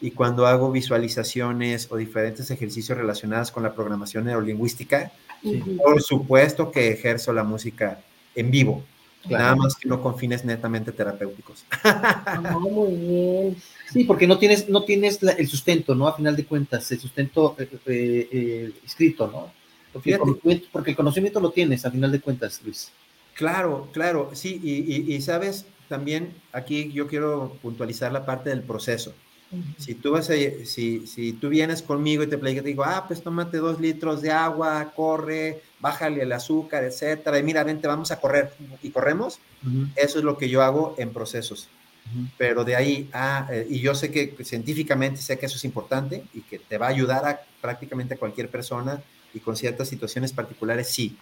y 0.00 0.10
cuando 0.10 0.46
hago 0.46 0.72
visualizaciones 0.72 1.86
o 1.90 1.96
diferentes 1.96 2.50
ejercicios 2.50 2.98
relacionados 2.98 3.52
con 3.52 3.62
la 3.62 3.72
programación 3.72 4.24
neurolingüística, 4.24 5.12
sí. 5.42 5.62
por 5.76 6.02
supuesto 6.02 6.72
que 6.72 6.90
ejerzo 6.90 7.32
la 7.32 7.44
música 7.44 8.00
en 8.34 8.50
vivo, 8.50 8.84
Claro. 9.26 9.44
Nada 9.44 9.56
más 9.56 9.76
que 9.76 9.88
no 9.88 10.02
con 10.02 10.16
fines 10.16 10.44
netamente 10.44 10.92
terapéuticos. 10.92 11.64
Ah, 11.84 12.58
muy 12.60 12.94
bien. 12.94 13.56
Sí, 13.92 14.04
porque 14.04 14.26
no 14.26 14.38
tienes, 14.38 14.68
no 14.68 14.84
tienes 14.84 15.22
la, 15.22 15.32
el 15.32 15.46
sustento, 15.46 15.94
¿no? 15.94 16.08
A 16.08 16.16
final 16.16 16.34
de 16.36 16.46
cuentas, 16.46 16.90
el 16.90 17.00
sustento 17.00 17.54
eh, 17.58 17.68
eh, 17.86 18.28
eh, 18.32 18.72
escrito, 18.84 19.26
¿no? 19.26 19.52
Porque 19.92 20.14
el, 20.14 20.68
porque 20.72 20.90
el, 20.92 20.96
conocimiento 20.96 21.40
lo 21.40 21.50
tienes, 21.50 21.84
a 21.84 21.90
final 21.90 22.12
de 22.12 22.20
cuentas, 22.20 22.60
Luis. 22.64 22.92
Claro, 23.34 23.88
claro, 23.92 24.30
sí, 24.34 24.60
y, 24.62 24.94
y, 24.94 25.14
y, 25.14 25.20
sabes, 25.20 25.66
también 25.88 26.32
aquí 26.52 26.92
yo 26.92 27.06
quiero 27.06 27.56
puntualizar 27.60 28.12
la 28.12 28.24
parte 28.24 28.50
del 28.50 28.62
proceso. 28.62 29.12
Uh 29.52 29.56
-huh. 29.56 29.74
Si 29.78 29.94
tú 29.94 30.12
vas 30.12 30.30
a, 30.30 30.34
si, 30.64 31.06
si 31.06 31.32
tú 31.32 31.48
vienes 31.48 31.82
conmigo 31.82 32.22
y 32.22 32.28
te 32.28 32.38
platico, 32.38 32.62
te 32.62 32.68
digo, 32.68 32.84
ah, 32.84 33.04
pues 33.06 33.22
tómate 33.22 33.58
dos 33.58 33.80
litros 33.80 34.22
de 34.22 34.30
agua, 34.30 34.92
corre, 34.94 35.62
bájale 35.80 36.22
el 36.22 36.32
azúcar, 36.32 36.84
etcétera, 36.84 37.38
y 37.38 37.42
mira, 37.42 37.64
vente, 37.64 37.88
vamos 37.88 38.10
a 38.12 38.20
correr, 38.20 38.52
y 38.82 38.90
corremos, 38.90 39.40
uh 39.64 39.68
-huh. 39.68 39.92
eso 39.96 40.18
es 40.18 40.24
lo 40.24 40.36
que 40.38 40.48
yo 40.48 40.62
hago 40.62 40.94
en 40.98 41.12
procesos. 41.12 41.68
Uh 42.06 42.20
-huh. 42.20 42.30
Pero 42.38 42.64
de 42.64 42.76
ahí 42.76 43.08
a, 43.12 43.48
eh, 43.50 43.66
y 43.68 43.80
yo 43.80 43.94
sé 43.94 44.10
que 44.10 44.34
científicamente 44.44 45.20
sé 45.20 45.36
que 45.38 45.46
eso 45.46 45.56
es 45.56 45.64
importante 45.64 46.22
y 46.32 46.42
que 46.42 46.58
te 46.58 46.78
va 46.78 46.86
a 46.86 46.90
ayudar 46.90 47.24
a 47.26 47.40
prácticamente 47.60 48.14
a 48.14 48.18
cualquier 48.18 48.48
persona 48.50 49.02
y 49.34 49.40
con 49.40 49.56
ciertas 49.56 49.88
situaciones 49.88 50.32
particulares, 50.32 50.88
sí. 50.88 51.16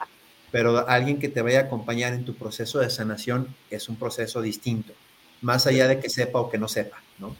Pero 0.50 0.88
alguien 0.88 1.18
que 1.18 1.28
te 1.28 1.42
vaya 1.42 1.60
a 1.60 1.62
acompañar 1.64 2.12
en 2.14 2.24
tu 2.24 2.34
proceso 2.34 2.78
de 2.80 2.88
sanación 2.90 3.54
es 3.70 3.88
un 3.88 3.96
proceso 3.96 4.40
distinto, 4.40 4.92
más 5.42 5.66
allá 5.66 5.88
de 5.88 5.98
que 6.00 6.08
sepa 6.08 6.40
o 6.40 6.48
que 6.50 6.58
no 6.58 6.68
sepa, 6.68 6.98
¿no? 7.18 7.36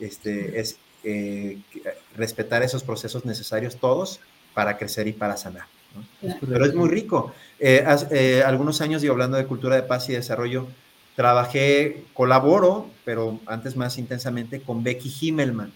Este, 0.00 0.58
es 0.58 0.78
eh, 1.04 1.58
respetar 2.16 2.62
esos 2.62 2.82
procesos 2.82 3.24
necesarios 3.24 3.76
todos 3.76 4.20
para 4.54 4.76
crecer 4.76 5.08
y 5.08 5.12
para 5.12 5.36
sanar. 5.36 5.66
¿no? 5.94 6.34
Pero 6.48 6.64
es 6.64 6.74
muy 6.74 6.88
rico. 6.88 7.32
Eh, 7.58 7.84
hace, 7.86 8.38
eh, 8.38 8.42
algunos 8.42 8.80
años, 8.80 9.02
y 9.02 9.08
hablando 9.08 9.36
de 9.36 9.46
cultura 9.46 9.76
de 9.76 9.82
paz 9.82 10.08
y 10.08 10.12
desarrollo, 10.12 10.66
trabajé, 11.16 12.04
colaboro, 12.14 12.90
pero 13.04 13.40
antes 13.46 13.76
más 13.76 13.98
intensamente, 13.98 14.60
con 14.60 14.82
Becky 14.82 15.12
Himmelman. 15.20 15.72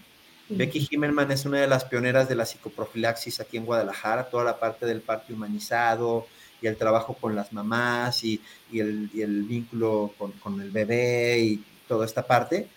Becky 0.48 0.87
Himmelman 0.90 1.30
es 1.30 1.46
una 1.46 1.60
de 1.60 1.66
las 1.66 1.84
pioneras 1.84 2.28
de 2.28 2.34
la 2.34 2.44
psicoprofilaxis 2.44 3.40
aquí 3.40 3.56
en 3.56 3.64
Guadalajara, 3.64 4.28
toda 4.28 4.44
la 4.44 4.58
parte 4.58 4.84
del 4.84 5.00
parto 5.00 5.32
humanizado 5.32 6.26
y 6.60 6.66
el 6.66 6.76
trabajo 6.76 7.14
con 7.14 7.34
las 7.34 7.52
mamás 7.52 8.22
y, 8.24 8.40
y, 8.70 8.80
el, 8.80 9.10
y 9.12 9.22
el, 9.22 9.42
vínculo 9.44 10.12
con, 10.18 10.32
con, 10.32 10.60
el 10.60 10.70
bebé 10.70 11.38
y 11.40 11.64
toda 11.88 12.04
esta 12.04 12.26
parte. 12.26 12.68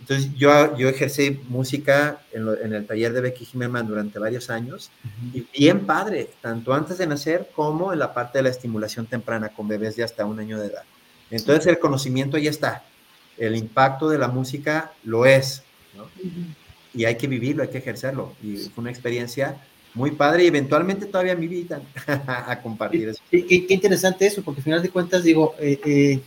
Entonces 0.00 0.30
yo, 0.36 0.76
yo 0.76 0.88
ejercí 0.88 1.40
música 1.48 2.20
en, 2.32 2.44
lo, 2.44 2.60
en, 2.60 2.74
el 2.74 2.86
taller 2.86 3.12
de 3.12 3.22
Becky 3.22 3.48
Himmelman 3.50 3.86
durante 3.86 4.18
varios 4.18 4.50
años 4.50 4.90
uh 5.04 5.08
-huh. 5.08 5.46
y 5.52 5.58
bien 5.58 5.86
padre, 5.86 6.30
tanto 6.42 6.74
antes 6.74 6.98
de 6.98 7.06
nacer 7.06 7.48
como 7.56 7.92
en 7.92 7.98
la 7.98 8.12
parte 8.12 8.38
de 8.38 8.42
la 8.42 8.50
estimulación 8.50 9.06
temprana 9.06 9.48
con 9.48 9.68
bebés 9.68 9.96
de 9.96 10.04
hasta 10.04 10.26
un 10.26 10.38
año 10.38 10.58
de 10.60 10.66
edad. 10.66 10.82
Entonces 11.30 11.66
el 11.66 11.78
conocimiento 11.78 12.36
ya 12.36 12.50
está, 12.50 12.84
el 13.38 13.56
impacto 13.56 14.08
de 14.08 14.18
la 14.18 14.28
música 14.28 14.92
lo 15.02 15.24
es, 15.24 15.62
¿no? 15.96 16.04
uh 16.04 16.06
-huh. 16.06 16.54
y 16.94 17.04
hay 17.06 17.16
que 17.16 17.26
vivirlo, 17.26 17.62
hay 17.62 17.70
que 17.70 17.78
ejercerlo. 17.78 18.34
Y 18.42 18.56
fue 18.56 18.82
una 18.82 18.90
experiencia 18.90 19.56
muy 19.94 20.10
padre 20.10 20.44
y 20.44 20.48
eventualmente 20.48 21.06
todavía 21.06 21.34
me 21.34 21.46
invitan 21.46 21.82
a 22.06 22.60
compartir 22.62 23.08
eso. 23.08 23.22
Qué, 23.30 23.46
qué, 23.46 23.74
interesante 23.74 24.26
eso, 24.26 24.42
porque 24.42 24.60
al 24.60 24.64
final 24.64 24.82
de 24.82 24.90
cuentas 24.90 25.24
digo, 25.24 25.54
eh, 25.58 25.80
eh, 25.86 26.20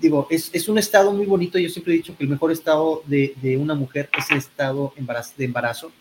digo 0.00 0.26
es, 0.30 0.50
es, 0.52 0.68
un 0.68 0.78
estado 0.78 1.12
muy 1.12 1.26
bonito, 1.26 1.58
yo 1.58 1.68
siempre 1.68 1.94
he 1.94 1.96
dicho 1.96 2.16
que 2.16 2.24
el 2.24 2.30
mejor 2.30 2.52
estado 2.52 3.02
de, 3.06 3.34
de 3.42 3.56
una 3.56 3.74
mujer 3.74 4.08
es 4.16 4.30
el 4.30 4.38
estado 4.38 4.92
embarazo, 4.96 5.34
de 5.36 5.44
embarazo, 5.44 5.92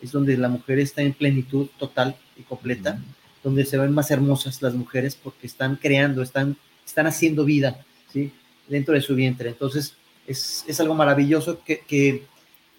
es 0.00 0.12
donde 0.12 0.36
la 0.36 0.48
mujer 0.48 0.78
está 0.78 1.02
en 1.02 1.12
plenitud 1.12 1.68
total 1.78 2.16
y 2.36 2.42
completa, 2.42 3.00
donde 3.42 3.64
se 3.64 3.78
ven 3.78 3.92
más 3.92 4.10
hermosas 4.10 4.60
las 4.62 4.74
mujeres 4.74 5.16
porque 5.16 5.46
están 5.46 5.76
creando, 5.76 6.22
están, 6.22 6.56
están 6.84 7.06
haciendo 7.06 7.44
vida, 7.44 7.84
¿sí? 8.12 8.32
Dentro 8.68 8.94
de 8.94 9.00
su 9.00 9.14
vientre. 9.14 9.48
Entonces, 9.48 9.94
es, 10.26 10.64
es 10.68 10.78
algo 10.80 10.94
maravilloso 10.94 11.62
que, 11.64 11.80
que 11.80 12.24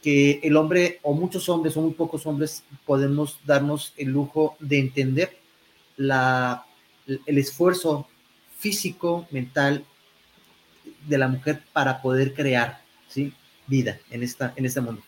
que 0.02 0.40
el 0.44 0.58
hombre, 0.58 1.00
o 1.04 1.14
muchos 1.14 1.48
hombres, 1.50 1.78
o 1.78 1.82
muy 1.82 1.94
pocos 1.94 2.26
hombres, 2.26 2.64
podemos 2.86 3.40
darnos 3.46 3.94
el 3.98 4.10
lujo 4.10 4.56
de 4.60 4.80
entender 4.80 5.38
la, 5.96 6.66
el 7.08 7.38
esfuerzo 7.38 8.08
físico, 8.58 9.28
mental 9.32 9.86
de 11.08 11.18
la 11.18 11.28
mujer 11.28 11.62
para 11.74 12.02
poder 12.02 12.34
crear 12.34 12.82
¿sí? 13.08 13.34
vida 13.68 14.00
en, 14.10 14.24
esta, 14.24 14.54
en 14.56 14.66
este 14.66 14.82
mundo. 14.82 15.02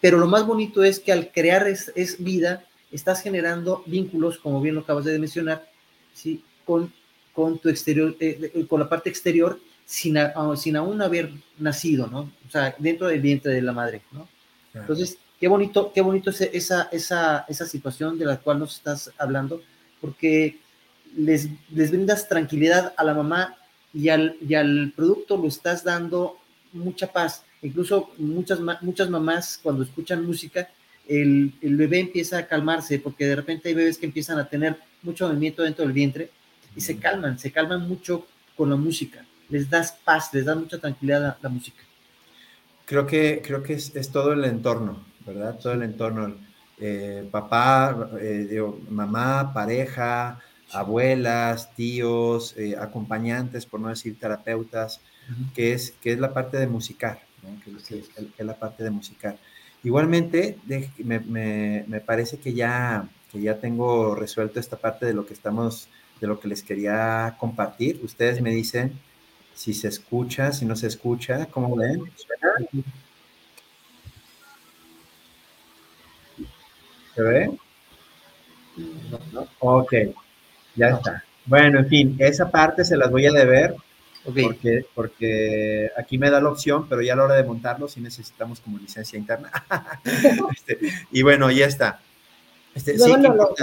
Pero 0.00 0.18
lo 0.18 0.26
más 0.26 0.46
bonito 0.46 0.84
es 0.84 1.00
que 1.00 1.12
al 1.12 1.30
crear 1.32 1.66
es, 1.66 1.92
es 1.94 2.22
vida, 2.22 2.64
estás 2.92 3.22
generando 3.22 3.82
vínculos, 3.86 4.38
como 4.38 4.60
bien 4.60 4.74
lo 4.74 4.82
acabas 4.82 5.04
de 5.04 5.18
mencionar, 5.18 5.66
¿sí? 6.12 6.42
con, 6.64 6.92
con 7.32 7.58
tu 7.58 7.68
exterior, 7.68 8.14
eh, 8.20 8.66
con 8.68 8.80
la 8.80 8.88
parte 8.88 9.08
exterior 9.08 9.58
sin, 9.84 10.18
a, 10.18 10.34
sin 10.56 10.76
aún 10.76 11.00
haber 11.02 11.32
nacido, 11.58 12.06
¿no? 12.06 12.30
O 12.46 12.50
sea, 12.50 12.74
dentro 12.78 13.08
del 13.08 13.20
vientre 13.20 13.52
de 13.52 13.62
la 13.62 13.72
madre, 13.72 14.02
¿no? 14.12 14.28
Claro. 14.72 14.84
Entonces, 14.84 15.18
qué 15.38 15.48
bonito, 15.48 15.92
qué 15.92 16.00
bonito 16.00 16.30
es 16.30 16.40
esa, 16.40 16.88
esa, 16.92 17.44
esa 17.48 17.66
situación 17.66 18.18
de 18.18 18.24
la 18.24 18.38
cual 18.38 18.58
nos 18.58 18.76
estás 18.76 19.10
hablando, 19.18 19.62
porque 20.00 20.58
les, 21.16 21.48
les 21.70 21.90
brindas 21.90 22.28
tranquilidad 22.28 22.94
a 22.96 23.04
la 23.04 23.14
mamá 23.14 23.56
y 23.94 24.08
al, 24.08 24.36
y 24.46 24.54
al 24.54 24.92
producto 24.94 25.36
lo 25.36 25.48
estás 25.48 25.84
dando 25.84 26.38
mucha 26.72 27.12
paz. 27.12 27.44
Incluso 27.62 28.10
muchas, 28.18 28.60
muchas 28.82 29.08
mamás 29.08 29.58
cuando 29.62 29.84
escuchan 29.84 30.26
música, 30.26 30.68
el, 31.08 31.52
el 31.62 31.76
bebé 31.76 32.00
empieza 32.00 32.38
a 32.38 32.46
calmarse, 32.46 32.98
porque 32.98 33.26
de 33.26 33.36
repente 33.36 33.68
hay 33.68 33.74
bebés 33.74 33.96
que 33.96 34.06
empiezan 34.06 34.38
a 34.38 34.48
tener 34.48 34.76
mucho 35.02 35.28
movimiento 35.28 35.62
dentro 35.62 35.84
del 35.84 35.94
vientre 35.94 36.30
y 36.74 36.80
se 36.80 36.98
calman, 36.98 37.38
se 37.38 37.52
calman 37.52 37.88
mucho 37.88 38.26
con 38.56 38.68
la 38.68 38.76
música 38.76 39.24
les 39.48 39.68
das 39.68 39.92
paz, 40.04 40.32
les 40.32 40.44
da 40.44 40.54
mucha 40.54 40.78
tranquilidad 40.78 41.36
la 41.40 41.48
música. 41.48 41.82
Creo 42.84 43.06
que, 43.06 43.42
creo 43.44 43.62
que 43.62 43.74
es, 43.74 43.94
es 43.94 44.10
todo 44.10 44.32
el 44.32 44.44
entorno, 44.44 45.04
¿verdad? 45.26 45.58
Todo 45.58 45.72
el 45.72 45.82
entorno. 45.82 46.34
Eh, 46.78 47.26
papá, 47.30 48.10
eh, 48.20 48.60
mamá, 48.88 49.52
pareja. 49.54 50.40
Abuelas, 50.74 51.74
tíos, 51.74 52.56
eh, 52.56 52.76
acompañantes, 52.78 53.66
por 53.66 53.80
no 53.80 53.88
decir 53.88 54.18
terapeutas, 54.18 55.00
uh 55.28 55.32
-huh. 55.32 55.52
que, 55.54 55.72
es, 55.72 55.92
que 56.00 56.12
es 56.12 56.18
la 56.18 56.32
parte 56.32 56.58
de 56.58 56.66
musicar, 56.66 57.20
¿no? 57.42 57.60
que, 57.62 57.70
es, 57.70 57.82
que, 57.84 57.98
es, 57.98 58.08
que, 58.08 58.30
es, 58.38 58.46
la 58.46 58.58
parte 58.58 58.84
de 58.84 58.90
musicar. 58.90 59.36
Igualmente, 59.82 60.58
de, 60.64 60.90
me, 60.98 61.20
me, 61.20 61.84
me, 61.86 62.00
parece 62.00 62.38
que 62.38 62.54
ya, 62.54 63.08
que 63.30 63.40
ya 63.40 63.58
tengo 63.60 64.14
resuelto 64.14 64.58
esta 64.58 64.76
parte 64.76 65.06
de 65.06 65.14
lo 65.14 65.26
que 65.26 65.34
estamos 65.34 65.88
de 66.20 66.26
lo 66.26 66.40
que 66.40 66.48
les 66.48 66.62
quería 66.62 67.36
compartir. 67.38 68.00
Ustedes 68.02 68.40
me 68.40 68.50
dicen 68.50 68.98
si 69.54 69.74
se 69.74 69.88
escucha, 69.88 70.52
si 70.52 70.64
no 70.64 70.74
se 70.76 70.86
escucha, 70.86 71.46
¿cómo 71.46 71.76
ven? 71.76 72.02
¿Se 77.14 77.22
ve? 77.22 77.58
Ok, 79.60 79.92
ya 80.74 80.88
está. 80.88 81.24
Bueno, 81.46 81.80
en 81.80 81.88
fin, 81.88 82.16
esa 82.18 82.50
parte 82.50 82.84
se 82.84 82.96
las 82.96 83.10
voy 83.10 83.26
a 83.26 83.32
deber 83.32 83.74
porque, 84.24 84.86
porque 84.94 85.90
aquí 85.96 86.16
me 86.16 86.30
da 86.30 86.40
la 86.40 86.48
opción, 86.48 86.88
pero 86.88 87.02
ya 87.02 87.12
a 87.12 87.16
la 87.16 87.24
hora 87.24 87.34
de 87.34 87.44
montarlo 87.44 87.88
sí 87.88 88.00
necesitamos 88.00 88.60
como 88.60 88.78
licencia 88.78 89.18
interna. 89.18 89.50
Este, 90.52 90.78
y 91.10 91.22
bueno, 91.22 91.50
ya 91.50 91.66
está. 91.66 92.00
Este, 92.74 92.98
sí, 92.98 93.12
no 93.18 93.34
lo 93.34 93.54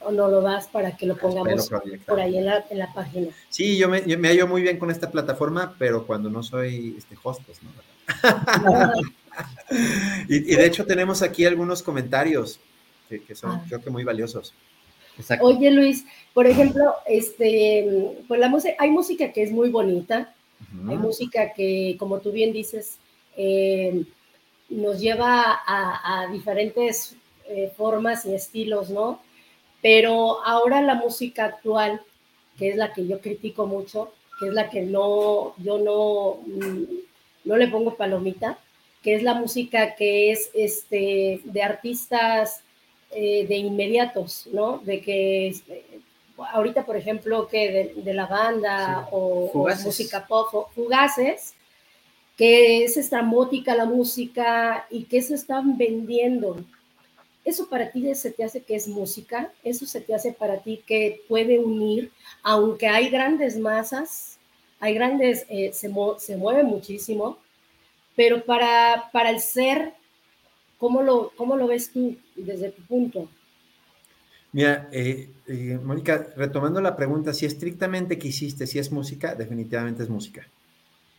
o 0.00 0.12
no 0.12 0.28
lo 0.28 0.42
das 0.42 0.66
para 0.66 0.96
que 0.96 1.06
lo 1.06 1.16
pongamos 1.16 1.70
por 2.06 2.20
ahí 2.20 2.36
en 2.36 2.46
la, 2.46 2.64
en 2.68 2.78
la, 2.78 2.92
página. 2.92 3.28
Sí, 3.48 3.78
yo 3.78 3.88
me, 3.88 4.06
yo 4.06 4.18
me 4.18 4.28
hallo 4.28 4.46
muy 4.46 4.60
bien 4.60 4.78
con 4.78 4.90
esta 4.90 5.10
plataforma, 5.10 5.74
pero 5.78 6.06
cuando 6.06 6.28
no 6.28 6.42
soy 6.42 6.94
este, 6.98 7.16
host, 7.22 7.40
pues 7.46 7.60
no. 7.62 7.70
y, 10.28 10.52
y, 10.52 10.56
de 10.56 10.66
hecho 10.66 10.84
tenemos 10.84 11.22
aquí 11.22 11.46
algunos 11.46 11.82
comentarios 11.82 12.60
que, 13.08 13.22
que 13.22 13.34
son, 13.34 13.50
ah. 13.52 13.64
creo 13.66 13.80
que 13.80 13.90
muy 13.90 14.04
valiosos. 14.04 14.52
Exacto. 15.18 15.46
Oye, 15.46 15.70
Luis, 15.70 16.04
por 16.32 16.46
ejemplo, 16.46 16.94
este, 17.06 18.14
pues 18.28 18.40
la 18.40 18.48
música, 18.48 18.74
hay 18.78 18.90
música 18.90 19.32
que 19.32 19.42
es 19.42 19.52
muy 19.52 19.70
bonita, 19.70 20.34
hay 20.88 20.96
música 20.96 21.52
que, 21.52 21.96
como 21.98 22.20
tú 22.20 22.32
bien 22.32 22.52
dices, 22.52 22.98
eh, 23.36 24.04
nos 24.68 25.00
lleva 25.00 25.60
a, 25.66 26.22
a 26.22 26.26
diferentes 26.28 27.16
eh, 27.48 27.72
formas 27.76 28.24
y 28.26 28.34
estilos, 28.34 28.90
¿no? 28.90 29.20
Pero 29.82 30.44
ahora 30.44 30.80
la 30.82 30.94
música 30.94 31.46
actual, 31.46 32.00
que 32.58 32.68
es 32.68 32.76
la 32.76 32.92
que 32.92 33.06
yo 33.06 33.20
critico 33.20 33.66
mucho, 33.66 34.12
que 34.38 34.48
es 34.48 34.52
la 34.52 34.70
que 34.70 34.82
no, 34.82 35.54
yo 35.58 35.78
no, 35.78 36.38
mm, 36.46 36.84
no 37.44 37.56
le 37.56 37.68
pongo 37.68 37.96
palomita, 37.96 38.58
que 39.02 39.14
es 39.14 39.22
la 39.22 39.34
música 39.34 39.96
que 39.96 40.30
es 40.30 40.50
este, 40.54 41.40
de 41.44 41.62
artistas 41.62 42.62
eh, 43.12 43.46
de 43.46 43.56
inmediatos, 43.56 44.48
¿no? 44.52 44.78
De 44.78 45.00
que 45.00 45.48
eh, 45.48 46.00
ahorita, 46.52 46.86
por 46.86 46.96
ejemplo, 46.96 47.48
que 47.48 47.92
de, 47.96 48.14
la 48.14 48.26
banda 48.26 49.08
o, 49.10 49.50
música 49.84 50.26
pop, 50.26 50.54
o 50.54 50.68
fugaces, 50.74 51.54
que 52.36 52.84
es 52.84 52.96
estrambótica 52.96 53.74
la 53.74 53.84
música 53.84 54.86
y 54.90 55.04
que 55.04 55.22
se 55.22 55.34
están 55.34 55.76
vendiendo. 55.76 56.56
¿Eso 57.44 57.68
para 57.68 57.90
ti 57.90 58.14
se 58.14 58.30
te 58.30 58.44
hace 58.44 58.62
que 58.62 58.76
es 58.76 58.86
música? 58.86 59.52
¿Eso 59.64 59.86
se 59.86 60.00
te 60.00 60.14
hace 60.14 60.32
para 60.32 60.58
ti 60.58 60.82
que 60.86 61.22
puede 61.28 61.58
unir, 61.58 62.12
aunque 62.42 62.86
hay 62.86 63.08
grandes 63.08 63.58
masas, 63.58 64.38
hay 64.78 64.94
grandes, 64.94 65.46
eh, 65.48 65.72
se, 65.72 65.92
se, 66.18 66.36
mueve 66.36 66.62
muchísimo, 66.62 67.38
pero 68.14 68.44
para, 68.44 69.10
para 69.12 69.30
el 69.30 69.40
ser, 69.40 69.94
¿cómo 70.78 71.02
lo, 71.02 71.32
¿cómo 71.36 71.56
lo 71.56 71.66
ves 71.66 71.92
tú 71.92 72.16
desde 72.42 72.70
tu 72.70 72.82
punto? 72.82 73.28
Mira, 74.52 74.88
eh, 74.92 75.30
eh, 75.46 75.78
Mónica, 75.82 76.26
retomando 76.36 76.80
la 76.80 76.96
pregunta, 76.96 77.32
si 77.32 77.46
estrictamente 77.46 78.18
quisiste, 78.18 78.66
si 78.66 78.78
es 78.78 78.90
música, 78.90 79.34
definitivamente 79.34 80.02
es 80.02 80.08
música, 80.08 80.46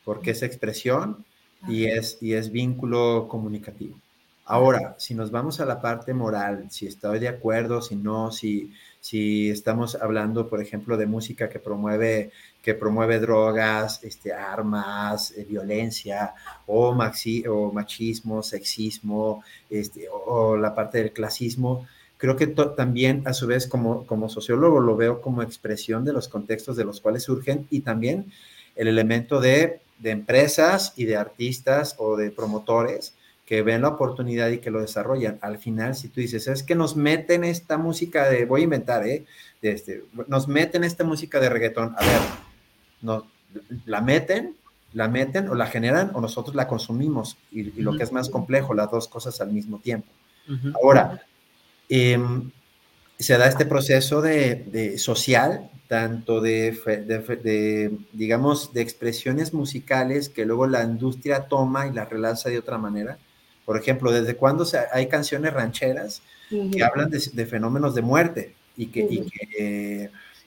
porque 0.03 0.31
es 0.31 0.43
expresión 0.43 1.23
y 1.67 1.85
es, 1.85 2.17
y 2.21 2.33
es 2.33 2.51
vínculo 2.51 3.27
comunicativo. 3.29 3.97
Ahora, 4.45 4.95
si 4.97 5.13
nos 5.13 5.31
vamos 5.31 5.61
a 5.61 5.65
la 5.65 5.79
parte 5.79 6.13
moral, 6.13 6.69
si 6.69 6.87
estoy 6.87 7.19
de 7.19 7.29
acuerdo, 7.29 7.81
si 7.81 7.95
no, 7.95 8.31
si, 8.31 8.73
si 9.01 9.49
estamos 9.49 9.95
hablando, 9.95 10.47
por 10.47 10.61
ejemplo, 10.61 10.95
de 10.95 11.07
música 11.07 11.49
que 11.49 11.57
promueve, 11.57 12.31
que 12.61 12.75
promueve 12.75 13.19
drogas, 13.19 13.99
este, 14.03 14.31
armas, 14.31 15.31
eh, 15.31 15.43
violencia, 15.49 16.35
o, 16.67 16.93
maxi, 16.93 17.43
o 17.47 17.71
machismo, 17.73 18.43
sexismo, 18.43 19.43
este, 19.71 20.07
o, 20.09 20.55
la 20.55 20.75
parte 20.75 20.99
del 20.99 21.11
clasismo, 21.11 21.87
creo 22.17 22.35
que 22.35 22.45
también, 22.45 23.23
a 23.25 23.33
su 23.33 23.47
vez, 23.47 23.65
como, 23.67 24.05
como 24.05 24.29
sociólogo, 24.29 24.79
lo 24.79 24.95
veo 24.95 25.19
como 25.19 25.41
expresión 25.41 26.05
de 26.05 26.13
los 26.13 26.27
contextos 26.27 26.77
de 26.77 26.85
los 26.85 27.01
cuales 27.01 27.23
surgen 27.23 27.65
y 27.71 27.81
también 27.81 28.31
el 28.75 28.87
elemento 28.87 29.41
de, 29.41 29.81
de 29.97 30.11
empresas 30.11 30.93
y 30.95 31.05
de 31.05 31.17
artistas 31.17 31.95
o 31.97 32.15
de 32.17 32.29
promotores 32.29 33.15
que 33.51 33.63
ven 33.63 33.81
la 33.81 33.89
oportunidad 33.89 34.47
y 34.47 34.59
que 34.59 34.71
lo 34.71 34.79
desarrollan. 34.79 35.37
Al 35.41 35.57
final, 35.57 35.93
si 35.93 36.07
tú 36.07 36.21
dices, 36.21 36.47
es 36.47 36.63
que 36.63 36.73
nos 36.73 36.95
meten 36.95 37.43
esta 37.43 37.77
música 37.77 38.29
de, 38.29 38.45
voy 38.45 38.61
a 38.61 38.63
inventar, 38.63 39.05
¿eh? 39.05 39.25
De 39.61 39.73
este, 39.73 40.05
nos 40.29 40.47
meten 40.47 40.85
esta 40.85 41.03
música 41.03 41.37
de 41.41 41.49
reggaetón, 41.49 41.93
a 41.97 42.01
ver, 42.01 42.21
no, 43.01 43.27
la 43.83 43.99
meten, 43.99 44.55
la 44.93 45.09
meten 45.09 45.49
o 45.49 45.55
la 45.55 45.67
generan 45.67 46.11
o 46.13 46.21
nosotros 46.21 46.55
la 46.55 46.69
consumimos 46.69 47.37
y, 47.51 47.63
lo 47.81 47.97
que 47.97 48.03
es 48.03 48.13
más 48.13 48.29
complejo, 48.29 48.73
las 48.73 48.89
dos 48.89 49.09
cosas 49.09 49.41
al 49.41 49.51
mismo 49.51 49.79
tiempo. 49.79 50.07
Ahora, 50.81 51.21
em, 51.89 52.51
se 53.19 53.37
da 53.37 53.47
este 53.47 53.65
proceso 53.65 54.21
de, 54.21 54.97
social, 54.97 55.69
tanto 55.89 56.39
de, 56.39 56.71
de, 57.43 57.97
digamos, 58.13 58.71
de 58.71 58.81
expresiones 58.81 59.53
musicales 59.53 60.29
que 60.29 60.45
luego 60.45 60.67
la 60.67 60.83
industria 60.85 61.49
toma 61.49 61.87
y 61.87 61.91
las 61.91 62.09
relanza 62.09 62.49
de 62.49 62.57
otra 62.57 62.77
manera 62.77 63.17
por 63.65 63.77
ejemplo, 63.77 64.11
¿desde 64.11 64.35
cuándo 64.35 64.67
hay 64.91 65.07
canciones 65.07 65.53
rancheras 65.53 66.21
que 66.49 66.83
hablan 66.83 67.09
de, 67.09 67.45
fenómenos 67.45 67.95
de 67.95 68.01
muerte 68.01 68.55
y 68.75 68.87
que, 68.87 69.07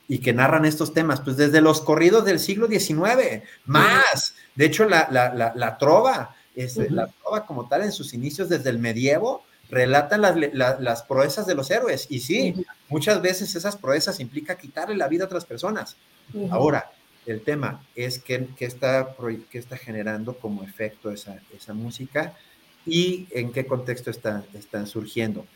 y, 0.09 0.19
que, 0.19 0.33
narran 0.33 0.65
estos 0.65 0.93
temas? 0.93 1.21
Pues 1.21 1.37
desde 1.37 1.61
los 1.61 1.81
corridos 1.81 2.25
del 2.25 2.39
siglo 2.39 2.67
XIX, 2.67 3.43
más. 3.65 4.35
De 4.55 4.67
hecho, 4.67 4.89
la, 4.89 5.09
la, 5.11 5.79
trova, 5.79 6.35
es, 6.55 6.77
la 6.77 7.07
trova 7.07 7.47
como 7.47 7.69
tal 7.69 7.83
en 7.83 7.93
sus 7.93 8.15
inicios 8.15 8.49
desde 8.49 8.71
el 8.71 8.79
medievo, 8.79 9.45
relatan 9.71 10.21
las, 10.21 11.03
proezas 11.05 11.47
de 11.47 11.55
los 11.55 11.71
héroes. 11.71 12.07
Y 12.11 12.21
sí, 12.21 12.67
muchas 12.89 13.23
veces 13.23 13.55
esas 13.55 13.77
proezas 13.77 14.21
implica 14.21 14.57
quitarle 14.57 14.97
la 14.97 15.09
vida 15.09 15.25
a 15.25 15.27
otras 15.27 15.45
personas. 15.45 15.97
Ahora, 16.51 16.91
el 17.27 17.43
tema 17.43 17.85
es 17.95 18.19
que, 18.19 18.49
está, 18.59 19.15
que 19.51 19.59
está 19.59 19.77
generando 19.77 20.39
como 20.39 20.63
efecto 20.63 21.11
esa, 21.11 21.41
esa 21.57 21.73
música 21.73 22.35
y 22.87 23.27
en 23.31 23.53
qué 23.53 23.67
contexto 23.67 24.11
están, 24.11 24.45
están 24.55 24.87
surgiendo. 24.87 25.47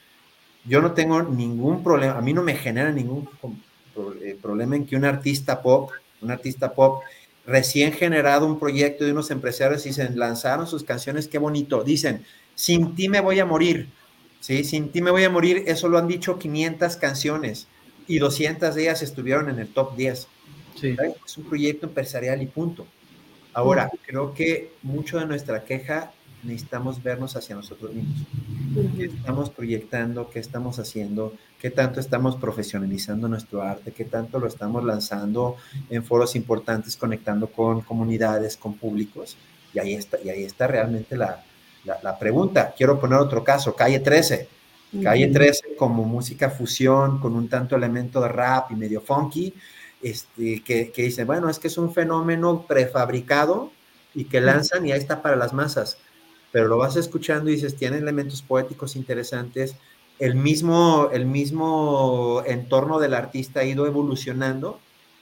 Yo 0.65 0.81
no 0.81 0.93
tengo 0.93 1.23
ningún 1.23 1.83
problema, 1.83 2.19
a 2.19 2.21
mí 2.21 2.33
no 2.33 2.43
me 2.43 2.55
genera 2.55 2.91
ningún 2.93 3.29
eh, 4.23 4.37
problema 4.41 4.77
en 4.77 4.87
que 4.87 4.97
un 4.97 5.05
artista 5.05 5.63
pop, 5.63 5.91
un 6.21 6.31
artista 6.31 6.73
pop 6.73 7.03
recién 7.47 7.93
generado 7.93 8.47
un 8.47 8.59
proyecto 8.59 9.05
de 9.05 9.13
unos 9.13 9.31
empresarios 9.31 9.87
y 9.87 9.93
se 9.93 10.11
lanzaron 10.11 10.67
sus 10.67 10.85
canciones, 10.85 11.29
qué 11.29 11.39
bonito, 11.39 11.83
dicen, 11.83 12.25
sin 12.55 12.95
ti 12.95 13.09
me 13.09 13.21
voy 13.21 13.41
a 13.41 13.47
morir, 13.47 13.89
¿sí? 14.41 14.65
Sin 14.65 14.91
ti 14.91 15.01
me 15.01 15.11
voy 15.11 15.25
a 15.25 15.31
morir, 15.31 15.65
eso 15.67 15.89
lo 15.89 15.97
han 15.97 16.09
dicho 16.09 16.39
500 16.39 16.97
canciones 16.97 17.67
y 18.07 18.19
200 18.19 18.75
de 18.75 18.83
ellas 18.83 19.03
estuvieron 19.03 19.49
en 19.49 19.59
el 19.59 19.69
top 19.69 19.97
10. 19.97 20.29
Sí. 20.79 20.97
Es 21.25 21.39
un 21.39 21.45
proyecto 21.45 21.87
empresarial 21.87 22.43
y 22.43 22.47
punto. 22.47 22.87
Ahora, 23.55 23.91
creo 24.07 24.35
que 24.35 24.73
mucho 24.83 25.19
de 25.19 25.27
nuestra 25.27 25.65
queja 25.65 26.13
necesitamos 26.43 27.03
vernos 27.03 27.37
hacia 27.37 27.57
nosotros 27.57 27.93
mismos. 27.93 28.17
¿Qué 28.97 29.07
estamos 29.07 29.51
proyectando? 29.51 30.31
¿Qué 30.31 30.39
estamos 30.39 30.79
haciendo? 30.79 31.35
¿Qué 31.61 31.71
tanto 31.71 32.01
estamos 32.01 32.37
profesionalizando 32.37 33.29
nuestro 33.29 33.63
arte? 33.63 33.93
¿Qué 33.93 34.05
tanto 34.05 34.39
lo 34.39 34.47
estamos 34.47 34.85
lanzando 34.85 35.57
en 35.91 36.05
foros 36.05 36.37
importantes, 36.37 36.97
conectando 36.97 37.49
con 37.49 37.81
comunidades, 37.81 38.57
con 38.57 38.75
públicos? 38.75 39.37
Y 39.75 39.79
ahí 39.79 39.95
está, 39.95 40.19
y 40.23 40.29
ahí 40.29 40.45
está 40.45 40.67
realmente 40.67 41.17
la, 41.17 41.43
la, 41.85 42.19
pregunta. 42.19 42.75
Quiero 42.77 43.01
poner 43.01 43.19
otro 43.19 43.43
caso, 43.43 43.75
Calle 43.75 44.01
13. 44.01 44.49
Calle 45.03 45.27
13 45.29 45.75
como 45.77 46.05
música 46.05 46.49
fusión, 46.49 47.21
con 47.21 47.35
un 47.37 47.49
tanto 47.49 47.77
elemento 47.77 48.23
de 48.23 48.29
rap 48.29 48.71
y 48.71 48.75
medio 48.75 49.03
funky, 49.03 49.53
este, 50.01 50.63
que, 50.63 50.91
que 50.91 51.03
dice, 51.03 51.25
bueno, 51.25 51.51
es 51.51 51.59
que 51.59 51.69
es 51.69 51.77
un 51.77 51.93
fenómeno 51.93 52.65
prefabricado 52.67 53.71
y 54.15 54.25
que 54.25 54.41
lanzan 54.41 54.87
y 54.87 54.93
ahí 54.93 54.99
está 54.99 55.21
para 55.21 55.37
las 55.37 55.53
masas 55.53 55.99
pero 56.53 56.69
lo 56.69 56.79
vas 56.79 56.97
escuchando 56.97 57.51
y 57.51 57.55
dices, 57.55 57.77
tiene 57.77 57.99
elementos 57.99 58.43
poéticos 58.43 58.97
interesantes, 58.97 59.77
el 60.19 60.35
mismo, 60.35 61.11
el 61.13 61.27
mismo 61.27 62.43
entorno 62.47 62.99
del 62.99 63.15
artista 63.15 63.61
ha 63.61 63.65
ido 63.65 63.87
evolucionando 63.87 64.81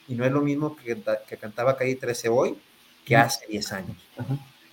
y 0.08 0.14
no 0.14 0.24
es 0.24 0.32
lo 0.32 0.40
mismo 0.40 0.76
que, 0.76 0.96
que 1.28 1.36
cantaba 1.36 1.76
Calle 1.76 1.96
13 1.96 2.28
hoy 2.28 2.56
que 3.04 3.16
hace 3.16 3.46
10 3.46 3.72
años. 3.72 3.96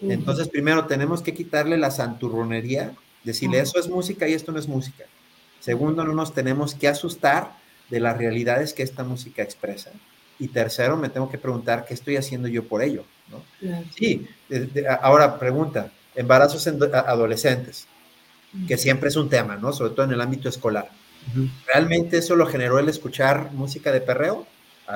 Entonces, 0.02 0.50
primero 0.50 0.86
tenemos 0.86 1.22
que 1.22 1.34
quitarle 1.34 1.78
la 1.78 1.92
santurronería, 1.92 2.94
decirle 3.24 3.60
eso 3.60 3.80
es 3.80 3.88
música 3.88 4.28
y 4.28 4.34
esto 4.34 4.52
no 4.52 4.60
es 4.60 4.68
música. 4.68 5.06
Segundo, 5.60 6.04
no 6.04 6.14
nos 6.14 6.34
tenemos 6.34 6.76
que 6.76 6.90
asustar 6.90 7.56
de 7.90 8.00
las 8.00 8.18
realidades 8.18 8.74
que 8.74 8.84
esta 8.84 9.04
música 9.04 9.44
expresa. 9.44 9.92
Y 10.40 10.50
tercero, 10.50 10.98
me 10.98 11.10
tengo 11.10 11.30
que 11.30 11.38
preguntar 11.38 11.86
qué 11.86 11.94
estoy 11.94 12.18
haciendo 12.18 12.48
yo 12.48 12.68
por 12.68 12.82
ello. 12.82 13.06
¿no? 13.30 13.44
Sí, 13.96 14.28
ahora 15.02 15.40
pregunta, 15.40 15.92
embarazos 16.16 16.66
en 16.68 16.80
adolescentes, 16.94 17.88
que 18.68 18.78
siempre 18.78 19.10
es 19.10 19.16
un 19.16 19.30
tema, 19.30 19.56
¿no? 19.56 19.74
Sobre 19.74 19.92
todo 19.92 20.06
en 20.06 20.14
el 20.14 20.22
ámbito 20.22 20.50
escolar. 20.50 20.90
¿Realmente 21.68 22.18
eso 22.18 22.36
lo 22.36 22.46
generó 22.46 22.80
el 22.80 22.90
escuchar 22.90 23.52
música 23.54 23.92
de 23.92 24.02
perreo? 24.02 24.46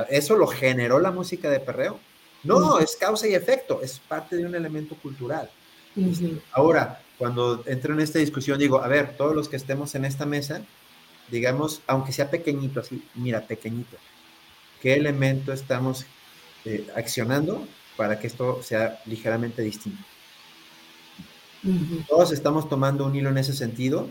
¿Eso 0.10 0.36
lo 0.36 0.48
generó 0.48 1.00
la 1.00 1.12
música 1.12 1.50
de 1.50 1.60
perreo? 1.60 2.00
No, 2.44 2.80
es 2.80 2.96
causa 2.96 3.28
y 3.28 3.34
efecto, 3.34 3.82
es 3.82 4.00
parte 4.00 4.36
de 4.36 4.46
un 4.46 4.56
elemento 4.56 4.96
cultural. 4.96 5.50
Ahora, 6.52 7.02
cuando 7.18 7.64
entro 7.66 7.94
en 7.94 8.02
esta 8.02 8.20
discusión, 8.20 8.60
digo, 8.60 8.82
a 8.82 8.88
ver, 8.88 9.18
todos 9.18 9.36
los 9.36 9.50
que 9.50 9.56
estemos 9.56 9.96
en 9.96 10.06
esta 10.06 10.26
mesa, 10.26 10.62
digamos, 11.32 11.82
aunque 11.88 12.12
sea 12.12 12.30
pequeñito, 12.30 12.80
así, 12.80 13.04
mira, 13.16 13.42
pequeñito, 13.42 13.98
¿qué 14.82 14.94
elemento 14.94 15.52
estamos 15.52 16.06
eh, 16.66 16.88
accionando 16.96 17.68
para 17.96 18.20
que 18.20 18.28
esto 18.28 18.62
sea 18.62 19.02
ligeramente 19.06 19.64
distinto? 19.64 20.04
Todos 22.08 22.32
estamos 22.32 22.70
tomando 22.70 23.06
un 23.06 23.16
hilo 23.16 23.30
en 23.30 23.38
ese 23.38 23.54
sentido, 23.54 24.08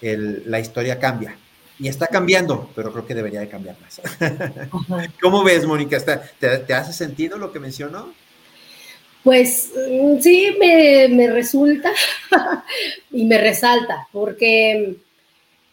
la 0.00 0.60
historia 0.60 0.98
cambia. 0.98 1.36
Y 1.80 1.86
está 1.86 2.08
cambiando, 2.08 2.68
pero 2.74 2.92
creo 2.92 3.06
que 3.06 3.14
debería 3.14 3.40
de 3.40 3.48
cambiar 3.48 3.76
más. 3.80 4.00
¿Cómo 5.22 5.44
ves, 5.44 5.64
Mónica? 5.64 5.98
¿Te, 6.40 6.74
hace 6.74 6.92
sentido 6.92 7.38
lo 7.38 7.52
que 7.52 7.60
mencionó? 7.60 8.12
Pues 9.22 9.70
mm, 9.74 10.18
sí, 10.20 10.56
me, 10.58 11.30
resulta 11.30 11.92
y 13.12 13.24
me 13.24 13.38
resalta, 13.38 14.08
porque, 14.12 14.96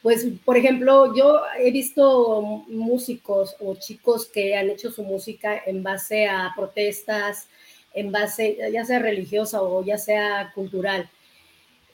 pues, 0.04 0.28
por 0.44 0.58
ejemplo, 0.58 1.16
yo 1.16 1.42
he 1.60 1.72
visto 1.72 2.64
músicos 2.68 3.56
o 3.60 3.76
chicos 3.76 4.28
que 4.28 4.56
han 4.56 4.70
hecho 4.70 4.92
su 4.92 5.04
música 5.04 5.60
en 5.66 5.82
base 5.82 6.28
a 6.28 6.54
protestas, 6.56 7.48
en 7.94 8.12
base, 8.12 8.58
ya 8.72 8.86
sea 8.86 9.00
religiosa 9.00 9.62
o 9.62 9.84
ya 9.84 9.98
sea 9.98 10.52
cultural. 10.54 11.10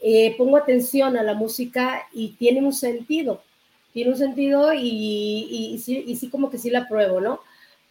Eh, 0.02 0.36
pongo 0.38 0.58
atención 0.58 1.16
a 1.16 1.24
la 1.24 1.36
música 1.36 2.08
y 2.12 2.30
tiene 2.30 2.60
un 2.62 2.74
sentido, 2.74 3.44
tiene 3.94 4.12
un 4.12 4.18
sentido 4.18 4.74
y, 4.74 5.80
sí, 5.84 6.04
y 6.08 6.16
sí 6.16 6.30
como 6.30 6.50
que 6.50 6.58
sí 6.58 6.72
la 6.72 6.88
pruebo, 6.88 7.22
¿no? 7.22 7.40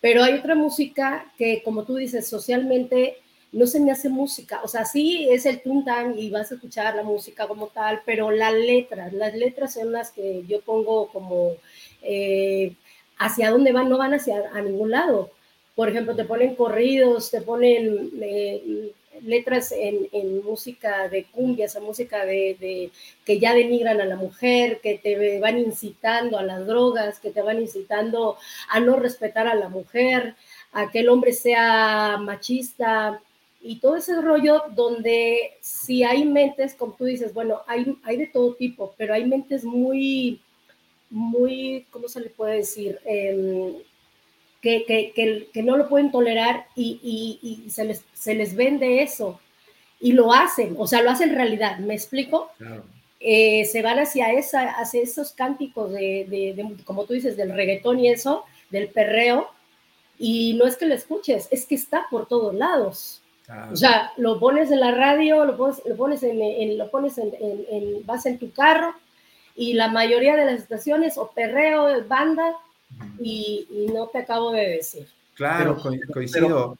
Pero 0.00 0.24
hay 0.24 0.34
otra 0.34 0.54
música 0.54 1.32
que, 1.38 1.62
como 1.62 1.84
tú 1.84 1.94
dices, 1.94 2.26
socialmente 2.26 3.18
no 3.52 3.66
se 3.66 3.80
me 3.80 3.92
hace 3.92 4.08
música. 4.08 4.61
O 4.64 4.68
sea, 4.68 4.84
sí 4.84 5.28
es 5.30 5.46
el 5.46 5.61
tuntan 5.61 6.18
y 6.18 6.30
vas 6.30 6.50
a 6.50 6.54
escuchar 6.54 6.96
la 6.96 7.02
música 7.02 7.46
como 7.46 7.68
tal, 7.68 8.02
pero 8.04 8.30
las 8.30 8.54
letras, 8.54 9.12
las 9.12 9.34
letras 9.34 9.74
son 9.74 9.92
las 9.92 10.11
que 10.11 10.44
yo 10.48 10.61
pongo 10.62 11.08
como 11.08 11.54
eh, 12.02 12.74
hacia 13.18 13.50
dónde 13.50 13.72
van, 13.72 13.88
no 13.88 13.98
van 13.98 14.14
hacia 14.14 14.50
a 14.52 14.62
ningún 14.62 14.90
lado. 14.90 15.30
Por 15.74 15.88
ejemplo, 15.88 16.16
te 16.16 16.24
ponen 16.24 16.54
corridos, 16.54 17.30
te 17.30 17.42
ponen 17.42 18.11
eh, 18.20 18.92
letras 19.24 19.72
en, 19.72 20.44
música 20.44 21.08
de 21.08 21.24
cumbias, 21.24 21.76
en 21.76 21.84
música 21.84 22.24
de, 22.24 22.90
que 23.24 23.38
ya 23.38 23.54
denigran 23.54 24.00
a 24.00 24.04
la 24.04 24.16
mujer, 24.16 24.80
que 24.80 24.98
te 24.98 25.38
van 25.40 25.58
incitando 25.58 26.38
a 26.38 26.42
las 26.42 26.66
drogas, 26.66 27.20
que 27.20 27.30
te 27.30 27.42
van 27.42 27.60
incitando 27.60 28.36
a 28.68 28.80
no 28.80 28.96
respetar 28.96 29.46
a 29.46 29.54
la 29.54 29.68
mujer, 29.68 30.34
a 30.72 30.90
que 30.90 31.00
el 31.00 31.08
hombre 31.08 31.32
sea 31.32 32.18
machista 32.18 33.20
y 33.62 33.76
todo 33.76 33.96
ese 33.96 34.20
rollo 34.20 34.62
donde 34.74 35.52
si 35.60 36.02
hay 36.02 36.24
mentes, 36.24 36.74
como 36.74 36.94
tú 36.94 37.04
dices, 37.04 37.34
bueno, 37.34 37.62
hay, 37.66 37.96
hay 38.04 38.16
de 38.16 38.26
todo 38.26 38.54
tipo, 38.54 38.94
pero 38.96 39.12
hay 39.12 39.24
mentes 39.24 39.64
muy, 39.64 40.40
muy, 41.10 41.86
¿cómo 41.90 42.08
se 42.08 42.20
le 42.20 42.30
puede 42.30 42.56
decir? 42.56 42.98
Em, 43.04 43.74
que, 44.61 45.50
no 45.64 45.76
lo 45.76 45.88
pueden 45.88 46.11
tolerar 46.11 46.66
y, 46.76 47.66
se, 47.70 47.84
les, 47.84 48.04
se 48.12 48.34
les 48.34 48.54
vende 48.54 49.02
eso 49.02 49.40
y 50.00 50.12
lo 50.12 50.32
hacen, 50.32 50.74
o 50.78 50.86
sea, 50.86 51.02
lo 51.02 51.11
hacen 51.11 51.34
realidad, 51.34 51.78
¿me 51.78 51.94
explico? 51.94 52.50
Eh, 53.20 53.66
se 53.66 53.82
van 53.82 53.98
hacia, 53.98 54.32
esa, 54.32 54.70
hacia 54.70 55.02
esos 55.02 55.32
cánticos 55.32 55.92
de, 55.92 56.74
como 56.84 57.04
tú 57.04 57.12
dices, 57.12 57.36
del 57.36 57.52
reggaetón 57.52 58.00
y 58.00 58.08
eso, 58.08 58.44
del 58.70 58.88
perreo, 58.88 59.48
y 60.18 60.54
no 60.54 60.66
es 60.66 60.76
que 60.76 60.86
lo 60.86 60.94
escuches, 60.94 61.48
es 61.50 61.66
que 61.66 61.74
está 61.74 62.06
por 62.11 62.26
todos 62.26 62.54
lados. 62.54 63.22
O 63.72 63.76
sea, 63.76 64.12
lo 64.16 64.38
pones 64.38 64.70
en 64.70 64.80
la 64.80 64.92
radio, 64.92 65.44
lo 65.44 65.56
pones, 65.56 65.82
lo 65.84 65.96
pones, 65.96 66.22
en, 66.22 66.78
lo 66.78 66.88
pones 66.90 67.18
en, 67.18 68.06
vas 68.06 68.24
en 68.24 68.38
tu 68.38 68.52
carro, 68.52 68.94
y 69.54 69.74
la 69.74 69.88
mayoría 69.88 70.36
de 70.36 70.46
las 70.46 70.62
estaciones, 70.62 71.18
o 71.18 71.30
perreo, 71.32 72.04
banda, 72.06 72.54
y, 73.20 73.66
no 73.93 74.07
te 74.09 74.18
acabo 74.18 74.53
de 74.53 74.68
decir. 74.68 75.07
Claro, 75.34 75.76
coincido. 76.12 76.76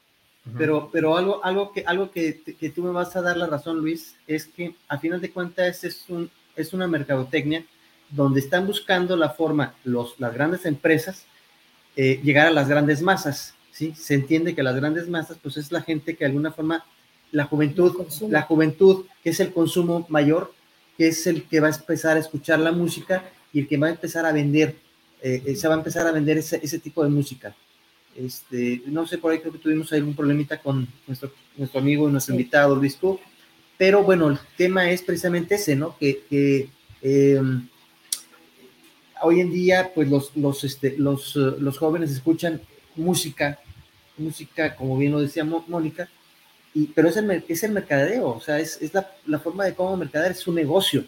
Pero, 0.57 0.89
pero, 0.91 1.17
algo, 1.17 1.43
algo, 1.43 1.71
que, 1.71 1.83
algo 1.85 2.09
que, 2.11 2.41
que, 2.41 2.69
tú 2.71 2.81
me 2.81 2.91
vas 2.91 3.15
a 3.15 3.21
dar 3.21 3.37
la 3.37 3.45
razón, 3.45 3.77
Luis, 3.77 4.15
es 4.25 4.47
que 4.47 4.75
a 4.87 4.97
final 4.97 5.21
de 5.21 5.31
cuentas 5.31 5.83
es, 5.83 6.05
un, 6.09 6.31
es 6.55 6.73
una 6.73 6.87
mercadotecnia 6.87 7.63
donde 8.09 8.39
están 8.39 8.65
buscando 8.65 9.15
la 9.15 9.29
forma, 9.29 9.75
los, 9.83 10.19
las 10.19 10.33
grandes 10.33 10.65
empresas, 10.65 11.25
eh, 11.95 12.19
llegar 12.23 12.47
a 12.47 12.51
las 12.51 12.67
grandes 12.67 13.01
masas. 13.01 13.53
¿sí? 13.71 13.93
Se 13.95 14.15
entiende 14.15 14.55
que 14.55 14.63
las 14.63 14.75
grandes 14.75 15.07
masas, 15.07 15.37
pues 15.41 15.57
es 15.57 15.71
la 15.71 15.81
gente 15.81 16.15
que 16.15 16.25
de 16.25 16.29
alguna 16.29 16.51
forma, 16.51 16.85
la 17.31 17.45
juventud, 17.45 17.95
la 18.27 18.41
juventud, 18.41 19.05
que 19.23 19.29
es 19.29 19.39
el 19.39 19.53
consumo 19.53 20.05
mayor, 20.09 20.53
que 20.97 21.07
es 21.07 21.25
el 21.27 21.43
que 21.43 21.59
va 21.59 21.67
a 21.67 21.75
empezar 21.75 22.17
a 22.17 22.19
escuchar 22.19 22.59
la 22.59 22.71
música 22.71 23.29
y 23.53 23.59
el 23.61 23.67
que 23.67 23.77
va 23.77 23.87
a 23.87 23.91
empezar 23.91 24.25
a 24.25 24.31
vender 24.31 24.75
eh, 25.21 25.43
eh, 25.45 25.55
se 25.55 25.67
va 25.67 25.75
a 25.75 25.77
empezar 25.77 26.07
a 26.07 26.11
vender 26.11 26.37
ese, 26.37 26.59
ese, 26.63 26.79
tipo 26.79 27.03
de 27.03 27.09
música. 27.09 27.55
Este, 28.15 28.81
no 28.87 29.05
sé, 29.05 29.19
por 29.19 29.31
ahí 29.31 29.39
creo 29.39 29.53
que 29.53 29.59
tuvimos 29.59 29.93
algún 29.93 30.15
problemita 30.15 30.59
con 30.59 30.87
nuestro, 31.05 31.31
nuestro 31.55 31.79
amigo 31.79 32.09
y 32.09 32.11
nuestro 32.11 32.33
invitado, 32.33 32.75
Luis 32.75 32.97
pero 33.77 34.03
bueno, 34.03 34.29
el 34.29 34.39
tema 34.57 34.89
es 34.89 35.01
precisamente 35.01 35.55
ese, 35.55 35.75
¿no? 35.75 35.97
Que, 35.97 36.23
que 36.29 36.69
em, 37.01 37.67
hoy 39.23 39.39
en 39.39 39.51
día, 39.51 39.91
pues 39.93 40.09
los, 40.09 40.35
los, 40.35 40.63
este, 40.63 40.97
los, 40.97 41.35
los 41.35 41.77
jóvenes 41.77 42.11
escuchan 42.11 42.61
música, 42.95 43.59
música, 44.17 44.75
como 44.75 44.97
bien 44.97 45.11
lo 45.11 45.21
decía 45.21 45.43
Mónica, 45.43 46.09
y, 46.73 46.87
pero 46.87 47.09
es 47.09 47.17
el, 47.17 47.43
es 47.47 47.63
el 47.63 47.71
mercadeo, 47.71 48.29
o 48.29 48.41
sea, 48.41 48.59
es, 48.59 48.81
es 48.81 48.93
la, 48.93 49.11
la, 49.25 49.39
forma 49.39 49.65
de 49.65 49.73
cómo 49.73 49.97
mercadear, 49.97 50.31
es 50.31 50.39
su 50.39 50.53
negocio 50.53 51.03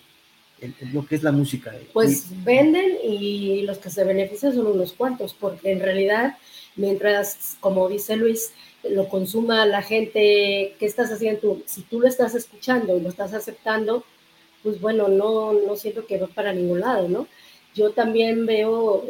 lo 0.93 1.05
que 1.05 1.15
es 1.15 1.23
la 1.23 1.31
música. 1.31 1.73
Pues 1.91 2.27
venden 2.43 2.97
y 3.03 3.61
los 3.63 3.77
que 3.77 3.89
se 3.89 4.03
benefician 4.03 4.53
son 4.53 4.67
unos 4.67 4.93
cuantos, 4.93 5.33
porque 5.33 5.71
en 5.71 5.79
realidad, 5.79 6.37
mientras, 6.75 7.57
como 7.59 7.89
dice 7.89 8.15
Luis, 8.15 8.51
lo 8.83 9.07
consuma 9.07 9.65
la 9.65 9.81
gente, 9.81 10.75
¿qué 10.79 10.85
estás 10.85 11.11
haciendo 11.11 11.39
tú? 11.39 11.63
Si 11.65 11.81
tú 11.83 11.99
lo 11.99 12.07
estás 12.07 12.35
escuchando 12.35 12.97
y 12.97 13.01
lo 13.01 13.09
estás 13.09 13.33
aceptando, 13.33 14.03
pues 14.61 14.79
bueno, 14.79 15.07
no, 15.07 15.53
no 15.53 15.75
siento 15.75 16.05
que 16.05 16.17
va 16.17 16.27
para 16.27 16.53
ningún 16.53 16.79
lado, 16.79 17.07
¿no? 17.09 17.27
Yo 17.75 17.91
también 17.91 18.45
veo 18.45 19.03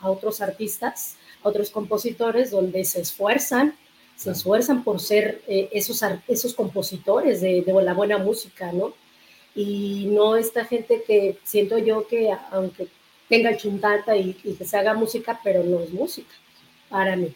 a 0.00 0.10
otros 0.10 0.40
artistas, 0.40 1.16
a 1.42 1.48
otros 1.48 1.70
compositores, 1.70 2.50
donde 2.50 2.84
se 2.84 3.00
esfuerzan, 3.00 3.76
se 4.16 4.30
esfuerzan 4.30 4.84
por 4.84 5.00
ser 5.00 5.42
eh, 5.46 5.68
esos, 5.72 6.02
esos 6.28 6.54
compositores 6.54 7.40
de, 7.40 7.62
de 7.62 7.82
la 7.82 7.94
buena 7.94 8.18
música, 8.18 8.72
¿no? 8.72 8.94
Y 9.54 10.06
no 10.10 10.36
esta 10.36 10.64
gente 10.64 11.04
que 11.06 11.38
siento 11.44 11.78
yo 11.78 12.06
que 12.08 12.30
aunque 12.50 12.88
tenga 13.28 13.56
chuntata 13.56 14.16
y, 14.16 14.34
que 14.34 14.64
se 14.64 14.76
haga 14.76 14.94
música, 14.94 15.40
pero 15.42 15.62
no 15.62 15.80
es 15.80 15.92
música 15.92 16.32
para 16.88 17.16
mí. 17.16 17.28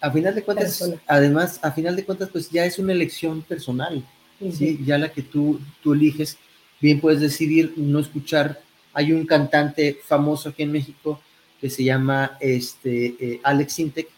A 0.00 0.10
final 0.10 0.34
de 0.34 0.42
cuentas, 0.42 0.92
además, 1.06 1.60
a 1.62 1.72
final 1.72 1.94
de 1.94 2.04
cuentas, 2.04 2.30
pues 2.30 2.50
ya 2.50 2.64
es 2.64 2.78
una 2.78 2.92
elección 2.92 3.42
personal, 3.42 4.04
¿sí? 4.52 4.80
ya 4.84 4.96
la 4.96 5.12
que 5.12 5.22
tú, 5.22 5.60
tú 5.82 5.92
eliges, 5.92 6.38
bien 6.80 7.00
puedes 7.00 7.20
decidir 7.20 7.74
no 7.76 7.98
escuchar. 7.98 8.60
Hay 8.94 9.12
un 9.12 9.26
cantante 9.26 9.98
famoso 10.04 10.48
aquí 10.48 10.62
en 10.62 10.72
México 10.72 11.20
que 11.60 11.68
se 11.68 11.84
llama 11.84 12.38
este, 12.40 13.14
eh, 13.20 13.40
Alex 13.42 13.74
Sintek, 13.74 14.08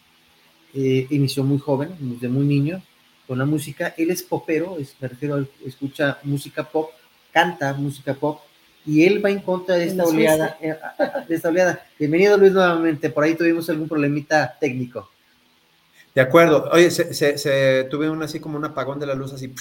eh, 0.73 1.07
inició 1.09 1.43
muy 1.43 1.59
joven, 1.59 1.89
desde 1.99 2.29
muy 2.29 2.45
niño, 2.45 2.81
con 3.27 3.37
la 3.37 3.45
música. 3.45 3.93
Él 3.97 4.09
es 4.09 4.23
popero, 4.23 4.77
es, 4.79 4.95
me 5.01 5.09
refiero 5.09 5.35
a 5.35 5.67
escucha 5.67 6.19
música 6.23 6.63
pop, 6.63 6.91
canta 7.33 7.73
música 7.73 8.13
pop 8.13 8.39
y 8.85 9.05
él 9.05 9.23
va 9.23 9.29
en 9.29 9.39
contra 9.39 9.75
de 9.75 9.85
esta 9.85 10.03
oleada, 10.03 10.57
eh, 10.61 10.75
de 11.27 11.35
esta 11.35 11.49
oleada. 11.49 11.85
Bienvenido 11.97 12.37
Luis 12.37 12.51
nuevamente, 12.51 13.09
por 13.09 13.23
ahí 13.23 13.35
tuvimos 13.35 13.69
algún 13.69 13.89
problemita 13.89 14.55
técnico. 14.59 15.09
De 16.13 16.21
acuerdo, 16.21 16.69
oye, 16.71 16.91
se, 16.91 17.87
tuve 17.89 18.09
un 18.09 18.21
así 18.21 18.39
como 18.39 18.57
un 18.57 18.65
apagón 18.65 18.99
de 18.99 19.07
la 19.07 19.15
luz 19.15 19.33
así, 19.33 19.51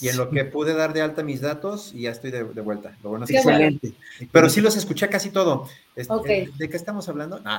y 0.00 0.08
en 0.08 0.16
lo 0.16 0.30
que 0.30 0.44
pude 0.46 0.74
dar 0.74 0.92
de 0.94 1.02
alta 1.02 1.22
mis 1.22 1.42
datos 1.42 1.92
y 1.94 2.02
ya 2.02 2.10
estoy 2.10 2.30
de, 2.30 2.42
vuelta. 2.42 2.96
Lo 3.02 3.10
bueno 3.10 3.26
es 3.26 3.30
que 3.30 3.36
excelente. 3.36 3.92
Pero 4.32 4.48
sí 4.48 4.60
los 4.60 4.74
escuché 4.74 5.08
casi 5.08 5.30
todo. 5.30 5.68
Este, 5.94 6.50
¿De 6.56 6.68
qué 6.68 6.76
estamos 6.76 7.08
hablando? 7.08 7.40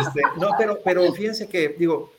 Este, 0.00 0.20
no, 0.38 0.50
pero, 0.58 0.80
pero 0.84 1.12
fíjense 1.12 1.48
que, 1.48 1.74
digo, 1.78 2.12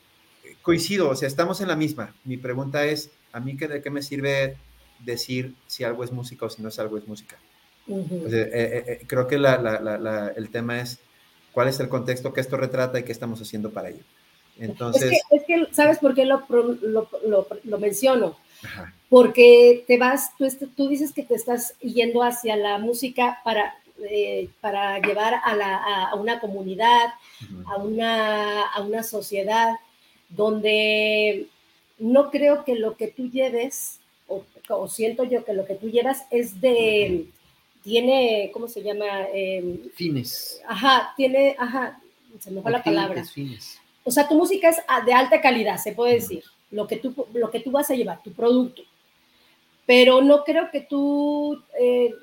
coincido, 0.62 1.10
o 1.10 1.16
sea, 1.16 1.28
estamos 1.28 1.60
en 1.60 1.68
la 1.68 1.76
misma. 1.76 2.12
Mi 2.24 2.36
pregunta 2.36 2.84
es, 2.84 3.10
¿a 3.32 3.40
mí 3.40 3.56
qué, 3.56 3.68
de 3.68 3.82
qué 3.82 3.90
me 3.90 4.02
sirve 4.02 4.56
decir 5.04 5.54
si 5.66 5.84
algo 5.84 6.04
es 6.04 6.12
música 6.12 6.46
o 6.46 6.50
si 6.50 6.62
no 6.62 6.68
es 6.68 6.78
algo 6.78 6.98
es 6.98 7.06
música. 7.06 7.36
Eh, 7.86 7.94
eh, 8.32 8.84
eh, 8.86 9.04
creo 9.06 9.26
que 9.26 9.36
el 9.36 10.50
tema 10.50 10.80
es 10.80 10.98
cuál 11.52 11.68
es 11.68 11.78
el 11.80 11.88
contexto 11.88 12.32
que 12.32 12.40
esto 12.40 12.56
retrata 12.56 12.98
y 12.98 13.04
qué 13.04 13.12
estamos 13.12 13.40
haciendo 13.40 13.70
para 13.70 13.90
ello. 13.90 14.04
Entonces, 14.58 15.20
es 15.30 15.44
que, 15.44 15.66
¿sabes 15.72 15.98
por 15.98 16.14
qué 16.14 16.24
lo, 16.24 16.44
lo, 16.48 17.78
menciono? 17.78 18.36
Porque 19.08 19.84
te 19.86 19.98
vas, 19.98 20.36
tú, 20.36 20.46
tú, 20.76 20.88
dices 20.88 21.12
que 21.12 21.24
te 21.24 21.34
estás 21.34 21.76
yendo 21.80 22.22
hacia 22.22 22.56
la 22.56 22.78
música 22.78 23.40
para, 23.42 23.74
eh, 24.08 24.48
para 24.60 25.00
llevar 25.00 25.34
a, 25.44 26.14
una 26.14 26.38
comunidad, 26.40 27.14
a, 27.66 27.76
una, 27.78 28.66
a 28.66 28.80
una 28.82 29.02
sociedad 29.02 29.74
donde 30.28 31.48
no 31.98 32.30
creo 32.30 32.64
que 32.64 32.76
lo 32.76 32.96
que 32.96 33.08
tú 33.08 33.28
lleves, 33.28 33.98
o, 34.68 34.88
siento 34.88 35.24
yo 35.24 35.44
que 35.44 35.52
lo 35.52 35.64
que 35.64 35.74
tú 35.74 35.90
llevas 35.90 36.24
es 36.30 36.60
de, 36.60 37.26
tiene, 37.82 38.50
¿cómo 38.52 38.68
se 38.68 38.82
llama? 38.82 39.28
Em, 39.32 39.90
fines. 39.90 40.62
Ajá, 40.66 41.12
tiene, 41.16 41.54
ajá, 41.58 42.00
se 42.38 42.50
me 42.50 42.62
fue 42.62 42.70
la 42.70 42.82
palabra. 42.82 43.24
Fines. 43.24 43.78
O 44.04 44.10
sea, 44.10 44.28
tu 44.28 44.34
música 44.34 44.68
es 44.68 44.78
de 45.06 45.12
alta 45.12 45.40
calidad, 45.40 45.78
se 45.78 45.92
puede 45.92 46.14
decir, 46.14 46.44
lo 46.70 46.86
que 46.86 46.96
tú, 46.96 47.26
lo 47.32 47.50
que 47.50 47.60
tú 47.60 47.70
vas 47.70 47.90
a 47.90 47.94
llevar, 47.94 48.22
tu 48.22 48.32
producto. 48.32 48.82
Pero 49.86 50.22
no 50.22 50.44
creo 50.44 50.70
que 50.70 50.80
tú 50.80 51.62
eh, 51.78 52.14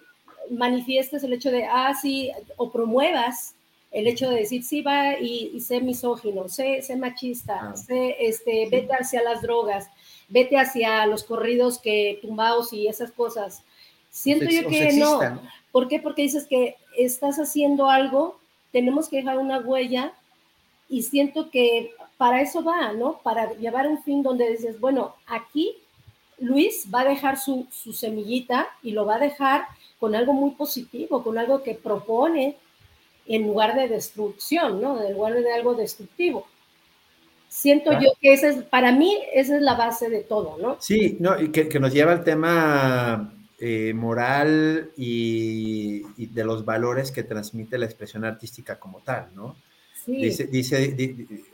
manifiestes 0.49 1.23
el 1.23 1.33
hecho 1.33 1.51
de, 1.51 1.65
ah, 1.65 1.93
sí, 1.99 2.31
o 2.57 2.71
promuevas 2.71 3.55
el 3.91 4.07
hecho 4.07 4.29
de 4.29 4.37
decir, 4.37 4.63
sí, 4.63 4.81
va 4.81 5.19
y, 5.19 5.59
sé 5.59 5.81
misógino, 5.81 6.47
sé, 6.47 6.81
sé 6.81 6.95
machista, 6.95 7.71
ah. 7.71 7.75
sé, 7.75 8.15
este, 8.19 8.67
vete 8.69 8.93
hacia 8.93 9.21
las 9.21 9.41
drogas, 9.41 9.89
vete 10.31 10.57
hacia 10.57 11.05
los 11.05 11.23
corridos 11.23 11.77
que 11.79 12.19
tumbados 12.21 12.73
y 12.73 12.87
esas 12.87 13.11
cosas. 13.11 13.63
Siento 14.09 14.49
yo 14.49 14.67
que 14.67 14.93
no. 14.93 15.19
¿Por 15.71 15.87
qué? 15.87 15.99
Porque 15.99 16.23
dices 16.23 16.47
que 16.47 16.75
estás 16.97 17.37
haciendo 17.37 17.89
algo, 17.89 18.39
tenemos 18.71 19.07
que 19.07 19.17
dejar 19.17 19.37
una 19.37 19.59
huella 19.59 20.13
y 20.89 21.03
siento 21.03 21.49
que 21.49 21.91
para 22.17 22.41
eso 22.41 22.63
va, 22.63 22.93
¿no? 22.93 23.19
Para 23.23 23.53
llevar 23.53 23.87
un 23.87 24.03
fin 24.03 24.23
donde 24.23 24.51
dices, 24.51 24.79
bueno, 24.79 25.15
aquí 25.27 25.75
Luis 26.39 26.87
va 26.93 27.01
a 27.01 27.05
dejar 27.05 27.39
su, 27.39 27.67
su 27.71 27.93
semillita 27.93 28.67
y 28.83 28.91
lo 28.91 29.05
va 29.05 29.15
a 29.15 29.19
dejar 29.19 29.65
con 29.99 30.15
algo 30.15 30.33
muy 30.33 30.51
positivo, 30.51 31.23
con 31.23 31.37
algo 31.37 31.61
que 31.63 31.75
propone 31.75 32.57
en 33.27 33.47
lugar 33.47 33.75
de 33.75 33.87
destrucción, 33.87 34.81
¿no? 34.81 35.01
En 35.01 35.13
lugar 35.13 35.33
de 35.35 35.53
algo 35.53 35.75
destructivo. 35.75 36.47
Siento 37.51 37.91
yo 37.99 38.13
que 38.21 38.31
esa 38.31 38.47
es, 38.47 38.63
para 38.63 38.93
mí, 38.93 39.13
esa 39.33 39.57
es 39.57 39.61
la 39.61 39.75
base 39.75 40.09
de 40.09 40.21
todo, 40.21 40.57
¿no? 40.61 40.77
Sí, 40.79 41.17
no, 41.19 41.37
y 41.37 41.49
que, 41.49 41.81
nos 41.81 41.91
lleva 41.91 42.13
al 42.13 42.23
tema 42.23 43.33
eh, 43.59 43.91
moral 43.93 44.91
y, 44.95 46.01
de 46.27 46.45
los 46.45 46.63
valores 46.63 47.11
que 47.11 47.23
transmite 47.23 47.77
la 47.77 47.87
expresión 47.87 48.23
artística 48.23 48.79
como 48.79 49.01
tal, 49.01 49.27
¿no? 49.35 49.57
Sí. 50.05 50.15
Dice, 50.15 50.45
dice, 50.45 50.95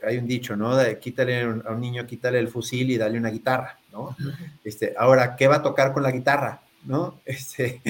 hay 0.06 0.18
un 0.18 0.28
dicho, 0.28 0.54
¿no? 0.54 0.76
De 0.76 1.00
quítale 1.00 1.40
a 1.40 1.72
un 1.72 1.80
niño, 1.80 2.06
quítale 2.06 2.38
el 2.38 2.46
fusil 2.46 2.92
y 2.92 2.96
dale 2.96 3.18
una 3.18 3.30
guitarra, 3.30 3.76
¿no? 3.92 4.16
Este, 4.64 4.94
ahora, 4.96 5.34
¿qué 5.34 5.48
va 5.48 5.56
a 5.56 5.62
tocar 5.62 5.92
con 5.92 6.04
la 6.04 6.12
guitarra? 6.12 6.60
¿no? 6.84 7.20
Este, 7.24 7.82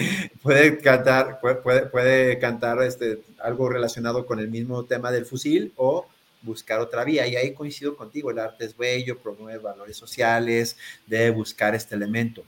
puede 0.42 0.78
cantar, 0.78 1.40
puede, 1.40 1.82
puede 1.82 2.38
cantar 2.38 2.82
este, 2.82 3.20
algo 3.42 3.68
relacionado 3.68 4.24
con 4.24 4.38
el 4.40 4.48
mismo 4.48 4.84
tema 4.84 5.12
del 5.12 5.26
fusil 5.26 5.74
o 5.76 6.06
buscar 6.43 6.80
otra 6.80 7.05
vía. 7.05 7.26
Y 7.26 7.36
ahí 7.36 7.55
coincido 7.55 7.97
contigo, 7.97 8.30
el 8.30 8.39
arte 8.39 8.64
es 8.64 8.76
bello, 8.76 9.18
promueve 9.18 9.59
valores 9.59 9.97
sociales, 9.97 10.76
debe 11.07 11.30
buscar 11.30 11.74
este 11.74 11.95
elemento. 11.95 12.45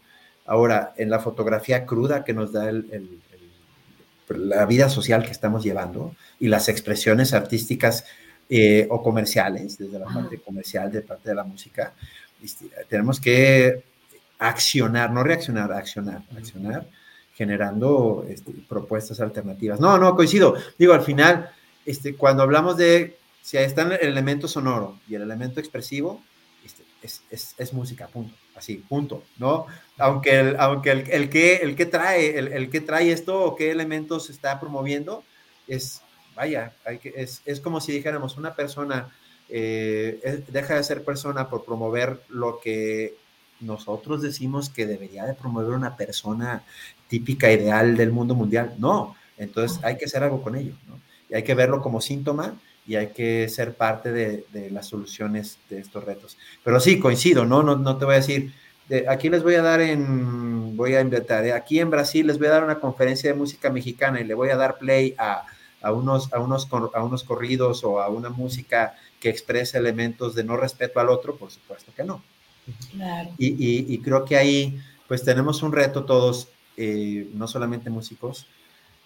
Ahora, 0.46 0.94
en 0.96 1.10
la 1.10 1.20
fotografía 1.20 1.86
cruda 1.86 2.24
que 2.24 2.32
nos 2.32 2.52
da 2.52 2.68
el, 2.68 3.20
la 4.28 4.64
vida 4.66 4.88
social 4.88 5.24
que 5.24 5.30
estamos 5.30 5.62
llevando 5.62 6.14
y 6.38 6.48
las 6.48 6.68
expresiones 6.68 7.34
artísticas 7.34 8.04
eh, 8.48 8.86
o 8.90 9.02
comerciales, 9.02 9.78
desde 9.78 9.98
la 9.98 10.06
parte 10.06 10.40
comercial, 10.40 10.90
de 10.90 11.02
parte 11.02 11.28
de 11.28 11.34
la 11.34 11.44
música, 11.44 11.94
este, 12.42 12.66
tenemos 12.88 13.20
que 13.20 13.84
accionar, 14.38 15.12
no 15.12 15.22
reaccionar, 15.22 15.72
accionar, 15.72 16.22
accionar, 16.36 16.86
generando 17.34 18.26
este, 18.28 18.52
propuestas 18.68 19.20
alternativas. 19.20 19.78
No, 19.78 19.98
no, 19.98 20.16
coincido. 20.16 20.56
Digo, 20.78 20.94
al 20.94 21.02
final, 21.02 21.50
este, 21.84 22.16
cuando 22.16 22.42
hablamos 22.42 22.76
de 22.76 23.19
si 23.42 23.56
ahí 23.56 23.64
está 23.64 23.82
el 23.82 24.08
elemento 24.08 24.48
sonoro 24.48 24.98
y 25.08 25.14
el 25.14 25.22
elemento 25.22 25.60
expresivo, 25.60 26.22
este, 26.64 26.82
es, 27.02 27.54
es, 27.56 27.72
música, 27.72 28.06
punto. 28.08 28.34
Así, 28.54 28.76
punto, 28.76 29.24
¿no? 29.38 29.66
Aunque 29.96 30.38
el, 30.38 30.56
aunque 30.58 30.90
el, 30.90 31.10
el 31.10 31.30
que, 31.30 31.56
el 31.56 31.74
que 31.74 31.86
trae, 31.86 32.38
el, 32.38 32.48
el, 32.48 32.70
que 32.70 32.80
trae 32.80 33.10
esto 33.10 33.42
o 33.42 33.56
qué 33.56 33.70
elementos 33.70 34.28
está 34.28 34.60
promoviendo, 34.60 35.24
es, 35.66 36.02
vaya, 36.36 36.74
hay 36.84 36.98
que, 36.98 37.14
es, 37.16 37.42
es 37.46 37.60
como 37.60 37.80
si 37.80 37.92
dijéramos, 37.92 38.36
una 38.36 38.54
persona 38.54 39.10
eh, 39.48 40.44
deja 40.48 40.74
de 40.74 40.84
ser 40.84 41.04
persona 41.04 41.48
por 41.48 41.64
promover 41.64 42.22
lo 42.28 42.60
que 42.60 43.16
nosotros 43.60 44.22
decimos 44.22 44.70
que 44.70 44.86
debería 44.86 45.24
de 45.24 45.34
promover 45.34 45.70
una 45.70 45.96
persona 45.96 46.62
típica, 47.08 47.50
ideal 47.50 47.96
del 47.96 48.12
mundo 48.12 48.34
mundial. 48.34 48.74
No, 48.78 49.16
entonces 49.38 49.82
hay 49.82 49.96
que 49.96 50.04
hacer 50.04 50.22
algo 50.22 50.42
con 50.42 50.54
ello, 50.56 50.74
¿no? 50.86 51.00
Y 51.28 51.34
hay 51.34 51.42
que 51.42 51.54
verlo 51.54 51.80
como 51.80 52.00
síntoma 52.00 52.58
y 52.86 52.96
hay 52.96 53.08
que 53.08 53.48
ser 53.48 53.74
parte 53.74 54.12
de, 54.12 54.70
las 54.70 54.86
soluciones 54.86 55.58
de 55.68 55.80
estos 55.80 56.04
retos. 56.04 56.36
Pero 56.64 56.80
sí, 56.80 56.98
coincido, 56.98 57.44
¿no? 57.44 57.62
No, 57.62 57.76
no 57.76 57.96
te 57.96 58.04
voy 58.04 58.14
a 58.14 58.18
decir, 58.18 58.52
aquí 59.08 59.28
les 59.28 59.42
voy 59.42 59.54
a 59.54 59.62
dar 59.62 59.80
en, 59.80 60.76
voy 60.76 60.94
a 60.94 61.00
inventar, 61.00 61.44
¿eh? 61.46 61.52
aquí 61.52 61.78
en 61.78 61.90
Brasil 61.90 62.26
les 62.26 62.38
voy 62.38 62.48
a 62.48 62.52
dar 62.52 62.64
una 62.64 62.80
conferencia 62.80 63.30
de 63.30 63.38
música 63.38 63.70
mexicana 63.70 64.20
y 64.20 64.24
le 64.24 64.34
voy 64.34 64.50
a 64.50 64.56
dar 64.56 64.78
play 64.78 65.14
a, 65.18 65.44
a, 65.82 65.92
unos, 65.92 66.32
a, 66.32 66.40
unos, 66.40 66.68
a 66.72 67.02
unos 67.02 67.24
corridos 67.24 67.84
o 67.84 68.00
a 68.00 68.08
una 68.08 68.30
música 68.30 68.94
que 69.20 69.28
exprese 69.28 69.78
elementos 69.78 70.34
de 70.34 70.44
no 70.44 70.56
respeto 70.56 70.98
al 70.98 71.10
otro, 71.10 71.36
por 71.36 71.50
supuesto 71.50 71.92
que 71.94 72.04
no. 72.04 72.22
Y, 73.38 73.98
creo 73.98 74.24
que 74.24 74.36
ahí 74.36 74.80
pues 75.08 75.24
tenemos 75.24 75.62
un 75.62 75.72
reto 75.72 76.04
todos, 76.04 76.48
eh, 76.76 77.28
no 77.34 77.48
solamente 77.48 77.90
músicos, 77.90 78.46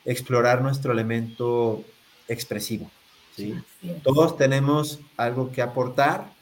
explorar 0.04 0.60
nuestro 0.62 0.92
elemento 0.92 1.82
expresivo. 2.28 2.90
¿Sí? 3.36 3.54
Todos 4.02 4.36
tenemos 4.36 5.00
algo 5.16 5.50
que 5.50 5.62
aportar 5.62 6.32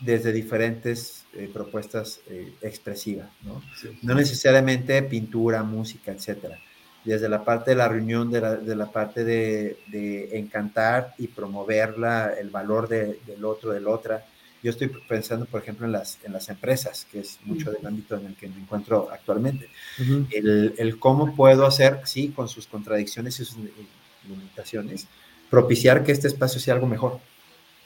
desde 0.00 0.32
diferentes 0.32 1.24
eh, 1.34 1.50
propuestas 1.52 2.20
eh, 2.28 2.52
expresivas, 2.62 3.28
¿no? 3.42 3.62
no 4.02 4.14
necesariamente 4.14 5.02
pintura, 5.02 5.62
música, 5.62 6.12
etcétera. 6.12 6.58
Desde 7.04 7.28
la 7.28 7.44
parte 7.44 7.70
de 7.70 7.76
la 7.76 7.88
reunión, 7.88 8.30
de 8.30 8.40
la, 8.76 8.92
parte 8.92 9.24
de, 9.24 10.28
encantar 10.32 11.14
y 11.16 11.28
promover 11.28 11.94
el 12.38 12.50
valor 12.50 12.88
del 12.88 13.44
otro, 13.44 13.72
del 13.72 13.88
otra, 13.88 14.26
yo 14.62 14.70
estoy 14.70 14.88
pensando, 15.08 15.46
por 15.46 15.62
ejemplo, 15.62 15.86
en 15.86 15.92
las, 15.92 16.18
en 16.24 16.34
las 16.34 16.50
empresas, 16.50 17.06
que 17.10 17.20
es 17.20 17.38
mucho 17.44 17.70
del 17.70 17.86
ámbito 17.86 18.16
en 18.16 18.26
el 18.26 18.34
que 18.34 18.48
me 18.48 18.60
encuentro 18.60 19.08
actualmente. 19.10 19.70
el, 20.30 20.74
el, 20.76 20.98
cómo 20.98 21.34
puedo 21.34 21.64
hacer, 21.64 22.00
sí, 22.04 22.28
con 22.28 22.48
sus 22.48 22.66
contradicciones 22.66 23.40
y 23.40 23.46
sus 23.46 23.56
limitaciones, 24.28 25.06
propiciar 25.50 26.04
que 26.04 26.12
este 26.12 26.28
espacio 26.28 26.60
sea 26.60 26.74
algo 26.74 26.86
mejor. 26.86 27.18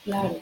Claro. 0.03 0.39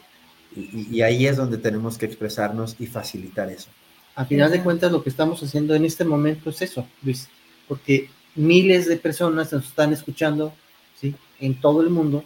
Y, 0.55 0.97
y, 0.97 1.01
ahí 1.01 1.26
es 1.26 1.38
donde 1.38 1.57
tenemos 1.57 1.97
que 1.97 2.05
expresarnos 2.05 2.76
y 2.78 2.86
facilitar 2.86 3.49
eso. 3.49 3.69
A 4.15 4.26
final 4.26 4.51
de 4.51 4.61
cuentas, 4.61 4.91
lo 4.91 5.01
que 5.01 5.09
estamos 5.09 5.41
haciendo 5.41 5.74
en 5.74 5.86
este 5.86 6.03
momento 6.05 6.51
es 6.51 6.61
eso, 6.61 6.88
Luis, 7.01 7.28
porque 7.67 8.09
miles 8.36 8.88
de 8.88 8.97
personas 8.97 9.51
nos 9.51 9.65
están 9.65 9.91
escuchando, 9.91 10.53
¿sí? 10.99 11.15
En 11.39 11.59
todo 11.59 11.82
el 11.82 11.89
mundo, 11.89 12.24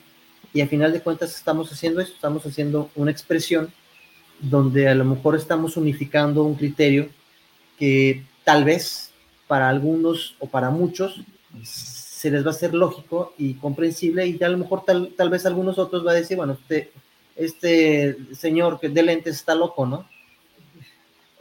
y 0.54 0.62
a 0.62 0.68
final 0.68 0.92
de 0.92 1.02
cuentas 1.02 1.36
estamos 1.36 1.72
haciendo 1.72 2.02
eso, 2.02 2.14
estamos 2.14 2.46
haciendo 2.46 2.90
una 2.96 3.12
expresión 3.12 3.72
donde 4.40 4.88
a 4.88 4.96
lo 4.96 5.06
mejor 5.06 5.36
estamos 5.36 5.78
unificando 5.78 6.44
un 6.44 6.56
criterio 6.56 7.10
que 7.80 8.24
tal 8.44 8.64
vez 8.64 9.12
para 9.48 9.70
algunos 9.70 10.36
o 10.40 10.48
para 10.48 10.70
muchos 10.70 11.22
se 12.18 12.32
les 12.32 12.44
va 12.44 12.50
a 12.50 12.54
ser 12.54 12.74
lógico 12.74 13.36
y 13.38 13.54
comprensible 13.54 14.26
y 14.26 14.44
a 14.44 14.50
lo 14.50 14.58
mejor 14.58 14.84
tal, 14.84 15.14
tal 15.16 15.30
vez 15.30 15.46
algunos 15.46 15.78
otros 15.78 16.04
va 16.04 16.14
a 16.14 16.16
decir, 16.16 16.36
bueno, 16.36 16.54
este, 16.54 16.92
este 17.36 18.18
señor 18.34 18.80
que 18.80 18.90
de 18.90 19.04
lentes 19.04 19.36
está 19.36 19.54
loco, 19.54 19.86
¿no? 19.86 20.10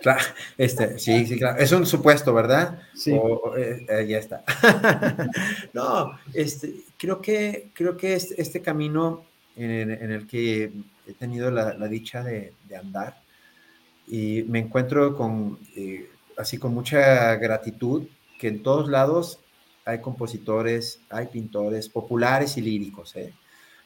Claro, 0.02 0.22
este, 0.58 0.98
sí, 0.98 1.24
sí, 1.24 1.38
claro. 1.38 1.58
Es 1.58 1.72
un 1.72 1.86
supuesto, 1.86 2.34
¿verdad? 2.34 2.82
Sí. 2.94 3.12
Eh, 3.12 3.86
eh, 3.88 4.06
ya 4.06 4.18
está. 4.18 4.44
no, 5.72 6.18
este, 6.34 6.74
creo 6.98 7.22
que, 7.22 7.70
creo 7.72 7.96
que 7.96 8.12
este, 8.12 8.40
este 8.42 8.60
camino 8.60 9.24
en, 9.56 9.90
en, 9.90 10.12
el 10.12 10.26
que 10.26 10.72
he 11.06 11.14
tenido 11.14 11.50
la, 11.50 11.72
dicha 11.88 12.22
de, 12.22 12.52
andar 12.78 13.22
y 14.06 14.42
me 14.42 14.58
encuentro 14.58 15.16
con, 15.16 15.58
eh, 15.74 16.10
así 16.36 16.58
con 16.58 16.74
mucha 16.74 17.34
gratitud, 17.36 18.06
que 18.38 18.48
en 18.48 18.62
todos 18.62 18.90
lados 18.90 19.40
hay 19.86 20.00
compositores, 20.00 21.00
hay 21.08 21.26
pintores 21.26 21.88
populares 21.88 22.56
y 22.58 22.60
líricos, 22.60 23.16
¿eh? 23.16 23.32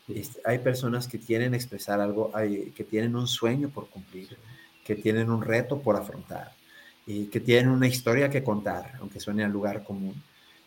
este, 0.09 0.41
hay 0.45 0.59
personas 0.59 1.07
que 1.07 1.21
quieren 1.21 1.55
expresar 1.55 2.01
algo, 2.01 2.31
hay, 2.35 2.73
que 2.75 2.83
tienen 2.85 3.15
un 3.15 3.29
sueño 3.29 3.69
por 3.69 3.89
cumplir, 3.89 4.37
que 4.85 4.97
tienen 4.97 5.31
un 5.31 5.43
reto 5.43 5.81
por 5.81 5.95
afrontar, 5.95 6.53
y 7.07 7.27
que 7.27 7.39
tienen 7.39 7.69
una 7.69 7.87
historia 7.87 8.29
que 8.29 8.43
contar, 8.43 8.95
aunque 9.01 9.21
suene 9.21 9.45
al 9.45 9.53
lugar 9.53 9.85
común. 9.85 10.21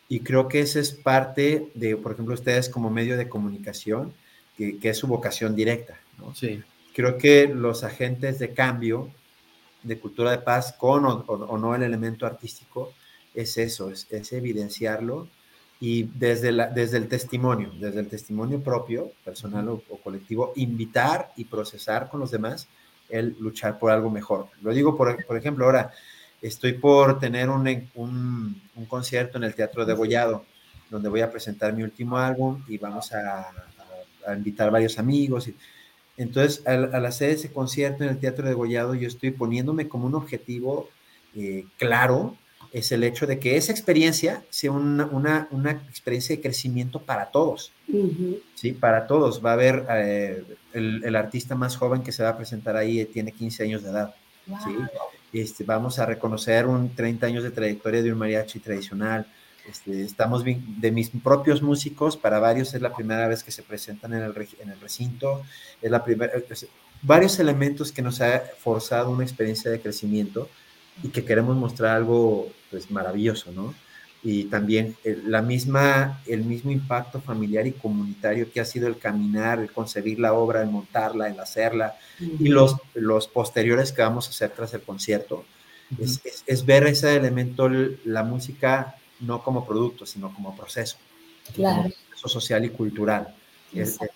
Y 0.07 0.21
creo 0.21 0.47
que 0.47 0.61
esa 0.61 0.79
es 0.79 0.91
parte 0.91 1.71
de, 1.73 1.97
por 1.97 2.13
ejemplo, 2.13 2.33
ustedes 2.33 2.69
como 2.69 2.89
medio 2.89 3.17
de 3.17 3.27
comunicación, 3.27 4.13
que, 4.55 4.79
que 4.79 4.89
es 4.89 4.97
su 4.97 5.07
vocación 5.07 5.55
directa. 5.55 5.99
Sí. 6.35 6.61
Creo 6.93 7.17
que 7.17 7.47
los 7.47 7.83
agentes 7.83 8.39
de 8.39 8.53
cambio 8.53 9.09
de 9.83 9.99
cultura 9.99 10.31
de 10.31 10.37
paz, 10.37 10.73
con 10.73 11.05
o, 11.05 11.57
no 11.57 11.75
el 11.75 11.83
elemento 11.83 12.25
artístico, 12.25 12.93
es 13.33 13.57
eso, 13.57 13.89
es, 13.89 14.33
evidenciarlo 14.33 15.27
y 15.79 16.03
desde, 16.03 16.51
la, 16.51 16.67
desde 16.67 16.97
el 16.97 17.07
testimonio, 17.07 17.71
desde 17.79 17.99
el 17.99 18.07
testimonio 18.07 18.61
propio, 18.61 19.11
personal 19.25 19.67
o, 19.69 19.81
colectivo, 20.03 20.53
invitar 20.55 21.31
y 21.35 21.45
procesar 21.45 22.09
con 22.09 22.19
los 22.19 22.31
demás 22.31 22.67
el 23.09 23.35
luchar 23.39 23.79
por 23.79 23.91
algo 23.91 24.09
mejor. 24.09 24.47
Lo 24.61 24.71
digo, 24.71 24.95
por, 24.95 25.25
por 25.25 25.37
ejemplo, 25.37 25.65
ahora 25.65 25.91
estoy 26.41 26.73
por 26.73 27.19
tener 27.19 27.49
un, 27.49 27.67
un, 27.95 28.61
un, 28.75 28.85
concierto 28.85 29.37
en 29.37 29.43
el 29.43 29.55
Teatro 29.55 29.85
de 29.85 29.93
Gollado, 29.93 30.45
donde 30.89 31.09
voy 31.09 31.21
a 31.21 31.31
presentar 31.31 31.73
mi 31.73 31.83
último 31.83 32.17
álbum 32.17 32.63
y 32.67 32.77
vamos 32.77 33.11
a, 33.13 33.49
a, 34.25 34.35
invitar 34.35 34.71
varios 34.71 34.97
amigos. 34.99 35.47
Y, 35.47 35.55
entonces, 36.15 36.65
al, 36.65 36.93
al, 36.93 37.05
hacer 37.05 37.31
ese 37.31 37.51
concierto 37.51 38.03
en 38.03 38.11
el 38.11 38.19
Teatro 38.19 38.47
de 38.47 38.53
Gollado, 38.53 38.93
yo 38.93 39.07
estoy 39.07 39.31
poniéndome 39.31 39.87
como 39.87 40.05
un 40.05 40.15
objetivo 40.15 40.89
eh, 41.35 41.65
claro 41.77 42.37
es 42.73 42.91
el 42.91 43.03
hecho 43.03 43.27
de 43.27 43.37
que 43.37 43.55
esa 43.55 43.71
experiencia 43.71 44.43
sea 44.49 44.71
una, 44.71 45.05
una, 45.05 45.47
una 45.51 45.71
experiencia 45.71 46.35
de 46.35 46.41
crecimiento 46.41 46.99
para 46.99 47.27
todos, 47.27 47.71
¿sí? 48.55 48.71
Para 48.71 49.05
todos. 49.05 49.45
Va 49.45 49.51
a 49.51 49.53
haber 49.53 49.85
eh, 49.91 50.43
el, 50.73 51.03
el, 51.05 51.15
artista 51.15 51.53
más 51.53 51.77
joven 51.77 52.01
que 52.01 52.11
se 52.11 52.23
va 52.23 52.29
a 52.29 52.37
presentar 52.37 52.75
ahí, 52.75 52.99
eh, 52.99 53.05
tiene 53.05 53.31
15 53.31 53.63
años 53.63 53.83
de 53.83 53.91
edad, 53.91 54.15
¿sí? 54.47 54.75
Este, 55.31 55.63
vamos 55.63 55.99
a 55.99 56.07
reconocer 56.07 56.65
un 56.65 56.95
30 56.95 57.27
años 57.27 57.43
de 57.43 57.51
trayectoria 57.51 58.01
de 58.01 58.11
un 58.11 58.17
mariachi 58.17 58.59
tradicional. 58.59 59.27
Este, 59.69 60.01
estamos 60.03 60.43
de 60.43 60.91
mis 60.91 61.11
propios 61.11 61.61
músicos, 61.61 62.17
para 62.17 62.39
varios 62.39 62.73
es 62.73 62.81
la 62.81 62.93
primera 62.93 63.27
vez 63.27 63.43
que 63.43 63.51
se 63.51 63.61
presentan 63.61 64.13
en 64.13 64.23
el, 64.23 64.33
en 64.59 64.69
el 64.71 64.79
recinto, 64.79 65.43
es 65.79 65.91
la 65.91 66.03
primera, 66.03 66.33
varios 67.03 67.39
elementos 67.39 67.91
que 67.91 68.01
nos 68.01 68.19
ha 68.19 68.41
forzado 68.57 69.11
una 69.11 69.23
experiencia 69.23 69.69
de 69.69 69.79
crecimiento 69.79 70.49
y 71.01 71.09
que 71.09 71.25
queremos 71.25 71.55
mostrar 71.55 71.95
algo 71.95 72.49
pues 72.69 72.91
maravilloso, 72.91 73.51
¿no? 73.51 73.73
Y 74.25 74.45
también 74.45 74.95
eh, 75.03 75.21
la 75.25 75.41
misma, 75.41 76.21
el 76.25 76.45
mismo 76.45 76.71
impacto 76.71 77.19
familiar 77.19 77.67
y 77.67 77.73
comunitario 77.73 78.49
que 78.51 78.61
ha 78.61 78.65
sido 78.65 78.87
el 78.87 78.97
caminar, 78.97 79.59
el 79.59 79.71
concebir 79.71 80.19
la 80.19 80.33
obra, 80.33 80.61
el 80.61 80.69
montarla, 80.69 81.27
el 81.27 81.39
hacerla, 81.39 81.95
y 82.19 82.47
los, 82.47 82.77
los 82.93 83.27
posteriores 83.27 83.91
que 83.91 84.01
vamos 84.01 84.27
a 84.27 84.29
hacer 84.29 84.51
tras 84.51 84.73
el 84.73 84.81
concierto, 84.81 85.43
es, 85.99 86.21
es, 86.47 86.65
ver 86.65 86.87
ese 86.87 87.15
elemento, 87.15 87.69
la 88.05 88.23
música, 88.23 88.95
no 89.19 89.43
como 89.43 89.65
producto, 89.65 90.05
sino 90.05 90.33
como 90.33 90.55
proceso, 90.55 90.97
claro. 91.53 91.83
como 91.83 91.93
proceso 92.09 92.29
social 92.29 92.63
y 92.63 92.69
cultural, 92.69 93.35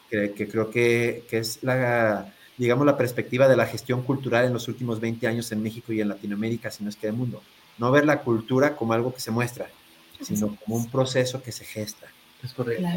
que, 0.10 0.34
que, 0.34 0.48
creo 0.48 0.72
que, 0.72 1.26
que 1.30 1.40
es 1.40 1.62
la, 1.64 2.34
digamos, 2.58 2.86
la 2.86 2.98
perspectiva 2.98 3.48
de 3.48 3.56
la 3.56 3.68
gestión 3.68 4.02
cultural 4.02 4.46
en 4.46 4.54
los 4.54 4.68
últimos 4.68 5.00
20 5.00 5.28
años 5.28 5.52
en 5.52 5.62
México 5.62 5.94
y 5.94 6.02
en 6.02 6.10
Latinoamérica, 6.10 6.72
si 6.72 6.84
no 6.84 6.90
es 6.90 6.96
que 6.96 7.08
en 7.08 7.14
el 7.14 7.20
mundo. 7.20 7.42
No 7.78 7.92
ver 7.92 8.06
la 8.06 8.22
cultura 8.22 8.76
como 8.76 8.94
algo 8.94 9.14
que 9.14 9.22
se 9.22 9.32
muestra, 9.32 9.68
sino 10.22 10.56
como 10.56 10.78
un 10.78 10.90
proceso 10.90 11.42
que 11.44 11.52
se 11.52 11.64
gesta. 11.64 12.08
Es 12.44 12.54
correcto. 12.54 12.88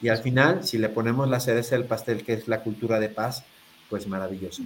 Y 0.00 0.08
al 0.08 0.18
final, 0.18 0.64
si 0.64 0.78
le 0.78 0.88
ponemos 0.88 1.28
la 1.28 1.40
cereza 1.40 1.74
del 1.74 1.84
pastel, 1.84 2.24
que 2.24 2.34
es 2.34 2.46
la 2.46 2.62
cultura 2.62 3.00
de 3.00 3.08
paz, 3.08 3.44
pues 3.90 4.06
maravilloso. 4.06 4.62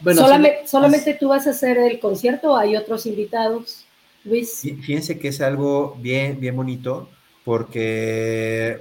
Bueno, 0.00 0.20
solamente, 0.20 0.66
solamente 0.66 1.14
tú 1.14 1.28
vas 1.28 1.46
a 1.46 1.50
hacer 1.50 1.78
el 1.78 1.98
concierto 1.98 2.52
o 2.52 2.56
hay 2.56 2.76
otros 2.76 3.06
invitados, 3.06 3.84
Luis. 4.24 4.60
Fíjense 4.60 5.18
que 5.18 5.28
es 5.28 5.40
algo 5.40 5.96
bien, 5.98 6.38
bien 6.38 6.54
bonito 6.54 7.08
porque 7.44 8.80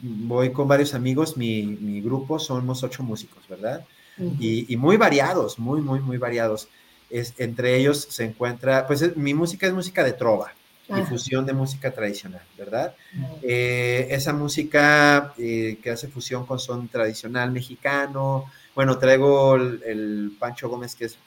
voy 0.00 0.50
con 0.50 0.66
varios 0.66 0.94
amigos, 0.94 1.36
mi, 1.36 1.64
mi 1.64 2.00
grupo 2.00 2.38
somos 2.38 2.82
ocho 2.82 3.02
músicos, 3.02 3.46
¿verdad? 3.46 3.84
Y, 4.18 4.76
muy 4.76 4.96
variados, 4.96 5.58
muy, 5.58 5.80
muy, 5.80 6.00
muy 6.00 6.18
variados. 6.18 6.68
Es, 7.10 7.34
entre 7.38 7.76
ellos 7.76 8.06
se 8.10 8.24
encuentra, 8.24 8.86
pues 8.86 9.16
mi 9.16 9.34
música 9.34 9.66
es 9.66 9.72
música 9.72 10.02
de 10.02 10.12
trova, 10.12 10.52
difusión 10.88 11.44
de 11.46 11.52
música 11.52 11.90
tradicional, 11.90 12.42
¿verdad? 12.56 12.94
Eh, 13.42 14.06
esa 14.10 14.32
música 14.32 15.34
eh, 15.38 15.78
que 15.82 15.90
hace 15.90 16.08
fusión 16.08 16.46
con 16.46 16.58
son 16.58 16.88
tradicional 16.88 17.50
mexicano, 17.50 18.50
bueno, 18.74 18.98
traigo 18.98 19.56
el, 19.56 20.36
Pancho 20.38 20.68
Gómez 20.68 20.94
que 20.94 21.06
es, 21.06 21.18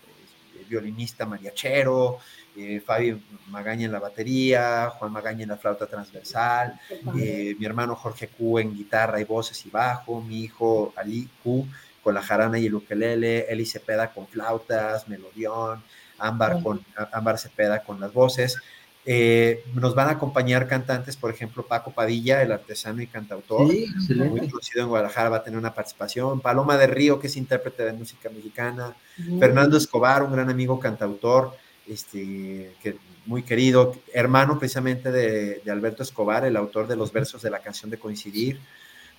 violinista 0.69 1.25
mariachero, 1.25 2.19
eh, 2.55 2.79
Fabi 2.85 3.19
Magaña 3.47 3.85
en 3.85 3.91
la 3.91 3.99
batería, 3.99 4.91
Juan 4.91 5.11
Magaña 5.11 5.41
en 5.43 5.49
la 5.49 5.57
flauta 5.57 5.87
transversal, 5.87 6.79
mi 7.13 7.65
hermano 7.65 7.95
Jorge 7.95 8.27
Q 8.27 8.59
en 8.59 8.75
guitarra 8.75 9.19
y 9.19 9.23
voces 9.23 9.65
y 9.65 9.69
bajo, 9.69 10.21
mi 10.21 10.43
hijo 10.43 10.93
Ali 10.95 11.27
Q 11.43 11.65
con 12.03 12.13
la 12.13 12.21
jarana 12.21 12.59
y 12.59 12.67
el 12.67 12.75
ukelele, 12.75 13.45
Eli 13.49 13.65
Cepeda 13.65 14.11
con 14.11 14.27
flautas, 14.27 15.07
melodión, 15.07 15.83
Ámbar, 16.17 16.61
con, 16.61 16.83
Ámbar 17.11 17.37
Cepeda 17.37 17.83
con 17.83 17.99
las 17.99 18.13
voces. 18.13 18.57
Eh, 19.05 19.63
nos 19.73 19.95
van 19.95 20.09
a 20.09 20.11
acompañar 20.11 20.67
cantantes, 20.67 21.15
por 21.15 21.31
ejemplo, 21.31 21.65
Paco 21.65 21.91
Padilla, 21.91 22.41
el 22.41 22.51
artesano 22.51 23.01
y 23.01 23.07
cantautor, 23.07 23.61
muy 23.63 24.47
conocido 24.49 24.83
en 24.83 24.89
Guadalajara, 24.89 25.29
va 25.29 25.37
a 25.37 25.43
tener 25.43 25.57
una 25.57 25.73
participación. 25.73 26.41
Paloma 26.41 26.77
de 26.77 26.87
Río, 26.87 27.19
que 27.19 27.27
es 27.27 27.37
intérprete 27.37 27.85
de 27.85 27.93
música 27.93 28.29
mexicana. 28.29 28.95
Fernando 29.39 29.77
Escobar, 29.77 30.21
un 30.21 30.33
gran 30.33 30.49
amigo 30.49 30.79
cantautor, 30.79 31.55
este, 31.87 32.75
que 32.83 32.97
muy 33.25 33.43
querido, 33.43 33.95
hermano 34.13 34.59
precisamente 34.59 35.11
de, 35.11 35.61
de, 35.65 35.71
Alberto 35.71 36.03
Escobar, 36.03 36.45
el 36.45 36.55
autor 36.55 36.87
de 36.87 36.95
los 36.95 37.11
versos 37.11 37.41
de 37.41 37.49
la 37.49 37.59
canción 37.59 37.89
de 37.89 37.97
Coincidir. 37.97 38.59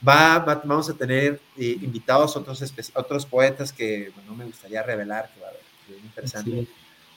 Va, 0.06 0.38
vamos 0.38 0.88
a 0.88 0.94
tener 0.94 1.40
eh, 1.58 1.76
invitados 1.82 2.36
otros, 2.36 2.62
otros 2.94 3.26
poetas 3.26 3.72
que 3.72 4.12
no 4.26 4.34
me 4.34 4.46
gustaría 4.46 4.82
revelar, 4.82 5.30
que 5.34 5.40
va 5.40 5.48
a 5.48 5.52
ser 5.86 6.04
interesante. 6.04 6.66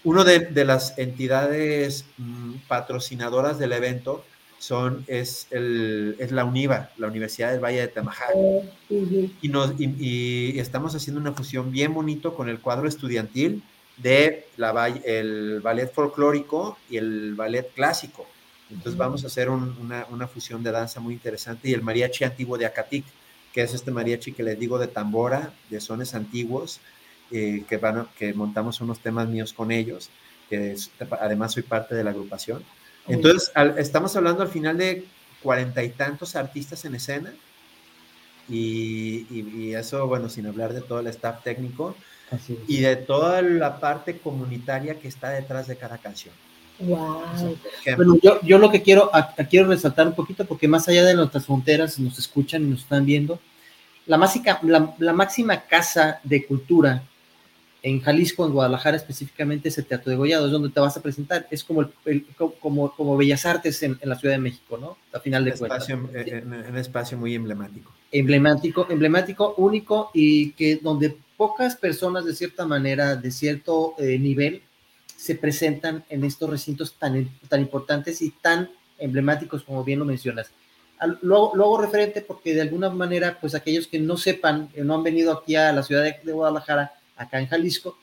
Uno 0.03 0.25
de, 0.25 0.39
de, 0.39 0.65
las 0.65 0.97
entidades 0.97 2.05
mm, 2.17 2.55
patrocinadoras 2.67 3.57
del 3.57 3.71
evento 3.71 4.25
son, 4.63 5.03
es, 5.07 5.47
el, 5.51 6.15
es 6.19 6.31
la 6.31 6.45
UNIVA, 6.45 6.91
la 6.97 7.07
Universidad 7.07 7.51
del 7.51 7.63
Valle 7.63 7.81
de 7.81 7.87
Tamajac. 7.89 8.33
y, 8.89 9.49
nos, 9.49 9.73
y, 9.77 10.57
estamos 10.57 10.95
haciendo 10.95 11.19
una 11.19 11.33
fusión 11.33 11.71
bien 11.71 11.93
bonito 11.93 12.33
con 12.33 12.47
el 12.47 12.59
cuadro 12.59 12.87
estudiantil 12.87 13.63
de 13.97 14.47
la, 14.55 14.87
el 15.05 15.59
ballet 15.61 15.93
folclórico 15.93 16.77
y 16.89 16.97
el 16.97 17.35
ballet 17.35 17.73
clásico. 17.73 18.25
Entonces 18.73 18.97
vamos 18.97 19.23
a 19.23 19.27
hacer 19.27 19.49
una, 19.49 20.05
una, 20.09 20.27
fusión 20.27 20.63
de 20.63 20.71
danza 20.71 20.99
muy 20.99 21.13
interesante 21.13 21.69
y 21.69 21.73
el 21.73 21.81
mariachi 21.81 22.23
antiguo 22.23 22.57
de 22.57 22.65
Acatic, 22.65 23.05
que 23.53 23.61
es 23.61 23.73
este 23.73 23.91
mariachi 23.91 24.33
que 24.33 24.43
les 24.43 24.59
digo 24.59 24.79
de 24.79 24.87
tambora, 24.87 25.53
de 25.69 25.79
sones 25.79 26.15
antiguos, 26.15 26.81
eh, 27.31 27.63
que, 27.69 27.77
van 27.77 28.07
que 28.17 28.33
montamos 28.33 28.81
unos 28.81 28.99
temas 28.99 29.27
míos 29.27 29.53
con 29.53 29.71
ellos, 29.71 30.09
que 30.49 30.75
además 31.19 31.53
soy 31.53 31.63
parte 31.63 31.95
de 31.95 32.03
la 32.03 32.09
agrupación. 32.09 32.63
Entonces 33.07 33.51
estamos 33.77 34.15
hablando 34.15 34.43
al 34.43 34.49
final 34.49 34.77
de 34.77 35.05
cuarenta 35.41 35.83
y 35.83 35.89
tantos 35.89 36.35
artistas 36.35 36.85
en 36.85 36.95
escena 36.95 37.33
y, 38.49 39.27
y, 39.29 39.73
eso, 39.73 40.07
bueno, 40.07 40.29
sin 40.29 40.47
hablar 40.47 40.73
de 40.73 40.81
todo 40.81 40.99
el 40.99 41.07
staff 41.07 41.43
técnico 41.43 41.95
y 42.67 42.81
de 42.81 42.95
toda 42.95 43.41
la 43.41 43.79
parte 43.79 44.17
comunitaria 44.17 44.99
que 44.99 45.07
está 45.07 45.29
detrás 45.29 45.67
de 45.67 45.75
cada 45.75 45.97
canción. 45.97 46.33
Wow. 46.79 47.21
Bueno, 47.95 48.17
yo, 48.21 48.39
yo 48.41 48.57
lo 48.57 48.71
que 48.71 48.81
quiero, 48.81 49.11
quiero 49.49 49.67
resaltar 49.67 50.07
un 50.07 50.15
poquito, 50.15 50.45
porque 50.45 50.67
más 50.67 50.87
allá 50.87 51.03
de 51.05 51.13
nuestras 51.13 51.45
fronteras, 51.45 51.99
nos 51.99 52.17
escuchan 52.17 52.63
y 52.63 52.67
nos 52.67 52.81
están 52.81 53.05
viendo, 53.05 53.39
la, 54.05 54.17
máxima, 54.17 54.59
la, 54.97 55.13
máxima 55.13 55.61
casa 55.61 56.19
de 56.23 56.45
cultura 56.45 57.03
en 57.81 57.99
Jalisco, 58.01 58.45
en 58.45 58.53
Guadalajara 58.53 58.97
específicamente, 58.97 59.69
es 59.69 59.77
el 59.77 59.85
Teatro 59.85 60.09
de 60.09 60.15
Gollado, 60.15 60.45
es 60.45 60.51
donde 60.51 60.69
te 60.69 60.79
vas 60.79 60.95
a 60.95 61.01
presentar. 61.01 61.47
Es 61.51 61.63
como, 61.63 61.89
el, 62.05 62.25
como, 62.59 62.95
como 62.95 63.17
Bellas 63.17 63.45
Artes 63.45 63.83
en, 63.83 63.99
la 64.03 64.15
Ciudad 64.15 64.35
de 64.35 64.41
México, 64.41 64.77
¿no? 64.77 64.97
A 65.13 65.19
final 65.19 65.43
de 65.43 65.51
espacio, 65.51 65.99
cuentas. 66.01 66.27
En, 66.27 66.53
un 66.53 66.77
espacio 66.77 67.17
muy 67.17 67.35
emblemático. 67.35 67.91
Emblemático, 68.11 68.87
emblemático, 68.89 69.53
único 69.57 70.11
y 70.13 70.51
que 70.51 70.77
donde 70.77 71.17
pocas 71.35 71.75
personas, 71.75 72.23
de 72.23 72.33
cierta 72.33 72.65
manera, 72.65 73.17
de 73.17 73.31
cierto 73.31 73.95
eh, 73.97 74.17
nivel, 74.17 74.61
se 75.23 75.35
presentan 75.35 76.03
en 76.09 76.25
estos 76.25 76.49
recintos 76.49 76.95
tan, 76.95 77.29
tan 77.47 77.61
importantes 77.61 78.21
y 78.21 78.31
tan 78.31 78.69
emblemáticos 78.97 79.63
como 79.63 79.81
bien 79.81 79.99
lo 79.99 80.03
mencionas. 80.03 80.51
Luego, 81.21 81.53
luego 81.55 81.79
referente 81.79 82.19
porque 82.19 82.53
de 82.53 82.59
alguna 82.59 82.89
manera, 82.89 83.37
pues 83.39 83.55
aquellos 83.55 83.87
que 83.87 83.99
no 83.99 84.17
sepan, 84.17 84.67
que 84.67 84.83
no 84.83 84.95
han 84.95 85.03
venido 85.03 85.31
aquí 85.31 85.55
a 85.55 85.71
la 85.71 85.81
ciudad 85.81 86.03
de, 86.03 86.29
Guadalajara, 86.29 86.91
acá 87.15 87.39
en 87.39 87.47
Jalisco, 87.47 87.97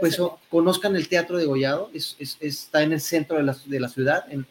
pues 0.00 0.20
conozcan 0.50 0.96
el 0.96 1.08
Teatro 1.08 1.38
de 1.38 1.44
Gollado, 1.44 1.92
es, 1.94 2.16
está 2.40 2.82
en 2.82 2.92
el 2.92 3.00
centro 3.00 3.36
de 3.36 3.44
la, 3.44 3.56
de 3.64 3.78
la 3.78 3.88
ciudad, 3.88 4.24
en, 4.28 4.44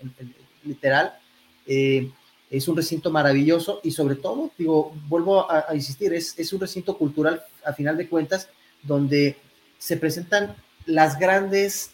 literal. 0.64 1.14
Eh, 1.66 2.10
es 2.49 2.70
un 2.70 2.78
recinto 2.78 3.12
maravilloso 3.12 3.82
y 3.84 3.91
sobre 3.91 4.16
todo, 4.16 4.49
digo, 4.58 4.95
vuelvo 5.10 5.51
a, 5.51 5.66
a 5.68 5.76
insistir, 5.76 6.14
es, 6.14 6.39
es 6.39 6.53
un 6.53 6.62
recinto 6.62 6.97
cultural 6.97 7.43
a 7.66 7.74
final 7.74 7.97
de 7.97 8.08
cuentas 8.08 8.47
donde 8.82 9.36
se 9.78 9.97
presentan 9.97 10.55
las 10.86 11.20
grandes 11.20 11.91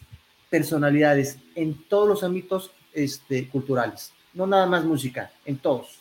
personalidades 0.54 1.40
en 1.56 1.84
todos 1.90 2.08
los 2.08 2.24
ámbitos 2.24 2.70
este, 2.94 3.50
culturales, 3.50 4.12
no 4.36 4.46
nada 4.46 4.68
más 4.68 4.86
música, 4.86 5.32
en 5.46 5.58
todos. 5.58 5.98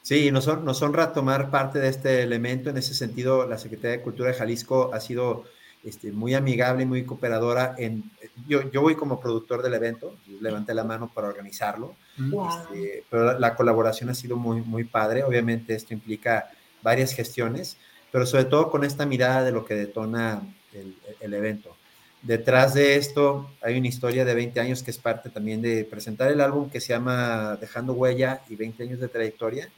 Sí, 0.00 0.30
nos, 0.30 0.46
nos 0.62 0.80
honra 0.80 1.12
tomar 1.12 1.50
parte 1.50 1.78
de 1.78 1.88
este 1.88 2.22
elemento. 2.22 2.70
En 2.70 2.78
ese 2.78 2.94
sentido, 2.94 3.46
la 3.46 3.58
Secretaría 3.58 3.98
de 3.98 4.02
Cultura 4.02 4.30
de 4.30 4.38
Jalisco 4.38 4.90
ha 4.94 5.00
sido 5.00 5.44
este, 5.84 6.12
muy 6.12 6.32
amigable 6.32 6.84
y 6.84 6.86
muy 6.86 7.04
cooperadora 7.04 7.74
en 7.76 8.10
yo, 8.46 8.70
yo 8.70 8.80
voy 8.80 8.94
como 8.94 9.20
productor 9.20 9.60
del 9.60 9.74
evento, 9.74 10.14
levanté 10.40 10.72
la 10.72 10.84
mano 10.84 11.12
para 11.14 11.28
organizarlo, 11.28 11.94
este, 12.16 13.04
pero 13.10 13.38
la, 13.38 13.54
colaboración 13.54 14.08
ha 14.08 14.14
sido 14.14 14.38
muy, 14.38 14.62
muy 14.62 14.84
padre. 14.84 15.24
Obviamente 15.24 15.74
esto 15.74 15.92
implica 15.92 16.48
varias 16.82 17.12
gestiones, 17.12 17.76
pero 18.10 18.24
sobre 18.24 18.46
todo 18.46 18.70
con 18.70 18.82
esta 18.82 19.04
mirada 19.04 19.44
de 19.44 19.52
lo 19.52 19.66
que 19.66 19.74
detona 19.74 20.40
el, 20.72 20.96
el 21.20 21.34
evento. 21.34 21.76
Detrás 22.22 22.74
de 22.74 22.96
esto 22.96 23.48
hay 23.62 23.78
una 23.78 23.86
historia 23.86 24.24
de 24.24 24.34
20 24.34 24.58
años 24.60 24.82
que 24.82 24.90
es 24.90 24.98
parte 24.98 25.30
también 25.30 25.62
de 25.62 25.84
presentar 25.84 26.30
el 26.32 26.40
álbum 26.40 26.68
que 26.68 26.80
se 26.80 26.88
llama 26.88 27.56
Dejando 27.60 27.92
Huella 27.92 28.42
y 28.48 28.56
20 28.56 28.82
años 28.82 29.00
de 29.00 29.08
trayectoria. 29.08 29.68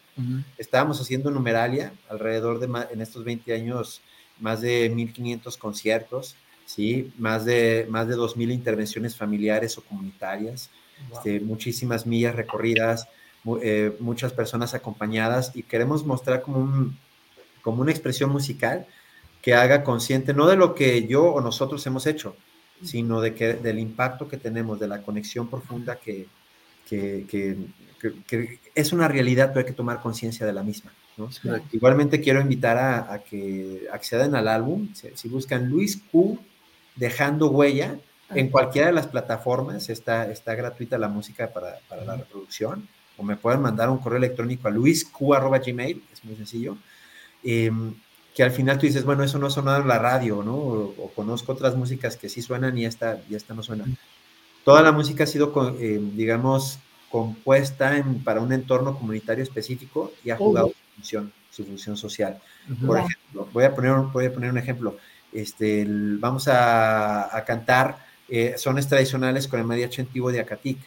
Estábamos 0.58 1.00
haciendo 1.00 1.30
numeralia 1.30 1.92
alrededor 2.08 2.58
de, 2.58 2.66
en 2.92 3.00
estos 3.00 3.24
20 3.24 3.54
años, 3.54 4.02
más 4.38 4.60
de 4.60 4.92
1.500 4.92 5.56
conciertos, 5.56 6.36
¿sí? 6.66 7.10
más, 7.16 7.44
de, 7.46 7.86
más 7.88 8.06
de 8.06 8.16
2.000 8.16 8.52
intervenciones 8.52 9.16
familiares 9.16 9.78
o 9.78 9.82
comunitarias, 9.82 10.68
este, 11.12 11.40
muchísimas 11.40 12.06
millas 12.06 12.34
recorridas, 12.34 13.08
eh, 13.62 13.96
muchas 14.00 14.32
personas 14.32 14.74
acompañadas 14.74 15.52
y 15.54 15.62
queremos 15.62 16.04
mostrar 16.04 16.42
como, 16.42 16.58
un, 16.58 16.98
como 17.62 17.80
una 17.80 17.90
expresión 17.90 18.30
musical 18.30 18.86
que 19.42 19.54
haga 19.54 19.82
consciente 19.84 20.34
no 20.34 20.46
de 20.46 20.56
lo 20.56 20.74
que 20.74 21.06
yo 21.06 21.24
o 21.24 21.40
nosotros 21.40 21.86
hemos 21.86 22.06
hecho, 22.06 22.36
sino 22.82 23.20
de 23.20 23.34
que, 23.34 23.54
del 23.54 23.78
impacto 23.78 24.28
que 24.28 24.36
tenemos, 24.36 24.78
de 24.78 24.88
la 24.88 25.02
conexión 25.02 25.48
profunda 25.48 25.96
que, 25.96 26.26
que, 26.88 27.26
que, 27.28 28.58
es 28.74 28.92
una 28.92 29.08
realidad, 29.08 29.48
pero 29.48 29.60
hay 29.60 29.66
que 29.66 29.76
tomar 29.76 30.00
conciencia 30.00 30.46
de 30.46 30.52
la 30.52 30.62
misma. 30.62 30.92
Igualmente 31.72 32.20
quiero 32.20 32.40
invitar 32.40 32.78
a, 32.78 33.22
que 33.22 33.86
accedan 33.92 34.34
al 34.34 34.48
álbum, 34.48 34.88
si, 34.94 35.28
buscan 35.28 35.68
Luis 35.68 36.00
Q 36.10 36.38
dejando 36.96 37.50
huella, 37.50 37.98
en 38.30 38.48
cualquiera 38.48 38.86
de 38.86 38.92
las 38.94 39.08
plataformas 39.08 39.90
está, 39.90 40.30
está 40.30 40.54
gratuita 40.54 40.96
la 40.98 41.08
música 41.08 41.52
para, 41.52 41.78
para 41.88 42.04
la 42.04 42.16
reproducción, 42.16 42.88
o 43.16 43.22
me 43.22 43.36
pueden 43.36 43.60
mandar 43.60 43.90
un 43.90 43.98
correo 43.98 44.18
electrónico 44.18 44.68
a 44.68 44.70
luisq.gmail, 44.70 46.02
es 46.10 46.24
muy 46.24 46.36
sencillo. 46.36 46.78
Eh, 47.42 47.70
que 48.34 48.42
al 48.42 48.50
final 48.50 48.78
tú 48.78 48.86
dices, 48.86 49.04
bueno, 49.04 49.24
eso 49.24 49.38
no 49.38 49.50
sonado 49.50 49.82
en 49.82 49.88
la 49.88 49.98
radio, 49.98 50.42
¿no? 50.42 50.54
O, 50.54 51.12
conozco 51.14 51.52
otras 51.52 51.74
músicas 51.76 52.16
que 52.16 52.28
sí 52.28 52.42
suenan 52.42 52.76
y 52.78 52.84
esta, 52.84 53.20
y 53.28 53.34
esta 53.34 53.54
no 53.54 53.62
suena. 53.62 53.84
Toda 54.64 54.82
la 54.82 54.92
música 54.92 55.24
ha 55.24 55.26
sido, 55.26 55.52
eh, 55.80 56.00
digamos, 56.14 56.78
compuesta 57.10 57.96
en, 57.96 58.22
para 58.22 58.40
un 58.40 58.52
entorno 58.52 58.96
comunitario 58.96 59.42
específico 59.42 60.12
y 60.24 60.30
ha 60.30 60.36
jugado 60.36 60.68
su, 60.68 60.94
función, 60.94 61.32
su 61.50 61.64
función 61.64 61.96
social. 61.96 62.40
Por 62.86 62.98
ejemplo, 62.98 63.48
voy 63.52 63.64
a 63.64 63.74
poner, 63.74 63.92
voy 64.12 64.26
a 64.26 64.32
poner 64.32 64.50
un 64.50 64.58
ejemplo. 64.58 64.96
Este, 65.32 65.84
vamos 65.88 66.46
a, 66.46 67.36
a 67.36 67.44
cantar 67.44 67.98
eh, 68.28 68.54
sones 68.58 68.86
tradicionales 68.86 69.48
con 69.48 69.58
el 69.58 69.66
mariachi 69.66 70.02
antiguo 70.02 70.30
de 70.30 70.40
Acatic. 70.40 70.78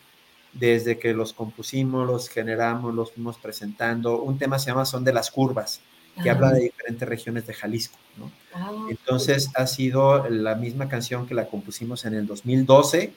Desde 0.54 1.00
que 1.00 1.14
los 1.14 1.34
compusimos, 1.34 2.08
los 2.08 2.30
generamos, 2.30 2.94
los 2.94 3.12
fuimos 3.12 3.38
presentando. 3.38 4.22
Un 4.22 4.38
tema 4.38 4.60
se 4.60 4.68
llama 4.68 4.86
Son 4.86 5.04
de 5.04 5.12
las 5.12 5.32
Curvas 5.32 5.82
que 6.22 6.30
habla 6.30 6.52
de 6.52 6.62
diferentes 6.62 7.08
regiones 7.08 7.48
de 7.48 7.54
Jalisco. 7.54 7.98
¿no? 8.18 8.32
Ah, 8.54 8.72
Entonces 8.90 9.50
ha 9.56 9.66
sido 9.68 10.30
la 10.30 10.56
misma 10.56 10.88
canción 10.90 11.26
que 11.26 11.34
la 11.34 11.48
compusimos 11.48 12.06
en 12.06 12.14
el 12.14 12.28
2012, 12.28 13.14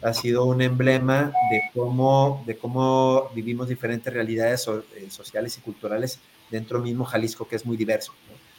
ha 0.00 0.14
sido 0.14 0.44
un 0.44 0.62
emblema 0.62 1.32
de 1.50 1.62
cómo, 1.74 2.42
de 2.46 2.56
cómo 2.56 3.30
vivimos 3.34 3.68
diferentes 3.68 4.12
realidades 4.12 4.66
eh, 4.68 5.10
sociales 5.10 5.58
y 5.58 5.60
culturales 5.60 6.20
dentro 6.50 6.80
mismo 6.80 7.04
Jalisco, 7.04 7.48
que 7.48 7.56
es 7.56 7.66
muy 7.66 7.76
diverso. 7.76 8.12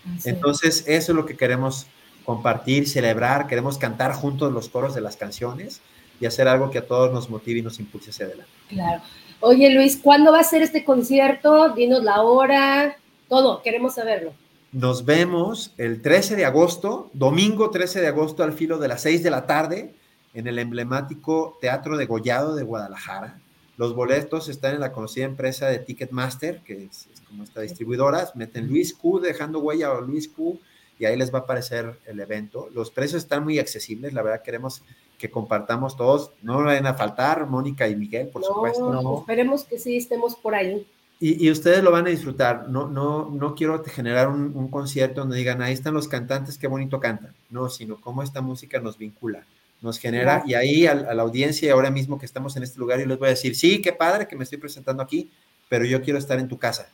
Ah, 0.06 0.18
Entonces 0.26 0.84
eso 0.88 1.12
es 1.12 1.16
lo 1.16 1.26
que 1.26 1.38
queremos 1.38 1.88
compartir, 2.26 2.88
celebrar, 2.88 3.48
queremos 3.48 3.78
cantar 3.78 4.14
juntos 4.14 4.52
los 4.52 4.70
coros 4.70 4.94
de 4.94 5.02
las 5.02 5.18
canciones 5.18 5.82
y 6.20 6.26
hacer 6.26 6.48
algo 6.48 6.70
que 6.70 6.80
a 6.80 6.86
todos 6.86 7.12
nos 7.12 7.30
motive 7.30 7.60
y 7.60 7.64
nos 7.64 7.80
impulse 7.80 8.12
hacia 8.12 8.26
adelante. 8.26 8.52
Claro. 8.68 9.02
Oye 9.40 9.70
Luis, 9.74 9.98
¿cuándo 9.98 10.34
va 10.34 10.42
a 10.42 10.44
ser 10.44 10.62
este 10.62 10.84
concierto? 10.84 11.70
Dinos 11.70 12.04
la 12.04 12.22
hora, 12.22 12.98
todo, 13.30 13.62
queremos 13.62 13.96
saberlo. 13.96 14.34
Nos 14.72 15.06
vemos 15.06 15.74
el 15.78 16.02
13 16.02 16.36
de 16.36 16.46
agosto, 16.46 17.10
domingo 17.14 17.70
13 17.70 18.02
de 18.02 18.08
agosto 18.08 18.44
al 18.44 18.54
filo 18.54 18.78
de 18.78 18.88
las 18.88 19.02
6 19.02 19.24
de 19.24 19.32
la 19.32 19.46
tarde, 19.46 19.96
en 20.34 20.48
el 20.48 20.60
emblemático 20.60 21.58
Teatro 21.62 21.98
de 21.98 22.06
Gollado 22.06 22.56
de 22.56 22.64
Guadalajara. 22.64 23.40
Los 23.78 23.96
boletos 23.96 24.50
están 24.50 24.76
en 24.76 24.82
la 24.82 24.92
conocida 24.92 25.26
empresa 25.26 25.68
de 25.68 25.80
Ticketmaster, 25.80 26.60
que 26.60 26.84
es, 26.84 27.08
como 27.28 27.44
esta 27.44 27.62
distribuidora. 27.62 28.28
Meten 28.36 28.68
Luis 28.68 28.94
Q, 28.94 29.22
dejando 29.22 29.60
huella 29.60 29.92
o 29.94 30.02
Luis 30.02 30.28
Q, 30.28 30.60
y 31.00 31.06
ahí 31.06 31.16
les 31.16 31.34
va 31.34 31.40
a 31.40 31.42
aparecer 31.44 31.98
el 32.06 32.20
evento. 32.20 32.68
Los 32.74 32.92
precios 32.92 33.24
están 33.24 33.44
muy 33.44 33.58
accesibles, 33.58 34.14
la 34.14 34.22
verdad 34.22 34.42
queremos 34.44 34.84
que 35.18 35.32
compartamos 35.32 35.96
todos. 35.96 36.32
No 36.42 36.62
vayan 36.64 36.88
a 36.88 36.94
faltar, 36.94 37.48
Mónica 37.48 37.88
y 37.88 37.96
Miguel, 37.96 38.28
por 38.28 38.44
supuesto. 38.44 38.92
No, 38.92 39.20
esperemos 39.20 39.64
que 39.64 39.80
sí 39.80 39.98
estemos 39.98 40.36
por 40.36 40.56
ahí. 40.56 40.86
Y, 41.22 41.52
ustedes 41.52 41.84
lo 41.84 41.92
van 41.92 42.08
a 42.08 42.12
disfrutar. 42.12 42.70
No, 42.70 42.88
no, 42.88 43.30
no 43.30 43.54
quiero 43.54 43.84
generar 43.84 44.30
un, 44.30 44.70
concierto 44.70 45.20
donde 45.20 45.38
digan, 45.38 45.62
ahí 45.62 45.74
están 45.74 45.94
los 45.94 46.08
cantantes, 46.08 46.58
qué 46.58 46.68
bonito 46.68 47.02
cantan. 47.02 47.34
No, 47.50 47.70
sino 47.70 48.00
cómo 48.00 48.24
esta 48.24 48.40
música 48.40 48.80
nos 48.80 48.98
vincula, 48.98 49.46
nos 49.82 50.00
genera. 50.00 50.44
Y 50.48 50.54
ahí 50.54 50.88
a, 50.88 50.96
la 50.96 51.22
audiencia, 51.22 51.74
ahora 51.74 51.92
mismo 51.92 52.18
que 52.18 52.26
estamos 52.26 52.56
en 52.56 52.64
este 52.64 52.80
lugar, 52.80 53.00
yo 53.00 53.06
les 53.06 53.20
voy 53.20 53.28
a 53.28 53.32
decir, 53.32 53.54
sí, 53.56 53.82
qué 53.82 53.92
padre 53.92 54.30
que 54.30 54.38
me 54.38 54.46
estoy 54.46 54.60
presentando 54.60 55.04
aquí, 55.04 55.30
pero 55.68 55.84
yo 55.84 56.02
quiero 56.02 56.20
estar 56.20 56.40
en 56.40 56.48
tu 56.48 56.58
casa. 56.58 56.90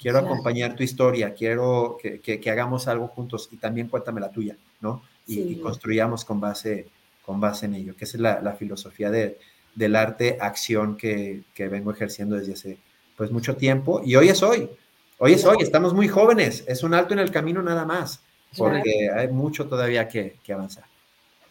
Quiero 0.00 0.18
acompañar 0.18 0.74
tu 0.74 0.82
historia, 0.82 1.34
quiero 1.34 1.98
que, 2.00 2.20
que, 2.20 2.50
hagamos 2.50 2.86
algo 2.86 3.08
juntos 3.08 3.48
y 3.50 3.56
también 3.56 3.88
cuéntame 3.88 4.20
la 4.20 4.30
tuya, 4.30 4.56
¿no? 4.80 5.02
Y, 5.26 5.56
construyamos 5.56 6.24
con 6.24 6.40
base, 6.40 6.86
con 7.24 7.40
base 7.40 7.66
en 7.66 7.74
ello, 7.74 7.96
que 7.96 8.04
esa 8.04 8.16
es 8.16 8.20
la, 8.20 8.40
la 8.40 8.52
filosofía 8.52 9.10
de, 9.10 9.38
del 9.74 9.96
arte 9.96 10.38
acción 10.40 10.96
que, 10.96 11.42
que 11.54 11.68
vengo 11.68 11.92
ejerciendo 11.92 12.36
desde 12.36 12.52
hace 12.52 12.78
pues 13.16 13.30
mucho 13.30 13.56
tiempo 13.56 14.02
y 14.04 14.14
hoy 14.16 14.28
es 14.28 14.42
hoy. 14.42 14.68
Hoy 15.18 15.32
es 15.32 15.44
hoy, 15.46 15.56
estamos 15.60 15.94
muy 15.94 16.08
jóvenes, 16.08 16.62
es 16.68 16.82
un 16.82 16.92
alto 16.92 17.14
en 17.14 17.20
el 17.20 17.30
camino 17.30 17.62
nada 17.62 17.86
más, 17.86 18.20
porque 18.56 19.08
hay 19.10 19.28
mucho 19.28 19.66
todavía 19.66 20.06
que, 20.06 20.36
avanzar. 20.52 20.84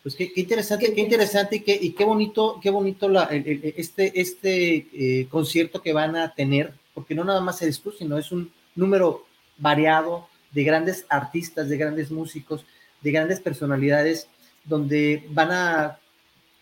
Pues 0.03 0.13
qué, 0.13 0.31
interesante, 0.35 0.93
qué 0.93 1.01
interesante 1.01 1.55
y 1.55 1.59
qué, 1.61 1.75
y 1.81 1.93
qué 1.93 2.03
bonito, 2.03 2.59
qué 2.61 2.69
bonito 2.69 3.09
la, 3.09 3.23
este, 3.23 4.21
este 4.21 4.87
eh, 4.93 5.27
concierto 5.31 5.81
que 5.81 5.93
van 5.93 6.15
a 6.15 6.31
tener, 6.35 6.73
porque 6.93 7.15
no 7.15 7.23
nada 7.23 7.41
más 7.41 7.59
eres 7.63 7.81
tú, 7.81 7.91
sino 7.91 8.19
es 8.19 8.31
un 8.31 8.51
número 8.75 9.25
variado 9.57 10.27
de 10.51 10.63
grandes 10.63 11.07
artistas, 11.09 11.67
de 11.67 11.77
grandes 11.77 12.11
músicos, 12.11 12.65
de 13.01 13.11
grandes 13.11 13.39
personalidades, 13.39 14.27
donde 14.63 15.25
van 15.29 15.51
a 15.51 15.99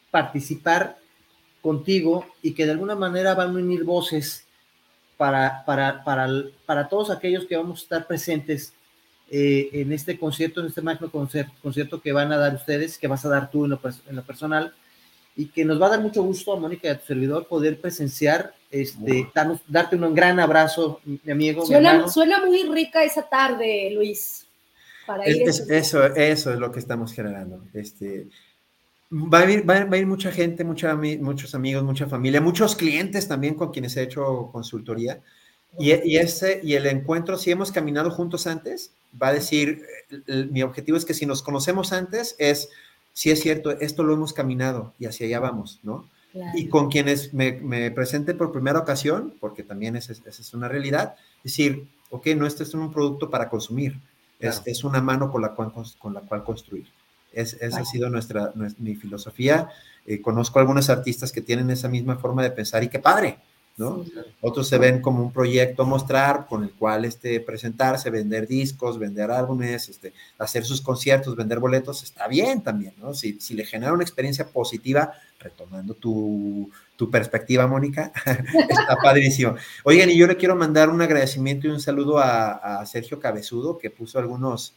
participar 0.10 0.98
contigo 1.62 2.26
y 2.42 2.54
que 2.54 2.66
de 2.66 2.72
alguna 2.72 2.96
manera 2.96 3.36
van 3.36 3.50
a 3.50 3.60
unir 3.60 3.84
voces 3.84 4.46
para, 5.18 5.64
para, 5.66 6.04
para, 6.04 6.28
para 6.66 6.88
todos 6.88 7.10
aquellos 7.10 7.46
que 7.46 7.58
vamos 7.58 7.80
a 7.80 7.84
estar 7.84 8.08
presentes 8.08 8.74
eh, 9.30 9.70
en 9.74 9.92
este 9.92 10.18
concierto, 10.20 10.62
en 10.62 10.68
este 10.68 10.82
magno 10.82 11.10
concierto, 11.10 11.54
concierto, 11.62 12.02
que 12.02 12.12
van 12.12 12.32
a 12.32 12.38
dar 12.38 12.54
ustedes, 12.56 12.98
que 12.98 13.08
vas 13.08 13.26
a 13.26 13.30
dar 13.30 13.50
tú 13.50 13.66
en 13.66 13.72
lo, 13.72 13.80
en 14.08 14.16
lo, 14.16 14.24
personal, 14.24 14.74
y 15.36 15.48
que 15.48 15.66
nos 15.66 15.82
va 15.82 15.88
a 15.88 15.92
dar 15.92 16.02
mucho 16.02 16.22
gusto 16.22 16.54
a 16.54 16.60
Mónica 16.60 16.88
y 16.88 16.92
a 16.92 17.00
tu 17.00 17.08
servidor 17.08 17.48
poder 17.48 17.80
presenciar, 17.80 18.54
este, 18.70 19.28
darte 19.68 19.96
un 19.96 20.14
gran 20.14 20.40
abrazo, 20.40 21.00
mi 21.04 21.32
amigo. 21.32 21.66
Suena, 21.66 22.08
suena 22.08 22.46
muy 22.46 22.64
rica 22.70 23.04
esa 23.04 23.24
tarde, 23.24 23.92
Luis. 23.96 24.46
Para 25.08 25.28
ir 25.28 25.48
eso, 25.48 26.06
eso 26.06 26.54
es 26.54 26.60
lo 26.60 26.72
que 26.72 26.80
estamos 26.80 27.14
generando. 27.14 27.64
Este, 27.74 28.28
Va 29.14 29.40
a, 29.42 29.52
ir, 29.52 29.70
va, 29.70 29.76
a 29.76 29.98
ir, 29.98 30.08
mucha 30.08 30.32
gente, 30.32 30.64
mucha, 30.64 30.96
muchos 30.96 31.54
amigos, 31.54 31.84
mucha 31.84 32.08
familia, 32.08 32.42
muchos 32.42 32.76
clientes 32.76 33.28
también 33.28 33.54
con 33.54 33.72
quienes 33.72 33.96
he 33.96 34.02
hecho 34.02 34.50
consultoría. 34.52 35.22
Y, 35.78 35.92
y, 35.92 36.18
ese, 36.18 36.62
y 36.64 36.74
el 36.74 36.88
encuentro, 36.88 37.38
si 37.38 37.52
hemos 37.52 37.72
caminado 37.72 38.10
juntos 38.10 38.48
antes, 38.48 38.92
va 39.22 39.28
a 39.28 39.34
decir, 39.34 39.84
mi 40.50 40.64
objetivo 40.64 40.98
es 40.98 41.06
que 41.06 41.14
si 41.14 41.28
nos 41.28 41.44
conocemos 41.44 41.94
antes, 41.94 42.36
es, 42.40 42.70
si 43.14 43.30
es 43.30 43.40
cierto, 43.40 43.72
esto 43.80 44.02
lo 44.04 44.14
hemos 44.14 44.34
caminado 44.34 44.94
y 44.98 45.06
hacia 45.06 45.28
allá 45.28 45.40
vamos, 45.40 45.80
¿no? 45.84 46.10
Y 46.56 46.68
con 46.68 46.90
quienes 46.90 47.32
me, 47.36 47.52
me, 47.52 47.92
presente 47.92 48.34
por 48.34 48.52
primera 48.52 48.80
ocasión, 48.80 49.36
porque 49.40 49.62
también 49.62 49.96
esa 49.96 50.14
es, 50.14 50.24
es, 50.26 50.54
una 50.56 50.68
realidad, 50.68 51.16
decir, 51.44 51.88
ok, 52.10 52.26
no, 52.36 52.48
este 52.48 52.64
es 52.64 52.74
un 52.74 52.92
producto 52.92 53.30
para 53.30 53.50
consumir, 53.50 54.00
es, 54.40 54.64
es, 54.66 54.84
una 54.84 55.00
mano 55.00 55.32
con 55.32 55.44
la 55.44 55.50
cual, 55.50 55.72
con 56.00 56.14
la 56.16 56.22
cual 56.22 56.44
construir. 56.44 56.88
Es, 57.34 57.54
esa 57.60 57.80
ha 57.80 57.86
sido 57.86 58.10
nuestra, 58.10 58.54
mi 58.78 58.96
filosofía. 58.96 59.70
Eh, 60.06 60.22
conozco 60.22 60.60
algunos 60.60 60.90
artistas 60.90 61.32
que 61.32 61.42
tienen 61.42 61.70
esa 61.70 61.88
misma 61.88 62.18
forma 62.18 62.44
de 62.44 62.52
pensar 62.52 62.84
y 62.84 62.90
qué 62.90 63.00
padre, 63.00 63.38
¿no? 63.78 64.06
Otros 64.42 64.68
se 64.68 64.78
ven 64.78 65.02
como 65.02 65.24
un 65.24 65.32
proyecto 65.32 65.86
mostrar 65.86 66.46
con 66.46 66.64
el 66.64 66.72
cual 66.74 67.06
este, 67.06 67.40
presentarse, 67.40 68.10
vender 68.10 68.48
discos, 68.48 69.00
vender 69.00 69.32
álbumes, 69.32 69.90
este, 69.90 70.14
hacer 70.38 70.66
sus 70.66 70.82
conciertos, 70.82 71.36
vender 71.36 71.60
boletos, 71.60 72.04
está 72.04 72.28
bien 72.28 72.62
también, 72.62 72.94
¿no? 72.98 73.14
Si, 73.14 73.40
si 73.40 73.54
le 73.54 73.66
genera 73.66 73.94
una 73.94 74.04
experiencia 74.04 74.48
positiva, 74.48 75.14
retomando 75.40 75.94
tu, 75.94 76.70
tu 76.96 77.10
perspectiva, 77.10 77.66
Mónica, 77.66 78.12
está 78.70 78.98
padrísimo. 79.02 79.56
Oigan, 79.84 80.10
y 80.10 80.18
yo 80.18 80.28
le 80.28 80.38
quiero 80.38 80.56
mandar 80.56 80.90
un 80.90 81.02
agradecimiento 81.02 81.68
y 81.68 81.72
un 81.72 81.80
saludo 81.80 82.20
a, 82.20 82.82
a 82.82 82.86
Sergio 82.86 83.20
Cabezudo, 83.20 83.78
que 83.78 83.90
puso 83.90 84.20
algunos 84.20 84.76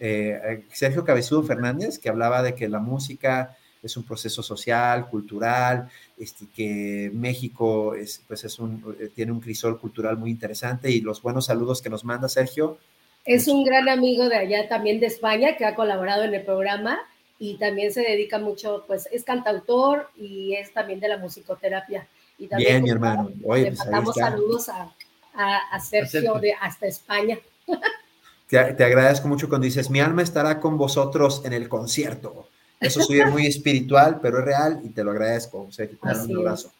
eh, 0.00 0.64
Sergio 0.72 1.04
Cabezudo 1.04 1.42
Fernández, 1.42 1.98
que 1.98 2.08
hablaba 2.08 2.42
de 2.42 2.54
que 2.54 2.68
la 2.68 2.78
música 2.78 3.56
es 3.82 3.96
un 3.96 4.04
proceso 4.04 4.42
social, 4.42 5.08
cultural, 5.08 5.88
este, 6.18 6.46
que 6.54 7.10
México 7.12 7.94
es, 7.94 8.22
pues 8.26 8.44
es 8.44 8.58
un, 8.58 8.96
eh, 8.98 9.10
tiene 9.14 9.32
un 9.32 9.40
crisol 9.40 9.78
cultural 9.78 10.16
muy 10.16 10.30
interesante 10.30 10.90
y 10.90 11.00
los 11.00 11.22
buenos 11.22 11.46
saludos 11.46 11.80
que 11.80 11.90
nos 11.90 12.04
manda 12.04 12.28
Sergio. 12.28 12.78
Es 13.24 13.46
un 13.48 13.64
gran 13.64 13.88
amigo 13.88 14.28
de 14.28 14.36
allá 14.36 14.68
también 14.68 15.00
de 15.00 15.06
España 15.06 15.56
que 15.56 15.66
ha 15.66 15.74
colaborado 15.74 16.24
en 16.24 16.34
el 16.34 16.44
programa 16.44 16.98
y 17.38 17.56
también 17.56 17.92
se 17.92 18.00
dedica 18.00 18.38
mucho, 18.38 18.84
pues 18.86 19.08
es 19.12 19.24
cantautor 19.24 20.10
y 20.16 20.54
es 20.54 20.72
también 20.72 21.00
de 21.00 21.08
la 21.08 21.18
musicoterapia. 21.18 22.06
Y 22.38 22.46
también 22.46 22.70
Bien, 22.70 22.82
mi 22.84 22.90
hermano. 22.90 23.30
Oye, 23.44 23.64
le 23.64 23.68
pues 23.68 23.78
mandamos 23.80 24.14
saludos 24.14 24.68
a, 24.70 24.94
a, 25.34 25.56
a 25.72 25.80
Sergio 25.80 26.20
Sergio. 26.20 26.34
de 26.40 26.54
hasta 26.54 26.86
España. 26.86 27.38
Te, 28.50 28.74
te 28.74 28.84
agradezco 28.84 29.28
mucho 29.28 29.48
cuando 29.48 29.64
dices, 29.64 29.88
mi 29.88 30.00
alma 30.00 30.22
estará 30.22 30.60
con 30.60 30.76
vosotros 30.76 31.42
en 31.44 31.54
el 31.54 31.68
concierto. 31.68 32.48
Eso 32.80 33.02
soy 33.02 33.20
muy 33.30 33.46
espiritual, 33.46 34.18
pero 34.20 34.40
es 34.40 34.44
real 34.44 34.80
y 34.82 34.90
te 34.90 35.04
lo 35.04 35.12
agradezco. 35.12 35.66
O 35.68 35.72
sea, 35.72 35.86
que 35.86 35.96
te 35.96 36.08
un 36.08 36.36
abrazo. 36.38 36.72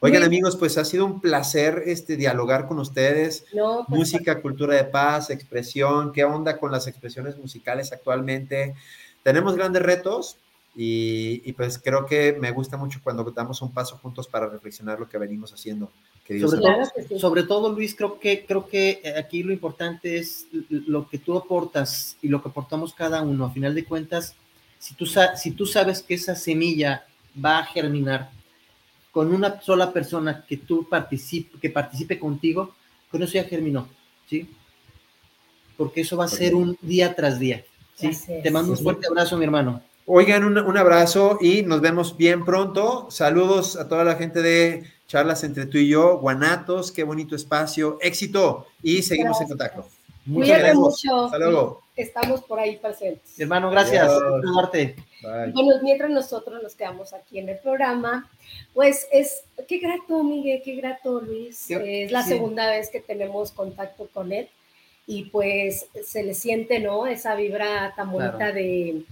Oigan, 0.00 0.22
amigos, 0.22 0.56
pues 0.56 0.78
ha 0.78 0.84
sido 0.84 1.04
un 1.04 1.20
placer 1.20 1.82
este, 1.86 2.16
dialogar 2.16 2.68
con 2.68 2.78
ustedes. 2.78 3.46
No, 3.52 3.84
pues, 3.88 3.98
Música, 3.98 4.40
cultura 4.40 4.74
de 4.74 4.84
paz, 4.84 5.30
expresión, 5.30 6.12
qué 6.12 6.24
onda 6.24 6.58
con 6.58 6.70
las 6.70 6.86
expresiones 6.86 7.36
musicales 7.36 7.92
actualmente. 7.92 8.74
Tenemos 9.24 9.56
grandes 9.56 9.82
retos 9.82 10.36
y, 10.76 11.42
y, 11.44 11.52
pues 11.54 11.80
creo 11.82 12.06
que 12.06 12.36
me 12.38 12.52
gusta 12.52 12.76
mucho 12.76 13.00
cuando 13.02 13.24
damos 13.32 13.60
un 13.60 13.72
paso 13.72 13.98
juntos 13.98 14.28
para 14.28 14.46
reflexionar 14.48 15.00
lo 15.00 15.08
que 15.08 15.18
venimos 15.18 15.52
haciendo. 15.52 15.90
Queridos 16.28 16.52
Sobre 17.18 17.42
sí. 17.42 17.48
Todo, 17.48 17.72
Luis, 17.72 17.94
creo 17.94 18.20
que, 18.20 18.44
creo 18.44 18.68
que 18.68 19.00
eh, 19.02 19.14
aquí 19.16 19.42
lo 19.42 19.52
importante 19.52 20.18
es 20.18 20.46
lo 20.68 21.08
que 21.08 21.18
tú 21.18 21.36
aportas 21.36 22.16
y 22.22 22.28
lo 22.28 22.42
que 22.42 22.50
aportamos 22.50 22.92
cada 22.92 23.22
uno. 23.22 23.46
A 23.46 23.50
final 23.50 23.74
de 23.74 23.84
cuentas, 23.84 24.34
si 24.78 24.94
tú, 24.94 25.06
si 25.06 25.50
tú 25.52 25.66
sabes 25.66 26.02
que 26.02 26.14
esa 26.14 26.36
semilla 26.36 27.06
va 27.42 27.58
a 27.58 27.64
germinar 27.64 28.30
con 29.10 29.34
una 29.34 29.60
sola 29.62 29.92
persona 29.92 30.44
que 30.46 30.58
tú 30.58 30.86
participe, 30.88 31.58
que 31.58 31.70
participe 31.70 32.18
contigo, 32.18 32.74
con 33.10 33.22
eso 33.22 33.32
ya 33.32 33.44
germinó, 33.44 33.88
¿sí? 34.28 34.48
Porque 35.76 36.02
eso 36.02 36.16
va 36.16 36.26
a 36.26 36.28
ser 36.28 36.54
un 36.54 36.76
día 36.82 37.16
tras 37.16 37.38
día, 37.38 37.64
¿sí? 37.94 38.10
Te 38.42 38.50
mando 38.50 38.72
un 38.72 38.78
fuerte 38.78 39.06
abrazo, 39.06 39.38
mi 39.38 39.44
hermano. 39.44 39.82
Oigan, 40.10 40.42
un, 40.44 40.56
un 40.56 40.76
abrazo 40.78 41.36
y 41.38 41.60
nos 41.62 41.82
vemos 41.82 42.16
bien 42.16 42.42
pronto. 42.42 43.08
Saludos 43.10 43.76
a 43.76 43.88
toda 43.88 44.04
la 44.04 44.14
gente 44.14 44.40
de 44.40 44.84
Charlas 45.06 45.44
entre 45.44 45.66
tú 45.66 45.76
y 45.76 45.88
yo, 45.88 46.16
Guanatos, 46.18 46.92
qué 46.92 47.02
bonito 47.04 47.36
espacio, 47.36 47.98
éxito 48.00 48.66
y 48.82 49.02
seguimos 49.02 49.38
en 49.42 49.48
contacto. 49.48 49.86
Muchas 50.24 50.46
Cuídate 50.48 50.60
gracias. 50.62 50.76
mucho. 50.78 51.24
Hasta 51.26 51.38
luego. 51.38 51.82
Estamos 51.94 52.42
por 52.44 52.58
ahí 52.58 52.76
presentes. 52.76 53.38
Hermano, 53.38 53.70
gracias. 53.70 54.10
Bye. 54.72 54.94
Bueno, 55.52 55.74
mientras 55.82 56.10
nosotros 56.10 56.62
nos 56.62 56.74
quedamos 56.74 57.12
aquí 57.12 57.38
en 57.38 57.50
el 57.50 57.58
programa, 57.58 58.30
pues 58.72 59.06
es, 59.12 59.42
qué 59.66 59.78
grato, 59.78 60.24
Miguel, 60.24 60.62
qué 60.64 60.76
grato, 60.76 61.20
Luis. 61.20 61.70
Es 61.70 62.10
la 62.12 62.22
sí. 62.22 62.30
segunda 62.30 62.70
vez 62.70 62.88
que 62.88 63.00
tenemos 63.00 63.50
contacto 63.52 64.08
con 64.12 64.32
él 64.32 64.48
y 65.06 65.24
pues 65.30 65.86
se 66.04 66.22
le 66.22 66.34
siente, 66.34 66.80
¿no? 66.80 67.06
Esa 67.06 67.34
vibra 67.34 67.94
tan 67.96 68.12
bonita 68.12 68.36
Claro. 68.36 68.54
de, 68.54 69.02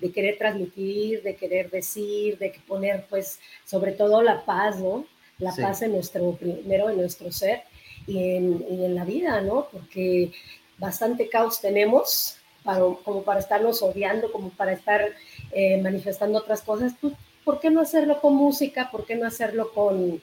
de 0.00 0.12
querer 0.12 0.38
transmitir, 0.38 1.22
de 1.22 1.36
querer 1.36 1.70
decir, 1.70 2.38
de 2.38 2.54
poner, 2.66 3.06
pues, 3.08 3.38
sobre 3.64 3.92
todo 3.92 4.22
la 4.22 4.44
paz, 4.44 4.78
¿no? 4.78 5.04
La 5.38 5.52
Sí. 5.52 5.62
paz 5.62 5.82
en 5.82 5.92
nuestro, 5.92 6.32
primero 6.32 6.88
en 6.90 6.96
nuestro 6.98 7.30
ser 7.32 7.62
y 8.06 8.18
en, 8.36 8.64
y 8.70 8.84
en 8.84 8.94
la 8.94 9.04
vida, 9.04 9.40
¿no? 9.40 9.68
Porque 9.72 10.32
bastante 10.78 11.28
caos 11.28 11.60
tenemos 11.60 12.36
para, 12.64 12.80
como 13.04 13.22
para 13.22 13.40
estarnos 13.40 13.82
odiando, 13.82 14.30
como 14.32 14.50
para 14.50 14.72
estar 14.72 15.12
eh, 15.52 15.80
manifestando 15.80 16.38
otras 16.38 16.62
cosas. 16.62 16.94
¿Tú, 17.00 17.12
¿Por 17.44 17.60
qué 17.60 17.70
no 17.70 17.80
hacerlo 17.80 18.20
con 18.20 18.34
música? 18.34 18.90
¿Por 18.90 19.06
qué 19.06 19.14
no 19.14 19.26
hacerlo 19.26 19.72
con, 19.72 20.20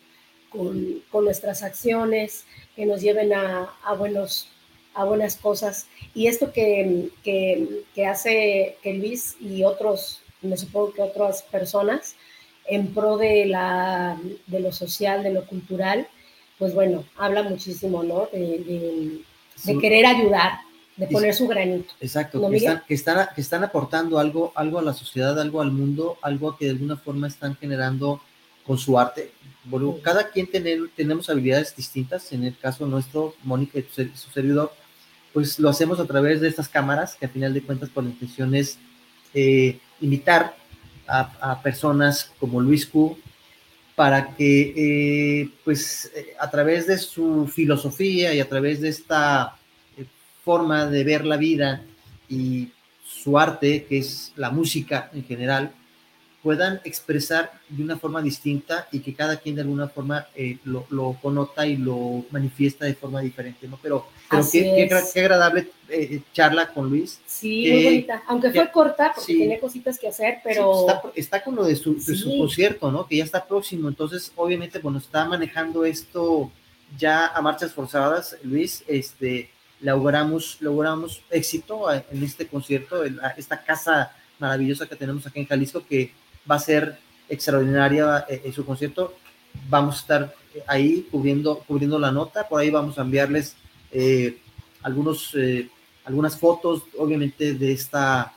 con, 0.49 1.01
con 1.09 1.23
nuestras 1.25 1.63
acciones 1.63 2.45
que 2.75 2.85
nos 2.85 3.01
lleven 3.01 3.33
a, 3.33 3.73
a, 3.83 3.93
buenos, 3.93 4.49
a 4.93 5.03
buenas 5.05 5.37
cosas? 5.37 5.87
Y 6.13 6.27
esto 6.27 6.51
que, 6.51 7.09
que, 7.23 7.83
que 7.93 8.05
hace 8.05 8.77
que 8.81 8.93
Luis 8.93 9.35
y 9.39 9.63
otros, 9.63 10.21
me 10.41 10.57
supongo 10.57 10.93
que 10.93 11.01
otras 11.01 11.43
personas, 11.43 12.15
en 12.65 12.93
pro 12.93 13.17
de, 13.17 13.45
la, 13.45 14.19
de 14.47 14.59
lo 14.59 14.71
social, 14.71 15.23
de 15.23 15.33
lo 15.33 15.45
cultural, 15.45 16.07
pues 16.57 16.73
bueno, 16.73 17.03
habla 17.17 17.43
muchísimo, 17.43 18.03
¿no? 18.03 18.29
De, 18.31 19.21
de, 19.65 19.79
querer 19.79 20.05
ayudar, 20.05 20.59
de 20.95 21.07
poner 21.07 21.33
su 21.33 21.47
granito. 21.47 21.93
Exacto, 21.99 22.39
¿No, 22.39 22.49
que, 22.49 22.57
están, 22.57 22.83
que, 22.87 22.93
están, 22.93 23.27
que 23.35 23.41
están 23.41 23.63
aportando 23.63 24.19
algo, 24.19 24.53
algo 24.55 24.79
a 24.79 24.81
la 24.81 24.93
sociedad, 24.93 25.39
algo 25.39 25.61
al 25.61 25.71
mundo, 25.71 26.17
algo 26.21 26.55
que 26.57 26.65
de 26.65 26.71
alguna 26.71 26.95
forma 26.95 27.27
están 27.27 27.55
generando 27.55 28.21
con 28.65 28.77
su 28.77 28.97
arte. 28.97 29.31
Bueno, 29.65 29.93
Sí. 29.95 30.01
cada 30.03 30.29
quien 30.29 30.47
tiene, 30.47 30.77
tenemos 30.95 31.29
habilidades 31.29 31.75
distintas, 31.75 32.31
en 32.31 32.43
el 32.43 32.57
caso 32.57 32.85
nuestro, 32.85 33.35
Mónica 33.43 33.79
y 33.79 33.83
su 34.15 34.29
servidor, 34.31 34.73
pues 35.33 35.59
lo 35.59 35.69
hacemos 35.69 35.99
a 35.99 36.05
través 36.05 36.41
de 36.41 36.47
estas 36.47 36.69
cámaras, 36.69 37.15
que 37.15 37.25
a 37.25 37.29
final 37.29 37.53
de 37.53 37.63
cuentas 37.63 37.89
por 37.89 38.03
la 38.03 38.11
intención 38.11 38.53
es 38.53 38.77
eh, 39.33 39.79
invitar 39.99 40.55
a, 41.07 41.61
personas 41.61 42.31
como 42.39 42.61
Luis 42.61 42.85
Q 42.85 43.17
para 43.95 44.35
que 44.35 44.73
eh, 45.41 45.49
pues 45.63 46.11
eh, 46.15 46.33
a 46.39 46.49
través 46.49 46.87
de 46.87 46.97
su 46.97 47.47
filosofía 47.47 48.33
y 48.33 48.39
a 48.39 48.47
través 48.47 48.81
de 48.81 48.89
esta 48.89 49.57
eh, 49.97 50.05
forma 50.43 50.87
de 50.87 51.03
ver 51.03 51.25
la 51.25 51.37
vida 51.37 51.83
y 52.29 52.71
su 53.05 53.37
arte, 53.37 53.85
que 53.85 53.99
es 53.99 54.33
la 54.35 54.49
música 54.49 55.11
en 55.13 55.23
general, 55.23 55.73
puedan 56.43 56.81
expresar 56.83 57.53
de 57.69 57.81
una 57.81 57.97
forma 57.97 58.21
distinta 58.21 58.87
y 58.91 58.99
que 58.99 59.13
cada 59.13 59.37
quien 59.37 59.55
de 59.55 59.61
alguna 59.61 59.87
forma 59.87 60.27
eh, 60.35 60.57
lo, 60.65 60.85
lo 60.89 61.17
connota 61.21 61.65
y 61.65 61.77
lo 61.77 62.25
manifiesta 62.31 62.85
de 62.85 62.95
forma 62.95 63.21
diferente, 63.21 63.65
¿no? 63.67 63.79
Pero, 63.81 64.07
pero 64.29 64.43
qué, 64.51 64.87
qué, 64.89 65.01
qué 65.13 65.19
agradable 65.19 65.69
eh, 65.89 66.21
charla 66.33 66.67
con 66.73 66.89
Luis. 66.89 67.19
Sí, 67.25 67.63
que- 67.65 67.71
muy 67.73 67.83
bonita. 67.83 68.23
Aunque 68.27 68.51
fue 68.51 68.71
corta, 68.71 69.11
porque 69.15 69.33
sí. 69.33 69.37
tiene 69.37 69.59
cositas 69.59 69.99
que 69.99 70.07
hacer, 70.07 70.35
Sí, 70.35 70.39
pero 70.43 70.79
está, 70.87 71.01
está 71.15 71.43
con 71.43 71.55
lo 71.55 71.63
de 71.65 71.75
su, 71.75 71.95
de 71.95 72.15
su 72.15 72.29
Sí. 72.31 72.37
concierto, 72.37 72.91
¿no? 72.91 73.05
Que 73.07 73.17
ya 73.17 73.23
está 73.23 73.45
próximo. 73.45 73.87
Entonces, 73.89 74.31
obviamente, 74.35 74.79
bueno, 74.79 74.97
está 74.97 75.25
manejando 75.25 75.85
esto 75.85 76.51
ya 76.97 77.27
a 77.27 77.41
marchas 77.41 77.73
forzadas, 77.73 78.37
Luis. 78.43 78.83
Este, 78.87 79.49
logramos, 79.81 80.57
logramos 80.61 81.21
éxito 81.29 81.91
en 81.91 82.23
este 82.23 82.47
concierto, 82.47 83.03
en 83.03 83.19
esta 83.37 83.61
casa 83.63 84.11
maravillosa 84.39 84.87
que 84.87 84.95
tenemos 84.95 85.27
aquí 85.27 85.39
en 85.41 85.45
Jalisco, 85.47 85.85
que 85.85 86.11
va 86.49 86.55
a 86.55 86.59
ser 86.59 86.97
extraordinaria 87.29 88.25
eh, 88.29 88.41
en 88.45 88.53
su 88.53 88.65
concierto. 88.65 89.13
Vamos 89.69 89.97
a 89.97 89.99
estar 89.99 90.35
eh, 90.55 90.63
ahí 90.67 91.07
cubriendo, 91.11 91.59
cubriendo 91.67 91.99
la 91.99 92.11
nota. 92.11 92.47
Por 92.47 92.61
ahí 92.61 92.69
vamos 92.69 92.97
a 92.97 93.01
enviarles 93.01 93.55
eh, 93.93 94.37
algunos, 94.81 95.33
eh, 95.35 95.69
algunas 96.03 96.37
fotos, 96.37 96.83
obviamente, 96.97 97.53
de 97.53 97.71
esta 97.71 98.33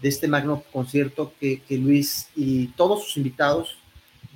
de 0.00 0.08
este 0.08 0.28
magno 0.28 0.62
concierto 0.72 1.32
que, 1.40 1.60
que 1.60 1.76
Luis 1.76 2.28
y 2.36 2.68
todos 2.68 3.04
sus 3.04 3.16
invitados 3.16 3.76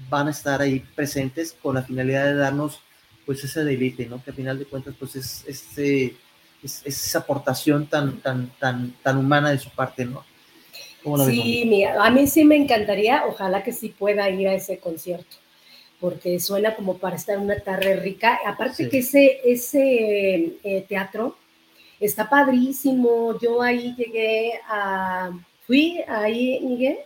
van 0.09 0.29
a 0.29 0.33
estar 0.33 0.61
ahí 0.61 0.81
presentes 0.95 1.57
con 1.63 1.75
la 1.77 1.83
finalidad 1.83 2.25
de 2.25 2.35
darnos 2.35 2.81
pues 3.25 3.45
ese 3.45 3.65
deleite, 3.65 4.07
¿no? 4.07 4.23
Que 4.23 4.31
a 4.31 4.35
final 4.35 4.59
de 4.59 4.65
cuentas 4.65 4.95
pues 4.99 5.15
es, 5.17 5.45
ese, 5.47 6.17
es, 6.63 6.83
es 6.85 7.07
esa 7.07 7.21
aportación 7.21 7.87
tan, 7.87 8.19
tan, 8.21 8.51
tan, 8.59 8.93
tan 9.03 9.17
humana 9.19 9.51
de 9.51 9.59
su 9.59 9.71
parte, 9.71 10.05
¿no? 10.05 10.25
¿Cómo 11.03 11.17
la 11.17 11.25
ves, 11.25 11.35
sí, 11.35 11.65
mira, 11.67 12.05
a 12.05 12.11
mí 12.11 12.27
sí 12.27 12.45
me 12.45 12.57
encantaría, 12.57 13.25
ojalá 13.27 13.63
que 13.63 13.73
sí 13.73 13.89
pueda 13.89 14.29
ir 14.31 14.49
a 14.49 14.55
ese 14.55 14.79
concierto, 14.79 15.37
porque 16.03 16.41
suena 16.41 16.75
como 16.75 16.99
para 16.99 17.15
estar 17.15 17.39
una 17.39 17.59
tarde 17.61 17.95
rica. 17.97 18.41
Aparte 18.45 18.85
Sí. 18.85 18.89
que 18.91 18.99
ese, 18.99 19.41
ese 19.45 20.57
eh, 20.65 20.85
teatro 20.89 21.37
está 22.01 22.29
padrísimo. 22.29 23.39
Yo 23.41 23.63
ahí 23.63 23.95
llegué 23.97 24.55
a, 24.69 25.31
fui 25.67 26.03
ahí, 26.09 26.61
Miguel, 26.61 26.99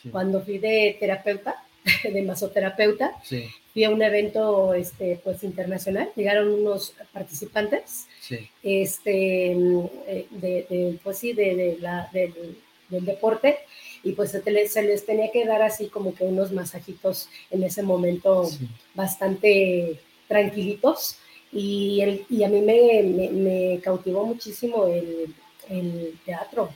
Sí, 0.00 0.10
cuando 0.10 0.40
fui 0.42 0.58
de 0.58 0.96
terapeuta, 1.00 1.64
de 2.04 2.22
masoterapeuta, 2.22 3.16
sí, 3.24 3.46
fui 3.72 3.82
a 3.84 3.90
un 3.90 4.02
evento 4.02 4.72
este, 4.74 5.18
pues 5.24 5.42
internacional, 5.42 6.10
llegaron 6.14 6.52
unos 6.52 6.94
participantes. 7.12 8.06
Este, 8.62 9.52
mm, 9.56 9.86
eh, 10.06 10.26
de, 10.30 10.66
de, 10.70 10.98
pues 11.02 11.18
sí, 11.18 11.32
de, 11.32 11.56
de 11.56 11.78
la, 11.80 12.08
del, 12.12 12.32
del 12.88 13.04
deporte 13.04 13.58
y 14.04 14.12
pues 14.12 14.30
se, 14.32 14.42
les- 14.50 14.72
se 14.72 14.82
les 14.82 15.04
tenía 15.06 15.30
que 15.32 15.46
dar 15.46 15.62
así 15.62 15.86
como 15.88 16.14
que 16.14 16.24
unos 16.24 16.52
masajitos 16.52 17.28
en 17.50 17.62
ese 17.64 17.82
momento 17.82 18.44
sí. 18.46 18.68
bastante 18.94 19.98
tranquilitos 20.28 21.16
y, 21.52 22.00
el, 22.00 22.26
y 22.28 22.42
a 22.44 22.48
mí 22.48 22.60
me, 22.60 23.02
me, 23.02 23.30
me 23.30 23.80
cautivó 23.80 24.26
muchísimo 24.26 24.86
el, 24.86 25.34
el 25.70 26.18
teatro, 26.24 26.70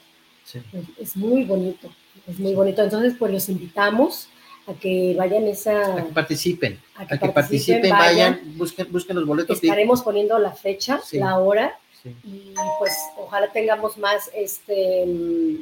sí. 0.45 0.61
es 0.99 1.16
muy 1.16 1.45
bonito, 1.45 1.91
es 2.26 2.39
muy 2.39 2.55
bonito, 2.55 2.83
entonces 2.83 3.14
pues 3.18 3.33
los 3.33 3.49
invitamos 3.49 4.29
a 4.66 4.74
que 4.74 5.14
vayan 5.16 5.45
A 5.45 5.49
esa, 5.51 5.97
que 5.97 6.12
participen, 6.12 6.81
a 6.95 7.03
a 7.03 7.07
que 7.07 7.29
participen, 7.29 7.91
participen, 7.91 7.91
vayan, 7.91 8.41
busquen, 8.57 8.93
busquen 8.93 9.16
los 9.16 9.26
boletos. 9.26 9.62
y- 9.62 9.66
estaremos 9.66 10.03
poniendo 10.03 10.39
la 10.39 10.53
fecha, 10.53 11.01
Sí. 11.05 11.18
la 11.18 11.39
hora 11.39 11.79
sí, 12.03 12.14
y 12.22 12.53
pues 12.79 12.93
ojalá 13.18 13.51
tengamos 13.53 13.99
más 13.99 14.31
este 14.35 15.05
mm, 15.07 15.57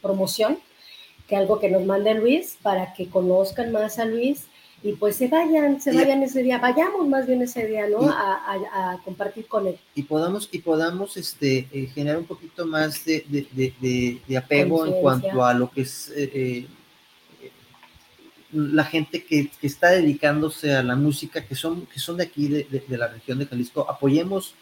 promoción 0.00 0.58
que 1.28 1.36
algo 1.36 1.58
que 1.58 1.70
nos 1.70 1.84
mande 1.84 2.14
Luis 2.14 2.58
para 2.62 2.92
que 2.92 3.08
conozcan 3.08 3.72
más 3.72 3.98
a 3.98 4.04
Luis 4.04 4.46
y 4.84 4.92
pues 4.92 5.16
se 5.16 5.28
vayan, 5.28 5.80
se 5.80 5.94
vayan 5.94 6.22
ese 6.22 6.42
día, 6.42 6.58
vayamos 6.58 7.08
más 7.08 7.26
bien 7.26 7.40
ese 7.40 7.66
día, 7.66 7.88
¿no? 7.88 8.00
a, 8.02 9.00
compartir 9.02 9.46
con 9.46 9.66
él. 9.66 9.78
Y 9.94 10.02
podamos, 10.02 10.46
y 10.52 10.58
podamos 10.58 11.16
este, 11.16 11.66
eh, 11.72 11.86
generar 11.94 12.18
un 12.18 12.26
poquito 12.26 12.66
más 12.66 13.02
de, 13.06 13.24
de, 14.28 14.36
apego 14.36 14.84
en 14.84 15.00
cuanto 15.00 15.42
a 15.42 15.54
lo 15.54 15.70
que 15.70 15.80
es 15.80 16.12
eh, 16.14 16.30
eh, 16.34 16.66
la 18.52 18.84
gente 18.84 19.24
que, 19.24 19.50
que, 19.58 19.66
está 19.66 19.88
dedicándose 19.88 20.74
a 20.74 20.82
la 20.82 20.96
música, 20.96 21.46
que 21.46 21.54
son, 21.54 21.86
que 21.86 21.98
son 21.98 22.18
de 22.18 22.24
aquí, 22.24 22.48
de, 22.48 22.84
la 22.90 23.08
región 23.08 23.38
de 23.38 23.46
Jalisco. 23.46 23.86
Apoyemos 23.88 24.54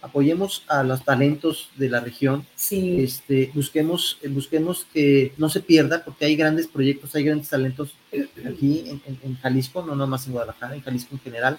apoyemos 0.00 0.64
a 0.68 0.82
los 0.82 1.04
talentos 1.04 1.70
de 1.76 1.88
la 1.88 2.00
región, 2.00 2.46
sí. 2.54 3.02
este, 3.02 3.50
busquemos, 3.54 4.18
busquemos 4.28 4.86
que 4.92 5.32
no 5.36 5.48
se 5.48 5.60
pierda, 5.60 6.04
porque 6.04 6.24
hay 6.24 6.36
grandes 6.36 6.66
proyectos, 6.66 7.14
hay 7.14 7.24
grandes 7.24 7.48
talentos 7.48 7.94
aquí 8.46 9.00
en, 9.06 9.36
Jalisco, 9.36 9.82
no 9.82 9.94
nomás 9.94 10.26
en 10.26 10.32
Guadalajara, 10.32 10.74
en 10.74 10.82
Jalisco 10.82 11.10
en 11.12 11.20
general. 11.20 11.58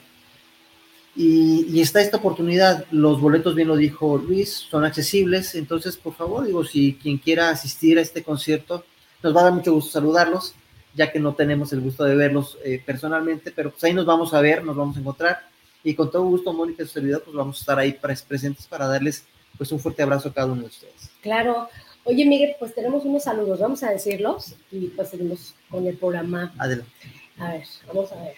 Y, 1.15 1.81
está 1.81 2.01
esta 2.01 2.17
oportunidad, 2.17 2.85
los 2.91 3.19
boletos, 3.19 3.55
bien 3.55 3.67
lo 3.67 3.75
dijo 3.75 4.17
Luis, 4.17 4.67
son 4.69 4.85
accesibles, 4.85 5.55
entonces 5.55 5.97
por 5.97 6.13
favor, 6.13 6.45
digo, 6.45 6.63
si 6.63 6.93
quien 7.01 7.17
quiera 7.17 7.49
asistir 7.49 7.97
a 7.97 8.01
este 8.01 8.23
concierto, 8.23 8.85
nos 9.21 9.35
va 9.35 9.41
a 9.41 9.43
dar 9.45 9.53
mucho 9.53 9.73
gusto 9.73 9.91
saludarlos, 9.91 10.55
ya 10.95 11.11
que 11.11 11.19
no 11.19 11.35
tenemos 11.35 11.73
el 11.73 11.81
gusto 11.81 12.05
de 12.05 12.15
verlos 12.15 12.57
eh, 12.63 12.81
personalmente, 12.85 13.51
pero 13.51 13.71
pues 13.71 13.83
ahí 13.83 13.93
nos 13.93 14.05
vamos 14.05 14.33
a 14.33 14.41
ver, 14.41 14.63
nos 14.63 14.77
vamos 14.77 14.95
a 14.95 14.99
encontrar 15.01 15.48
y 15.83 15.93
con 15.93 16.11
todo 16.11 16.23
gusto, 16.23 16.53
Mónica 16.53 16.83
y 16.83 16.87
su 16.87 16.93
servidor, 16.93 17.23
pues 17.23 17.35
vamos 17.35 17.57
a 17.57 17.59
estar 17.59 17.79
ahí 17.79 17.93
presentes 17.93 18.67
para 18.67 18.87
darles 18.87 19.25
pues 19.57 19.71
un 19.71 19.79
fuerte 19.79 20.03
abrazo 20.03 20.29
a 20.29 20.33
cada 20.33 20.51
uno 20.51 20.61
de 20.61 20.67
ustedes. 20.67 21.11
Claro. 21.21 21.69
Oye, 22.03 22.25
Miguel, 22.25 22.55
pues 22.57 22.73
tenemos 22.73 23.05
unos 23.05 23.23
saludos, 23.23 23.59
vamos 23.59 23.83
a 23.83 23.91
decirlos 23.91 24.55
y 24.71 24.87
pues 24.87 25.09
seguimos 25.09 25.53
con 25.69 25.85
el 25.85 25.97
programa. 25.97 26.53
Adelante. 26.57 26.91
A 27.37 27.53
ver, 27.53 27.63
vamos 27.87 28.11
a 28.11 28.23
ver. 28.23 28.35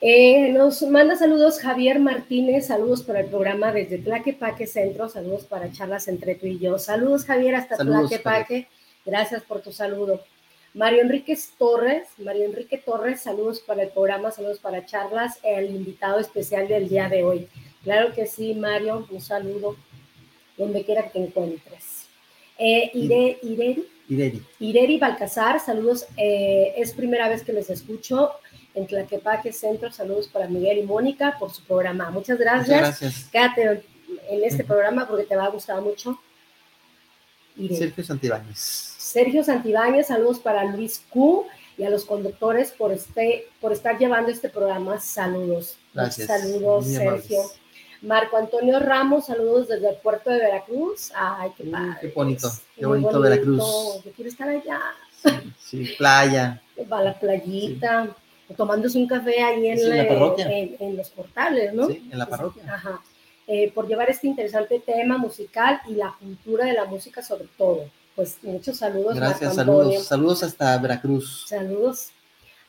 Eh, 0.00 0.52
nos 0.52 0.82
manda 0.82 1.16
saludos 1.16 1.58
Javier 1.58 1.98
Martínez, 1.98 2.68
saludos 2.68 3.02
para 3.02 3.20
el 3.20 3.26
programa 3.26 3.72
desde 3.72 3.98
Tlaquepaque 3.98 4.66
Centro, 4.66 5.08
saludos 5.08 5.44
para 5.44 5.72
charlas 5.72 6.06
entre 6.08 6.36
tú 6.36 6.46
y 6.46 6.58
yo. 6.58 6.78
Saludos 6.78 7.24
Javier 7.24 7.56
hasta 7.56 7.76
Tlaquepaque, 7.76 8.68
gracias 9.04 9.42
por 9.42 9.60
tu 9.60 9.72
saludo. 9.72 10.22
Mario 10.74 11.02
Enrique 11.02 11.36
Torres, 11.58 12.08
Mario 12.18 12.44
Enrique 12.44 12.78
Torres, 12.78 13.22
saludos 13.22 13.60
para 13.60 13.82
el 13.82 13.88
programa, 13.90 14.30
saludos 14.30 14.58
para 14.58 14.84
charlas, 14.84 15.38
el 15.42 15.74
invitado 15.74 16.18
especial 16.18 16.68
del 16.68 16.88
día 16.88 17.08
de 17.08 17.24
hoy. 17.24 17.48
Claro 17.82 18.12
que 18.12 18.26
sí, 18.26 18.54
Mario, 18.54 19.06
un 19.10 19.20
saludo 19.20 19.76
donde 20.56 20.84
quiera 20.84 21.04
que 21.04 21.10
te 21.10 21.18
encuentres. 21.20 22.06
Eh, 22.58 22.90
Ire, 22.94 23.38
Ireri, 23.42 23.88
Ireri. 24.08 24.42
Ireri 24.58 24.98
Balcazar, 24.98 25.60
saludos, 25.60 26.06
eh, 26.16 26.74
es 26.76 26.92
primera 26.92 27.28
vez 27.28 27.42
que 27.42 27.52
les 27.52 27.70
escucho 27.70 28.32
en 28.74 28.86
Tlaquepaque 28.86 29.52
Centro, 29.52 29.90
saludos 29.90 30.28
para 30.28 30.48
Miguel 30.48 30.78
y 30.78 30.82
Mónica 30.82 31.36
por 31.38 31.52
su 31.52 31.62
programa. 31.64 32.10
Muchas 32.10 32.38
gracias. 32.38 32.68
Muchas 32.68 33.00
gracias. 33.00 33.24
Quédate 33.30 33.82
en 34.28 34.44
este 34.44 34.64
programa 34.64 35.06
porque 35.06 35.24
te 35.24 35.36
va 35.36 35.44
a 35.44 35.50
gustar 35.50 35.80
mucho. 35.80 36.18
Sergio 37.56 38.04
Santibáñez. 38.04 38.97
Sergio 39.08 39.42
Santibáñez, 39.42 40.08
saludos 40.08 40.38
para 40.38 40.64
Luis 40.64 41.02
Q 41.08 41.46
y 41.78 41.84
a 41.84 41.88
los 41.88 42.04
conductores 42.04 42.72
por, 42.72 42.92
este, 42.92 43.46
por 43.58 43.72
estar 43.72 43.98
llevando 43.98 44.30
este 44.30 44.50
programa. 44.50 45.00
Saludos. 45.00 45.78
Gracias. 45.94 46.26
Saludos, 46.26 46.86
Sergio. 46.86 47.40
Marco 48.02 48.36
Antonio 48.36 48.78
Ramos, 48.78 49.26
saludos 49.26 49.68
desde 49.68 49.88
el 49.88 49.96
puerto 49.96 50.28
de 50.28 50.40
Veracruz. 50.40 51.10
Ay, 51.14 51.50
qué 51.56 51.64
padre. 51.64 51.96
qué 52.02 52.08
bonito, 52.08 52.50
qué 52.76 52.84
bonito, 52.84 53.18
Veracruz. 53.18 54.04
Yo 54.04 54.12
quiero 54.12 54.28
estar 54.28 54.48
allá. 54.48 54.80
Sí, 55.58 55.94
playa. 55.96 56.62
Va 56.92 56.98
a 56.98 57.04
la 57.04 57.18
playita, 57.18 58.14
tomándose 58.58 58.98
un 58.98 59.06
café 59.06 59.42
ahí 59.42 59.68
en, 59.68 59.88
la, 59.88 60.02
en, 60.06 60.96
los 60.96 61.08
portales, 61.10 61.72
¿no? 61.72 61.86
Sí, 61.86 62.06
en 62.12 62.18
la 62.18 62.26
parroquia. 62.26 62.62
Ajá. 62.74 63.00
Eh, 63.46 63.72
por 63.72 63.88
llevar 63.88 64.10
este 64.10 64.26
interesante 64.26 64.80
tema 64.80 65.16
musical 65.16 65.80
y 65.88 65.94
la 65.94 66.14
cultura 66.20 66.66
de 66.66 66.74
la 66.74 66.84
música 66.84 67.22
sobre 67.22 67.48
todo 67.56 67.86
pues 68.18 68.36
muchos 68.42 68.78
saludos. 68.78 69.14
Gracias, 69.14 69.54
saludos, 69.54 70.02
saludos 70.02 70.42
hasta 70.42 70.76
Veracruz. 70.78 71.44
Saludos. 71.46 72.08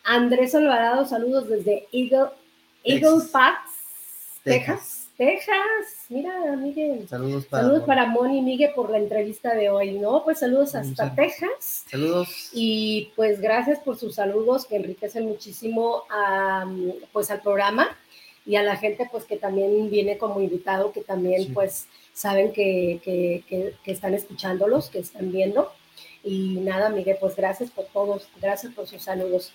Andrés 0.04 0.54
Alvarado, 0.54 1.08
saludos 1.08 1.50
desde 1.50 1.88
Eagle, 1.92 2.30
Eagle 2.84 3.26
Pass, 3.32 3.58
Texas. 4.44 5.08
Texas. 5.18 5.56
Mira, 6.10 6.56
Miguel. 6.56 7.08
Saludos 7.10 7.48
para, 7.48 7.64
saludos 7.64 7.84
para 7.88 8.06
Moni 8.06 8.38
y 8.38 8.42
Miguel 8.44 8.74
por 8.76 8.92
la 8.92 9.00
entrevista 9.00 9.56
de 9.56 9.72
hoy, 9.72 9.94
¿no? 9.94 10.24
Pues 10.24 10.38
saludos 10.38 10.76
hasta 10.76 11.16
Texas. 11.16 11.84
Saludos. 11.90 12.52
Y 12.54 13.12
pues 13.16 13.42
gracias 13.42 13.80
por 13.80 13.98
sus 13.98 14.14
saludos 14.14 14.68
que 14.68 14.76
enriquecen 14.76 15.26
muchísimo 15.26 16.04
pues 17.12 17.32
al 17.32 17.42
programa 17.42 17.98
y 18.46 18.56
a 18.56 18.62
la 18.62 18.78
gente 18.78 19.10
pues 19.12 19.24
que 19.26 19.38
también 19.38 19.90
viene 19.90 20.20
como 20.20 20.42
invitado, 20.42 20.92
que 20.92 21.02
también 21.02 21.56
pues 21.56 21.88
saben 22.20 22.52
que, 22.52 23.00
que, 23.04 23.74
están 23.86 24.14
escuchándolos, 24.14 24.90
que 24.90 25.00
están 25.00 25.32
viendo. 25.32 25.72
Y 26.22 26.60
nada, 26.60 26.90
Miguel, 26.90 27.16
pues 27.18 27.34
gracias 27.38 27.72
por 27.72 27.86
todos, 27.86 28.28
gracias 28.42 28.74
por 28.74 28.88
sus 28.88 29.02
saludos. 29.02 29.54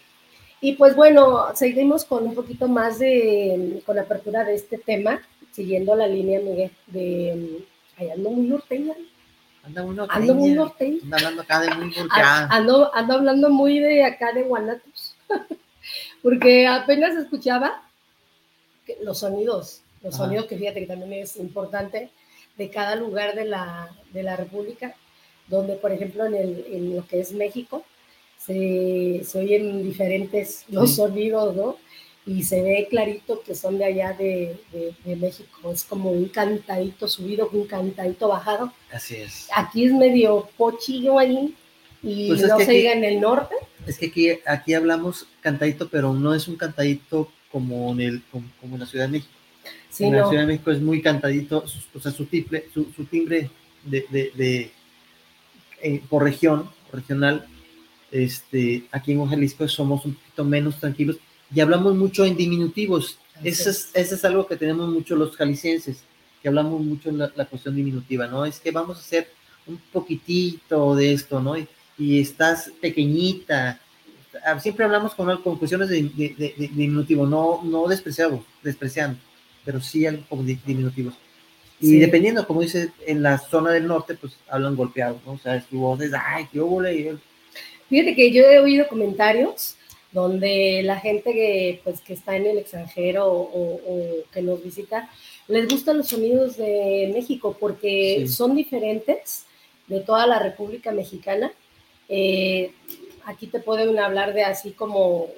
Y 0.63 0.73
pues 0.73 0.97
bueno, 0.97 1.55
seguimos 1.55 2.07
con 2.07 2.25
un 2.25 2.35
poquito 2.35 2.67
más 2.67 2.99
de, 2.99 3.83
con 3.85 3.97
la 3.97 4.03
apertura 4.03 4.45
de 4.45 4.55
este 4.55 4.79
tema, 4.79 5.21
siguiendo 5.53 5.95
la 5.95 6.07
línea, 6.07 6.41
Miguel, 6.41 6.71
de, 6.87 7.67
ahí 7.99 8.09
ando 8.09 8.31
muy 8.31 8.47
norteña. 8.47 8.95
Ando 9.63 9.85
muy 9.85 9.97
norteña. 9.97 10.19
Ando 10.19 10.35
muy 10.35 10.51
norteña. 10.53 10.99
Ando 11.03 11.17
hablando 11.17 11.43
acá 11.43 11.61
de 11.61 11.75
muy 11.75 11.95
ando, 12.49 12.95
ando 12.95 13.15
hablando 13.15 13.51
muy 13.51 13.79
de 13.79 14.05
acá 14.05 14.33
de 14.33 14.43
Guanatos, 14.43 15.17
porque 16.23 16.67
apenas 16.67 17.15
escuchaba 17.15 17.83
los 19.03 19.19
sonidos, 19.19 19.83
los 20.03 20.17
sonidos 20.17 20.47
que 20.47 20.57
fíjate 20.57 20.81
que 20.81 20.87
también 20.87 21.13
es 21.13 21.37
importante, 21.37 22.11
de 22.57 22.71
cada 22.71 22.97
lugar 22.97 23.35
de 23.35 23.45
la, 23.45 23.91
de 24.13 24.23
la 24.23 24.37
República, 24.37 24.95
donde, 25.49 25.75
por 25.75 25.93
ejemplo, 25.93 26.25
en, 26.27 26.35
el, 26.35 26.65
en 26.71 26.97
lo 26.97 27.07
que 27.07 27.21
es 27.21 27.33
México, 27.33 27.85
se, 28.39 29.23
se 29.25 29.39
oyen 29.39 29.83
diferentes 29.83 30.65
los 30.69 30.97
sonidos, 30.97 31.55
¿no? 31.55 31.77
Y 32.27 32.43
se 32.45 32.63
ve 32.63 32.87
clarito 32.89 33.43
que 33.43 33.55
son 33.55 33.77
de 33.77 33.85
allá 33.85 34.15
de, 34.15 34.59
de, 35.05 35.17
México. 35.17 35.71
Es 35.71 35.85
como 35.85 36.11
un 36.11 36.29
cantadito 36.29 37.07
subido, 37.07 37.51
un 37.53 37.67
cantadito 37.67 38.29
bajado. 38.29 38.73
Así 38.91 39.17
es. 39.17 39.49
Aquí 39.55 39.85
es 39.85 39.93
medio 39.93 40.49
pochillo 40.57 41.19
ahí 41.19 41.55
y 42.03 42.29
pues 42.29 42.43
no 42.49 42.59
se 42.61 42.73
diga 42.73 42.93
en 42.93 43.05
el 43.05 43.21
norte. 43.21 43.55
Es 43.87 43.99
que 43.99 44.07
aquí, 44.07 44.31
aquí 44.47 44.73
hablamos 44.73 45.27
cantadito, 45.43 45.91
pero 45.91 46.15
no 46.15 46.35
es 46.35 46.49
un 46.49 46.57
cantadito 46.57 47.31
como 47.53 47.93
en, 47.93 48.01
el, 48.01 48.23
como 48.31 48.75
en 48.75 48.81
la 48.81 48.87
Ciudad 48.87 49.05
de 49.05 49.13
México 49.13 49.35
en 49.99 50.17
la 50.17 50.29
Ciudad 50.29 50.43
de 50.43 50.47
México 50.47 50.71
es 50.71 50.81
muy 50.81 51.01
cantadito, 51.01 51.65
o 51.95 52.01
sea, 52.01 52.11
su, 52.11 52.27
timbre, 52.27 52.69
su, 52.73 52.85
timbre 53.05 53.51
de, 53.85 54.07
de, 54.11 54.71
eh, 55.83 56.03
por 56.09 56.23
región, 56.23 56.69
regional, 56.93 57.47
este, 58.11 58.85
aquí 58.93 59.13
en 59.13 59.27
Jalisco 59.27 59.67
somos 59.69 60.05
un 60.05 60.15
poquito 60.15 60.45
menos 60.45 60.79
tranquilos 60.79 61.17
y 61.55 61.61
hablamos 61.61 61.95
mucho 61.97 62.25
en 62.25 62.37
diminutivos. 62.37 63.19
Eso 63.43 63.71
es, 63.71 63.91
eso 63.95 64.15
es 64.15 64.25
algo 64.25 64.47
que 64.47 64.57
tenemos 64.57 64.89
mucho 64.89 65.17
los 65.17 65.37
jaliscienses, 65.37 66.05
que 66.41 66.49
hablamos 66.49 66.81
mucho 66.81 67.09
en 67.09 67.19
la, 67.19 67.45
cuestión 67.47 67.75
diminutiva, 67.75 68.27
¿no? 68.29 68.45
Es 68.45 68.61
que 68.61 68.71
vamos 68.71 68.99
a 68.99 69.01
hacer 69.01 69.29
un 69.67 69.79
poquitito 69.93 70.95
de 70.95 71.13
esto, 71.13 71.41
¿no? 71.41 71.57
Y, 71.57 71.69
estás 72.19 72.73
pequeñita. 72.81 73.81
Siempre 74.61 74.85
hablamos 74.85 75.15
con, 75.15 75.37
con 75.43 75.59
cuestiones 75.59 75.89
de, 75.89 76.03
de, 76.03 76.55
diminutivo, 76.73 77.25
no, 77.27 77.61
no 77.63 77.87
despreciado, 77.87 78.45
despreciando 78.63 79.19
pero 79.65 79.81
sí 79.81 80.07
algo 80.07 80.25
como 80.29 80.43
diminutivos. 80.43 81.15
Y 81.81 81.99
dependiendo, 81.99 82.47
como 82.47 82.63
dice, 82.63 82.91
en 83.07 83.23
la 83.23 83.39
zona 83.39 83.73
del 83.73 83.87
norte, 83.87 84.15
pues 84.15 84.35
hablan 84.49 84.77
golpeados, 84.77 85.21
¿no? 85.27 85.33
O 85.33 85.39
sea, 85.39 85.61
su 85.69 85.79
voz 85.79 86.01
es, 86.01 86.13
ay, 86.15 86.47
qué 86.51 86.61
huele. 86.61 87.19
Fíjate 87.91 88.15
que 88.15 88.33
yo 88.33 88.45
he 88.45 88.59
oído 88.59 88.89
comentarios 88.89 89.77
donde 90.13 90.83
la 90.85 90.99
gente 91.01 91.33
que, 91.33 91.81
pues, 91.83 92.01
que 92.01 92.15
está 92.15 92.37
en 92.37 92.47
el 92.47 92.59
extranjero 92.59 93.27
o, 93.29 93.81
que 94.33 94.41
nos 94.41 94.63
visita, 94.63 95.11
les 95.49 95.69
gustan 95.69 95.99
los 95.99 96.09
sonidos 96.09 96.57
de 96.57 97.11
México 97.13 97.57
porque 97.59 98.27
son 98.29 98.55
diferentes 98.55 99.45
de 99.89 100.01
toda 100.01 100.27
la 100.27 100.39
República 100.39 100.93
Mexicana. 100.93 101.53
Eh, 102.09 102.73
aquí 103.27 103.47
te 103.47 103.61
pueden 103.61 103.99
hablar 103.99 104.35
de 104.35 104.45
así 104.45 104.73
como, 104.73 105.29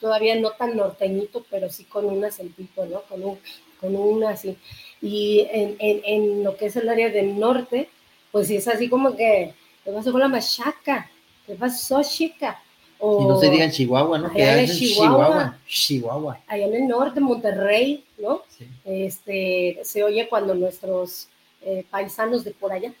todavía 0.00 0.34
no 0.36 0.50
tan 0.50 0.76
norteñito, 0.76 1.44
pero 1.50 1.70
sí 1.70 1.84
con 1.84 2.06
un 2.06 2.24
acentito, 2.24 2.86
¿no? 2.86 3.02
Con 3.02 3.24
un, 3.24 3.38
con 3.80 3.96
un 3.96 4.24
así. 4.24 4.56
Y 5.00 5.46
en, 5.50 5.76
en, 5.78 6.00
en, 6.04 6.44
lo 6.44 6.56
que 6.56 6.66
es 6.66 6.76
el 6.76 6.88
área 6.88 7.10
del 7.10 7.38
norte, 7.38 7.88
pues 8.32 8.48
sí 8.48 8.56
es 8.56 8.68
así 8.68 8.88
como 8.88 9.16
que, 9.16 9.54
¿qué 9.84 9.90
pasó 9.90 10.12
con 10.12 10.20
la 10.20 10.28
machaca? 10.28 11.10
¿Qué 11.46 11.54
pasó, 11.54 12.02
chica? 12.02 12.62
O, 12.98 13.22
y 13.22 13.26
no 13.26 13.40
se 13.40 13.48
digan 13.48 13.70
Chihuahua, 13.70 14.18
¿no? 14.18 14.30
Que 14.30 14.64
es 14.64 14.78
Chihuahua, 14.78 15.58
Chihuahua. 15.66 16.40
Allá 16.46 16.66
en 16.66 16.74
el 16.74 16.88
norte, 16.88 17.18
Monterrey, 17.20 18.04
¿no? 18.18 18.42
Este, 18.84 19.80
se 19.84 20.04
oye 20.04 20.28
cuando 20.28 20.54
nuestros 20.54 21.28
eh, 21.62 21.86
paisanos 21.90 22.44
de 22.44 22.50
por 22.50 22.72
allá 22.72 22.92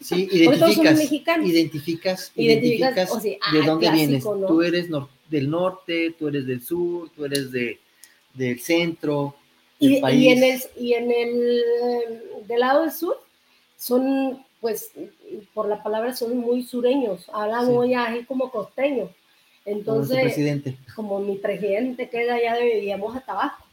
Sí, 0.00 0.28
Porque 0.44 0.58
todos 0.58 0.74
somos 0.74 0.76
identificas, 0.92 0.98
mexicanos. 0.98 1.48
identificas, 1.50 2.32
Identificas, 2.36 2.92
identificas 2.96 3.12
o 3.12 3.20
sea, 3.20 3.30
de 3.30 3.38
ah, 3.62 3.66
dónde 3.66 3.86
clásico, 3.86 4.06
vienes. 4.06 4.24
¿no? 4.24 4.46
Tú 4.46 4.62
eres 4.62 4.88
nor- 4.90 5.08
del 5.28 5.50
norte, 5.50 6.14
tú 6.18 6.28
eres 6.28 6.46
del 6.46 6.62
sur, 6.62 7.10
tú 7.10 7.24
eres 7.24 7.50
de, 7.52 7.78
del 8.34 8.60
centro, 8.60 9.34
del 9.80 9.92
Y, 9.92 10.00
país. 10.00 10.22
y 10.22 10.28
en 10.28 10.42
el, 10.44 10.60
y 10.78 10.92
en 10.94 11.10
el 11.10 12.22
del 12.46 12.60
lado 12.60 12.82
del 12.82 12.92
sur 12.92 13.20
son, 13.76 14.44
pues, 14.60 14.90
por 15.54 15.68
la 15.68 15.82
palabra 15.82 16.14
son 16.16 16.36
muy 16.36 16.62
sureños, 16.62 17.26
hablan 17.32 17.66
Sí. 17.66 17.72
muy 17.72 17.94
así 17.94 18.24
como 18.24 18.50
costeños. 18.50 19.10
como 19.64 19.76
Entonces, 19.78 20.20
presidente. 20.22 20.78
como 20.96 21.20
mi 21.20 21.36
presidente 21.36 22.08
queda 22.08 22.34
allá 22.36 22.54
de 22.54 22.64
vivíamos 22.74 23.14
a 23.14 23.20
Tabasco 23.20 23.64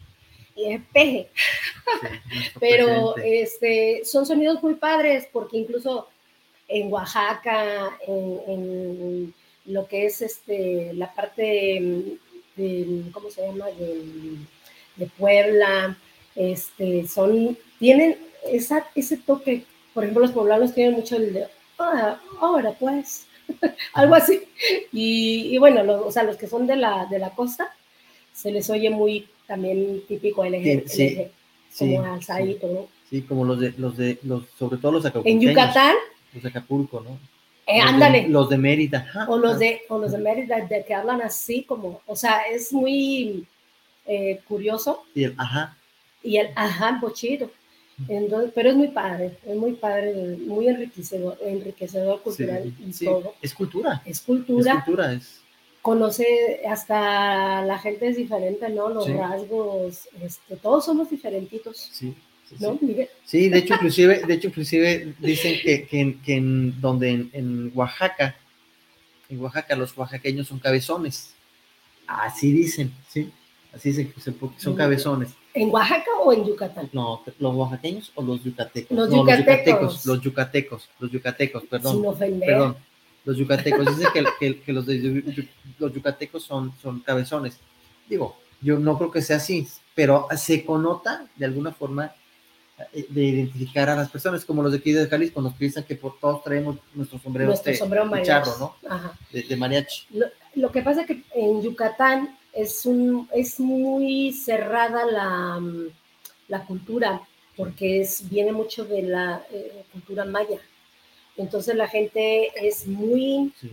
y 0.58 0.74
es 0.74 0.82
peje, 0.92 1.30
Sí, 1.34 1.38
pero 2.60 3.16
este, 3.18 4.02
son 4.04 4.26
sonidos 4.26 4.62
muy 4.62 4.74
padres 4.76 5.28
porque 5.32 5.58
incluso 5.58 6.08
en 6.68 6.92
Oaxaca, 6.92 7.98
en, 8.08 8.40
en 8.48 9.34
lo 9.66 9.88
que 9.88 10.06
es 10.06 10.22
este, 10.22 10.94
la 10.94 11.14
parte 11.14 12.18
del, 12.56 13.10
¿cómo 13.12 13.30
se 13.30 13.46
llama? 13.46 13.66
Del- 13.78 14.38
de 14.96 15.08
Puebla, 15.18 15.98
este, 16.36 17.06
son, 17.08 17.58
tienen 17.80 18.18
esa, 18.50 18.88
ese 18.96 19.18
toque, 19.18 19.64
por 19.94 20.04
ejemplo, 20.04 20.22
los 20.22 20.32
poblanos 20.32 20.74
tienen 20.74 20.94
mucho 20.94 21.18
el 21.18 21.34
de, 21.34 21.48
"Ah, 21.78 22.18
ahora 22.40 22.72
pues, 22.80 23.28
algo 23.94 24.16
así. 24.16 24.42
Y, 24.94 25.50
y 25.54 25.58
bueno, 25.58 25.84
los, 25.84 26.02
o 26.06 26.12
sea, 26.12 26.24
los 26.24 26.38
que 26.38 26.48
son 26.48 26.66
de 26.66 26.78
la, 26.78 27.08
de 27.08 27.20
la 27.20 27.32
costa, 27.32 27.74
se 28.34 28.52
les 28.52 28.70
oye 28.70 28.90
muy 28.90 29.28
también 29.48 30.02
típico 30.08 30.44
el 30.46 30.56
eje, 30.56 30.84
Sí, 30.88 31.18
sí, 31.70 31.96
como 31.96 32.06
alzadito, 32.14 32.68
¿no? 32.68 32.88
Sí, 33.10 33.22
como 33.22 33.44
los 33.46 33.60
de, 33.60 33.74
los 33.78 33.98
de, 33.98 34.18
los, 34.24 34.44
sobre 34.58 34.78
todo 34.78 34.94
los 34.94 35.04
En 35.06 35.10
acapulqueños. 35.10 35.44
Yucatán, 35.52 35.96
Los 36.36 36.44
de 36.44 36.50
Acapulco, 36.50 37.02
¿no? 37.02 37.18
eh, 37.68 37.78
Los 37.80 37.86
de- 37.86 37.90
ándale, 37.96 38.28
Los 38.30 38.50
de 38.50 38.58
Mérida. 38.60 39.26
o 39.28 39.38
los 39.38 39.58
de, 39.58 39.82
o 39.90 39.98
los 39.98 40.12
de 40.12 40.20
Mérida, 40.20 40.62
de 40.62 40.86
que 40.86 40.94
hablan 40.94 41.22
así 41.24 41.64
como, 41.64 42.02
o 42.06 42.16
sea, 42.16 42.42
es 42.52 42.72
muy 42.72 43.48
eh, 44.06 44.40
curioso 44.48 45.04
Y 45.16 45.24
el 45.24 45.34
ajá. 45.38 45.76
y 46.22 46.38
el 46.38 46.50
ajá, 46.56 47.00
bochito. 47.02 47.50
Entonces, 48.10 48.52
pero 48.54 48.70
es 48.72 48.76
muy 48.76 48.90
padre, 48.90 49.38
es 49.46 49.56
muy 49.56 49.72
padre, 49.74 50.14
muy 50.46 50.68
enriquecedor, 50.68 51.38
enriquecedor 51.42 52.22
cultural 52.22 52.64
sí, 52.64 52.86
y 52.90 52.94
sí, 52.94 53.06
todo. 53.06 53.34
Es 53.42 53.54
cultura. 53.54 54.02
Es 54.06 54.18
Es 54.20 54.22
cultura, 54.22 54.74
cultura, 54.84 55.14
es. 55.14 55.42
conoce 55.82 56.62
hasta 56.68 57.62
la 57.64 57.80
gente 57.80 58.08
es 58.10 58.18
diferente, 58.18 58.68
¿no? 58.70 58.90
Los 58.90 59.06
Sí. 59.06 59.14
rasgos, 59.14 60.10
este, 60.22 60.58
todos 60.58 60.84
somos 60.86 61.10
diferentitos, 61.10 61.78
sí, 61.78 62.14
¿no? 62.60 62.78
sí. 62.80 62.86
Miguel? 62.86 63.10
Sí, 63.26 63.50
de 63.50 63.58
hecho, 63.60 63.74
inclusive, 63.76 64.22
de 64.26 64.34
hecho, 64.34 64.48
inclusive 64.48 65.14
dicen 65.20 65.56
que, 65.64 65.86
que, 65.88 66.00
en, 66.00 66.22
que 66.22 66.36
en 66.36 66.80
donde 66.82 67.10
en, 67.12 67.30
en 67.34 67.72
Oaxaca, 67.74 68.36
en 69.30 69.40
Oaxaca 69.42 69.76
los 69.76 69.98
oaxaqueños 69.98 70.48
son 70.48 70.60
cabezones. 70.60 71.34
Así 72.08 72.52
dicen, 72.52 72.92
sí. 73.10 73.32
Así 73.74 73.90
dicen 73.90 74.12
que 74.12 74.22
son, 74.22 74.74
Mm. 74.74 74.78
cabezones. 74.78 75.30
¿En 75.54 75.70
Oaxaca 75.70 76.12
o 76.24 76.32
en 76.34 76.46
Yucatán? 76.46 76.90
No, 76.94 77.24
los 77.40 77.56
oaxaqueños 77.56 78.12
o 78.16 78.22
los 78.24 78.44
yucatecos. 78.44 78.96
Los 78.98 79.10
No, 79.10 79.18
yucatecos. 79.28 80.06
Los 80.06 80.22
yucatecos, 80.22 80.90
los 81.00 81.12
yucatecos, 81.12 81.64
perdón. 81.70 81.96
Sin 81.98 82.06
ofender. 82.06 82.48
Perdón, 82.50 82.78
los 83.26 83.38
yucatecos. 83.38 83.98
Dicen 83.98 84.12
que, 84.14 84.24
que- 84.40 84.60
que 84.62 84.74
los, 84.74 84.86
de 84.86 85.46
los 85.80 85.94
yucatecos 85.94 86.44
son, 86.44 86.74
son 86.82 87.00
cabezones. 87.02 87.58
Digo, 88.08 88.38
yo 88.62 88.78
no 88.80 88.98
creo 88.98 89.12
que 89.12 89.22
sea 89.22 89.38
así, 89.38 89.68
pero 89.94 90.28
se 90.38 90.64
connota 90.64 91.26
de 91.36 91.46
alguna 91.46 91.72
forma 91.72 92.14
de 93.10 93.24
identificar 93.24 93.90
a 93.90 93.96
las 93.96 94.10
personas, 94.10 94.44
como 94.44 94.62
los 94.62 94.72
de 94.72 94.80
aquí 94.80 94.92
de 94.92 95.08
Jalisco, 95.08 95.42
nos 95.42 95.54
piensan 95.54 95.84
que 95.86 95.96
por 95.96 96.20
todos 96.20 96.44
traemos 96.44 96.78
nuestro 96.94 97.20
sombrero, 97.20 97.48
Nuestro 97.48 97.72
este, 97.72 97.84
sombrero 97.84 98.08
de 98.10 98.22
charro, 98.22 98.52
¿no? 98.60 98.76
Ajá. 98.90 99.18
De, 99.32 99.44
de 99.44 99.56
mariachi. 99.56 100.08
Lo 100.56 100.72
que 100.72 100.82
pasa 100.82 101.02
es 101.02 101.08
que 101.08 101.24
en 101.34 101.62
Yucatán 101.62 102.38
es, 102.54 102.86
un, 102.86 103.30
es 103.34 103.60
muy 103.60 104.34
cerrada 104.34 105.06
la, 105.06 105.60
mm, 105.60 105.88
la 106.50 106.66
cultura, 106.66 107.22
porque 107.56 108.02
es, 108.02 108.30
viene 108.30 108.52
mucho 108.52 108.84
de 108.86 109.04
la 109.04 109.46
eh, 109.52 109.86
cultura 109.92 110.26
maya. 110.26 110.60
Entonces 111.38 111.76
la 111.76 111.88
gente 111.88 112.52
es 112.68 112.88
muy, 112.88 113.54
Sí. 113.60 113.72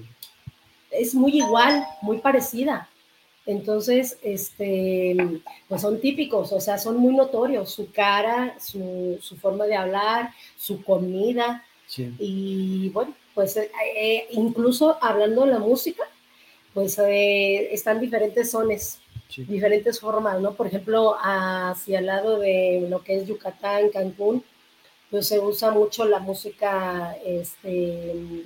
es 0.91 1.15
muy 1.15 1.39
igual, 1.39 1.85
muy 2.03 2.19
parecida. 2.19 2.89
Entonces, 3.45 4.19
este, 4.23 5.17
pues 5.69 5.81
son 5.81 6.01
típicos, 6.01 6.53
o 6.53 6.61
sea, 6.61 6.79
son 6.79 6.99
muy 6.99 7.15
notorios, 7.15 7.73
su 7.73 7.91
cara, 7.91 8.57
su, 8.61 9.19
su 9.21 9.37
forma 9.37 9.67
de 9.67 9.75
hablar, 9.75 10.31
su 10.57 10.83
comida, 10.85 11.65
sí. 11.87 12.15
y 12.21 12.91
bueno, 12.91 13.15
pues 13.35 13.57
eh, 13.57 13.71
eh, 13.97 14.29
incluso 14.31 14.97
hablando 15.01 15.45
de 15.45 15.53
la 15.53 15.59
música, 15.59 16.05
pues 16.73 16.99
eh, 17.01 17.75
están 17.75 18.01
diferentes 18.01 18.53
zones, 18.53 19.01
sí. 19.29 19.45
diferentes 19.45 19.99
formas, 19.99 20.41
¿no? 20.41 20.55
Por 20.55 20.69
ejemplo, 20.69 21.17
hacia 21.21 21.99
el 21.99 22.07
lado 22.07 22.39
de 22.39 22.87
lo 22.89 23.03
que 23.03 23.17
es 23.17 23.27
Yucatán, 23.27 23.91
Cancún, 23.91 24.45
pues 25.11 25.27
se 25.27 25.41
usa 25.41 25.73
mucho 25.73 26.05
la 26.05 26.21
música 26.21 27.17
este, 27.25 28.45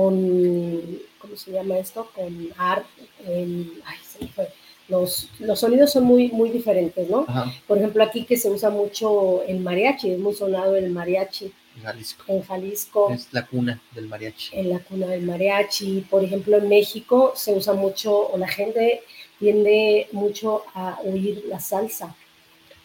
con, 0.00 0.98
¿cómo 1.18 1.36
se 1.36 1.52
llama 1.52 1.78
esto? 1.78 2.10
Con 2.14 2.50
arte, 2.58 2.86
ay, 3.26 3.96
se 4.06 4.24
me 4.24 4.28
fue. 4.30 4.48
Los, 4.88 5.30
los 5.40 5.58
sonidos 5.58 5.90
son 5.90 6.04
muy, 6.04 6.28
muy 6.32 6.50
diferentes, 6.50 7.08
¿no? 7.08 7.24
Ajá, 7.26 7.50
Por 7.66 7.78
ejemplo, 7.78 8.04
aquí 8.04 8.24
que 8.26 8.36
se 8.36 8.50
usa 8.50 8.68
mucho 8.68 9.42
el 9.44 9.60
mariachi, 9.60 10.10
es 10.12 10.18
muy 10.18 10.34
sonado 10.34 10.76
el 10.76 10.90
mariachi 10.90 11.46
en 11.76 11.82
Jalisco. 11.82 12.24
en 12.28 12.42
Jalisco, 12.42 13.10
Es 13.10 13.28
la 13.32 13.46
cuna 13.46 13.80
del 13.94 14.06
mariachi. 14.06 14.50
en 14.54 14.68
la 14.68 14.78
cuna 14.80 15.06
del 15.06 15.22
mariachi. 15.22 16.02
Por 16.10 16.22
ejemplo, 16.22 16.58
en 16.58 16.68
México 16.68 17.32
se 17.34 17.54
usa 17.54 17.72
mucho, 17.72 18.14
o 18.30 18.36
la 18.36 18.48
gente 18.48 19.00
tiende 19.38 20.08
mucho 20.12 20.62
a 20.74 20.98
oír 21.04 21.44
la 21.48 21.58
salsa, 21.58 22.14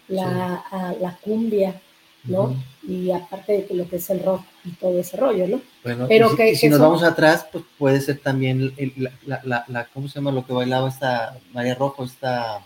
la, 0.07 0.55
a 0.71 0.93
la 0.99 1.17
cumbia, 1.21 1.79
¿no? 2.25 2.55
Y 2.87 3.11
aparte 3.11 3.53
de 3.53 3.65
que 3.65 3.73
lo 3.73 3.87
que 3.89 3.95
es 3.97 4.09
el 4.09 4.21
rock 4.23 4.41
y 4.65 4.71
todo 4.71 4.99
ese 4.99 5.17
rollo, 5.17 5.47
¿no? 5.47 5.61
Bueno, 5.83 6.05
Pero 6.07 6.27
y 6.27 6.29
si, 6.31 6.35
que- 6.37 6.51
y 6.51 6.55
si 6.55 6.61
que 6.61 6.69
nos 6.69 6.79
son- 6.79 6.87
vamos 6.89 7.03
atrás, 7.03 7.45
pues 7.51 7.63
puede 7.77 7.99
ser 8.01 8.19
también 8.19 8.73
el- 8.77 8.93
la, 8.97 9.11
la, 9.25 9.41
la, 9.43 9.65
la- 9.67 9.85
¿cómo 9.93 10.07
se 10.07 10.15
llama 10.15 10.31
lo 10.31 10.45
que 10.45 10.53
bailaba 10.53 10.89
esta 10.89 11.37
María 11.53 11.75
Rojo, 11.75 12.03
esta, 12.03 12.65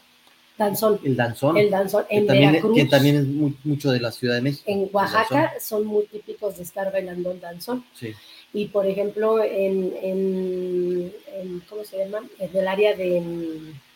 Danzón, 0.57 0.99
el 1.03 1.17
danzón, 1.17 1.57
el 1.57 1.69
danzón. 1.69 2.05
que, 2.09 2.21
también, 2.21 2.51
Veracruz, 2.53 2.75
que 2.77 2.85
también 2.85 3.15
es 3.17 3.25
muy- 3.27 3.57
mucho 3.65 3.91
de 3.91 3.99
la 3.99 4.11
Ciudad 4.11 4.35
de 4.35 4.41
México. 4.41 4.63
en 4.67 4.89
Oaxaca 4.91 5.53
son 5.59 5.85
muy 5.85 6.05
típicos 6.05 6.55
de 6.57 6.63
estar 6.63 6.91
bailando 6.93 7.31
el 7.31 7.41
danzón. 7.41 7.83
Sí, 7.93 8.13
Y 8.53 8.67
por 8.67 8.85
ejemplo, 8.85 9.43
en, 9.43 9.93
en, 10.01 11.11
en- 11.37 11.61
¿cómo 11.69 11.83
se 11.83 11.97
llama? 11.97 12.19
En 12.39 12.55
el 12.55 12.67
área 12.69 12.95
de... 12.95 13.21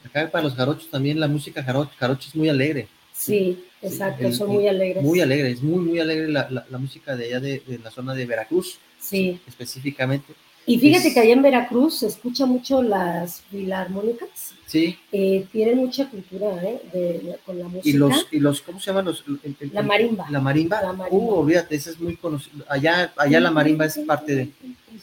acá 0.05 0.29
para 0.29 0.43
los 0.43 0.53
jarochos 0.55 0.89
también 0.89 1.17
la 1.17 1.29
música 1.29 1.63
jarocho, 1.63 1.91
jarocho 1.97 2.27
es 2.27 2.35
muy 2.35 2.49
alegre, 2.49 2.89
Sí, 3.19 3.65
exacto, 3.81 4.27
el- 4.27 4.33
son 4.33 4.49
muy 4.49 4.65
alegres. 4.67 5.03
muy 5.03 5.19
alegre, 5.19 5.51
es 5.51 5.61
muy, 5.61 5.79
muy 5.83 5.99
alegre 5.99 6.29
la, 6.29 6.47
la, 6.49 6.65
la 6.69 6.77
música 6.77 7.15
de 7.17 7.25
allá 7.25 7.39
de, 7.41 7.61
de 7.67 7.77
la 7.79 7.91
zona 7.91 8.13
de 8.15 8.25
Veracruz, 8.25 8.79
Sí. 8.97 9.39
específicamente. 9.45 10.33
Y 10.65 10.77
fíjate 10.79 11.07
Es- 11.09 11.13
que 11.13 11.19
allá 11.19 11.33
en 11.33 11.41
Veracruz 11.41 11.99
se 11.99 12.07
escucha 12.07 12.45
mucho 12.45 12.81
las 12.81 13.41
filarmónicas. 13.51 14.53
Sí, 14.67 14.97
eh, 15.11 15.45
tienen 15.51 15.77
mucha 15.77 16.07
cultura 16.09 16.63
¿eh? 16.63 16.79
de, 16.93 16.99
de- 17.19 17.37
con 17.45 17.57
la 17.59 17.67
música. 17.67 17.89
y 17.89 17.93
los, 17.93 18.27
y 18.31 18.39
los, 18.39 18.61
¿cómo 18.61 18.79
se 18.79 18.85
llaman 18.87 19.05
los? 19.05 19.23
el- 19.43 19.55
el- 19.59 19.73
La 19.73 19.81
marimba. 19.81 20.27
La 20.29 20.39
marimba. 20.39 20.81
La 20.81 20.93
marimba. 20.93 21.23
Uh, 21.25 21.39
olvídate, 21.41 21.75
esa 21.75 21.89
es 21.89 21.99
muy 21.99 22.15
conocida. 22.15 22.63
Allá, 22.69 23.11
allá 23.17 23.39
la 23.41 23.51
marimba 23.51 23.85
es 23.85 23.97
parte 23.99 24.35
de 24.35 24.49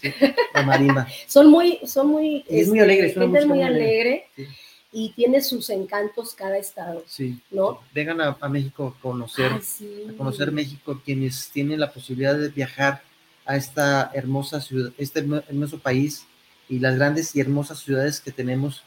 sí, 0.01 0.11
la 0.55 0.63
marimba. 0.63 1.07
Son 1.27 1.51
muy, 1.51 1.81
son 1.85 2.09
muy, 2.09 2.45
es 2.49 2.69
muy 2.69 2.79
este, 2.79 2.83
alegre, 2.83 3.07
es 3.09 3.17
una 3.17 3.27
muy 3.27 3.63
alegre. 3.63 3.65
alegre 3.65 4.25
Sí. 4.37 4.45
Y 4.93 5.11
tiene 5.11 5.43
sus 5.43 5.69
encantos 5.71 6.35
cada 6.35 6.57
estado. 6.59 7.05
Sí. 7.07 7.41
¿No? 7.51 7.81
Vengan 7.95 8.21
a, 8.21 8.37
a 8.41 8.49
México 8.49 8.95
a 8.97 9.01
conocer, 9.03 9.53
Ay, 9.53 9.61
sí. 9.63 10.07
a 10.09 10.17
conocer 10.17 10.53
México, 10.53 11.01
quienes 11.05 11.51
tienen 11.51 11.81
la 11.81 11.93
posibilidad 11.93 12.37
de 12.37 12.49
viajar 12.49 13.03
a 13.45 13.57
esta 13.57 14.11
hermosa 14.15 14.61
ciudad, 14.61 14.93
este 14.99 15.21
hermo- 15.21 15.43
hermoso 15.49 15.79
país 15.79 16.27
y 16.69 16.79
las 16.79 16.97
grandes 16.97 17.35
y 17.37 17.41
hermosas 17.41 17.79
ciudades 17.81 18.21
que 18.21 18.33
tenemos 18.33 18.83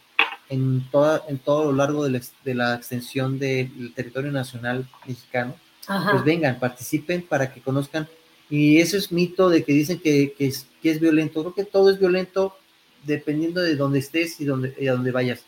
en, 0.50 0.84
toda, 0.90 1.24
en 1.28 1.38
todo 1.38 1.66
lo 1.66 1.74
largo 1.74 2.04
de 2.04 2.12
la, 2.12 2.18
ex- 2.18 2.34
de 2.44 2.56
la 2.56 2.76
extensión 2.76 3.38
del 3.40 3.94
territorio 3.94 4.32
nacional 4.32 4.90
mexicano. 5.08 5.56
Ajá. 5.88 6.12
Pues 6.12 6.24
vengan, 6.24 6.60
participen 6.60 7.22
para 7.22 7.54
que 7.54 7.62
conozcan. 7.62 8.08
Y 8.50 8.80
eso 8.80 8.98
es 8.98 9.12
mito 9.12 9.50
de 9.50 9.64
que 9.64 9.74
dicen 9.74 10.00
que, 10.00 10.34
que 10.38 10.48
es, 10.48 10.66
que 10.82 10.90
es 10.92 11.00
violento. 11.00 11.42
Creo 11.42 11.54
que 11.54 11.66
todo 11.66 11.90
es 11.92 12.00
violento 12.00 12.56
dependiendo 13.04 13.62
de 13.62 13.76
dónde 13.76 14.00
estés 14.00 14.42
y, 14.42 14.46
dónde, 14.46 14.76
y 14.80 14.88
a 14.88 14.94
dónde 14.94 15.12
vayas. 15.12 15.46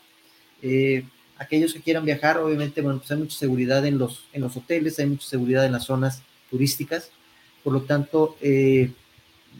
Eh, 0.62 1.04
aquellos 1.38 1.74
que 1.74 1.80
quieran 1.80 2.04
viajar, 2.04 2.38
obviamente, 2.38 2.80
bueno, 2.80 2.98
pues 2.98 3.10
hay 3.10 3.18
mucha 3.18 3.36
seguridad 3.36 3.84
en 3.84 3.98
los, 3.98 4.24
en 4.32 4.42
los 4.42 4.56
hoteles, 4.56 4.98
hay 4.98 5.06
mucha 5.06 5.28
seguridad 5.28 5.66
en 5.66 5.72
las 5.72 5.84
zonas 5.84 6.22
turísticas. 6.50 7.10
Por 7.64 7.72
lo 7.72 7.82
tanto, 7.82 8.36
eh, 8.40 8.90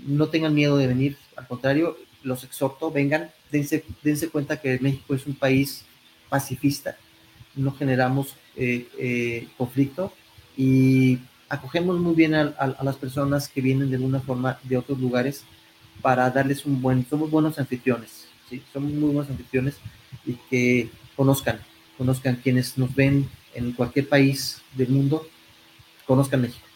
no 0.06 0.28
tengan 0.28 0.54
miedo 0.54 0.76
de 0.76 0.86
venir. 0.86 1.16
Al 1.36 1.46
contrario, 1.46 1.96
los 2.22 2.44
exhorto, 2.44 2.90
vengan, 2.90 3.30
dense, 3.50 3.84
dense 4.02 4.28
cuenta 4.28 4.60
que 4.60 4.78
México 4.80 5.14
es 5.14 5.26
un 5.26 5.34
país 5.34 5.84
pacifista. 6.28 6.96
No 7.54 7.72
generamos 7.72 8.36
eh, 8.56 8.88
eh, 8.98 9.48
conflicto 9.58 10.12
y 10.56 11.18
acogemos 11.48 11.98
muy 11.98 12.14
bien 12.14 12.34
a, 12.34 12.54
a, 12.58 12.84
las 12.84 12.96
personas 12.96 13.48
que 13.48 13.60
vienen 13.60 13.90
de 13.90 13.96
alguna 13.96 14.20
forma 14.20 14.58
de 14.62 14.76
otros 14.76 14.98
lugares 14.98 15.44
para 16.00 16.30
darles 16.30 16.64
un 16.64 16.80
buen, 16.80 17.06
somos 17.08 17.30
buenos 17.30 17.58
anfitriones, 17.58 18.21
¿sí? 18.52 18.62
somos 18.72 18.92
muy 18.92 19.12
buenos 19.12 19.30
anfitriones 19.30 19.76
y 20.26 20.34
que 20.50 20.90
conozcan, 21.16 21.60
conozcan 21.96 22.36
quienes 22.36 22.76
nos 22.76 22.94
ven 22.94 23.28
en 23.54 23.72
cualquier 23.72 24.08
país 24.08 24.60
del 24.74 24.90
mundo, 24.90 25.26
conozcan 26.06 26.42
México. 26.42 26.66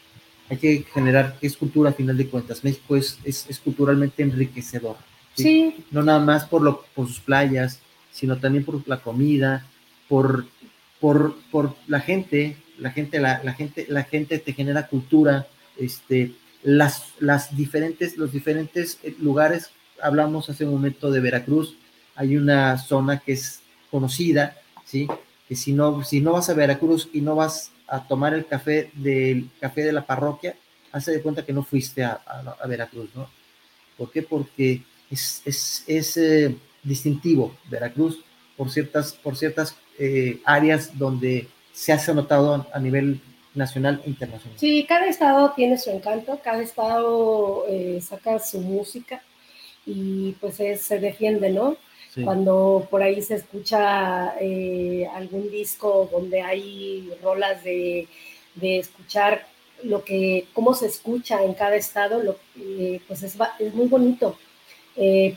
Hay 0.49 0.57
que 0.57 0.85
generar, 0.95 1.37
es 1.43 1.57
cultura 1.57 1.91
a 1.91 1.93
final 1.93 2.17
de 2.17 2.29
cuentas, 2.29 2.65
México 2.65 2.97
es, 2.97 3.19
es, 3.25 3.47
es 3.49 3.59
culturalmente 3.59 4.23
enriquecedor. 4.23 4.97
¿sí? 5.35 5.85
No 5.91 6.03
nada 6.03 6.21
más 6.21 6.47
por, 6.47 6.63
lo, 6.63 6.85
por 6.95 7.07
sus 7.09 7.21
playas, 7.21 7.81
sino 8.11 8.39
también 8.39 8.65
por 8.65 8.87
la 8.89 9.01
comida, 9.01 9.67
por, 10.09 10.47
por, 11.01 11.37
por 11.51 11.75
la 11.89 12.01
gente, 12.01 12.57
la 12.79 12.91
gente, 12.91 13.21
la, 13.21 13.43
la, 13.45 13.53
gente, 13.53 13.87
la 13.89 14.05
gente 14.05 14.39
te 14.39 14.55
genera 14.55 14.87
cultura, 14.87 15.47
este, 15.77 16.33
las, 16.63 17.13
las 17.19 17.57
diferentes, 17.57 18.17
los 18.17 18.33
diferentes 18.33 18.99
eh, 19.03 19.15
lugares, 19.21 19.71
hablamos 20.03 20.49
hace 20.49 20.65
un 20.65 20.73
momento 20.73 21.11
de 21.11 21.21
Veracruz, 21.21 21.77
hay 22.15 22.37
una 22.37 22.79
zona 22.79 23.19
que 23.19 23.33
es 23.33 23.61
conocida, 23.91 24.57
¿sí? 24.85 25.07
Que 25.49 25.55
si 25.55 25.73
no, 25.73 26.03
si 26.05 26.21
no 26.21 26.33
vas 26.33 26.49
a 26.49 26.55
Veracruz 26.55 27.09
y 27.13 27.21
no 27.21 27.37
vas 27.37 27.73
a 27.87 28.07
tomar 28.07 28.35
el 28.35 28.47
café 28.47 28.91
del 28.95 29.51
café 29.61 29.85
de 29.85 29.93
la 29.93 30.07
parroquia, 30.07 30.57
hace 30.93 31.13
de 31.13 31.23
cuenta 31.23 31.45
que 31.45 31.53
no 31.53 31.63
fuiste 31.63 32.03
a, 32.03 32.21
a, 32.61 32.67
Veracruz, 32.67 33.11
¿no? 33.15 33.29
¿Por 33.97 34.11
qué? 34.11 34.23
Porque 34.23 34.83
es, 35.11 35.43
es, 35.45 35.85
es 35.87 36.17
eh, 36.17 36.57
distintivo 36.83 37.57
Veracruz 37.69 38.25
por 38.57 38.71
ciertas, 38.71 39.13
por 39.13 39.37
ciertas 39.37 39.77
eh, 39.99 40.41
áreas 40.45 40.99
donde 40.99 41.49
se 41.73 41.93
ha 41.93 42.15
notado 42.15 42.67
a 42.73 42.79
nivel 42.79 43.21
nacional 43.55 44.03
e 44.05 44.11
internacional. 44.11 44.59
Sí, 44.59 44.85
cada 44.89 45.07
estado 45.07 45.53
tiene 45.55 45.79
su 45.79 45.91
encanto, 45.91 46.41
cada 46.43 46.63
estado 46.63 47.65
eh, 47.69 48.01
saca 48.01 48.39
su 48.39 48.61
música 48.61 49.23
y 49.87 50.33
pues 50.41 50.57
se 50.57 50.99
defiende, 50.99 51.51
¿no? 51.51 51.77
Cuando 52.25 52.89
por 52.91 53.03
ahí 53.03 53.21
se 53.21 53.35
escucha 53.35 54.35
eh, 54.41 55.07
algún 55.15 55.51
disco 55.51 56.09
donde 56.11 56.41
hay 56.41 57.11
rolas 57.23 57.63
de, 57.63 58.09
de, 58.55 58.79
escuchar 58.79 59.47
lo 59.83 60.03
que, 60.03 60.47
cómo 60.55 60.75
se 60.75 60.87
escucha 60.87 61.45
en 61.45 61.53
cada 61.53 61.77
estado, 61.77 62.23
lo, 62.23 62.39
pues 63.07 63.23
es, 63.23 63.37
es, 63.59 63.75
muy 63.75 63.87
bonito. 63.87 64.39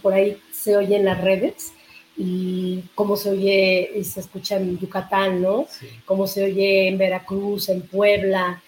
por 0.01 0.13
ahí 0.13 0.41
se 0.53 0.77
oye 0.77 0.95
en 0.95 1.03
las 1.03 1.19
redes 1.19 1.73
y 2.15 2.83
cómo 2.95 3.17
se 3.17 3.31
oye 3.31 3.91
y 3.95 4.03
se 4.05 4.21
escucha 4.21 4.55
en 4.55 4.79
Yucatán, 4.79 5.41
¿no? 5.41 5.67
Cómo 6.05 6.27
se 6.27 6.45
oye 6.45 6.87
en 6.87 6.97
Veracruz, 6.97 7.67
en 7.67 7.81
Puebla, 7.81 8.63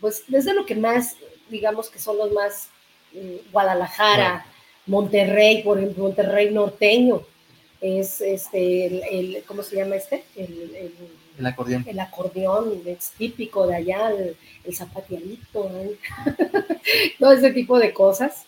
pues 0.00 0.24
desde 0.28 0.54
lo 0.54 0.66
que 0.66 0.74
más, 0.74 1.16
digamos 1.48 1.88
que 1.88 1.98
son 1.98 2.18
los 2.18 2.30
más, 2.32 2.68
Guadalajara, 3.52 4.46
Monterrey, 4.86 5.62
por 5.62 5.78
ejemplo, 5.78 6.04
Monterrey 6.04 6.50
norteño, 6.50 7.22
es 7.80 8.20
este, 8.20 9.18
el, 9.18 9.42
¿cómo 9.44 9.62
se 9.62 9.76
llama 9.76 9.96
este? 9.96 10.24
El, 10.36 10.92
el, 11.38 11.46
acordeón. 11.46 11.84
El 11.86 11.98
acordeón, 11.98 12.82
es 12.84 13.12
típico 13.16 13.66
de 13.66 13.76
allá, 13.76 14.10
el, 14.10 14.36
el 14.64 14.74
¿eh? 14.74 15.96
todo 17.18 17.32
ese 17.32 17.52
tipo 17.52 17.78
de 17.78 17.92
cosas. 17.92 18.46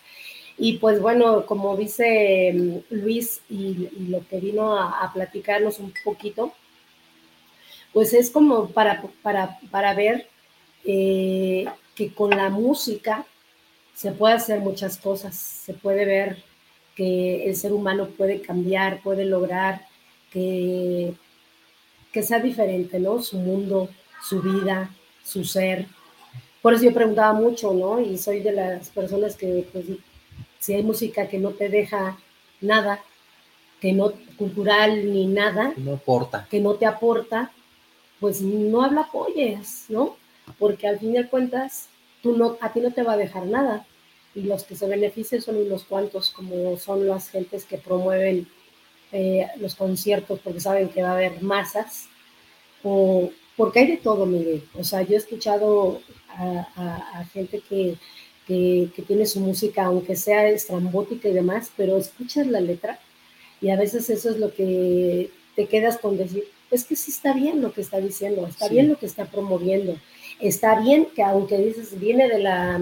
Y 0.57 0.77
pues 0.77 1.01
bueno, 1.01 1.45
como 1.47 1.75
dice 1.75 2.53
mm, 2.53 2.93
Luis 2.93 3.41
y, 3.49 3.89
lo 4.07 4.25
que 4.27 4.39
vino 4.39 4.77
a, 4.77 5.11
platicarnos 5.13 5.79
un 5.79 5.93
poquito, 6.03 6.53
pues 7.91 8.13
es 8.13 8.29
como 8.29 8.69
para, 8.69 9.03
para, 9.23 9.59
para 9.71 9.93
ver 9.95 10.27
eh, 10.85 11.65
que 11.95 12.13
con 12.13 12.31
la 12.31 12.49
música 12.49 13.25
se 13.93 14.11
puede 14.11 14.35
hacer 14.35 14.59
muchas 14.59 14.97
cosas, 14.97 15.35
se 15.35 15.73
puede 15.73 16.05
ver 16.05 16.43
que 16.95 17.47
el 17.47 17.55
ser 17.55 17.73
humano 17.73 18.07
puede 18.07 18.41
cambiar, 18.41 19.01
puede 19.01 19.25
lograr 19.25 19.85
que, 20.31 21.13
que 22.11 22.23
sea 22.23 22.39
diferente, 22.39 22.99
¿no? 22.99 23.21
Su 23.21 23.37
mundo, 23.37 23.89
su 24.21 24.41
vida, 24.41 24.89
su 25.23 25.43
ser. 25.43 25.87
Por 26.61 26.73
eso 26.73 26.85
yo 26.85 26.93
preguntaba 26.93 27.33
mucho, 27.33 27.73
¿no? 27.73 27.99
Y 27.99 28.17
soy 28.17 28.39
de 28.39 28.51
las 28.51 28.89
personas 28.89 29.35
que 29.35 29.67
pues, 29.71 29.85
si 30.59 30.73
hay 30.73 30.83
música 30.83 31.27
que 31.27 31.39
no 31.39 31.51
te 31.51 31.69
deja 31.69 32.17
nada, 32.61 32.99
que 33.79 33.91
no 33.91 34.13
cultural 34.37 35.11
ni 35.11 35.27
nada, 35.27 35.73
no 35.75 35.95
aporta. 35.95 36.47
que 36.49 36.59
no 36.59 36.75
te 36.75 36.85
aporta, 36.85 37.51
pues 38.19 38.41
no 38.41 38.81
habla 38.81 39.01
apoyes, 39.01 39.85
¿no? 39.89 40.15
Porque 40.57 40.87
al 40.87 40.99
fin 40.99 41.13
de 41.13 41.27
cuentas, 41.27 41.89
tú 42.23 42.35
no, 42.35 42.57
a 42.59 42.73
ti 42.73 42.79
no 42.79 42.91
te 42.91 43.03
va 43.03 43.13
a 43.13 43.17
dejar 43.17 43.45
nada. 43.45 43.85
Y 44.33 44.41
los 44.41 44.63
que 44.63 44.75
se 44.75 44.87
benefician 44.87 45.43
son 45.43 45.57
unos 45.57 45.83
cuantos, 45.83 46.31
como 46.31 46.75
son 46.77 47.07
las 47.07 47.29
gentes 47.29 47.65
que 47.65 47.77
promueven 47.77 48.47
eh, 49.11 49.47
los 49.57 49.75
conciertos 49.75 50.39
porque 50.39 50.59
saben 50.59 50.89
que 50.89 51.03
va 51.03 51.09
a 51.09 51.13
haber 51.13 51.43
masas, 51.43 52.07
o 52.81 53.29
porque 53.55 53.79
hay 53.81 53.87
de 53.87 53.97
todo, 53.97 54.25
Miguel. 54.25 54.63
O 54.73 54.83
sea, 54.83 55.03
yo 55.03 55.13
he 55.13 55.17
escuchado 55.17 56.01
a 56.35 57.23
gente 57.31 57.61
que 57.69 57.95
que, 58.47 59.03
tiene 59.07 59.25
su 59.25 59.39
música, 59.39 59.85
aunque 59.85 60.15
sea 60.15 60.47
estrambótica 60.49 61.29
y 61.29 61.33
demás, 61.33 61.71
pero 61.75 61.97
escuchas 61.97 62.47
la 62.47 62.59
letra 62.59 62.99
y 63.61 63.69
a 63.69 63.77
veces 63.77 64.09
eso 64.09 64.29
es 64.29 64.37
lo 64.37 64.53
que 64.53 65.29
te 65.55 65.67
quedas 65.67 65.97
con 65.97 66.17
decir, 66.17 66.45
es 66.71 66.83
que 66.83 66.95
sí 66.95 67.11
está 67.11 67.33
bien 67.33 67.61
lo 67.61 67.73
que 67.73 67.81
está 67.81 67.99
diciendo, 67.99 68.45
está 68.47 68.67
bien 68.67 68.89
lo 68.89 68.97
que 68.97 69.05
está 69.05 69.25
promoviendo, 69.25 69.97
está 70.39 70.79
bien 70.79 71.07
que 71.15 71.23
aunque 71.23 71.57
dices, 71.57 71.99
viene 71.99 72.27
de 72.27 72.39
la, 72.39 72.79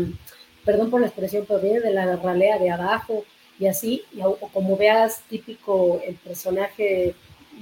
perdón 0.65 0.89
por 0.89 1.01
la 1.01 1.07
expresión, 1.07 1.45
pero 1.47 1.59
viene 1.59 1.79
de 1.79 1.93
la 1.93 2.15
ralea 2.15 2.57
de 2.57 2.69
abajo 2.69 3.25
y 3.59 3.67
así, 3.67 4.03
y, 4.13 4.21
o 4.21 4.35
como 4.35 4.77
veas 4.77 5.21
típico 5.29 6.01
el 6.05 6.15
personaje 6.15 7.15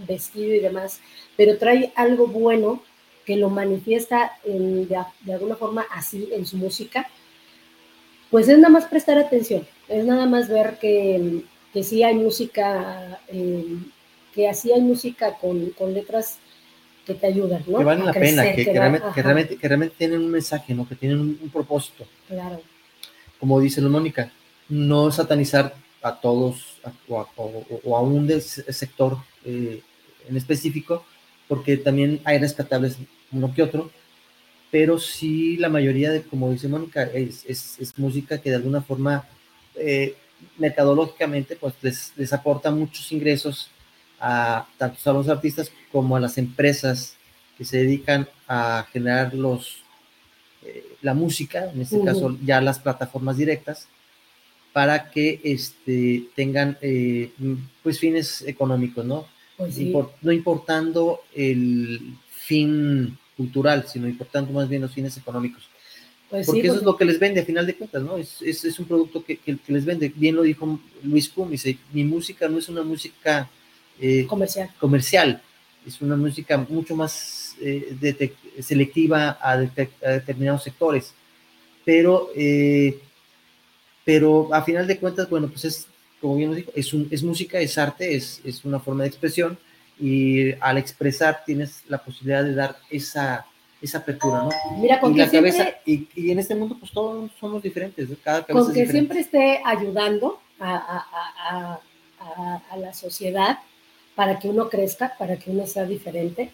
vestido 0.07 0.53
y 0.53 0.59
demás, 0.59 1.01
pero 1.35 1.57
trae 1.57 1.91
algo 1.95 2.27
bueno 2.27 2.81
que 3.25 3.35
lo 3.35 3.49
manifiesta 3.49 4.31
de, 4.43 5.31
alguna 5.31 5.55
forma 5.55 5.85
así 5.91 6.29
en 6.31 6.45
su 6.45 6.57
música 6.57 7.07
pues 8.31 8.47
es 8.47 8.57
nada 8.57 8.69
más 8.69 8.85
prestar 8.85 9.17
atención, 9.17 9.67
es 9.87 10.05
nada 10.05 10.25
más 10.25 10.49
ver 10.49 10.77
que, 10.79 11.43
que 11.73 11.83
sí 11.83 12.03
hay 12.03 12.13
música, 12.15 13.19
eh, 13.27 13.65
que 14.33 14.47
así 14.47 14.71
hay 14.71 14.81
música 14.81 15.35
con, 15.39 15.71
con, 15.71 15.93
letras 15.93 16.37
que 17.09 17.15
te 17.15 17.27
ayudan, 17.27 17.63
¿no? 17.65 17.79
Que 17.79 17.83
valen 17.83 18.05
la 18.05 18.13
pena, 18.13 18.43
que, 18.53 18.63
realmente, 18.71 19.07
que, 19.15 19.21
realmente, 19.23 19.57
que, 19.57 19.67
realmente, 19.67 19.95
tienen 19.97 20.19
un 20.21 20.29
mensaje, 20.29 20.75
¿no? 20.75 20.87
Que 20.87 20.95
tienen 20.95 21.19
un, 21.19 21.49
propósito. 21.51 22.05
Claro. 22.27 22.61
Como 23.39 23.59
dice 23.59 23.81
la 23.81 23.89
Mónica, 23.89 24.31
no 24.69 25.11
satanizar 25.11 25.73
a 26.03 26.19
todos 26.21 26.79
o, 27.07 27.97
a, 27.97 28.01
un 28.01 28.29
sector 28.39 29.17
eh, 29.43 29.81
en 30.29 30.37
específico, 30.37 31.03
porque 31.47 31.77
también 31.77 32.21
hay 32.25 32.37
rescatables 32.37 32.97
uno 33.31 33.51
que 33.53 33.63
otro, 33.63 33.89
pero 34.69 34.99
sí 34.99 35.57
la 35.57 35.69
mayoría 35.69 36.11
de, 36.11 36.21
como 36.21 36.51
dice 36.51 36.67
Mónica, 36.67 37.03
es, 37.03 37.43
es, 37.47 37.97
música 37.97 38.39
que 38.39 38.51
de 38.51 38.57
alguna 38.57 38.81
forma 38.81 39.27
eh, 39.75 40.15
metodológicamente 40.57 41.55
pues 41.55 41.73
les, 41.81 42.13
les, 42.15 42.31
aporta 42.33 42.69
muchos 42.69 43.11
ingresos 43.11 43.71
a 44.19 44.67
tanto 44.77 45.09
a 45.09 45.13
los 45.13 45.29
artistas 45.29 45.71
como 45.91 46.15
a 46.15 46.19
las 46.19 46.37
empresas 46.37 47.15
que 47.57 47.65
se 47.65 47.77
dedican 47.77 48.27
a 48.47 48.87
generar 48.91 49.33
los 49.33 49.83
eh, 50.63 50.85
la 51.01 51.13
música, 51.13 51.71
en 51.71 51.81
este 51.81 52.01
caso 52.03 52.37
ya 52.43 52.59
las 52.61 52.79
plataformas 52.79 53.37
directas, 53.37 53.87
para 54.73 55.09
que 55.09 55.39
este, 55.43 56.25
tengan 56.35 56.77
eh, 56.81 57.31
pues 57.81 57.99
fines 57.99 58.41
económicos, 58.43 59.05
¿no? 59.05 59.25
Pues 59.57 59.77
no 60.21 60.31
importando 60.31 61.21
el 61.35 62.13
fin 62.29 63.17
cultural, 63.35 63.85
sino 63.87 64.07
importando 64.07 64.51
más 64.53 64.69
bien 64.69 64.81
los 64.81 64.93
fines 64.93 65.17
económicos. 65.17 65.63
Pues 66.29 66.45
porque 66.45 66.67
eso 66.67 66.77
es 66.77 66.83
lo 66.83 66.95
que 66.95 67.05
les 67.05 67.19
vende 67.19 67.41
a 67.41 67.45
final 67.45 67.65
de 67.65 67.75
cuentas, 67.75 68.03
¿no? 68.03 68.17
Es, 68.17 68.41
es, 68.41 68.63
es 68.63 68.79
un 68.79 68.85
producto 68.85 69.23
que, 69.23 69.37
que, 69.37 69.57
les 69.67 69.83
vende. 69.83 70.13
Bien 70.15 70.35
lo 70.35 70.43
dijo 70.43 70.79
Luis 71.03 71.27
Pum, 71.27 71.49
dice, 71.49 71.77
mi 71.91 72.03
música 72.03 72.47
no 72.47 72.59
es 72.59 72.69
una 72.69 72.83
música 72.83 73.49
eh, 73.99 74.25
comercial. 74.27 74.69
comercial, 74.79 75.41
es 75.85 76.01
una 76.01 76.15
música 76.15 76.57
mucho 76.57 76.95
más 76.95 77.55
eh, 77.61 78.33
selectiva 78.61 79.37
a, 79.41 79.57
determinados 79.57 80.63
sectores, 80.63 81.13
pero, 81.85 82.29
eh, 82.35 82.99
pero 84.05 84.53
a 84.53 84.63
final 84.63 84.87
de 84.87 84.97
cuentas, 84.97 85.29
bueno, 85.29 85.47
pues 85.47 85.65
es, 85.65 85.87
como 86.21 86.35
bien 86.35 86.49
lo 86.49 86.55
dijo, 86.55 86.71
es, 86.75 86.93
un, 86.93 87.07
es 87.11 87.23
música, 87.23 87.59
es 87.59 87.77
arte, 87.77 88.15
es, 88.15 88.41
es 88.43 88.65
una 88.65 88.79
forma 88.79 89.03
de 89.03 89.09
expresión, 89.09 89.57
y 89.99 90.53
al 90.61 90.77
expresar 90.77 91.43
tienes 91.45 91.83
la 91.89 91.97
posibilidad 91.97 92.43
de 92.43 92.55
dar 92.55 92.77
esa, 92.89 93.45
esa 93.81 93.97
apertura, 93.97 94.43
¿no? 94.43 94.49
Mira, 94.77 94.99
con 94.99 95.11
y 95.11 95.15
que 95.15 95.21
la 95.21 95.31
cabeza, 95.31 95.69
y, 95.85 96.07
y, 96.15 96.31
en 96.31 96.39
este 96.39 96.55
mundo 96.55 96.77
pues 96.79 96.91
todos 96.91 97.29
somos 97.39 97.61
diferentes, 97.61 98.07
cada 98.23 98.45
cabeza 98.45 98.65
Con 98.65 98.73
que 98.73 98.87
siempre 98.87 99.19
esté 99.19 99.61
ayudando 99.65 100.39
a, 100.59 100.75
a, 100.75 101.79
a, 102.19 102.61
a, 102.71 102.77
la 102.77 102.93
sociedad 102.93 103.59
para 104.19 104.37
que 104.37 104.49
uno 104.49 104.67
crezca, 104.67 105.15
para 105.17 105.37
que 105.37 105.49
uno 105.49 105.65
sea 105.65 105.85
diferente, 105.85 106.51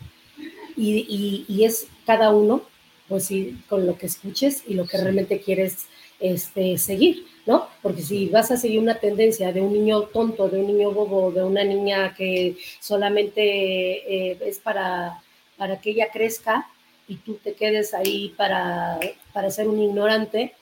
y, 0.78 0.98
y, 1.10 1.46
y 1.48 1.66
es 1.66 1.88
cada 2.06 2.30
uno 2.30 2.62
pues 3.08 3.26
sí, 3.26 3.58
con 3.68 3.88
lo 3.88 3.98
que 3.98 4.06
escuches 4.06 4.62
y 4.68 4.76
lo 4.76 4.86
que 4.86 5.00
realmente 5.00 5.40
quieres 5.40 5.88
este, 6.20 6.78
seguir, 6.78 7.26
¿no? 7.48 7.68
Porque 7.82 8.04
si 8.04 8.30
vas 8.30 8.52
a 8.52 8.58
seguir 8.58 8.80
una 8.80 9.00
tendencia 9.00 9.52
de 9.52 9.62
un 9.62 9.74
niño 9.74 10.04
tonto, 10.04 10.48
de 10.48 10.60
un 10.60 10.68
niño 10.68 10.92
bobo, 10.92 11.32
de 11.32 11.44
una 11.44 11.64
niña 11.64 12.14
que 12.14 12.56
solamente 12.80 13.42
eh, 13.42 14.38
es 14.46 14.60
para, 14.60 15.24
para 15.58 15.82
que 15.82 15.90
ella 15.90 16.10
crezca 16.14 16.68
y 17.08 17.16
tú 17.16 17.40
te 17.44 17.54
quedes 17.54 17.96
ahí 17.96 18.32
para, 18.38 19.00
para 19.34 19.50
ser 19.50 19.68
un 19.68 19.82
ignorante 19.82 20.54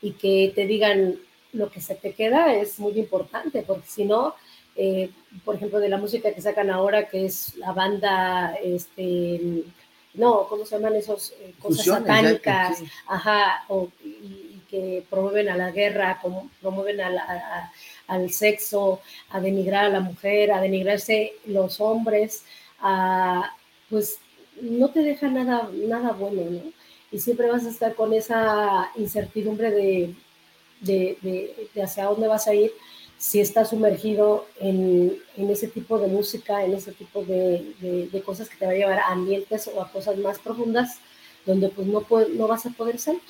y 0.00 0.12
que 0.12 0.52
te 0.54 0.64
digan 0.66 1.16
lo 1.52 1.70
que 1.70 1.80
se 1.80 1.96
te 1.96 2.12
queda 2.12 2.54
es 2.54 2.78
muy 2.78 2.92
importante, 2.92 3.64
porque 3.66 3.88
si 3.88 4.04
no, 4.04 4.36
eh, 4.76 5.10
por 5.44 5.56
ejemplo, 5.56 5.80
de 5.80 5.88
la 5.88 5.98
música 5.98 6.32
que 6.32 6.40
sacan 6.40 6.70
ahora, 6.70 7.08
que 7.08 7.26
es 7.26 7.56
la 7.56 7.72
banda, 7.72 8.54
este, 8.62 9.64
no, 10.14 10.46
¿cómo 10.48 10.64
se 10.64 10.76
llaman 10.76 10.96
esos? 10.96 11.32
Eh, 11.40 11.54
cosas 11.60 11.84
satánicas, 11.84 12.82
ajá, 13.06 13.64
o, 13.68 13.88
y, 14.04 14.60
que 14.68 15.04
promueven 15.10 15.50
a 15.50 15.56
la 15.56 15.70
guerra, 15.70 16.18
como, 16.22 16.50
promueven 16.62 16.98
al 18.06 18.30
sexo, 18.30 19.00
a 19.28 19.38
denigrar 19.38 19.84
a 19.84 19.90
la 19.90 20.00
mujer, 20.00 20.50
a 20.50 20.62
denigrarse 20.62 21.34
los 21.44 21.78
hombres, 21.78 22.44
a, 22.80 23.54
pues 23.90 24.18
no 24.62 24.88
te 24.88 25.00
deja 25.00 25.28
nada, 25.28 25.68
nada 25.74 26.12
bueno, 26.12 26.42
¿no? 26.50 26.72
Y 27.10 27.18
siempre 27.18 27.50
vas 27.50 27.66
a 27.66 27.68
estar 27.68 27.94
con 27.94 28.14
esa 28.14 28.90
incertidumbre 28.96 29.70
de, 29.70 30.14
de, 30.80 31.18
de, 31.74 31.82
hacia 31.82 32.04
dónde 32.04 32.28
vas 32.28 32.46
a 32.48 32.54
ir 32.54 32.72
si 33.22 33.38
estás 33.38 33.70
sumergido 33.70 34.46
en, 34.58 35.16
en, 35.36 35.48
ese 35.48 35.68
tipo 35.68 35.96
de 35.96 36.08
música, 36.08 36.64
en 36.64 36.74
ese 36.74 36.90
tipo 36.90 37.24
de, 37.24 38.08
de, 38.10 38.22
cosas 38.22 38.48
que 38.48 38.56
te 38.56 38.66
va 38.66 38.72
a 38.72 38.74
llevar 38.74 38.98
a 38.98 39.12
ambientes 39.12 39.70
o 39.72 39.80
a 39.80 39.92
cosas 39.92 40.18
más 40.18 40.40
profundas 40.40 40.98
donde 41.46 41.68
pues 41.68 41.86
no, 41.86 42.04
no 42.34 42.48
vas 42.48 42.66
a 42.66 42.70
poder 42.70 42.98
salir, 42.98 43.20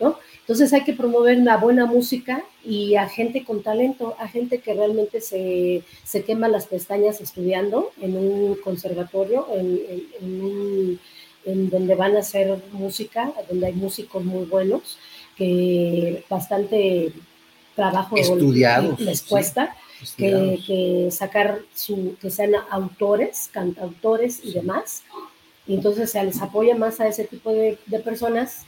¿no? 0.00 0.18
Entonces 0.40 0.72
hay 0.72 0.84
que 0.84 0.94
promover 0.94 1.36
una 1.36 1.58
buena 1.58 1.84
música 1.84 2.42
y 2.64 2.96
a 2.96 3.06
gente 3.10 3.44
con 3.44 3.62
talento, 3.62 4.16
a 4.18 4.26
gente 4.26 4.60
que 4.60 4.72
realmente 4.72 5.20
se, 5.20 5.84
se 6.02 6.24
quema 6.24 6.48
las 6.48 6.66
pestañas 6.66 7.20
estudiando 7.20 7.92
en 8.00 8.16
un 8.16 8.54
conservatorio, 8.54 9.48
en, 9.52 9.82
en, 10.22 11.00
en 11.44 11.68
donde 11.68 11.94
van 11.94 12.16
a 12.16 12.20
hacer 12.20 12.58
música, 12.72 13.30
donde 13.50 13.66
hay 13.66 13.74
músicos 13.74 14.24
muy 14.24 14.46
buenos, 14.46 14.96
que 15.36 16.24
bastante 16.30 17.12
trabajo 17.74 18.16
Estudiados, 18.16 19.00
les 19.00 19.22
cuesta, 19.22 19.76
que, 20.16 20.58
que, 20.66 21.08
sacar 21.10 21.60
su, 21.74 22.16
que 22.20 22.30
sean 22.30 22.52
autores, 22.70 23.48
cantautores 23.52 24.40
y 24.44 24.52
demás. 24.52 25.02
Y 25.66 25.74
entonces 25.74 26.10
se 26.10 26.22
les 26.24 26.40
apoya 26.42 26.74
más 26.76 27.00
a 27.00 27.06
ese 27.06 27.24
tipo 27.24 27.52
de, 27.52 27.78
de 27.86 27.98
personas 28.00 28.66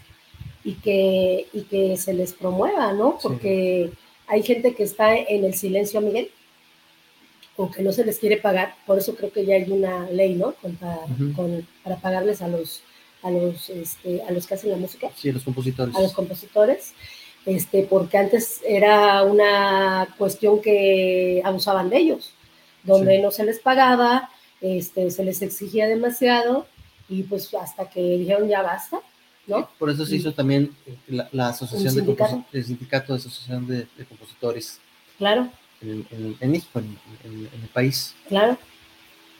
y 0.62 0.74
que, 0.74 1.46
y 1.52 1.62
que 1.62 1.96
se 1.96 2.14
les 2.14 2.32
promueva, 2.32 2.92
¿no? 2.92 3.18
Porque 3.22 3.90
hay 4.26 4.42
gente 4.42 4.74
que 4.74 4.84
está 4.84 5.16
en 5.16 5.44
el 5.44 5.54
silencio, 5.54 6.00
Miguel, 6.00 6.30
o 7.56 7.70
que 7.70 7.82
no 7.82 7.92
se 7.92 8.04
les 8.04 8.18
quiere 8.18 8.38
pagar, 8.38 8.74
por 8.86 8.98
eso 8.98 9.14
creo 9.14 9.32
que 9.32 9.44
ya 9.44 9.54
hay 9.54 9.70
una 9.70 10.08
ley, 10.10 10.34
¿no? 10.34 10.54
para 11.84 11.96
pagarles 11.96 12.42
a 12.42 12.48
los 12.48 12.82
a 13.22 13.30
los, 13.30 13.70
este, 13.70 14.22
a 14.22 14.30
los 14.32 14.46
que 14.46 14.54
hacen 14.54 14.70
la 14.70 14.76
música. 14.76 15.10
Sí, 15.16 15.30
a 15.30 15.32
los 15.32 15.44
compositores. 15.44 15.96
A 15.96 16.02
los 16.02 16.12
compositores, 16.12 16.92
este, 17.46 17.82
porque 17.82 18.18
antes 18.18 18.60
era 18.66 19.22
una 19.22 20.14
cuestión 20.16 20.60
que 20.60 21.42
abusaban 21.44 21.90
de 21.90 21.98
ellos, 21.98 22.32
donde 22.82 23.20
no 23.20 23.30
se 23.30 23.44
les 23.44 23.58
pagaba, 23.58 24.30
este, 24.60 25.10
se 25.10 25.24
les 25.24 25.42
exigía 25.42 25.86
demasiado 25.86 26.66
y 27.08 27.22
pues 27.24 27.52
hasta 27.54 27.88
que 27.90 28.00
dijeron 28.00 28.48
ya 28.48 28.62
basta, 28.62 29.00
¿no? 29.46 29.68
Por 29.78 29.90
eso 29.90 30.06
se 30.06 30.16
hizo 30.16 30.32
también 30.32 30.74
la, 31.06 31.48
asociación 31.48 31.94
de 31.94 32.00
sindicato? 32.00 32.44
el 32.52 32.64
sindicato 32.64 33.12
de 33.12 33.18
asociación 33.18 33.66
de, 33.66 33.86
compositores. 34.08 34.80
Claro. 35.18 35.48
En, 35.82 36.06
en, 36.40 36.50
México, 36.50 36.78
en, 36.78 36.96
en, 37.24 37.48
el 37.62 37.68
país. 37.72 38.14
Claro. 38.28 38.56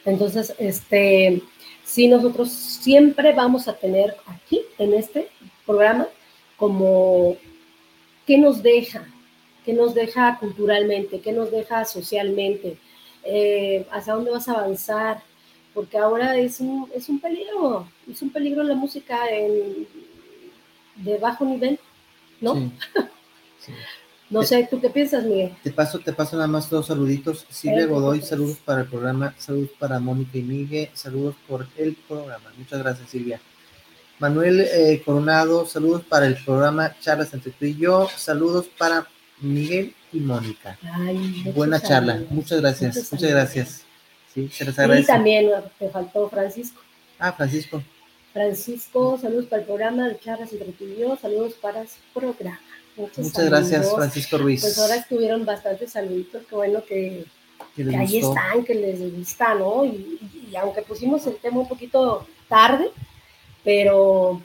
Entonces, 0.05 0.55
este, 0.59 1.43
sí 1.85 2.07
nosotros 2.09 2.51
siempre 2.51 3.33
vamos 3.33 3.67
a 3.67 3.75
tener 3.79 4.15
aquí 4.27 4.61
en 4.79 4.93
este 4.93 5.31
programa 5.65 6.07
como 6.59 7.39
qué 8.27 8.39
nos 8.39 8.63
deja, 8.63 9.07
qué 9.65 9.73
nos 9.73 9.95
deja 9.95 10.39
culturalmente, 10.39 11.21
qué 11.21 11.33
nos 11.33 11.51
deja 11.51 11.85
socialmente, 11.85 12.79
eh, 13.25 13.87
hacia 13.91 14.15
dónde 14.15 14.31
vas 14.31 14.49
a 14.49 14.53
avanzar, 14.53 15.23
porque 15.73 15.99
ahora 15.99 16.37
es 16.37 16.61
un, 16.61 16.89
es 16.95 17.09
un 17.09 17.21
peligro, 17.21 17.89
es 18.11 18.23
un 18.23 18.31
peligro 18.31 18.63
la 18.63 18.75
música 18.75 19.29
en, 19.31 19.87
de 20.97 21.19
bajo 21.19 21.45
nivel, 21.45 21.79
¿no? 22.41 22.73
No 24.31 24.43
sé, 24.43 24.67
¿tú 24.69 24.81
qué 24.81 24.91
piensas, 24.91 25.23
Miguel? 25.25 25.55
Te 25.63 25.71
paso, 25.71 25.99
te 26.01 26.13
paso 26.13 26.37
nada 26.37 26.49
más 26.49 26.69
dos 26.69 26.87
saluditos. 26.87 27.47
Silvia 27.51 27.87
Godoy, 27.87 28.23
saludos 28.23 28.57
para 28.65 28.81
el 28.81 28.89
programa, 28.89 29.35
saludos 29.39 29.71
para 29.79 30.01
Mónica 30.01 30.39
y 30.39 30.43
Miguel, 30.43 30.89
saludos 30.95 31.37
por 31.47 31.67
el 31.77 31.95
programa. 31.95 32.53
Muchas 32.57 32.81
gracias, 32.81 33.11
Silvia. 33.11 33.41
Manuel 34.25 34.61
eh, 34.61 35.03
Coronado, 35.05 35.67
saludos 35.67 36.03
para 36.03 36.27
el 36.27 36.43
programa 36.43 36.97
Charlas 36.99 37.35
entre 37.35 37.53
tú 37.53 37.67
y 37.67 37.77
yo, 37.77 38.09
saludos 38.17 38.65
para 38.79 39.07
Miguel 39.43 39.95
y 40.15 40.21
Mónica. 40.21 40.79
Buena 41.55 41.79
charla, 41.79 42.23
muchas 42.31 42.59
gracias, 42.63 43.13
muchas, 43.13 43.31
gracias. 43.31 43.83
Sí, 44.33 44.49
se 44.49 44.65
les 44.65 44.79
agradece. 44.79 45.03
Y 45.03 45.07
también 45.07 45.51
te 45.79 45.91
faltó 45.91 46.31
Francisco. 46.31 46.81
Ah, 47.19 47.35
Francisco. 47.35 47.83
Francisco, 48.33 49.19
saludos 49.21 49.45
para 49.45 49.61
el 49.61 49.67
programa 49.67 50.09
de 50.09 50.19
Charlas 50.19 50.51
entre 50.55 50.73
tú 50.73 50.85
y 50.85 51.01
yo, 51.01 51.19
saludos 51.21 51.53
para 51.61 51.83
su 51.83 51.99
programa. 52.15 52.61
Muchas 52.97 53.45
gracias, 53.45 53.95
Francisco 53.95 54.39
Ruiz. 54.39 54.63
Pues 54.63 54.79
ahora 54.79 54.97
estuvieron 54.97 55.45
bastantes 55.45 55.93
saluditos, 55.93 56.45
qué 56.49 56.55
bueno 56.55 56.83
que, 56.83 57.27
ahí 57.95 58.21
están, 58.21 58.65
que 58.65 58.75
les 58.75 59.19
gusta, 59.19 59.55
¿no? 59.55 59.85
Y, 59.85 60.19
aunque 60.59 60.81
pusimos 60.81 61.27
el 61.27 61.37
tema 61.37 61.59
un 61.59 61.69
poquito 61.69 62.27
tarde, 62.49 62.91
pero 63.65 64.43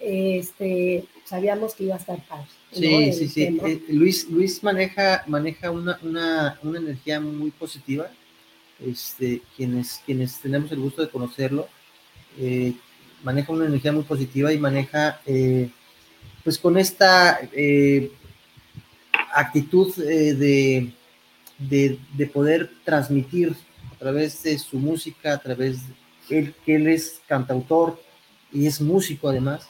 este, 0.00 1.04
sabíamos 1.24 1.74
que 1.74 1.84
iba 1.84 1.94
a 1.94 1.98
estar 1.98 2.20
tarde. 2.26 2.46
Sí, 2.72 3.12
sí, 3.12 3.28
sí. 3.28 3.42
Eh, 3.64 3.82
Luis, 3.88 4.28
Luis 4.28 4.62
maneja, 4.62 5.24
maneja 5.26 5.70
una, 5.70 5.98
una, 6.02 6.58
una, 6.62 6.78
energía 6.78 7.20
muy 7.20 7.50
positiva. 7.50 8.10
Este, 8.78 9.40
quienes, 9.56 10.02
quienes 10.04 10.38
tenemos 10.40 10.70
el 10.70 10.80
gusto 10.80 11.00
de 11.00 11.08
conocerlo, 11.08 11.68
eh, 12.38 12.74
maneja 13.22 13.52
una 13.52 13.66
energía 13.66 13.92
muy 13.92 14.04
positiva 14.04 14.52
y 14.52 14.58
maneja 14.58 15.20
eh, 15.24 15.70
pues 16.44 16.58
con 16.58 16.78
esta 16.78 17.40
eh, 17.52 18.12
actitud 19.34 19.92
eh, 19.98 20.92
de, 21.58 21.98
de, 22.16 22.26
poder 22.26 22.70
transmitir 22.84 23.56
a 23.92 23.98
través 23.98 24.42
de 24.44 24.58
su 24.58 24.78
música, 24.78 25.34
a 25.34 25.38
través 25.38 25.80
de 26.28 26.38
él, 26.38 26.54
que 26.64 26.76
él 26.76 26.86
es 26.86 27.20
cantautor 27.26 28.00
y 28.52 28.66
es 28.66 28.80
músico 28.80 29.28
además, 29.28 29.68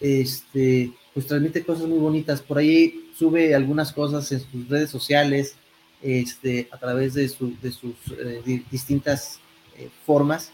este, 0.00 0.92
pues 1.12 1.26
transmite 1.26 1.64
cosas 1.64 1.86
muy 1.86 1.98
bonitas. 1.98 2.40
Por 2.40 2.58
ahí 2.58 3.10
sube 3.16 3.54
algunas 3.54 3.92
cosas 3.92 4.30
en 4.32 4.40
sus 4.40 4.68
redes 4.68 4.90
sociales, 4.90 5.56
este, 6.02 6.68
a 6.70 6.78
través 6.78 7.14
de, 7.14 7.28
su, 7.28 7.56
de 7.60 7.72
sus 7.72 7.94
eh, 8.18 8.62
distintas 8.70 9.40
formas 10.04 10.52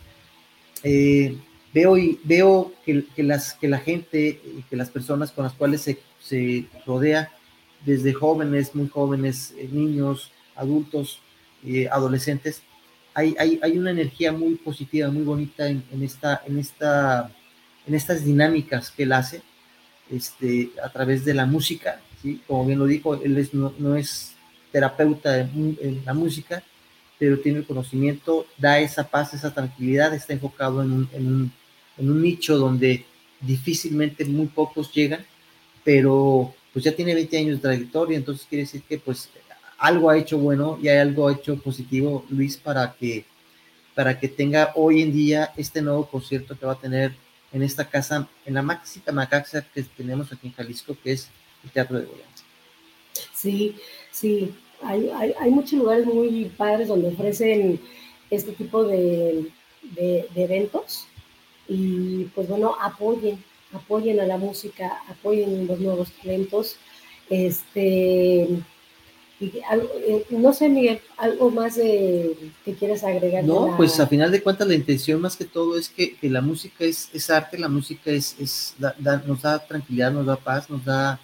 veo, 1.72 1.96
y, 1.96 2.18
veo 2.24 2.72
que, 2.84 3.04
las, 3.22 3.54
que 3.54 3.68
la 3.68 3.78
gente, 3.78 4.40
que 4.68 4.76
las 4.76 4.90
personas 4.90 5.32
con 5.32 5.44
las 5.44 5.52
cuales 5.54 5.82
se, 5.82 5.98
se 6.20 6.66
rodea, 6.86 7.30
desde 7.84 8.12
jóvenes, 8.12 8.74
muy 8.74 8.88
jóvenes, 8.88 9.54
eh, 9.56 9.68
niños, 9.70 10.30
adultos, 10.54 11.20
eh, 11.64 11.88
adolescentes, 11.90 12.62
hay, 13.14 13.34
hay, 13.38 13.58
hay, 13.62 13.78
una 13.78 13.90
energía 13.90 14.32
muy 14.32 14.54
positiva, 14.56 15.10
muy 15.10 15.22
bonita 15.22 15.68
en, 15.68 15.82
esta, 16.02 16.42
en, 16.46 16.58
esta, 16.58 17.32
en 17.90 17.96
estas 17.96 18.24
dinámicas 18.24 18.92
que 18.92 19.02
él 19.02 19.12
hace 19.12 19.42
este, 20.12 20.70
a 20.80 20.90
través 20.90 21.24
de 21.24 21.34
la 21.34 21.44
música, 21.44 22.00
¿sí? 22.22 22.40
como 22.46 22.64
bien 22.64 22.78
lo 22.78 22.86
dijo, 22.86 23.16
él 23.16 23.36
es, 23.36 23.52
no, 23.52 23.96
es 23.96 24.34
terapeuta 24.70 25.40
en 25.40 26.00
la 26.04 26.14
música, 26.14 26.62
pero 27.18 27.40
tiene 27.40 27.58
el 27.58 27.66
conocimiento, 27.66 28.46
da 28.56 28.78
esa 28.78 29.08
paz, 29.08 29.34
esa 29.34 29.52
tranquilidad, 29.52 30.14
está 30.14 30.32
enfocado 30.32 30.82
en 30.82 30.92
un, 30.92 31.52
en 31.98 32.10
un 32.10 32.22
nicho 32.22 32.56
donde 32.56 33.04
difícilmente 33.40 34.24
muy 34.24 34.46
pocos 34.46 34.92
llegan, 34.92 35.26
pero 35.82 36.54
pues 36.72 36.84
ya 36.84 36.94
tiene 36.94 37.12
20 37.12 37.38
años 37.38 37.56
de 37.56 37.62
trayectoria, 37.62 38.16
entonces 38.16 38.46
quiere 38.48 38.62
decir 38.62 38.84
que 38.88 38.98
pues 38.98 39.30
algo 39.78 40.10
ha 40.10 40.16
hecho 40.16 40.38
bueno 40.38 40.78
y 40.80 40.86
hay 40.86 40.98
algo 40.98 41.28
hecho 41.28 41.56
positivo, 41.56 42.24
Luis, 42.30 42.56
para 42.56 42.92
que, 42.92 43.24
para 43.96 44.16
que 44.20 44.28
tenga 44.28 44.70
hoy 44.76 45.02
en 45.02 45.12
día 45.12 45.52
este 45.56 45.82
nuevo 45.82 46.06
concierto 46.06 46.56
que 46.56 46.66
va 46.66 46.74
a 46.74 46.78
tener 46.78 47.16
en 47.52 47.62
esta 47.62 47.88
casa, 47.88 48.28
en 48.44 48.54
la 48.54 48.62
máxima 48.62 49.12
Macaxa 49.12 49.66
que 49.74 49.82
tenemos 49.82 50.32
aquí 50.32 50.48
en 50.48 50.52
Jalisco, 50.54 50.96
que 51.02 51.12
es 51.12 51.28
el 51.64 51.70
Teatro 51.70 51.98
de 51.98 52.06
Goya. 52.06 52.24
Sí, 53.34 53.76
sí, 54.12 54.54
hay, 54.82 55.10
hay, 55.10 55.34
hay, 55.38 55.50
muchos 55.50 55.78
lugares 55.78 56.06
muy 56.06 56.44
padres 56.56 56.88
donde 56.88 57.08
ofrecen 57.08 57.80
este 58.30 58.52
tipo 58.52 58.84
de, 58.84 59.50
de, 59.82 60.26
de 60.34 60.44
eventos 60.44 61.06
y 61.68 62.24
pues 62.34 62.48
bueno, 62.48 62.76
apoyen, 62.80 63.42
apoyen 63.72 64.20
a 64.20 64.26
la 64.26 64.36
música, 64.36 65.02
apoyen 65.08 65.66
los 65.66 65.78
nuevos 65.80 66.10
talentos. 66.12 66.76
Este, 67.28 68.48
eh, 69.40 70.26
no 70.30 70.52
sé, 70.52 70.68
Miguel, 70.68 71.00
algo 71.16 71.50
más 71.50 71.76
de, 71.76 72.36
que 72.62 72.74
quieres 72.74 73.02
agregar. 73.02 73.42
No, 73.42 73.74
pues 73.76 73.98
a 73.98 74.06
final 74.06 74.30
de 74.30 74.42
cuentas 74.42 74.68
la 74.68 74.74
intención 74.74 75.20
más 75.20 75.34
que 75.34 75.46
todo 75.46 75.78
es 75.78 75.88
que, 75.88 76.16
la 76.22 76.42
música 76.42 76.84
es, 76.84 77.08
es, 77.14 77.30
arte, 77.30 77.58
la 77.58 77.68
música 77.68 78.10
es, 78.10 78.36
es 78.38 78.74
nos 79.26 79.40
da 79.40 79.58
tranquilidad, 79.66 80.12
nos 80.12 80.26
da 80.26 80.36
paz, 80.36 80.68
nos 80.68 80.84
da 80.84 81.18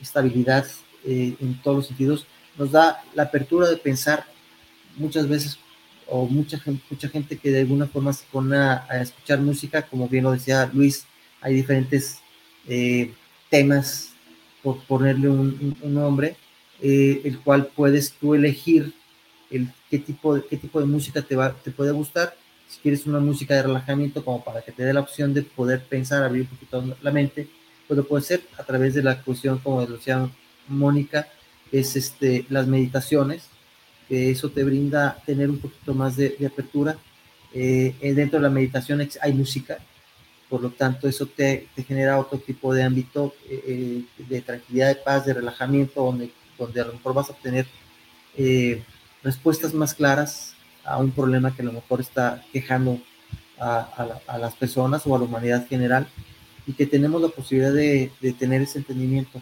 estabilidad 0.00 0.66
eh, 1.06 1.34
en 1.40 1.60
todos 1.62 1.78
los 1.78 1.86
sentidos, 1.86 2.26
nos 2.58 2.70
da 2.70 3.02
la 3.14 3.24
apertura 3.24 3.68
de 3.68 3.78
pensar 3.78 4.26
muchas 4.96 5.26
veces 5.26 5.58
o 6.06 6.26
mucha 6.26 6.58
gente, 6.58 6.84
mucha 6.90 7.08
gente 7.08 7.38
que 7.38 7.50
de 7.50 7.60
alguna 7.60 7.86
forma 7.86 8.12
se 8.12 8.26
pone 8.30 8.58
a, 8.58 8.86
escuchar 9.00 9.40
música, 9.40 9.80
como 9.80 10.06
bien 10.06 10.24
lo 10.24 10.32
decía 10.32 10.70
Luis, 10.70 11.06
hay 11.40 11.54
diferentes 11.54 12.18
eh, 12.68 13.10
temas, 13.48 14.10
por 14.62 14.82
ponerle 14.84 15.28
un 15.28 15.74
nombre, 15.82 16.36
eh, 16.86 17.22
el 17.24 17.38
cual 17.38 17.70
puedes 17.74 18.12
tú 18.12 18.34
elegir 18.34 18.92
el, 19.50 19.70
qué, 19.88 19.98
tipo 19.98 20.34
de, 20.34 20.44
qué 20.44 20.58
tipo 20.58 20.78
de 20.80 20.84
música 20.84 21.22
te, 21.22 21.34
va, 21.34 21.50
te 21.54 21.70
puede 21.70 21.92
gustar. 21.92 22.36
Si 22.68 22.78
quieres 22.78 23.06
una 23.06 23.20
música 23.20 23.54
de 23.54 23.62
relajamiento, 23.62 24.22
como 24.22 24.44
para 24.44 24.60
que 24.60 24.70
te 24.70 24.82
dé 24.82 24.92
la 24.92 25.00
opción 25.00 25.32
de 25.32 25.40
poder 25.40 25.82
pensar, 25.84 26.22
abrir 26.22 26.42
un 26.42 26.48
poquito 26.48 26.96
la 27.00 27.10
mente, 27.10 27.48
pues 27.88 27.96
lo 27.96 28.04
puede 28.06 28.22
ser 28.22 28.42
a 28.58 28.64
través 28.64 28.92
de 28.92 29.02
la 29.02 29.22
cuestión, 29.22 29.60
como 29.60 29.86
decía 29.86 30.28
Mónica, 30.68 31.26
es 31.72 31.96
este, 31.96 32.44
las 32.50 32.66
meditaciones, 32.66 33.48
que 34.06 34.30
eso 34.30 34.50
te 34.50 34.62
brinda 34.62 35.16
tener 35.24 35.48
un 35.48 35.60
poquito 35.60 35.94
más 35.94 36.16
de, 36.16 36.36
apertura. 36.46 36.98
Eh, 37.54 37.94
dentro 38.14 38.38
de 38.40 38.42
la 38.42 38.50
meditación 38.50 39.08
hay 39.22 39.32
música, 39.32 39.78
por 40.50 40.60
lo 40.60 40.68
tanto 40.68 41.08
eso 41.08 41.24
te, 41.24 41.66
te 41.74 41.82
genera 41.82 42.18
otro 42.18 42.38
tipo 42.38 42.74
de 42.74 42.82
ámbito 42.82 43.34
eh, 43.48 44.02
de 44.18 44.40
tranquilidad, 44.42 44.88
de 44.88 44.96
paz, 44.96 45.24
de 45.24 45.32
relajamiento, 45.32 46.04
donde 46.04 46.30
donde 46.58 46.80
a 46.80 46.84
lo 46.84 46.94
mejor 46.94 47.14
vas 47.14 47.28
a 47.28 47.32
obtener 47.32 47.66
eh, 48.36 48.82
respuestas 49.22 49.74
más 49.74 49.94
claras 49.94 50.54
a 50.84 50.98
un 50.98 51.10
problema 51.10 51.54
que 51.54 51.62
a 51.62 51.64
lo 51.64 51.72
mejor 51.72 52.00
está 52.00 52.44
quejando 52.52 53.00
a, 53.58 54.38
las 54.38 54.54
personas 54.54 55.06
o 55.06 55.14
a 55.14 55.18
la 55.18 55.24
humanidad 55.24 55.66
general 55.68 56.06
y 56.66 56.72
que 56.72 56.86
tenemos 56.86 57.22
la 57.22 57.28
posibilidad 57.28 57.72
de, 57.72 58.10
tener 58.38 58.62
ese 58.62 58.78
entendimiento 58.78 59.40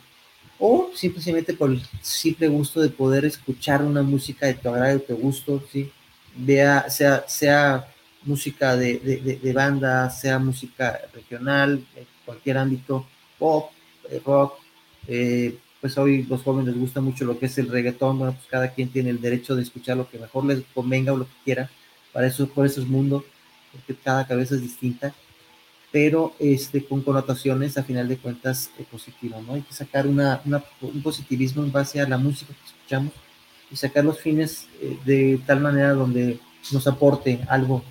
o 0.59 0.91
simplemente 0.95 1.55
por 1.55 1.71
el 1.71 1.83
simple 2.03 2.49
gusto 2.49 2.81
de 2.81 2.91
poder 2.91 3.25
escuchar 3.25 3.83
una 3.83 4.03
música 4.03 4.47
de 4.47 4.55
tu 4.55 4.69
agrado, 4.69 4.99
de 4.99 5.01
tu 5.01 5.17
gusto, 5.17 5.63
¿sí? 5.73 5.91
Sea, 6.47 7.25
sea 7.27 7.89
música 8.23 8.77
de, 8.77 9.39
de, 9.43 9.53
banda, 9.53 10.09
sea 10.11 10.39
música 10.39 11.01
regional, 11.13 11.85
cualquier 12.25 12.59
ámbito, 12.59 13.07
pop, 13.39 13.71
eh, 14.09 14.23
rock, 14.25 14.55
eh, 15.09 15.59
pues 15.83 15.99
hoy 15.99 16.23
los 16.23 16.43
jóvenes 16.43 16.69
les 16.69 16.81
gusta 16.81 17.01
mucho 17.01 17.25
lo 17.25 17.41
que 17.41 17.47
es 17.47 17.59
el 17.59 17.69
reggaetón, 17.69 18.17
bueno, 18.17 18.35
pues 18.35 18.47
cada 18.49 18.73
quien 18.73 18.89
tiene 18.89 19.11
el 19.11 19.21
derecho 19.21 19.57
de 19.57 19.63
escuchar 19.63 19.97
lo 19.97 20.09
que 20.09 20.17
mejor 20.17 20.45
les 20.45 20.63
convenga 20.73 21.13
o 21.13 21.17
lo 21.17 21.25
que 21.25 21.35
quiera, 21.45 21.69
para 22.13 22.29
eso, 22.29 22.47
por 22.47 22.65
eso 22.65 22.81
es 22.81 22.87
mundo, 22.87 23.25
porque 23.73 23.97
cada 24.01 24.25
cabeza 24.25 24.55
es 24.55 24.63
distinta, 24.63 25.13
pero 25.91 26.35
este, 26.39 26.85
con 26.85 27.03
connotaciones 27.03 27.77
a 27.77 27.83
final 27.83 28.07
de 28.07 28.17
cuentas 28.17 28.71
eh, 28.79 28.85
positivas, 28.89 29.43
¿no? 29.43 29.55
Hay 29.55 29.63
que 29.63 29.75
sacar 29.75 30.07
una, 30.07 30.41
un 30.81 31.03
positivismo 31.03 31.65
en 31.65 31.73
base 31.73 32.01
a 32.01 32.09
la 32.09 32.17
música 32.17 32.55
que 32.55 32.65
escuchamos 32.65 33.13
y 33.69 33.75
sacar 33.75 34.05
los 34.05 34.21
fines 34.21 34.69
eh, 34.81 34.97
de 35.05 35.41
tal 35.45 35.59
manera 35.59 35.95
donde 35.95 36.39
nos 36.71 36.87
aporte 36.87 37.41
algo, 37.49 37.83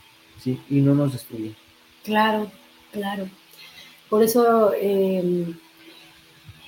¿sí? 0.41 0.57
Y 0.69 0.79
no 0.79 0.95
nos 0.95 1.11
destruya. 1.11 1.51
Claro, 2.05 2.49
claro. 2.93 3.27
Por 4.09 4.23
eso... 4.23 4.71
Eh 4.79 5.53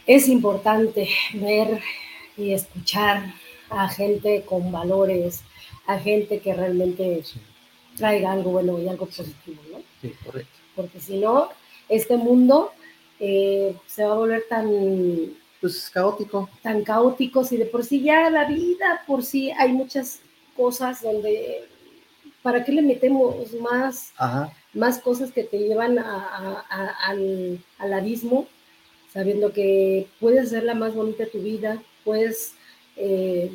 es 0.06 0.28
importante 0.28 1.10
ver 1.34 1.80
y 2.38 2.54
escuchar 2.54 3.34
a 3.70 3.88
gente 3.88 4.44
con 4.46 4.72
valores, 4.72 5.42
a 5.88 6.00
gente 6.00 6.40
que 6.40 6.54
realmente 6.54 7.24
traiga 7.98 8.32
algo 8.32 8.52
bueno 8.52 8.80
y 8.80 8.88
algo 8.88 9.06
positivo, 9.06 9.62
¿no? 9.72 9.80
Sí, 10.02 10.14
correcto. 10.26 10.52
Porque 10.76 11.00
si 11.00 11.18
no, 11.18 11.50
este 11.90 12.18
mundo 12.18 12.72
eh, 13.20 13.76
se 13.88 14.04
va 14.04 14.14
a 14.14 14.18
volver 14.18 14.44
tan... 14.50 14.68
Pues 15.62 15.90
caótico. 15.90 16.50
Tan 16.62 16.84
caótico, 16.84 17.44
si 17.44 17.58
de 17.58 17.66
por 17.66 17.86
sí 17.86 18.02
ya 18.02 18.30
la 18.30 18.46
vida, 18.46 19.04
por 19.08 19.24
sí 19.24 19.52
hay 19.52 19.72
muchas 19.72 20.20
cosas 20.56 21.02
donde... 21.02 21.70
¿Para 22.42 22.66
qué 22.66 22.74
le 22.74 22.82
metemos 22.82 23.54
más, 23.54 24.12
más 24.74 25.00
cosas 25.00 25.32
que 25.32 25.46
te 25.46 25.60
llevan 25.60 25.98
al, 25.98 27.64
al 27.78 27.94
abismo? 27.94 28.48
Sabiendo 29.14 29.54
que 29.54 30.08
puedes 30.20 30.50
ser 30.50 30.64
la 30.64 30.74
más 30.74 30.96
bonita 30.96 31.26
de 31.26 31.30
tu 31.30 31.40
vida, 31.40 31.82
puedes 32.04 32.54
eh, 32.98 33.52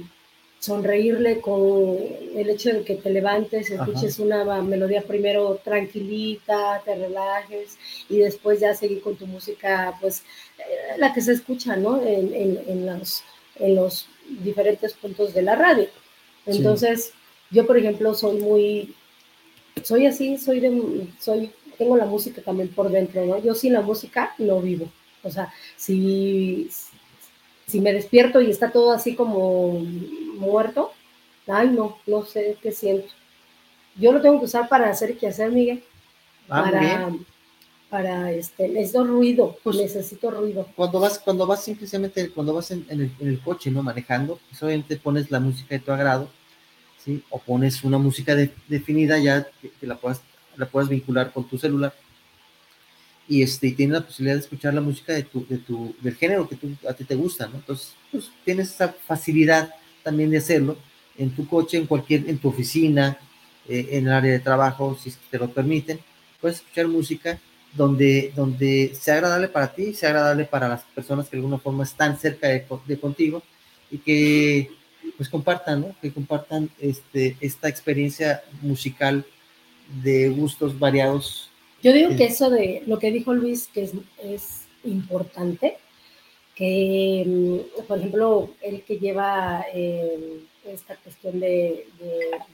sonreírle 0.60 1.40
con 1.40 1.98
el 2.34 2.50
hecho 2.50 2.72
de 2.72 2.82
que 2.82 2.94
te 2.94 3.10
levantes, 3.10 3.70
escuches 3.70 4.18
una 4.18 4.44
melodía 4.62 5.02
primero 5.02 5.60
tranquilita, 5.62 6.80
te 6.84 6.94
relajes 6.94 7.76
y 8.08 8.18
después 8.18 8.60
ya 8.60 8.74
seguir 8.74 9.00
con 9.00 9.16
tu 9.16 9.26
música, 9.26 9.96
pues 10.00 10.22
eh, 10.58 10.98
la 10.98 11.12
que 11.12 11.20
se 11.20 11.32
escucha, 11.32 11.76
¿no? 11.76 12.02
En, 12.02 12.86
los, 12.86 13.22
en 13.56 13.74
los 13.74 14.08
diferentes 14.44 14.94
puntos 14.94 15.34
de 15.34 15.42
la 15.42 15.54
radio. 15.54 15.88
Entonces, 16.46 17.12
yo, 17.50 17.66
por 17.66 17.78
ejemplo, 17.78 18.14
soy 18.14 18.40
muy, 18.40 18.94
soy 19.82 20.06
así, 20.06 20.38
soy 20.38 20.60
de, 20.60 21.06
soy, 21.20 21.50
tengo 21.76 21.96
la 21.96 22.06
música 22.06 22.42
también 22.42 22.68
por 22.68 22.90
dentro, 22.90 23.24
¿no? 23.24 23.42
Yo 23.42 23.54
sin 23.54 23.72
la 23.72 23.82
música 23.82 24.34
no 24.38 24.60
vivo. 24.60 24.88
O 25.22 25.30
sea, 25.30 25.52
si, 25.76 26.68
si 27.66 27.80
me 27.80 27.92
despierto 27.92 28.40
y 28.40 28.50
está 28.50 28.70
todo 28.70 28.92
así 28.92 29.14
como 29.14 29.80
muerto, 30.38 30.92
ay, 31.46 31.68
no, 31.70 31.98
no 32.06 32.24
sé 32.24 32.56
qué 32.62 32.72
siento. 32.72 33.08
Yo 33.96 34.12
lo 34.12 34.20
tengo 34.20 34.38
que 34.38 34.44
usar 34.44 34.68
para 34.68 34.90
hacer 34.90 35.16
qué 35.18 35.26
hacer, 35.26 35.50
Miguel. 35.50 35.82
Ah, 36.48 36.62
para, 36.62 37.12
para 37.90 38.32
este, 38.32 38.68
necesito 38.68 39.04
ruido, 39.04 39.58
pues, 39.62 39.76
necesito 39.76 40.30
ruido. 40.30 40.66
Cuando 40.76 41.00
vas, 41.00 41.18
cuando 41.18 41.46
vas 41.46 41.64
simplemente, 41.64 42.30
cuando 42.30 42.54
vas 42.54 42.70
en, 42.70 42.86
el, 42.88 43.40
coche, 43.40 43.70
¿no? 43.70 43.82
Manejando, 43.82 44.38
pues 44.48 44.62
obviamente 44.62 44.96
pones 44.96 45.30
la 45.30 45.40
música 45.40 45.74
de 45.74 45.80
tu 45.80 45.92
agrado, 45.92 46.28
¿sí? 47.04 47.22
O 47.30 47.38
pones 47.38 47.82
una 47.84 47.98
música 47.98 48.34
definida 48.68 49.18
ya 49.18 49.48
que, 49.60 49.86
la 49.86 49.96
puedas, 49.96 50.22
la 50.56 50.66
puedas 50.66 50.88
vincular 50.88 51.32
con 51.32 51.48
tu 51.48 51.58
celular 51.58 51.92
y, 53.28 53.42
este, 53.42 53.70
tiene 53.72 53.94
la 53.94 54.00
posibilidad 54.04 54.36
de 54.36 54.40
escuchar 54.42 54.74
la 54.74 54.80
música 54.80 55.12
de 55.12 55.22
tu, 55.22 55.46
de 55.46 55.58
tu, 55.58 55.94
del 56.00 56.16
género 56.16 56.48
que 56.48 56.56
a 56.88 56.94
ti 56.94 57.04
te 57.04 57.14
gusta, 57.14 57.46
¿no? 57.46 57.56
Entonces, 57.56 57.94
pues, 58.10 58.30
tienes 58.44 58.70
esa 58.70 58.88
facilidad 58.88 59.74
también 60.02 60.30
de 60.30 60.38
hacerlo 60.38 60.76
en 61.16 61.30
tu 61.30 61.46
coche, 61.46 61.76
en 61.76 61.86
cualquier, 61.86 62.28
en 62.28 62.38
tu 62.38 62.48
oficina, 62.48 63.18
eh, 63.68 63.88
en 63.92 64.06
el 64.06 64.12
área 64.12 64.32
de 64.32 64.40
trabajo, 64.40 64.96
si 65.00 65.12
te 65.30 65.38
lo 65.38 65.50
permiten, 65.50 66.00
puedes 66.40 66.58
escuchar 66.58 66.88
música 66.88 67.38
donde, 67.74 68.32
donde 68.34 68.92
sea 68.98 69.14
agradable 69.14 69.48
para 69.48 69.74
ti, 69.74 69.92
sea 69.92 70.10
agradable 70.10 70.44
para 70.44 70.68
las 70.68 70.82
personas 70.84 71.26
que 71.26 71.36
de 71.36 71.42
alguna 71.42 71.58
forma 71.58 71.84
están 71.84 72.18
cerca 72.18 72.48
de, 72.48 72.64
de 72.86 72.98
contigo 72.98 73.42
y 73.90 73.98
que 73.98 74.70
pues 75.16 75.28
compartan, 75.28 75.80
¿no? 75.80 75.94
Que 76.00 76.12
compartan 76.12 76.70
este, 76.78 77.36
esta 77.40 77.68
experiencia 77.68 78.42
musical 78.62 79.26
de 80.02 80.28
gustos 80.28 80.78
variados 80.78 81.50
yo 81.82 81.92
digo 81.92 82.16
que 82.16 82.26
eso 82.26 82.50
de 82.50 82.82
lo 82.86 82.98
que 82.98 83.10
dijo 83.10 83.32
Luis, 83.34 83.68
que 83.68 83.90
es, 84.22 84.64
importante, 84.84 85.76
que, 86.54 87.24
mm, 87.26 87.86
por 87.86 87.98
ejemplo, 87.98 88.50
el 88.62 88.82
que 88.82 88.98
lleva 88.98 89.64
eh, 89.74 90.40
esta 90.64 90.96
cuestión 90.96 91.40
de, 91.40 91.86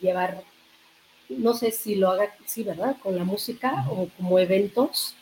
llevar, 0.01 0.43
no 1.29 1.55
sé 1.55 1.71
si 1.71 1.95
lo 1.95 2.11
haga, 2.11 2.35
sí, 2.47 2.63
¿verdad? 2.65 2.97
Con 3.03 3.17
la 3.17 3.25
música 3.25 3.87
o 3.91 4.09
como 4.17 4.39
eventos 4.39 5.15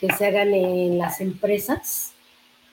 que 0.00 0.12
se 0.12 0.26
hagan 0.26 0.54
en 0.54 0.98
las 0.98 1.20
empresas, 1.20 2.12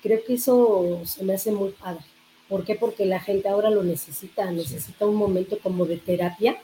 creo 0.01 0.23
que 0.25 0.35
eso 0.35 1.01
se 1.05 1.23
me 1.23 1.33
hace 1.33 1.51
muy 1.51 1.71
padre. 1.71 2.03
¿Por 2.47 2.65
qué? 2.65 2.75
Porque 2.75 3.05
la 3.05 3.19
gente 3.19 3.49
ahora 3.49 3.69
lo 3.69 3.83
necesita, 3.83 4.51
necesita 4.51 5.05
un 5.05 5.15
momento 5.15 5.57
como 5.59 5.85
de 5.85 5.97
terapia 5.97 6.57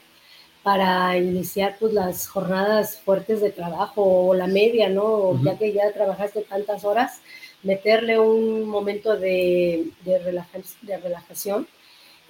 para 0.62 1.16
iniciar 1.16 1.76
pues 1.78 1.92
las 1.92 2.26
jornadas 2.26 2.98
fuertes 2.98 3.40
de 3.40 3.50
trabajo 3.50 4.28
o 4.28 4.34
la 4.34 4.46
media, 4.46 4.88
¿no? 4.88 5.40
Ya 5.42 5.56
que 5.56 5.72
ya 5.72 5.92
trabajaste 5.92 6.42
tantas 6.42 6.84
horas, 6.84 7.20
meterle 7.62 8.18
un 8.18 8.68
momento 8.68 9.16
de, 9.16 9.90
de, 10.04 10.18
relajación 10.18 11.66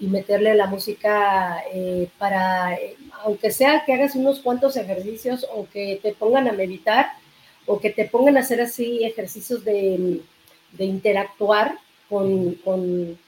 y 0.01 0.07
meterle 0.07 0.55
la 0.55 0.67
música 0.67 1.63
eh, 1.73 2.09
para, 2.19 2.75
eh, 2.75 2.97
aunque 3.25 3.51
sea 3.51 3.83
que 3.85 3.93
hagas 3.93 4.15
unos 4.15 4.41
cuantos 4.41 4.77
ejercicios 4.77 5.47
o 5.53 5.67
que 5.69 5.99
te 6.03 6.13
pongan 6.13 6.49
a 6.49 6.53
meditar 6.53 7.13
o 7.67 7.81
que 7.81 7.91
te 7.91 8.07
pongan 8.07 8.37
a 8.37 8.41
hacer 8.41 8.61
así 8.61 9.05
ejercicios 9.05 9.65
de, 9.65 10.21
de 10.73 10.85
interactuar 10.85 11.79
con, 12.09 12.55
con, 12.57 13.19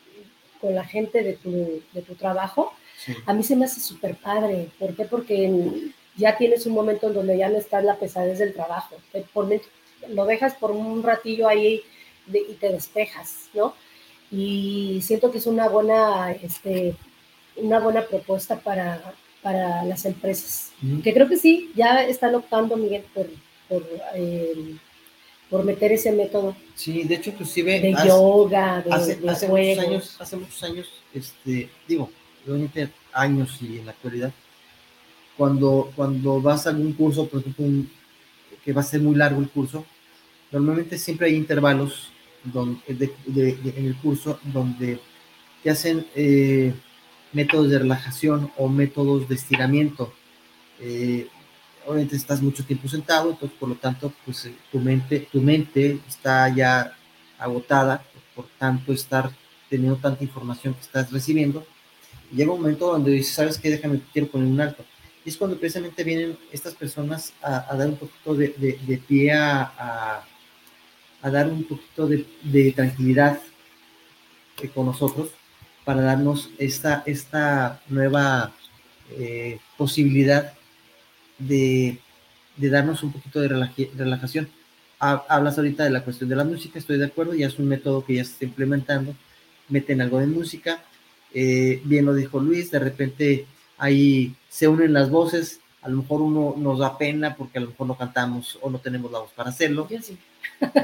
con, 0.60 0.74
la 0.74 0.85
gente 0.85 1.22
de 1.22 1.35
tu, 1.35 1.82
de 1.93 2.02
tu 2.02 2.14
trabajo, 2.14 2.72
a 3.27 3.32
mí 3.32 3.43
se 3.43 3.56
me 3.56 3.64
hace 3.64 3.81
súper 3.81 4.16
padre. 4.16 4.68
¿Por 4.78 4.94
qué? 4.94 5.05
Porque 5.05 5.93
ya 6.16 6.36
tienes 6.36 6.66
un 6.66 6.74
momento 6.74 7.09
en 7.09 7.14
donde 7.14 7.36
ya 7.36 7.48
no 7.48 7.59
está 7.59 7.81
la 7.81 7.97
pesadez 7.97 8.39
del 8.39 8.55
trabajo. 8.55 8.97
Por, 9.32 9.48
lo 10.09 10.24
dejas 10.27 10.55
por 10.55 10.70
un 10.70 11.02
ratillo 11.02 11.48
ahí 11.48 11.82
y 12.27 12.55
te 12.55 12.70
despejas, 12.70 13.48
¿no? 13.55 13.74
Y 14.31 15.01
siento 15.02 15.31
que 15.31 15.39
es 15.39 15.47
una 15.47 15.68
buena, 15.68 16.32
este, 16.32 16.94
una 17.56 17.81
buena 17.81 18.02
propuesta 18.02 18.60
para, 18.60 19.14
para 19.43 19.85
las 19.85 20.05
empresas. 20.05 20.72
Que 21.02 21.12
creo 21.12 21.28
que 21.28 21.36
sí, 21.36 21.72
ya 21.74 22.05
están 22.05 22.35
optando, 22.35 22.77
Miguel, 22.77 23.05
por, 23.12 23.27
por, 23.68 23.85
eh, 24.14 24.77
por 25.48 25.64
meter 25.64 25.93
ese 25.93 26.12
método. 26.12 26.55
Sí, 26.74 27.02
de 27.02 27.16
hecho, 27.16 27.31
inclusive. 27.31 27.81
De 27.81 27.97
yoga, 28.06 28.82
de, 28.82 28.93
hace, 28.93 29.20
hace 29.28 29.48
muchos 29.48 29.78
años, 29.78 30.16
hace 30.20 30.36
muchos 30.36 30.62
años, 30.62 30.89
este, 31.12 31.68
digo, 31.89 32.10
obviamente 32.47 32.91
años 33.12 33.59
y 33.61 33.79
en 33.79 33.87
la 33.87 33.93
actualidad, 33.93 34.33
cuando, 35.37 35.93
cuando 35.97 36.41
vas 36.41 36.67
a 36.67 36.71
algún 36.71 36.93
curso, 36.93 37.27
por 37.29 37.41
ejemplo, 37.41 37.91
que 38.65 38.73
va 38.73 38.81
a 38.81 38.85
ser 38.85 39.01
muy 39.01 39.15
largo 39.15 39.41
el 39.41 39.49
curso, 39.49 39.87
normalmente 40.51 40.99
siempre 40.99 41.29
hay 41.29 41.35
intervalos 41.35 42.12
donde, 42.45 42.81
en 43.27 43.87
el 43.87 43.97
curso 43.97 44.39
donde 44.45 45.01
te 45.62 45.71
hacen 45.71 46.07
eh, 46.15 46.73
métodos 47.33 47.71
de 47.71 47.79
relajación 47.79 48.51
o 48.57 48.69
métodos 48.69 49.29
de 49.29 49.35
estiramiento. 49.35 50.12
Eh, 50.81 51.29
obviamente 51.87 52.17
estás 52.17 52.41
mucho 52.43 52.65
tiempo 52.65 52.89
sentado, 52.89 53.31
entonces 53.31 53.57
por 53.59 53.69
lo 53.69 53.75
tanto, 53.77 54.12
pues 54.25 54.47
eh, 54.47 54.55
tu 54.71 54.79
mente, 54.79 55.29
tu 55.31 55.41
mente 55.41 56.01
está 56.09 56.49
ya 56.55 56.97
agotada 57.39 58.05
por, 58.35 58.47
tanto 58.59 58.93
estar 58.93 59.31
teniendo 59.69 59.97
tanta 59.97 60.25
información 60.25 60.75
que 60.75 60.81
estás 60.81 61.11
recibiendo. 61.12 61.67
Llega 62.32 62.52
un 62.52 62.61
momento 62.61 62.86
donde 62.86 63.11
dices, 63.12 63.35
¿sabes 63.35 63.59
qué? 63.59 63.70
Déjame, 63.70 64.01
quiero 64.12 64.28
poner 64.28 64.47
un 64.47 64.61
alto. 64.61 64.85
Y 65.24 65.28
es 65.28 65.36
cuando 65.36 65.59
precisamente 65.59 66.02
vienen 66.02 66.39
estas 66.51 66.74
personas 66.74 67.32
a, 67.43 67.74
dar 67.77 67.89
un 67.89 67.97
poquito 67.97 68.35
de, 68.35 68.48
de, 68.86 68.98
pie 68.98 69.32
a, 69.32 70.24
a, 71.20 71.31
dar 71.31 71.48
un 71.48 71.65
poquito 71.65 72.07
de, 72.07 72.27
de 72.43 72.73
tranquilidad 72.73 73.39
eh, 74.62 74.69
con 74.69 74.86
nosotros 74.86 75.31
para 75.85 76.02
darnos 76.02 76.51
esta, 76.59 77.02
esta 77.07 77.81
nueva 77.89 78.52
eh, 79.11 79.59
posibilidad 79.77 80.52
de, 81.39 81.98
darnos 82.57 83.02
un 83.02 83.12
poquito 83.12 83.40
de 83.40 83.48
relajación. 83.48 84.48
Hablas 84.98 85.57
ahorita 85.57 85.85
de 85.85 85.90
la 85.90 86.05
cuestión 86.05 86.28
de 86.28 86.36
la 86.36 86.44
música, 86.44 86.78
estoy 86.78 86.98
de 86.98 87.07
acuerdo, 87.07 87.35
ya 87.35 87.47
es 87.47 87.59
un 87.59 87.66
método 87.66 88.05
que 88.05 88.15
ya 88.15 88.24
se 88.24 88.32
está 88.32 88.44
implementando, 88.44 89.15
meten 89.69 90.02
algo 90.02 90.19
de 90.19 90.27
música, 90.27 90.85
eh, 91.35 91.81
bien 91.85 92.07
lo 92.07 92.15
dijo 92.15 92.40
Luis, 92.40 92.70
de 92.70 92.78
repente 92.78 93.47
ahí 93.78 94.35
se 94.48 94.69
unen 94.69 94.93
las 94.93 95.11
voces, 95.11 95.61
a 95.82 95.89
lo 95.89 95.98
mejor 95.98 96.23
uno 96.23 96.55
nos 96.57 96.78
da 96.78 96.98
pena 96.98 97.36
porque 97.36 97.59
a 97.59 97.62
lo 97.62 97.69
mejor 97.69 97.86
no 97.86 97.97
cantamos 97.97 98.59
o 98.61 98.70
no 98.70 98.78
tenemos 98.78 99.11
la 99.11 99.20
voz 99.20 99.31
para 99.32 99.51
hacerlo. 99.51 99.89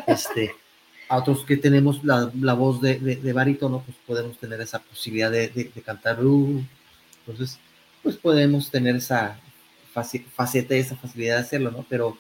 Este, 0.07 0.55
a 1.09 1.19
otros 1.19 1.45
que 1.45 1.57
tenemos 1.57 2.03
la, 2.03 2.31
la 2.41 2.55
voz 2.55 2.81
de, 2.81 2.99
de, 2.99 3.17
de, 3.17 3.33
barítono, 3.33 3.83
pues 3.85 3.97
podemos 4.07 4.39
tener 4.39 4.61
esa 4.61 4.79
posibilidad 4.79 5.31
de, 5.31 5.49
de 5.49 5.83
cantar. 5.83 6.25
Uh, 6.25 6.63
entonces, 7.27 7.59
pues 8.03 8.17
podemos 8.17 8.71
tener 8.71 8.97
esa, 8.97 9.39
faceta 10.03 10.77
y 10.77 10.81
esa 10.81 10.97
facilidad 10.97 11.37
de 11.37 11.43
hacerlo, 11.43 11.71
¿no? 11.71 11.85
Pero, 11.89 12.17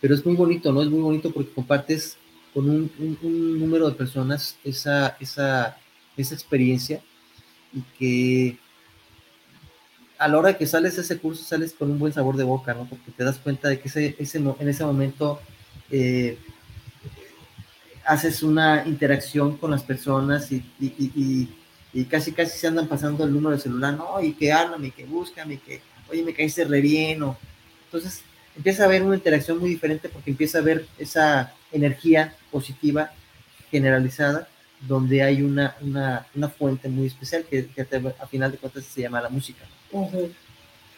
pero 0.00 0.14
es 0.14 0.24
muy 0.26 0.34
bonito, 0.34 0.72
¿no? 0.72 0.82
Es 0.82 0.88
muy 0.88 1.00
bonito 1.00 1.30
porque 1.30 1.52
compartes 1.52 2.16
con 2.52 2.68
un, 2.68 2.90
un, 3.22 3.60
número 3.60 3.88
de 3.88 3.94
personas 3.94 4.56
esa, 4.64 5.16
esa, 5.20 5.78
esa 6.16 6.34
experiencia 6.34 7.02
y 7.72 7.82
que 7.98 8.58
a 10.18 10.28
la 10.28 10.38
hora 10.38 10.48
de 10.50 10.56
que 10.56 10.66
sales 10.66 10.96
ese 10.96 11.18
curso 11.18 11.42
sales 11.42 11.72
con 11.72 11.90
un 11.90 11.98
buen 11.98 12.12
sabor 12.12 12.36
de 12.36 12.44
boca, 12.44 12.74
¿no? 12.74 12.86
Porque 12.88 13.10
te 13.10 13.24
das 13.24 13.38
cuenta 13.38 13.68
de 13.68 13.80
que 13.80 13.88
ese, 13.88 14.14
ese, 14.18 14.38
en 14.38 14.68
ese 14.68 14.84
momento 14.84 15.40
eh, 15.90 16.38
haces 18.04 18.42
una 18.42 18.84
interacción 18.86 19.56
con 19.56 19.70
las 19.70 19.82
personas 19.82 20.52
y, 20.52 20.64
y, 20.80 21.48
y, 21.92 22.04
casi 22.04 22.32
casi 22.32 22.58
se 22.58 22.68
andan 22.68 22.88
pasando 22.88 23.24
el 23.24 23.32
número 23.32 23.56
de 23.56 23.62
celular, 23.62 23.94
¿no? 23.94 24.22
Y 24.22 24.32
que 24.34 24.52
hablan, 24.52 24.84
y 24.84 24.90
que 24.90 25.04
buscan, 25.04 25.50
y 25.50 25.58
que 25.58 25.80
oye, 26.10 26.22
me 26.22 26.34
caíste 26.34 26.64
re 26.64 26.80
bien, 26.80 27.22
o... 27.22 27.36
Entonces 27.86 28.22
empieza 28.56 28.84
a 28.84 28.86
haber 28.86 29.02
una 29.02 29.16
interacción 29.16 29.58
muy 29.58 29.70
diferente 29.70 30.08
porque 30.08 30.30
empieza 30.30 30.58
a 30.58 30.60
haber 30.60 30.86
esa 30.98 31.52
energía 31.72 32.36
positiva 32.50 33.12
generalizada 33.70 34.48
donde 34.86 35.22
hay 35.22 35.42
una, 35.42 35.76
una, 35.80 36.26
una 36.34 36.48
fuente 36.48 36.88
muy 36.88 37.06
especial 37.06 37.44
que, 37.44 37.66
que 37.68 37.82
a 38.18 38.26
final 38.26 38.50
de 38.50 38.58
cuentas 38.58 38.84
se 38.84 39.02
llama 39.02 39.20
la 39.20 39.28
música. 39.28 39.64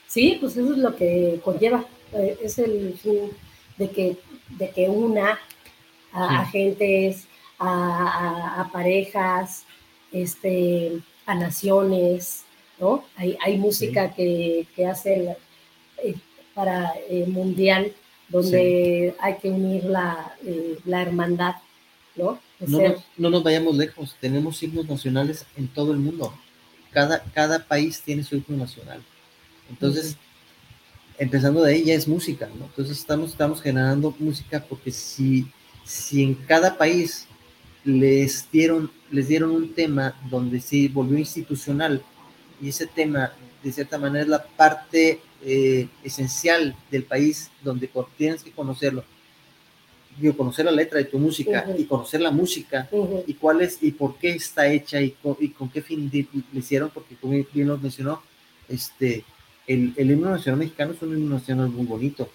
Sí, 0.06 0.38
pues 0.40 0.56
eso 0.56 0.72
es 0.72 0.78
lo 0.78 0.94
que 0.94 1.40
conlleva, 1.44 1.84
eh, 2.12 2.38
es 2.42 2.58
el 2.58 2.94
fin 2.94 3.30
de 3.76 3.90
que, 3.90 4.16
de 4.50 4.70
que 4.70 4.88
una 4.88 5.38
a, 6.12 6.40
a 6.40 6.46
gentes, 6.46 7.26
a, 7.58 8.60
a, 8.60 8.72
parejas, 8.72 9.64
este, 10.12 11.00
a 11.26 11.34
naciones, 11.34 12.44
¿no? 12.78 13.04
Hay, 13.16 13.36
hay 13.44 13.58
música 13.58 14.14
que, 14.14 14.66
que 14.74 14.86
hace 14.86 15.36
eh, 16.02 16.14
para 16.54 16.92
eh, 17.08 17.26
mundial, 17.26 17.92
donde 18.28 19.14
hay 19.20 19.34
que 19.38 19.50
unir 19.50 19.84
la, 19.84 20.34
eh, 20.44 20.78
la 20.84 21.02
hermandad, 21.02 21.56
¿no? 22.16 22.38
No 22.68 22.80
nos, 22.80 23.04
no 23.16 23.30
nos, 23.30 23.42
vayamos 23.42 23.76
lejos, 23.76 24.16
tenemos 24.20 24.62
himnos 24.62 24.88
nacionales 24.88 25.46
en 25.56 25.68
todo 25.68 25.92
el 25.92 25.98
mundo. 25.98 26.34
Cada, 26.92 27.22
cada 27.32 27.66
país 27.66 28.00
tiene 28.02 28.22
su 28.22 28.36
himno 28.36 28.56
nacional. 28.56 29.02
Entonces, 29.68 30.16
empezando 31.18 31.62
de 31.62 31.72
ahí 31.72 31.84
ya 31.84 31.94
es 31.94 32.08
música, 32.08 32.48
¿no? 32.58 32.66
Entonces 32.66 32.98
estamos, 32.98 33.30
estamos 33.30 33.62
generando 33.62 34.14
música 34.18 34.64
porque 34.68 34.90
si, 34.90 35.46
si 35.84 36.22
en 36.22 36.34
cada 36.34 36.76
país 36.76 37.26
les 37.84 38.50
dieron, 38.50 38.90
les 39.10 39.28
dieron 39.28 39.50
un 39.50 39.74
tema 39.74 40.16
donde 40.30 40.60
se 40.60 40.88
volvió 40.88 41.18
institucional 41.18 42.02
y 42.60 42.68
ese 42.68 42.86
tema, 42.86 43.32
de 43.62 43.72
cierta 43.72 43.98
manera, 43.98 44.22
es 44.22 44.28
la 44.28 44.42
parte 44.42 45.20
eh, 45.42 45.88
esencial 46.02 46.76
del 46.90 47.04
país 47.04 47.50
donde 47.62 47.90
tienes 48.16 48.42
que 48.42 48.50
conocerlo. 48.50 49.04
Digo, 50.16 50.36
conocer 50.36 50.64
la 50.64 50.70
letra 50.70 50.98
de 50.98 51.06
tu 51.06 51.18
música 51.18 51.66
y 51.76 51.84
conocer 51.84 52.20
la 52.20 52.30
música 52.30 52.88
y 53.26 53.34
cuál 53.34 53.62
es 53.62 53.82
y 53.82 53.90
por 53.90 54.16
qué 54.16 54.30
está 54.30 54.66
hecha 54.68 55.00
y 55.00 55.10
con, 55.10 55.36
y 55.40 55.48
con 55.48 55.68
qué 55.68 55.82
fin 55.82 56.10
le 56.12 56.58
hicieron, 56.58 56.90
porque 56.90 57.16
como 57.16 57.34
bien 57.52 57.66
nos 57.66 57.82
mencionó, 57.82 58.22
este, 58.68 59.24
el, 59.66 59.92
el, 59.96 60.10
himno 60.10 60.30
nacional 60.30 60.60
mexicano 60.60 60.92
es 60.92 61.02
un 61.02 61.16
himno 61.16 61.34
nacional 61.34 61.68
muy 61.68 61.86
bonito. 61.86 62.28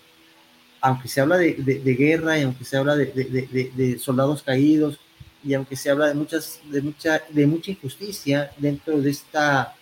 Aunque 0.82 1.08
se 1.08 1.20
habla 1.22 1.38
de, 1.38 1.54
de, 1.54 1.96
guerra 1.96 2.40
y 2.40 2.44
aunque 2.44 2.64
se 2.64 2.78
habla 2.78 2.96
de, 2.96 3.06
de, 3.08 4.00
soldados 4.00 4.44
caídos 4.44 4.98
y 5.44 5.54
aunque 5.54 5.76
se 5.76 5.90
habla 5.90 6.08
de 6.08 6.14
muchas 6.14 6.62
de 6.72 6.82
mucha 6.82 7.22
de 7.30 7.48
mucha 7.48 7.72
injusticia 7.72 8.52
dentro 8.58 9.02
de 9.02 9.10
esta 9.10 9.76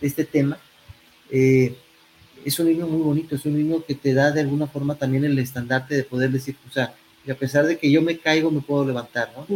este 0.00 0.24
tema, 0.24 0.58
eh, 1.30 1.76
es 2.44 2.58
un 2.58 2.70
himno 2.70 2.86
muy 2.86 3.02
bonito, 3.02 3.34
es 3.34 3.44
un 3.44 3.58
himno 3.58 3.84
que 3.84 3.94
te 3.94 4.14
da 4.14 4.30
de 4.30 4.40
alguna 4.40 4.66
forma 4.66 4.94
también 4.94 5.24
el 5.24 5.38
estandarte 5.38 5.96
de 5.96 6.04
poder 6.04 6.30
decir, 6.30 6.56
o 6.68 6.72
sea, 6.72 6.94
y 7.26 7.30
a 7.30 7.34
pesar 7.34 7.66
de 7.66 7.78
que 7.78 7.90
yo 7.90 8.02
me 8.02 8.18
caigo, 8.18 8.50
me 8.50 8.60
puedo 8.60 8.84
levantar, 8.84 9.30
¿no? 9.36 9.46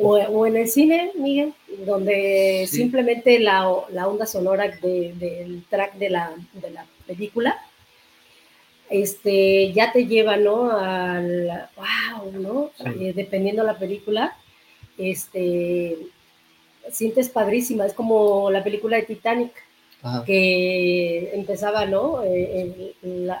o, 0.00 0.46
en 0.46 0.56
el 0.56 0.68
cine, 0.68 1.12
Miguel, 1.16 1.54
donde 1.84 2.66
simplemente 2.68 3.38
la, 3.38 3.70
la, 3.92 4.08
onda 4.08 4.26
sonora 4.26 4.68
del 4.68 5.62
track 5.70 5.94
de 5.94 6.10
la, 6.10 6.34
de 6.54 6.70
la 6.70 6.86
película, 7.06 7.56
este, 8.90 9.72
ya 9.72 9.92
te 9.92 10.06
lleva, 10.06 10.36
¿no? 10.36 10.70
Al, 10.70 11.68
wow, 11.76 12.32
¿no? 12.32 12.70
Eh, 12.84 13.12
dependiendo 13.14 13.62
la 13.64 13.78
película, 13.78 14.36
este, 14.98 15.96
sientes 16.90 17.28
padrísima, 17.28 17.86
es 17.86 17.94
como 17.94 18.50
la 18.50 18.62
película 18.64 18.96
de 18.96 19.04
Titanic, 19.04 19.52
que 20.24 21.30
empezaba, 21.34 21.84
¿no? 21.84 22.22
Eh, 22.22 22.94
el, 23.02 23.32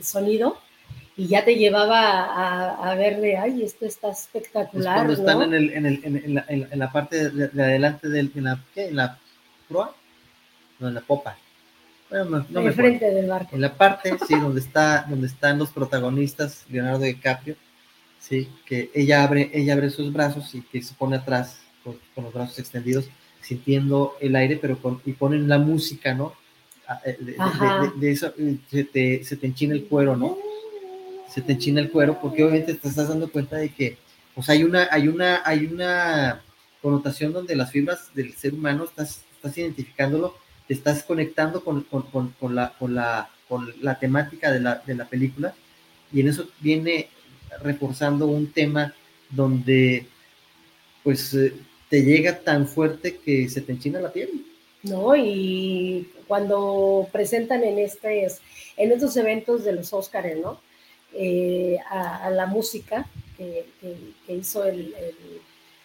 sonido 0.00 0.56
y 1.16 1.28
ya 1.28 1.44
te 1.44 1.56
llevaba 1.56 2.24
a, 2.24 2.90
a 2.90 2.94
verle, 2.94 3.38
ay, 3.38 3.62
esto 3.62 3.86
está 3.86 4.10
espectacular. 4.10 4.96
cuando 4.96 5.12
están 5.14 5.42
en, 5.42 5.54
el, 5.54 5.72
en, 5.72 5.86
el, 5.86 6.00
en, 6.04 6.34
la, 6.34 6.44
en, 6.48 6.78
la, 6.78 6.92
parte 6.92 7.30
de, 7.30 7.62
adelante 7.62 8.08
del, 8.10 8.30
en 8.34 8.44
la, 8.44 8.62
¿qué? 8.74 8.88
¿En 8.88 8.96
la 8.96 9.18
proa? 9.66 9.94
No, 10.78 10.88
en 10.88 10.94
la 10.94 11.00
popa. 11.00 11.38
Bueno, 12.10 12.46
no, 12.50 12.60
en 12.60 12.74
frente 12.74 13.10
del 13.10 13.26
barco. 13.26 13.56
En 13.56 13.62
la 13.62 13.74
parte, 13.74 14.14
sí, 14.28 14.38
donde, 14.38 14.60
está, 14.60 15.06
donde 15.08 15.26
están 15.26 15.58
los 15.58 15.70
protagonistas, 15.70 16.66
Leonardo 16.68 17.00
DiCaprio, 17.00 17.56
sí, 18.20 18.48
que 18.66 18.90
ella 18.94 19.24
abre, 19.24 19.50
ella 19.54 19.72
abre 19.72 19.88
sus 19.88 20.12
brazos 20.12 20.54
y 20.54 20.60
que 20.60 20.82
se 20.82 20.94
pone 20.94 21.16
atrás 21.16 21.60
con, 21.82 21.98
los 22.22 22.32
brazos 22.32 22.58
extendidos, 22.58 23.08
sintiendo 23.40 24.16
el 24.20 24.36
aire, 24.36 24.58
pero 24.60 24.78
con, 24.78 25.00
y 25.06 25.12
ponen 25.12 25.48
la 25.48 25.58
música, 25.58 26.12
¿no? 26.12 26.34
Ah, 26.86 27.00
eh, 27.04 27.16
de, 27.96 28.10
eso 28.12 28.32
se 28.70 28.84
te, 28.84 29.24
se 29.24 29.36
te, 29.36 29.46
enchina 29.46 29.74
el 29.74 29.86
cuero, 29.86 30.14
¿no? 30.14 30.36
Se 31.28 31.42
te 31.42 31.52
enchina 31.52 31.80
el 31.80 31.90
cuero 31.90 32.18
porque 32.20 32.42
obviamente 32.42 32.74
te 32.74 32.88
estás 32.88 33.08
dando 33.08 33.30
cuenta 33.30 33.56
de 33.56 33.70
que 33.70 33.96
pues 34.34 34.48
hay 34.50 34.64
una, 34.64 34.88
hay 34.90 35.08
una, 35.08 35.42
hay 35.44 35.66
una 35.66 36.42
connotación 36.82 37.32
donde 37.32 37.56
las 37.56 37.70
fibras 37.70 38.14
del 38.14 38.34
ser 38.34 38.54
humano 38.54 38.84
estás, 38.84 39.22
estás 39.34 39.56
identificándolo, 39.56 40.36
te 40.68 40.74
estás 40.74 41.02
conectando 41.02 41.64
con, 41.64 41.82
con, 41.84 42.02
con, 42.32 42.54
la, 42.54 42.74
con, 42.78 42.94
la, 42.94 43.30
con 43.48 43.72
la 43.80 43.98
temática 43.98 44.52
de 44.52 44.60
la, 44.60 44.82
de 44.86 44.94
la 44.94 45.06
película 45.06 45.54
y 46.12 46.20
en 46.20 46.28
eso 46.28 46.48
viene 46.60 47.08
reforzando 47.62 48.26
un 48.26 48.52
tema 48.52 48.94
donde 49.30 50.06
pues 51.02 51.34
eh, 51.34 51.52
te 51.88 52.02
llega 52.02 52.40
tan 52.40 52.66
fuerte 52.66 53.16
que 53.16 53.48
se 53.48 53.60
te 53.60 53.72
enchina 53.72 54.00
la 54.00 54.12
piel. 54.12 54.44
No, 54.82 55.16
y 55.16 56.10
cuando 56.26 57.08
presentan 57.12 57.64
en, 57.64 57.78
este, 57.78 58.26
en 58.76 58.92
estos 58.92 59.16
eventos 59.16 59.64
de 59.64 59.72
los 59.72 59.92
Óscares, 59.92 60.38
¿no? 60.38 60.60
Eh, 61.18 61.78
a, 61.88 62.28
la 62.28 62.44
música 62.44 63.08
que, 63.38 63.64
hizo 64.28 64.64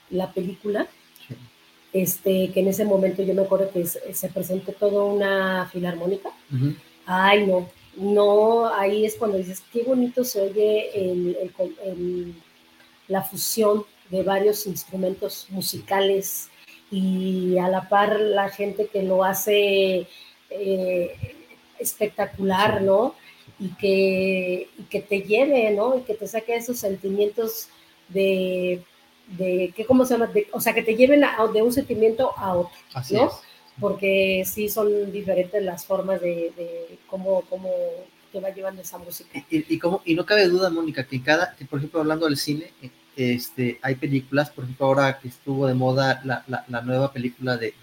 la 0.10 0.34
película, 0.34 0.88
este, 1.94 2.52
que 2.52 2.60
en 2.60 2.68
ese 2.68 2.84
momento 2.84 3.24
yo 3.24 3.34
me 3.34 3.44
acuerdo 3.44 3.72
que 3.72 3.86
se, 3.86 4.28
presentó 4.28 4.74
toda 4.74 5.06
una 5.06 5.70
filarmónica. 5.72 6.32
Ay, 7.06 7.48
no, 7.48 7.70
no, 7.96 8.74
ahí 8.74 9.06
es 9.06 9.16
cuando 9.16 9.38
dices, 9.38 9.64
qué 9.72 9.84
bonito 9.84 10.26
se 10.26 10.42
oye 10.42 11.52
la 13.08 13.22
fusión 13.22 13.86
de 14.10 14.24
varios 14.24 14.68
instrumentos 14.68 15.48
musicales 15.50 16.50
y 16.92 17.58
a 17.58 17.70
la 17.70 17.88
par 17.88 18.20
la 18.20 18.50
gente 18.50 18.88
que 18.88 19.02
lo 19.02 19.24
hace 19.24 20.08
eh, 20.50 21.36
espectacular, 21.80 22.82
¿no? 22.82 23.16
Y 23.62 23.70
que, 23.76 24.70
que 24.90 25.02
te 25.02 25.22
lleve, 25.22 25.72
¿no? 25.72 25.98
Y 25.98 26.02
que 26.02 26.16
te 26.16 26.28
saque 26.28 26.56
esos 26.56 26.80
sentimientos 26.80 27.70
de, 28.10 28.82
de 29.38 29.72
que, 29.76 29.86
¿cómo 29.86 30.06
se 30.06 30.16
llama? 30.16 30.32
o 30.52 30.60
sea, 30.60 30.74
que 30.74 30.82
te 30.82 30.96
lleven 30.96 31.24
de 31.54 31.62
un 31.62 31.72
sentimiento 31.72 32.32
a 32.38 32.56
otro, 32.56 32.78
¿no? 33.12 33.32
Porque 33.80 34.44
sí 34.46 34.68
son 34.68 35.12
diferentes 35.12 35.64
las 35.64 35.86
formas 35.86 36.20
de, 36.22 36.52
de 36.58 36.98
cómo, 37.08 37.42
cómo 37.50 37.70
te 38.32 38.40
va 38.40 38.50
llevando 38.50 38.82
esa 38.82 38.98
música. 38.98 39.30
Y, 39.50 39.76
y, 39.76 39.80
como, 39.80 40.02
y 40.06 40.16
no 40.16 40.26
cabe 40.26 40.48
duda, 40.48 40.70
Mónica, 40.70 41.06
que 41.06 41.22
cada, 41.22 41.56
que 41.56 41.66
por 41.66 41.80
ejemplo, 41.80 42.02
hablando 42.02 42.26
del 42.26 42.38
cine, 42.38 42.72
este, 43.16 43.80
hay 43.82 43.96
películas, 43.96 44.50
por 44.50 44.64
ejemplo, 44.64 44.86
ahora 44.86 45.20
que 45.20 45.28
estuvo 45.28 45.68
de 45.68 45.74
moda 45.74 46.22
la, 46.24 46.44
la, 46.48 46.82
nueva 46.82 47.12
película 47.12 47.58
de, 47.58 47.74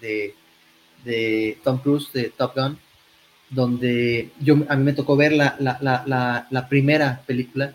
de, 1.03 1.57
Tom 1.63 1.77
Cruise, 1.79 2.11
de 2.13 2.29
Top 2.29 2.55
Gun, 2.55 2.79
donde 3.49 4.29
yo, 4.39 4.57
a 4.67 4.75
mí 4.75 4.83
me 4.83 4.93
tocó 4.93 5.15
ver 5.15 5.33
la, 5.33 5.57
la 6.49 6.69
primera 6.69 7.23
película, 7.25 7.73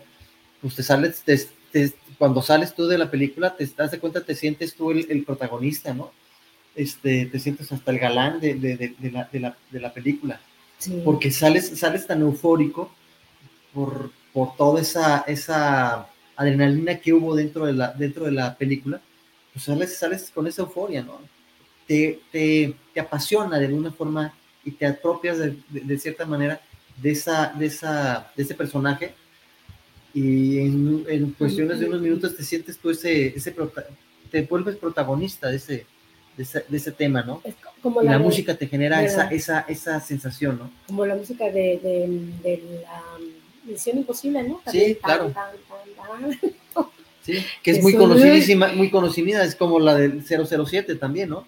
pues 0.61 0.75
te 0.75 0.83
sales, 0.83 1.23
cuando 2.17 2.41
sales 2.41 2.73
tú 2.73 2.87
de 2.87 2.97
la 2.97 3.11
película, 3.11 3.55
te 3.55 3.67
das 3.77 3.91
de 3.91 3.99
cuenta, 3.99 4.21
te 4.21 4.35
sientes 4.35 4.73
tú 4.73 4.91
el, 4.91 5.23
protagonista, 5.23 5.93
¿no? 5.93 6.11
Este, 6.75 7.27
te 7.27 7.39
sientes 7.39 7.71
hasta 7.71 7.91
el 7.91 7.99
galán 7.99 8.39
de, 8.39 8.55
de 8.55 9.11
la, 9.11 9.29
de 9.71 9.79
la, 9.79 9.93
película, 9.93 10.39
porque 11.03 11.31
sales, 11.31 11.71
sales 11.77 12.05
tan 12.07 12.21
eufórico 12.21 12.91
por, 13.73 14.11
por 14.33 14.55
toda 14.57 14.81
esa, 14.81 15.23
esa 15.27 16.07
adrenalina 16.35 16.99
que 16.99 17.13
hubo 17.13 17.35
dentro 17.35 17.65
de 17.65 17.73
la, 17.73 17.93
dentro 17.93 18.25
de 18.25 18.31
la 18.31 18.55
película, 18.57 18.99
pues 19.53 19.65
sales, 19.65 19.97
sales 19.97 20.31
con 20.33 20.47
esa 20.47 20.63
euforia, 20.63 21.01
¿no? 21.03 21.19
Te, 21.87 22.19
te, 22.31 22.73
te 22.93 22.99
apasiona 22.99 23.59
de 23.59 23.67
alguna 23.67 23.91
forma 23.91 24.33
y 24.65 24.71
te 24.71 24.87
apropias 24.87 25.37
de, 25.37 25.55
de, 25.69 25.97
cierta 25.99 26.25
manera 26.25 26.59
de, 26.97 27.11
esa, 27.11 27.53
de, 27.57 27.67
esa, 27.67 28.31
de 28.35 28.43
ese 28.43 28.55
personaje 28.55 29.13
y 30.13 30.57
en, 30.57 31.05
en, 31.07 31.31
cuestiones 31.31 31.79
de 31.79 31.85
unos 31.85 32.01
minutos 32.01 32.35
te 32.35 32.43
sientes 32.43 32.77
tú 32.77 32.89
ese, 32.89 33.27
ese 33.27 33.55
te 34.31 34.41
vuelves 34.41 34.75
protagonista 34.77 35.49
de 35.49 35.57
ese, 35.57 35.85
de 36.35 36.43
ese, 36.43 36.65
de 36.67 36.77
ese 36.77 36.91
tema, 36.91 37.21
¿no? 37.21 37.41
Como 37.81 38.01
y 38.01 38.05
la, 38.05 38.17
música 38.17 38.55
te 38.55 38.67
genera 38.67 39.03
esa, 39.03 39.27
esa, 39.29 39.61
esa 39.67 39.99
sensación, 39.99 40.57
¿no? 40.57 40.71
Como 40.87 41.05
la 41.05 41.15
música 41.15 41.45
de, 41.45 41.79
de, 42.41 42.81
la 42.81 43.03
Misión 43.65 43.97
Imposible, 43.97 44.43
¿no? 44.43 44.61
sí, 44.71 44.97
claro. 45.01 45.33
Sí, 47.21 47.33
que 47.63 47.71
es 47.71 47.83
muy 47.83 47.95
conocidísima, 47.95 48.69
muy 48.69 48.89
conocida, 48.89 49.43
es 49.43 49.55
como 49.55 49.79
la 49.79 49.95
del 49.95 50.23
007 50.23 50.95
también, 50.95 51.29
¿no? 51.29 51.47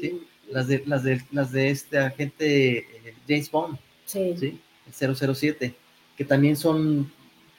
Sí, 0.00 0.20
las 0.50 0.66
de, 0.68 0.82
las 0.86 1.02
de, 1.02 1.22
las 1.30 1.52
de 1.52 1.70
este 1.70 1.98
agente 1.98 2.78
eh, 2.78 3.14
James 3.26 3.50
Bond, 3.50 3.78
sí. 4.04 4.34
¿sí? 4.38 4.60
El 5.00 5.16
007, 5.16 5.74
que 6.16 6.24
también 6.24 6.56
son, 6.56 7.12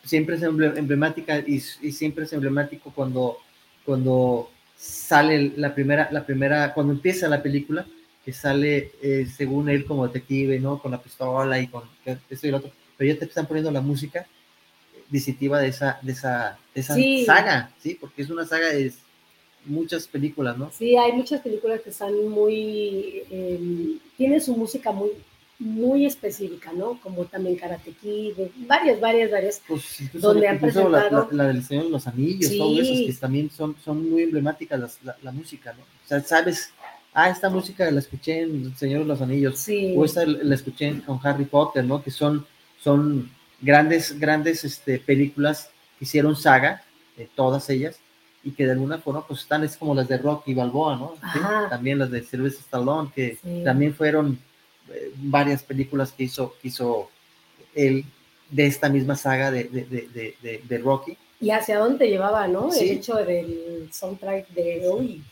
siempre 0.04 0.36
es 0.36 0.44
emblemática 0.44 1.40
y, 1.40 1.60
siempre 1.60 2.26
es 2.26 2.34
emblemático 2.34 2.92
cuando, 2.94 3.38
cuando 3.86 4.50
sale 4.76 5.54
la 5.56 5.74
primera, 5.76 6.10
la 6.12 6.26
primera, 6.26 6.74
cuando 6.74 6.94
empieza 6.94 7.28
la 7.28 7.44
película, 7.44 7.86
que 8.26 8.34
sale 8.34 8.92
eh, 9.02 9.28
según 9.36 9.70
él 9.70 9.86
como 9.86 10.08
detective, 10.08 10.60
¿no? 10.60 10.82
Con 10.82 10.92
la 10.92 11.02
pistola 11.02 11.60
y 11.60 11.68
con 11.68 11.84
esto 12.06 12.48
y 12.48 12.52
lo 12.52 12.58
otro, 12.58 12.72
pero 12.98 13.14
ya 13.14 13.20
te 13.20 13.26
están 13.26 13.46
poniendo 13.46 13.72
la 13.72 13.82
música 13.82 14.28
distintiva 15.10 15.60
de 15.60 15.70
esa, 15.70 16.00
de 16.02 16.12
esa, 16.12 16.58
esa 16.76 16.96
saga, 17.26 17.72
¿sí? 17.82 17.98
Porque 18.00 18.22
es 18.22 18.30
una 18.30 18.46
saga 18.46 18.70
de 18.70 18.92
muchas 19.70 20.08
películas, 20.08 20.58
¿no? 20.58 20.72
Sí, 20.72 20.98
hay 20.98 21.14
muchas 21.14 21.42
películas 21.42 21.82
que 21.82 21.90
están 21.92 22.28
muy, 22.28 23.24
eh, 23.30 23.98
tienen 24.18 24.42
su 24.42 24.56
música 24.56 24.92
muy, 24.92 25.12
muy 25.60 26.06
específica, 26.06 26.72
¿no? 26.72 27.00
Como 27.02 27.26
también 27.26 27.58
Karate 27.58 27.92
Kid, 27.92 28.34
varias, 28.66 29.00
varias, 29.00 29.30
varias, 29.30 29.62
pues, 29.68 30.10
donde 30.14 30.48
han 30.48 30.60
presentado... 30.60 31.28
La, 31.32 31.48
del 31.48 31.64
Señor 31.64 31.86
de 31.86 31.90
los 31.90 32.08
Anillos, 32.08 32.58
todo 32.58 32.82
eso, 32.82 32.94
que 32.94 33.14
también 33.20 33.50
son, 33.52 33.76
son 33.84 34.10
muy 34.10 34.24
emblemáticas 34.24 35.00
la, 35.22 35.32
música, 35.32 35.74
¿no? 35.74 35.84
O 35.84 36.08
sea, 36.08 36.22
sabes, 36.22 36.72
ah, 37.14 37.30
esta 37.30 37.50
música 37.50 37.92
la 37.92 38.00
escuché 38.00 38.42
en 38.42 38.68
El 38.68 38.78
Señor 38.78 39.02
de 39.02 39.08
los 39.08 39.22
Anillos, 39.22 39.60
sí. 39.60 39.94
o 39.98 40.06
esta 40.06 40.26
la 40.26 40.56
escuché 40.56 41.02
con 41.06 41.20
Harry 41.24 41.46
Potter, 41.46 41.84
¿no? 41.84 42.02
Que 42.02 42.12
son, 42.12 42.46
son 42.82 43.30
grandes, 43.62 44.18
grandes 44.18 44.64
este, 44.64 44.98
películas 45.00 45.72
que 45.98 46.06
hicieron 46.06 46.38
saga, 46.38 46.84
todas 47.36 47.70
ellas, 47.70 48.00
y 48.50 48.52
que 48.52 48.66
de 48.66 48.72
alguna 48.72 48.98
forma 48.98 49.26
pues 49.26 49.42
están, 49.42 49.64
es 49.64 49.78
como 49.78 49.94
las 49.94 50.08
de 50.08 50.18
Rocky 50.18 50.54
Balboa, 50.54 50.96
¿no? 50.96 51.14
También 51.70 52.00
las 52.00 52.10
de 52.10 52.24
Sylvester 52.24 52.64
Stallone, 52.64 53.12
que 53.14 53.38
también 53.64 53.94
fueron 53.94 54.40
eh, 54.90 55.12
varias 55.18 55.62
películas 55.62 56.12
que 56.12 56.24
hizo, 56.24 56.56
hizo 56.64 57.10
él 57.76 58.04
de 58.50 58.66
esta 58.66 58.90
misma 58.90 59.16
saga 59.16 59.52
de, 59.52 59.66
de, 59.66 60.36
de, 60.42 60.64
de, 60.68 60.78
Rocky. 60.80 61.16
Y 61.40 61.52
hacia 61.52 61.78
dónde 61.78 62.08
llevaba, 62.08 62.48
¿no? 62.48 62.74
El 62.74 62.90
hecho 62.90 63.16
del 63.16 63.90
soundtrack 63.92 64.50
de 64.50 64.88
hoy 64.88 65.24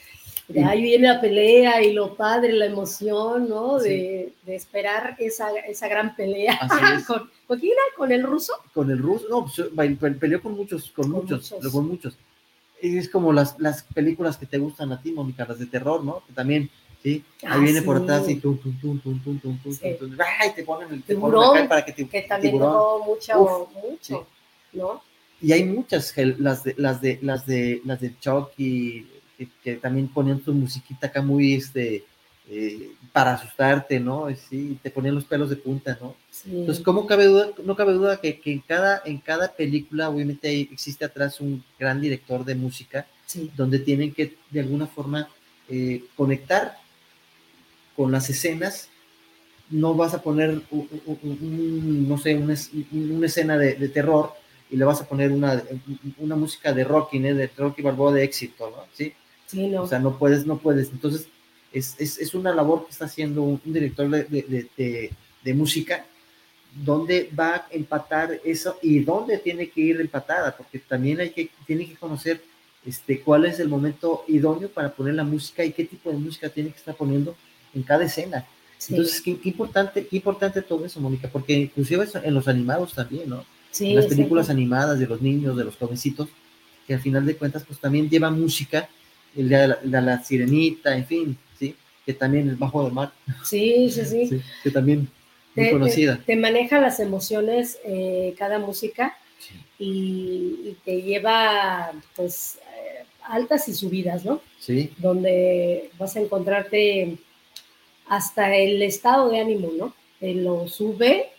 de 0.48 0.64
ahí 0.64 0.82
viene 0.82 1.10
la 1.10 1.20
pelea 1.20 1.84
y 1.84 1.92
lo 1.92 2.16
padre, 2.16 2.54
la 2.54 2.68
emoción, 2.68 3.50
¿no? 3.50 3.80
De, 3.80 4.34
de 4.46 4.56
esperar 4.56 5.18
esa, 5.20 5.50
esa, 5.68 5.90
gran 5.90 6.16
pelea. 6.16 6.58
¿Con, 7.08 7.30
¿Con 7.46 7.60
quién 7.60 7.74
¿Con 7.98 8.12
el 8.14 8.24
ruso? 8.24 8.54
Con 8.74 8.90
el 8.90 8.98
ruso, 8.98 9.26
no, 9.30 9.46
pues, 9.46 9.98
peleó 10.18 10.42
con 10.42 10.54
muchos, 10.54 10.90
con, 10.92 11.12
muchos, 11.12 11.54
con 11.72 11.88
muchos 11.88 12.18
es 12.82 13.10
como 13.10 13.34
las, 13.34 13.60
las 13.60 13.84
películas 13.84 14.38
que 14.38 14.46
te 14.46 14.58
gustan 14.58 14.92
a 14.92 15.02
ti, 15.02 15.12
Mónica, 15.12 15.46
las 15.48 15.60
de 15.60 15.66
terror, 15.66 16.04
¿no? 16.04 16.24
Que 16.26 16.34
también, 16.34 16.70
¿sí? 17.02 17.24
Ahí 17.44 17.50
ah, 17.50 17.58
viene 17.58 17.82
por 17.82 17.98
atrás 17.98 18.30
y 18.30 18.36
tum, 18.36 18.58
tum, 18.58 18.80
tum, 18.80 19.00
tum, 19.00 19.20
tum, 19.22 19.40
tum, 19.40 19.58
tum, 19.58 20.18
¡ay! 20.40 20.52
Te 20.56 20.64
ponen 20.64 20.94
el 20.94 21.04
tiburón, 21.04 21.68
para 21.68 21.84
que 21.84 21.94
te 21.94 22.08
Que 22.08 22.22
también 22.24 22.58
tuvo 22.58 23.04
mucho, 23.04 23.70
mucho, 23.84 24.28
¿no? 24.74 25.02
Y 25.42 25.52
hay 25.52 25.64
muchas, 25.66 26.14
las 26.18 26.64
de, 26.64 26.76
las 26.78 27.02
de, 27.02 27.20
las 27.22 27.46
de, 27.46 27.82
las 27.86 28.02
de 28.02 28.18
Chucky, 28.20 29.08
que, 29.64 29.76
también 29.76 30.08
ponían 30.08 30.44
su 30.44 30.54
musiquita 30.54 31.08
acá 31.08 31.22
muy, 31.22 31.56
este, 31.56 32.06
eh, 32.50 32.92
para 33.12 33.34
asustarte, 33.34 34.00
¿no? 34.00 34.28
Sí, 34.50 34.80
te 34.82 34.90
ponían 34.90 35.16
los 35.16 35.26
pelos 35.26 35.50
de 35.50 35.58
punta, 35.58 35.98
¿no? 36.02 36.16
Entonces, 36.46 36.84
¿cómo 36.84 37.06
cabe 37.06 37.26
duda? 37.26 37.50
No 37.66 37.76
cabe 37.76 37.94
duda 37.94 38.22
que, 38.22 38.40
que, 38.40 38.54
en, 38.54 38.60
cada, 38.60 39.02
en 39.06 39.18
cada 39.18 39.52
película, 39.52 40.10
obviamente, 40.10 40.62
existe 40.62 41.04
atrás 41.04 41.42
un 41.42 41.64
gran 41.78 42.00
director 42.00 42.46
de 42.46 42.56
música, 42.56 43.06
donde 43.56 43.80
tienen 43.80 44.14
que, 44.14 44.38
de 44.50 44.60
alguna 44.62 44.88
forma, 44.88 45.28
eh, 45.68 46.06
conectar 46.16 46.78
con 47.98 48.12
las 48.14 48.30
escenas. 48.30 48.90
No 49.70 49.94
vas 49.96 50.14
a 50.14 50.22
poner, 50.22 50.62
no 50.72 52.18
sé, 52.18 52.36
una, 52.36 52.56
una 52.92 53.26
escena 53.26 53.58
de, 53.58 53.74
de, 53.74 53.90
terror 53.90 54.32
y 54.70 54.78
le 54.78 54.86
vas 54.86 55.02
a 55.02 55.08
poner 55.08 55.34
una, 55.34 55.62
una 56.20 56.38
música 56.38 56.72
de 56.72 56.86
Rocky, 56.86 57.18
¿eh? 57.18 57.34
de 57.34 57.52
Rocky 57.58 57.82
Balboa 57.82 58.14
de 58.14 58.24
éxito, 58.24 58.70
¿no? 58.70 58.86
¿Sí? 58.94 59.14
O 59.76 59.88
sea, 59.88 60.00
no 60.00 60.18
puedes, 60.18 60.46
no 60.46 60.58
puedes. 60.58 60.92
Entonces, 60.92 61.28
es, 61.72 61.96
es, 62.00 62.18
es 62.18 62.34
una 62.34 62.54
labor 62.54 62.86
que 62.86 62.92
está 62.92 63.06
haciendo 63.06 63.44
un, 63.44 63.62
director 63.64 64.10
de, 64.10 64.24
de, 64.76 65.12
de, 65.44 65.54
música, 65.54 66.06
donde 66.84 67.30
va 67.38 67.56
a 67.56 67.68
empatar 67.72 68.40
eso 68.44 68.78
y 68.82 69.00
dónde 69.00 69.38
tiene 69.38 69.70
que 69.70 69.82
ir 69.82 70.02
empatada, 70.02 70.56
porque 70.56 70.80
también 70.80 71.20
hay 71.20 71.32
que, 71.32 71.50
tiene 71.66 71.88
que 71.88 71.96
conocer 71.96 72.42
este, 72.86 73.22
cuál 73.22 73.46
es 73.46 73.60
el 73.60 73.70
momento 73.70 74.24
idóneo 74.28 74.70
para 74.70 74.94
poner 74.94 75.16
la 75.16 75.24
música 75.24 75.64
y 75.64 75.72
qué 75.72 75.86
tipo 75.86 76.12
de 76.12 76.18
música 76.18 76.50
tiene 76.50 76.72
que 76.72 76.78
estar 76.78 76.96
poniendo 76.96 77.36
en 77.74 77.84
cada 77.84 78.06
escena. 78.06 78.46
Entonces, 78.90 79.22
qué, 79.22 79.32
importante, 79.44 80.06
qué 80.06 80.18
importante 80.18 80.62
todo 80.62 80.86
eso, 80.86 81.00
Mónica, 81.00 81.30
porque 81.30 81.54
inclusive 81.54 82.08
en 82.24 82.34
los 82.34 82.48
animados 82.48 82.94
también, 82.94 83.30
¿no? 83.30 83.44
Sí, 83.72 83.90
en 83.90 83.96
las 83.96 84.06
películas 84.06 84.50
animadas 84.50 85.00
de 85.00 85.08
los 85.08 85.22
niños, 85.22 85.58
de 85.58 85.64
los 85.64 85.76
jovencitos, 85.76 86.30
que 86.86 86.94
al 86.94 87.02
final 87.02 87.26
de 87.26 87.36
cuentas, 87.36 87.64
pues 87.66 87.80
también 87.80 88.10
lleva 88.10 88.30
música 88.30 88.88
el 89.36 89.50
de 89.50 90.02
la, 90.02 90.24
sirenita, 90.24 90.96
en 90.96 91.06
fin, 91.06 91.38
¿sí? 91.38 91.38
Que 92.08 92.14
también 92.14 92.50
es 92.50 92.58
bajo 92.58 92.84
del 92.84 92.94
mar. 92.94 93.12
Sí, 93.44 93.92
sí, 93.92 94.06
sí. 94.06 94.42
que 94.64 94.72
también 94.72 95.08
muy 95.56 95.72
conocida. 95.72 96.20
Te, 96.26 96.36
maneja 96.36 96.80
las 96.80 97.00
emociones, 97.00 97.80
eh, 97.84 98.34
cada 98.38 98.58
música, 98.60 99.18
y, 99.78 100.76
te 100.84 101.02
lleva 101.02 101.92
pues 102.16 102.58
eh, 102.58 103.06
altas 103.24 103.68
y 103.68 103.74
subidas, 103.74 104.26
¿no? 104.26 104.42
Sí. 104.60 104.94
Donde 104.98 105.92
vas 106.00 106.16
a 106.16 106.22
encontrarte 106.22 107.18
hasta 108.08 108.56
el 108.56 108.82
estado 108.82 109.30
de 109.30 109.40
ánimo, 109.40 109.72
¿no? 109.78 109.94
Te 110.20 110.34
lo 110.34 110.68
sube 110.68 111.30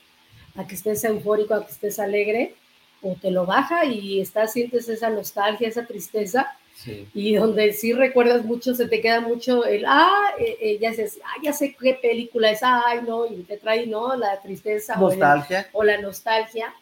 a 0.54 0.66
que 0.66 0.74
estés 0.74 1.02
eufórico, 1.04 1.54
a 1.54 1.64
que 1.64 1.72
estés 1.72 1.98
alegre, 1.98 2.54
o 3.02 3.16
te 3.20 3.30
lo 3.30 3.46
baja 3.46 3.84
y 3.84 4.20
estás, 4.20 4.52
sientes 4.52 4.88
esa 4.88 5.10
nostalgia, 5.10 5.68
esa 5.68 5.86
tristeza, 5.86 6.56
y 6.86 7.34
donde 7.34 7.72
sí 7.72 7.92
recuerdas 7.92 8.44
mucho, 8.44 8.74
se 8.74 8.86
te 8.86 9.00
queda 9.00 9.20
mucho 9.20 9.64
el, 9.64 9.84
ah, 9.86 10.30
eh, 10.38 10.56
eh, 10.60 10.78
ya, 10.80 10.92
sé, 10.92 11.10
ah, 11.24 11.40
ya 11.42 11.52
sé 11.52 11.74
qué 11.78 11.94
película 11.94 12.50
es, 12.50 12.60
ay, 12.62 13.00
no, 13.06 13.26
y 13.26 13.42
te 13.42 13.56
trae, 13.56 13.86
¿no? 13.86 14.14
La 14.16 14.40
tristeza. 14.40 14.96
Nostalgia. 14.96 15.68
O, 15.72 15.82
la 15.82 16.00
nostalgia, 16.00 16.72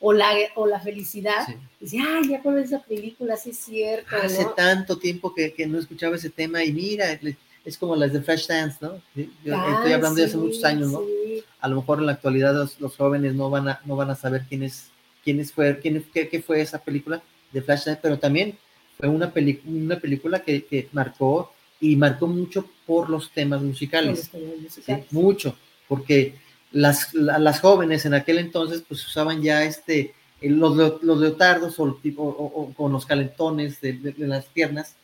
o 0.00 0.12
la, 0.12 0.32
o 0.54 0.66
la 0.66 0.80
felicidad. 0.80 1.46
Y 1.80 1.84
dice, 1.84 1.98
ay, 2.00 2.30
ya 2.30 2.42
con 2.42 2.58
esa 2.58 2.80
película, 2.82 3.36
sí 3.36 3.50
es 3.50 3.58
cierto. 3.58 4.16
Hace 4.16 4.46
tanto 4.56 4.98
tiempo 4.98 5.34
que, 5.34 5.52
que, 5.52 5.66
no 5.66 5.78
escuchaba 5.78 6.16
ese 6.16 6.30
tema 6.30 6.64
y 6.64 6.72
mira, 6.72 7.18
es 7.64 7.76
como 7.76 7.94
las 7.94 8.12
de 8.12 8.22
Fresh 8.22 8.46
Dance, 8.46 8.78
¿no? 8.80 9.00
Yo 9.14 9.24
estoy 9.44 9.92
hablando 9.92 10.14
de 10.14 10.24
hace 10.24 10.36
muchos 10.36 10.64
años, 10.64 10.90
¿no? 10.90 11.02
A 11.60 11.68
lo 11.68 11.76
mejor 11.76 11.98
en 11.98 12.06
la 12.06 12.12
actualidad 12.12 12.54
los, 12.54 12.96
jóvenes 12.96 13.34
no 13.34 13.50
van, 13.50 13.68
a, 13.68 13.80
no 13.84 13.96
van 13.96 14.10
a 14.10 14.14
saber 14.14 14.44
quién 14.48 14.62
es, 14.62 14.88
quién 15.22 15.44
fue, 15.46 15.78
quién, 15.78 16.04
qué, 16.12 16.28
qué 16.28 16.40
fue 16.40 16.60
esa 16.60 16.78
película 16.78 17.22
de 17.52 17.60
Flash 17.60 17.84
Dance, 17.84 18.00
pero 18.02 18.18
también 18.18 18.56
fue 19.02 19.08
una, 19.08 19.32
una 19.66 19.98
película 19.98 20.42
que, 20.42 20.64
que, 20.64 20.88
marcó 20.92 21.52
y 21.80 21.96
marcó 21.96 22.28
mucho 22.28 22.64
por 22.86 23.10
los 23.10 23.32
temas 23.32 23.60
musicales. 23.60 24.30
mucho, 25.10 25.56
porque 25.88 26.36
las, 26.70 27.12
las 27.12 27.58
jóvenes 27.58 28.06
en 28.06 28.14
aquel 28.14 28.38
entonces 28.38 28.84
pues 28.86 29.04
usaban 29.04 29.42
ya 29.42 29.64
este, 29.64 30.14
los, 30.40 31.02
los 31.02 31.18
leotardos 31.18 31.80
o, 31.80 31.94
tipo, 31.94 32.22
o, 32.22 32.72
con 32.74 32.92
los 32.92 33.04
calentones 33.04 33.80
de, 33.80 33.94
de, 33.94 34.14
las 34.28 34.44
piernas, 34.46 34.94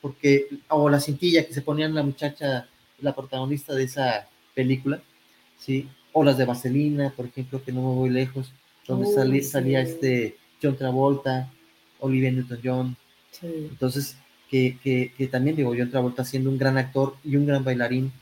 porque, 0.00 0.48
o 0.68 0.90
la 0.90 0.98
cintilla 0.98 1.46
que 1.46 1.54
se 1.54 1.62
ponían 1.62 1.94
la 1.94 2.02
muchacha, 2.02 2.68
la 2.98 3.14
protagonista 3.14 3.72
de 3.72 3.84
esa 3.84 4.28
película, 4.52 5.00
¿sí? 5.60 5.88
o 6.12 6.24
las 6.24 6.38
de 6.38 6.44
Vaselina, 6.44 7.12
por 7.16 7.26
ejemplo, 7.26 7.62
que 7.62 7.70
no 7.70 7.82
me 7.82 7.94
voy 7.94 8.10
lejos, 8.10 8.52
donde 8.88 9.42
salía 9.44 9.80
este 9.80 10.38
John 10.60 10.76
Travolta, 10.76 11.52
Olivia 12.00 12.32
Newton-John. 12.32 12.96
Entonces, 13.42 14.16
que, 14.50 15.10
que, 15.16 15.26
también 15.26 15.56
digo, 15.56 15.74
John 15.76 15.90
Travolta 15.90 16.24
siendo 16.24 16.50
un 16.50 16.58
gran 16.58 16.78
actor 16.78 17.16
y 17.24 17.36
un 17.36 17.46
gran 17.46 17.64
bailarín, 17.64 18.12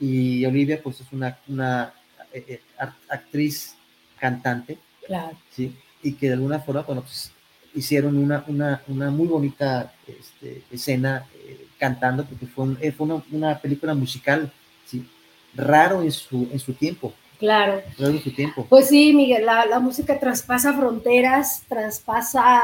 y 0.00 0.44
Olivia 0.44 0.80
pues 0.82 1.00
es 1.00 1.06
una, 1.12 1.38
una 1.48 1.92
eh, 2.32 2.44
eh, 2.48 2.60
actriz 3.08 3.76
cantante, 4.18 4.78
claro. 5.06 5.36
¿sí? 5.50 5.74
y 6.02 6.12
que 6.12 6.28
de 6.28 6.34
alguna 6.34 6.60
forma, 6.60 6.82
bueno, 6.82 7.02
pues 7.02 7.32
hicieron 7.74 8.16
una, 8.16 8.44
una, 8.46 8.82
una 8.88 9.10
muy 9.10 9.28
bonita 9.28 9.92
este, 10.06 10.62
escena 10.70 11.26
eh, 11.34 11.66
cantando, 11.78 12.24
porque 12.24 12.46
fue, 12.46 12.92
fue 12.92 13.06
una, 13.06 13.22
una 13.30 13.58
película 13.58 13.94
musical, 13.94 14.52
¿sí? 14.84 15.06
raro 15.54 16.02
en 16.02 16.12
su, 16.12 16.48
en 16.52 16.58
su 16.58 16.74
tiempo. 16.74 17.14
Claro. 17.38 17.82
Su 17.96 18.32
tiempo. 18.32 18.66
Pues 18.68 18.88
sí, 18.88 19.12
Miguel, 19.12 19.46
la, 19.46 19.64
la 19.64 19.78
música 19.78 20.18
traspasa 20.18 20.74
fronteras, 20.74 21.62
traspasa 21.68 22.60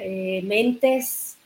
eh, 0.00 0.42
mentes, 0.44 1.36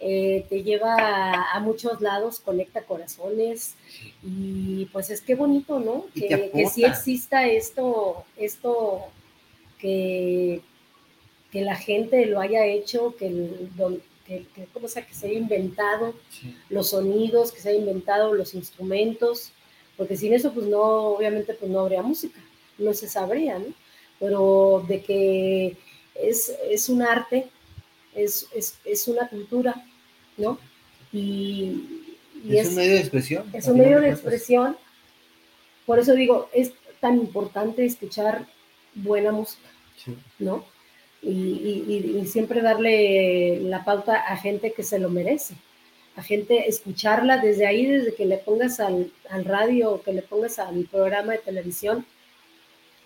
eh, 0.00 0.46
te 0.48 0.62
lleva 0.62 1.52
a, 1.52 1.60
muchos 1.60 2.00
lados, 2.00 2.40
conecta 2.40 2.82
corazones 2.82 3.74
y 4.22 4.86
pues 4.92 5.10
es 5.10 5.20
que 5.20 5.34
bonito, 5.34 5.78
¿no? 5.78 6.06
Que, 6.14 6.50
que, 6.54 6.66
sí 6.68 6.84
exista 6.84 7.46
esto, 7.46 8.24
esto 8.38 9.06
que, 9.78 10.62
que 11.50 11.60
la 11.62 11.76
gente 11.76 12.24
lo 12.26 12.40
haya 12.40 12.64
hecho, 12.64 13.14
que, 13.16 13.26
el, 13.26 13.70
que, 14.26 14.46
que, 14.54 14.66
que 14.66 15.14
se 15.14 15.26
haya 15.26 15.38
inventado 15.38 16.14
los 16.70 16.90
sonidos, 16.90 17.52
que 17.52 17.60
se 17.60 17.70
haya 17.70 17.78
inventado 17.78 18.32
los 18.32 18.54
instrumentos 18.54 19.52
porque 19.96 20.16
sin 20.16 20.34
eso, 20.34 20.52
pues 20.52 20.66
no, 20.66 20.80
obviamente, 20.80 21.54
pues 21.54 21.70
no 21.70 21.80
habría 21.80 22.02
música, 22.02 22.40
no 22.78 22.92
se 22.92 23.08
sabría, 23.08 23.58
¿no? 23.58 23.66
Pero 24.18 24.84
de 24.88 25.02
que 25.02 25.76
es, 26.14 26.52
es 26.70 26.88
un 26.88 27.02
arte, 27.02 27.48
es, 28.14 28.46
es, 28.54 28.78
es 28.84 29.08
una 29.08 29.28
cultura, 29.28 29.86
¿no? 30.36 30.58
Y, 31.12 32.02
es, 32.48 32.68
un 32.68 32.74
medio 32.76 32.92
de 32.92 33.00
expresión. 33.00 33.50
Es 33.52 33.66
un 33.66 33.78
medio 33.78 34.00
de 34.00 34.10
expresión. 34.10 34.76
Por 35.86 35.98
eso 35.98 36.14
digo, 36.14 36.48
es 36.52 36.72
tan 37.00 37.18
importante 37.18 37.84
escuchar 37.84 38.46
buena 38.94 39.32
música, 39.32 39.68
¿no? 40.38 40.64
Y, 41.22 41.30
y, 41.30 42.18
y, 42.20 42.26
siempre 42.26 42.60
darle 42.60 43.60
la 43.62 43.84
pauta 43.84 44.16
a 44.16 44.36
gente 44.36 44.72
que 44.72 44.84
se 44.84 44.98
lo 44.98 45.08
merece 45.08 45.56
a 46.16 46.22
gente 46.22 46.68
escucharla 46.68 47.38
desde 47.38 47.66
ahí, 47.66 47.86
desde 47.86 48.14
que 48.14 48.24
le 48.24 48.38
pongas 48.38 48.80
al, 48.80 49.12
al 49.28 49.44
radio 49.44 49.92
o 49.92 50.02
que 50.02 50.12
le 50.12 50.22
pongas 50.22 50.58
al 50.58 50.86
programa 50.90 51.32
de 51.32 51.38
televisión, 51.38 52.06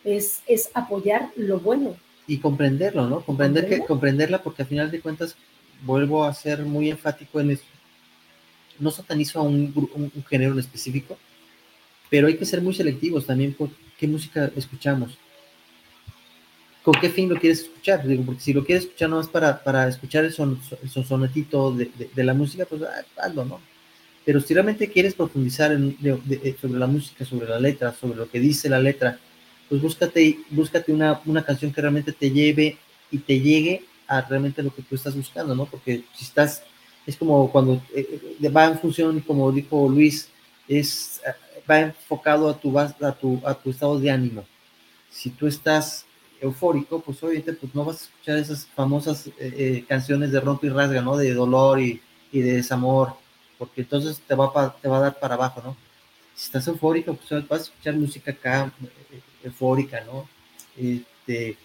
es, 0.05 0.43
es 0.47 0.71
apoyar 0.75 1.31
lo 1.37 1.59
bueno. 1.59 1.97
Y 2.27 2.39
comprenderlo, 2.39 3.09
¿no? 3.09 3.21
Comprender 3.25 3.69
que, 3.69 3.85
comprenderla 3.85 4.43
porque 4.43 4.63
al 4.63 4.69
final 4.69 4.91
de 4.91 5.01
cuentas, 5.01 5.37
vuelvo 5.83 6.25
a 6.25 6.33
ser 6.33 6.61
muy 6.65 6.89
enfático 6.89 7.41
en 7.41 7.51
eso. 7.51 7.65
No 8.79 8.91
satanizo 8.93 9.41
a 9.41 9.43
un, 9.43 9.73
un, 9.95 10.25
género 10.25 10.53
en 10.53 10.61
específico, 10.61 11.19
pero 12.09 12.29
hay 12.29 12.37
que 12.37 12.47
ser 12.47 12.63
muy 12.63 12.75
selectivos 12.75 13.27
también 13.27 13.55
por 13.55 13.71
qué 13.99 14.07
música 14.07 14.51
escuchamos 14.57 15.19
con 16.83 16.95
qué 17.01 17.11
fin 17.11 17.29
lo 17.29 17.39
quieres 17.39 17.61
escuchar. 17.61 18.07
Digo, 18.07 18.25
porque 18.25 18.41
si 18.41 18.53
lo 18.53 18.65
quieres 18.65 18.85
escuchar 18.85 19.11
nomás 19.11 19.29
para, 19.29 19.63
para 19.63 19.89
escuchar 19.89 20.25
el, 20.25 20.33
son, 20.33 20.61
sonetito 20.89 21.73
de, 21.73 21.91
de, 22.15 22.25
la 22.25 22.35
música, 22.35 22.65
pues 22.65 22.83
ah, 22.83 23.05
hazlo, 23.23 23.45
¿no? 23.45 23.61
Pero 24.25 24.41
si 24.41 24.55
realmente 24.55 24.91
quieres 24.91 25.15
profundizar 25.15 25.73
en, 25.73 25.97
eh, 26.03 26.57
sobre 26.61 26.79
la 26.79 26.87
música, 26.87 27.25
sobre 27.25 27.49
la 27.49 27.59
letra, 27.59 27.93
sobre 27.93 28.17
lo 28.17 28.31
que 28.31 28.41
dice 28.41 28.69
la 28.69 28.81
letra, 28.81 29.19
pues 29.69 29.81
búscate, 29.81 30.39
búscate 30.51 30.93
una, 30.93 31.21
una 31.27 31.45
canción 31.45 31.73
que 31.73 31.81
realmente 31.81 32.13
te 32.13 32.31
lleve 32.31 32.77
y 33.11 33.19
te 33.19 33.41
llegue 33.41 33.85
a 34.07 34.21
realmente 34.23 34.63
lo 34.63 34.75
que 34.75 34.83
tú 34.83 34.95
estás 34.95 35.17
buscando, 35.17 35.55
¿no? 35.55 35.67
Porque 35.67 36.05
si 36.15 36.25
estás, 36.25 36.63
es 37.07 37.17
como 37.17 37.51
cuando 37.51 37.83
eh, 37.95 38.37
eh, 38.41 38.49
va 38.49 38.67
en 38.67 38.79
función, 38.79 39.21
como 39.21 39.51
dijo 39.53 39.89
Luis, 39.89 40.29
es, 40.69 41.21
va 41.69 41.81
enfocado 41.81 42.49
a 42.49 42.59
tu, 42.59 42.79
a, 42.79 43.13
tu, 43.13 43.41
a 43.45 43.55
tu 43.55 43.71
estado 43.71 43.99
de 43.99 44.11
ánimo. 44.11 44.45
Si 45.11 45.31
tú 45.31 45.47
estás 45.47 46.05
eufórico, 46.41 47.01
pues 47.01 47.23
obviamente 47.23 47.53
pues 47.53 47.75
no 47.75 47.85
vas 47.85 48.01
a 48.01 48.05
escuchar 48.05 48.39
esas 48.39 48.67
famosas 48.67 49.27
eh, 49.27 49.33
eh, 49.39 49.85
canciones 49.87 50.33
de 50.33 50.41
rompe 50.41 50.67
y 50.67 50.71
rasga, 50.71 51.03
¿no? 51.03 51.17
De 51.17 51.33
dolor 51.35 51.81
y, 51.81 52.01
y 52.33 52.41
de 52.41 52.55
desamor, 52.55 53.15
porque 53.59 53.83
entonces 53.83 54.21
te 54.27 54.35
va, 54.35 54.77
te 54.81 54.89
va 54.89 54.99
a 54.99 55.01
dar 55.01 55.19
para 55.19 55.35
abajo, 55.35 55.63
¿no? 55.65 55.77
Si 56.35 56.47
estás 56.47 56.67
eufórico, 56.69 57.15
pues 57.15 57.47
vas 57.49 57.61
a 57.61 57.65
escuchar 57.65 57.95
música 57.95 58.31
acá 58.31 58.73
eh, 59.13 59.21
eufórica, 59.45 60.03
¿no? 60.05 60.29
Este, 60.77 61.57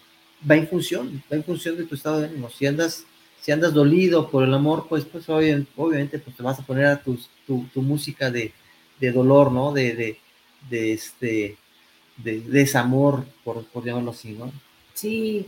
va 0.50 0.56
en 0.56 0.68
función, 0.68 1.24
va 1.32 1.38
en 1.38 1.44
función 1.44 1.78
de 1.78 1.86
tu 1.86 1.96
estado 1.96 2.20
de 2.20 2.28
ánimo. 2.28 2.50
Si 2.50 2.66
andas, 2.66 3.06
si 3.40 3.52
andas 3.52 3.74
dolido 3.74 4.30
por 4.30 4.44
el 4.44 4.54
amor, 4.54 4.88
pues, 4.90 5.06
pues 5.06 5.30
obviamente, 5.30 6.20
pues 6.20 6.36
te 6.36 6.44
vas 6.44 6.60
a 6.60 6.66
poner 6.66 6.86
a 6.88 7.02
tu, 7.02 7.18
tu, 7.48 7.82
música 7.82 8.30
de, 8.30 8.54
de, 9.00 9.12
dolor, 9.12 9.52
¿no? 9.52 9.72
De, 9.72 9.96
de, 9.96 10.20
de 10.70 10.94
este, 10.94 11.58
de, 12.18 12.42
desamor, 12.42 13.26
por, 13.44 13.66
por 13.66 13.84
llamarlo 13.84 14.12
así, 14.12 14.32
¿no? 14.32 14.52
Sí, 14.94 15.46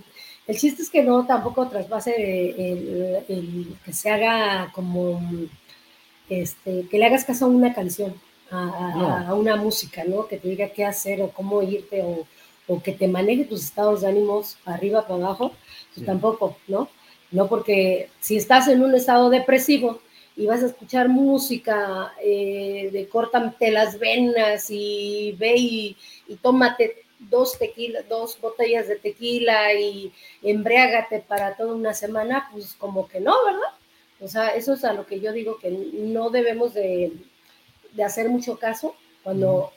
el 0.47 0.57
chiste 0.57 0.81
es 0.81 0.89
que 0.89 1.03
no 1.03 1.25
tampoco 1.25 1.67
trasvase 1.67 2.13
el, 2.15 3.23
el, 3.27 3.77
que 3.83 3.93
se 3.93 4.09
haga 4.09 4.71
como, 4.73 5.21
este, 6.29 6.87
que 6.89 6.97
le 6.97 7.05
hagas 7.05 7.25
caso 7.25 7.45
a 7.45 7.49
una 7.49 7.73
canción, 7.73 8.13
a, 8.51 9.33
una 9.33 9.55
música, 9.55 10.03
¿no? 10.05 10.27
Que 10.27 10.37
te 10.37 10.49
diga 10.49 10.69
qué 10.69 10.85
hacer 10.85 11.21
o 11.21 11.29
cómo 11.29 11.61
irte 11.61 12.01
o, 12.01 12.25
o 12.67 12.81
que 12.81 12.93
te 12.93 13.07
maneje 13.07 13.45
tus 13.45 13.63
estados 13.63 14.01
de 14.01 14.07
ánimos 14.07 14.57
arriba, 14.65 15.07
para 15.07 15.25
abajo, 15.25 15.51
pues 15.93 16.05
tampoco, 16.05 16.57
¿no? 16.67 16.89
No 17.31 17.47
porque 17.47 18.09
si 18.21 18.37
estás 18.37 18.67
en 18.67 18.81
un 18.81 18.95
estado 18.95 19.29
depresivo 19.29 19.99
y 20.37 20.45
vas 20.45 20.61
a 20.61 20.67
escuchar 20.67 21.09
música 21.09 22.13
eh, 22.23 22.89
de 22.93 23.09
córtate 23.09 23.71
las 23.71 23.97
venas 23.99 24.67
y 24.69 25.35
ve 25.37 25.55
y, 25.57 25.97
y 26.27 26.35
tómate 26.35 27.03
dos 27.19 27.57
tequila, 27.57 28.01
dos 28.03 28.39
botellas 28.39 28.87
de 28.87 28.97
tequila 28.97 29.73
y 29.73 30.13
embriágate 30.43 31.19
para 31.19 31.55
toda 31.57 31.73
una 31.73 31.95
semana, 31.95 32.47
pues 32.51 32.75
como 32.75 33.07
que 33.07 33.19
no, 33.19 33.33
¿verdad? 33.45 33.73
O 34.19 34.27
sea, 34.27 34.49
eso 34.49 34.73
es 34.73 34.83
a 34.83 34.93
lo 34.93 35.05
que 35.05 35.19
yo 35.19 35.31
digo 35.31 35.57
que 35.57 35.71
no 35.71 36.29
debemos 36.29 36.73
de, 36.73 37.13
hacer 38.03 38.29
mucho 38.29 38.57
caso 38.57 38.95
cuando 39.23 39.71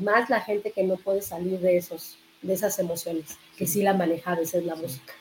más 0.00 0.28
la 0.28 0.40
gente 0.40 0.72
que 0.72 0.82
no 0.82 0.96
puede 0.96 1.22
salir 1.22 1.60
de 1.60 1.76
esos, 1.76 2.18
de 2.42 2.54
esas 2.54 2.78
emociones, 2.78 3.36
que 3.56 3.66
sí 3.66 3.82
la 3.82 3.94
maneja 3.94 4.32
a 4.32 4.36
veces 4.36 4.64
la 4.64 4.74
música. 4.74 5.14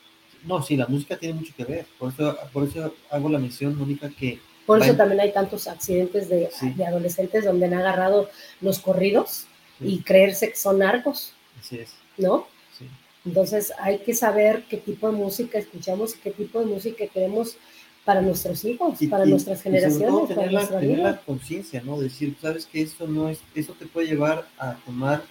No, 0.43 0.61
sí, 0.61 0.75
la 0.77 0.87
música 0.87 1.17
tiene 1.17 1.35
mucho 1.35 1.53
que 1.55 1.65
ver. 1.65 1.85
Por 1.97 2.11
eso, 2.11 2.37
por 2.51 2.63
eso 2.63 2.93
hago 3.11 3.29
la 3.29 3.39
mención, 3.39 3.77
Mónica, 3.77 4.09
que... 4.09 4.39
Por 4.69 4.83
eso 4.83 4.93
también 4.93 5.19
hay 5.19 5.31
tantos 5.33 5.67
accidentes 5.67 6.29
de, 6.29 6.47
de 6.75 6.85
adolescentes 6.85 7.43
donde 7.43 7.65
han 7.65 7.73
agarrado 7.73 8.29
los 8.61 8.77
corridos 8.77 9.47
y 9.79 10.03
creerse 10.03 10.51
que 10.51 10.55
son 10.55 10.77
narcos. 10.77 11.33
Así 11.59 11.79
es. 11.79 11.95
¿No? 12.19 12.45
Sí. 12.77 12.85
Entonces 13.25 13.73
hay 13.79 13.97
que 13.97 14.13
saber 14.13 14.65
qué 14.69 14.77
tipo 14.77 15.09
de 15.09 15.17
música 15.17 15.57
escuchamos 15.57 16.15
y 16.15 16.19
qué 16.19 16.29
tipo 16.29 16.59
de 16.59 16.67
música 16.67 17.07
queremos 17.07 17.57
para 18.05 18.21
nuestros 18.21 18.63
hijos, 18.63 18.99
para 19.09 19.25
nuestras 19.25 19.63
generaciones, 19.63 20.27
tener 20.27 20.35
para 20.35 20.51
la, 20.51 20.59
nuestra 20.59 20.79
tener 20.81 20.97
vida. 20.97 21.11
la 21.13 21.21
conciencia, 21.21 21.81
¿no? 21.83 21.99
Decir, 21.99 22.35
sabes 22.39 22.67
que 22.67 22.83
esto 22.83 23.07
no 23.07 23.27
es, 23.27 23.39
eso 23.55 23.73
te 23.73 23.87
puede 23.87 24.05
llevar 24.05 24.47
a 24.59 24.75
tomar 24.85 25.23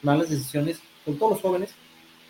malas 0.00 0.30
decisiones 0.30 0.78
con 1.04 1.18
todos 1.18 1.32
los 1.32 1.42
jóvenes, 1.42 1.70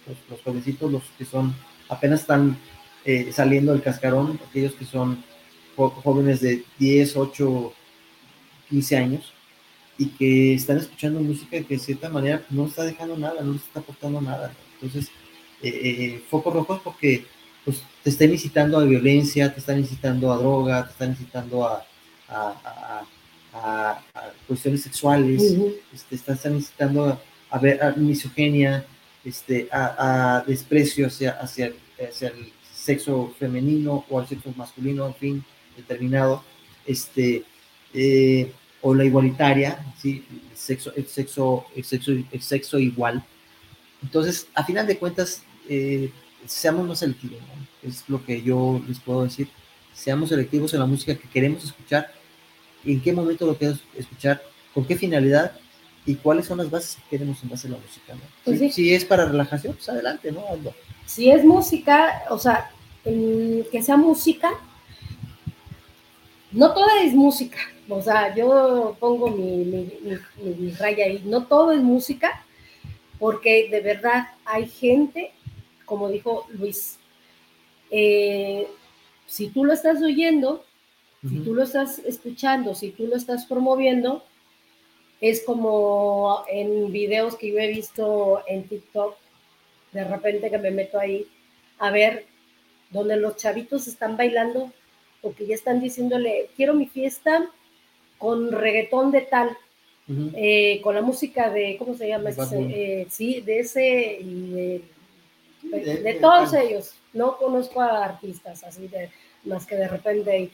los, 0.05 0.17
los 0.29 0.43
jovencitos, 0.43 0.91
los 0.91 1.05
que 1.17 1.25
son 1.25 1.55
apenas 1.89 2.23
están 2.23 2.59
eh, 3.05 3.31
saliendo 3.33 3.71
del 3.71 3.83
cascarón, 3.83 4.41
aquellos 4.49 4.73
que 4.73 4.85
son 4.85 5.30
jóvenes 5.77 6.41
de 6.41 6.65
10, 6.79 7.17
8, 7.17 7.73
15 8.69 8.97
años 8.97 9.33
y 9.99 10.07
que 10.07 10.55
están 10.55 10.79
escuchando 10.79 11.21
música 11.21 11.61
que 11.63 11.75
de 11.75 11.79
cierta 11.79 12.09
manera 12.09 12.45
no 12.51 12.67
está 12.67 12.85
dejando 12.85 13.17
nada, 13.17 13.43
no 13.43 13.53
les 13.53 13.63
está 13.63 13.81
aportando 13.81 14.21
nada. 14.21 14.55
Entonces, 14.75 15.11
eh, 15.63 15.69
eh, 15.69 16.23
focos 16.31 16.55
rojos 16.55 16.81
porque 16.83 17.27
pues, 17.65 17.83
te 18.03 18.11
están 18.11 18.31
incitando 18.31 18.79
a 18.79 18.85
violencia, 18.85 19.53
te 19.53 19.61
están 19.61 19.79
incitando 19.79 20.33
a 20.33 20.39
droga, 20.39 20.85
te 20.87 20.93
están 20.93 21.11
incitando 21.11 21.67
a, 21.67 21.85
a- 22.29 23.05
a- 23.53 24.01
cuestiones 24.47 24.83
sexuales, 24.83 25.43
Ujú. 25.53 25.75
este, 25.93 26.15
están, 26.15 26.55
incitando 26.57 27.21
a, 27.51 27.59
ver 27.59 27.83
a 27.83 27.91
misogenia, 27.93 28.87
este, 29.25 29.69
a, 29.71 30.37
a 30.39 30.41
desprecio 30.45 31.07
hacia, 31.09 31.33
hacia, 31.33 31.73
hacia 32.09 32.29
el 32.29 32.53
sexo 32.73 33.35
femenino 33.39 34.05
o 34.09 34.19
al 34.19 34.27
sexo 34.29 34.53
masculino, 34.57 35.07
en 35.07 35.15
fin, 35.15 35.45
determinado, 35.81 36.45
este, 36.87 37.45
eh, 37.95 38.53
o 38.83 38.95
la 38.95 39.05
igualitaria, 39.05 39.85
¿sí? 40.01 40.25
el, 40.31 40.57
sexo, 40.57 40.93
el, 40.97 41.07
sexo, 41.07 41.67
el, 41.77 41.85
sexo, 41.85 42.13
el 42.13 42.43
sexo 42.43 42.79
igual. 42.79 43.25
Entonces, 44.03 44.49
a 44.55 44.65
final 44.65 44.87
de 44.87 44.99
cuentas, 44.99 45.43
eh, 45.69 46.11
seamos 46.47 46.87
más 46.89 47.01
selectivos, 47.01 47.41
¿no? 47.41 47.89
es 47.89 48.05
lo 48.09 48.25
que 48.25 48.43
yo 48.43 48.81
les 48.87 48.99
puedo 49.01 49.25
decir. 49.25 49.49
Seamos 49.93 50.31
selectivos 50.31 50.73
en 50.73 50.81
la 50.81 50.87
música 50.87 51.15
que 51.15 51.29
queremos 51.29 51.65
escuchar, 51.65 52.11
en 52.85 53.01
qué 53.01 53.13
momento 53.13 53.47
lo 53.47 53.59
queremos 53.59 53.83
escuchar, 53.95 54.43
con 54.73 54.85
qué 54.85 54.97
finalidad 54.97 55.53
y 56.07 56.15
cuáles 56.15 56.47
son 56.47 56.59
las 56.59 56.71
bases 56.71 56.97
que 56.97 57.11
queremos 57.11 57.43
en 57.43 57.51
base 57.51 57.69
a 57.69 57.73
la 57.73 57.77
música. 57.79 58.15
¿no? 58.15 58.21
Pues 58.45 58.59
si, 58.59 58.69
sí. 58.69 58.73
si 58.73 58.95
es 58.95 59.05
para 59.05 59.27
relajación, 59.27 59.75
pues 59.75 59.89
adelante, 59.89 60.33
¿no? 60.33 60.43
Hazlo. 60.51 60.73
Si 61.05 61.31
es 61.31 61.45
música, 61.45 62.23
o 62.31 62.39
sea, 62.39 62.71
que 63.05 63.83
sea 63.83 63.97
música, 63.97 64.51
no 66.53 66.73
toda 66.75 67.03
es 67.03 67.15
música. 67.15 67.59
O 67.89 68.01
sea, 68.03 68.35
yo 68.35 68.97
pongo 69.01 69.29
mi, 69.31 69.65
mi- 69.65 69.93
mi- 70.43 70.55
mi 70.55 70.71
raya 70.73 71.05
ahí. 71.07 71.23
No 71.25 71.47
todo 71.47 71.73
es 71.73 71.81
música, 71.83 72.45
porque 73.19 73.69
de 73.71 73.81
verdad 73.81 74.29
hay 74.45 74.69
gente, 74.69 75.33
como 75.87 76.09
dijo 76.09 76.47
Luis, 76.51 76.99
eh, 77.91 78.69
si 79.27 79.49
tú 79.51 79.65
lo 79.65 79.73
estás 79.73 80.03
oyendo, 80.03 80.65
si 81.29 81.41
tú 81.41 81.55
lo 81.55 81.63
estás 81.65 81.99
escuchando, 82.01 82.75
si 82.75 82.91
tú 82.91 83.07
lo 83.07 83.17
estás 83.17 83.47
promoviendo, 83.47 84.25
es 85.21 85.43
como 85.45 86.45
en 86.49 86.91
videos 86.93 87.37
que 87.37 87.53
yo 87.53 87.59
he 87.59 87.69
visto 87.69 88.43
en 88.47 88.67
TikTok, 88.69 89.17
de 89.93 90.05
repente 90.05 90.51
que 90.51 90.59
me 90.59 90.71
meto 90.71 90.99
ahí 90.99 91.27
a 91.79 91.91
ver 91.91 92.27
donde 92.91 93.17
los 93.17 93.37
chavitos 93.37 93.89
están 93.89 94.17
bailando 94.17 94.73
porque 95.23 95.47
ya 95.47 95.55
están 95.55 95.81
diciéndole, 95.81 96.49
quiero 96.57 96.75
mi 96.75 96.87
fiesta 96.87 97.49
con 98.19 98.53
reggaetón 98.53 99.11
de 99.11 99.23
tal, 99.23 99.49
Ujú. 100.09 100.31
eh, 100.35 100.81
con 100.83 100.95
la 100.95 101.03
música 101.03 101.51
de, 101.51 101.77
¿cómo 101.79 101.95
se 101.95 102.09
llama? 102.09 102.31
Ese? 102.31 102.59
Eh, 102.61 103.07
sí, 103.11 103.41
de 103.41 103.59
ese 103.61 104.19
y 104.21 104.51
de, 104.51 104.83
de- 105.63 105.81
de- 105.85 106.03
de 106.03 106.15
todos 106.15 106.53
ellos. 106.55 106.95
No 107.13 107.37
conozco 107.39 107.81
a 107.81 108.05
artistas 108.05 108.63
así 108.65 108.89
de, 108.89 109.11
más 109.45 109.67
que 109.67 109.77
de 109.77 109.89
repente, 109.89 110.51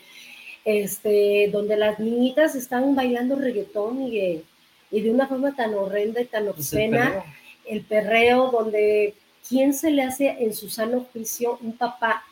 este, 0.64 1.48
donde 1.52 1.76
las 1.76 1.98
niñitas 1.98 2.54
están 2.54 2.94
bailando 2.94 3.36
reggaetón 3.36 4.02
y 4.02 4.10
de, 4.18 4.42
y 4.90 5.00
de 5.00 5.10
una 5.10 5.26
forma 5.28 5.54
tan 5.54 5.74
horrenda 5.74 6.20
y 6.20 6.24
tan 6.26 6.44
Pues 6.44 6.54
el 6.56 6.60
obscena 6.60 7.04
perreo. 7.06 7.24
el 7.66 7.80
perreo, 7.84 8.50
donde 8.50 9.14
quién 9.48 9.74
se 9.74 9.90
le 9.90 10.02
hace 10.02 10.28
en 10.40 10.54
su 10.54 10.68
sano 10.68 11.06
juicio 11.12 11.58
un 11.62 11.72
papá 11.76 12.24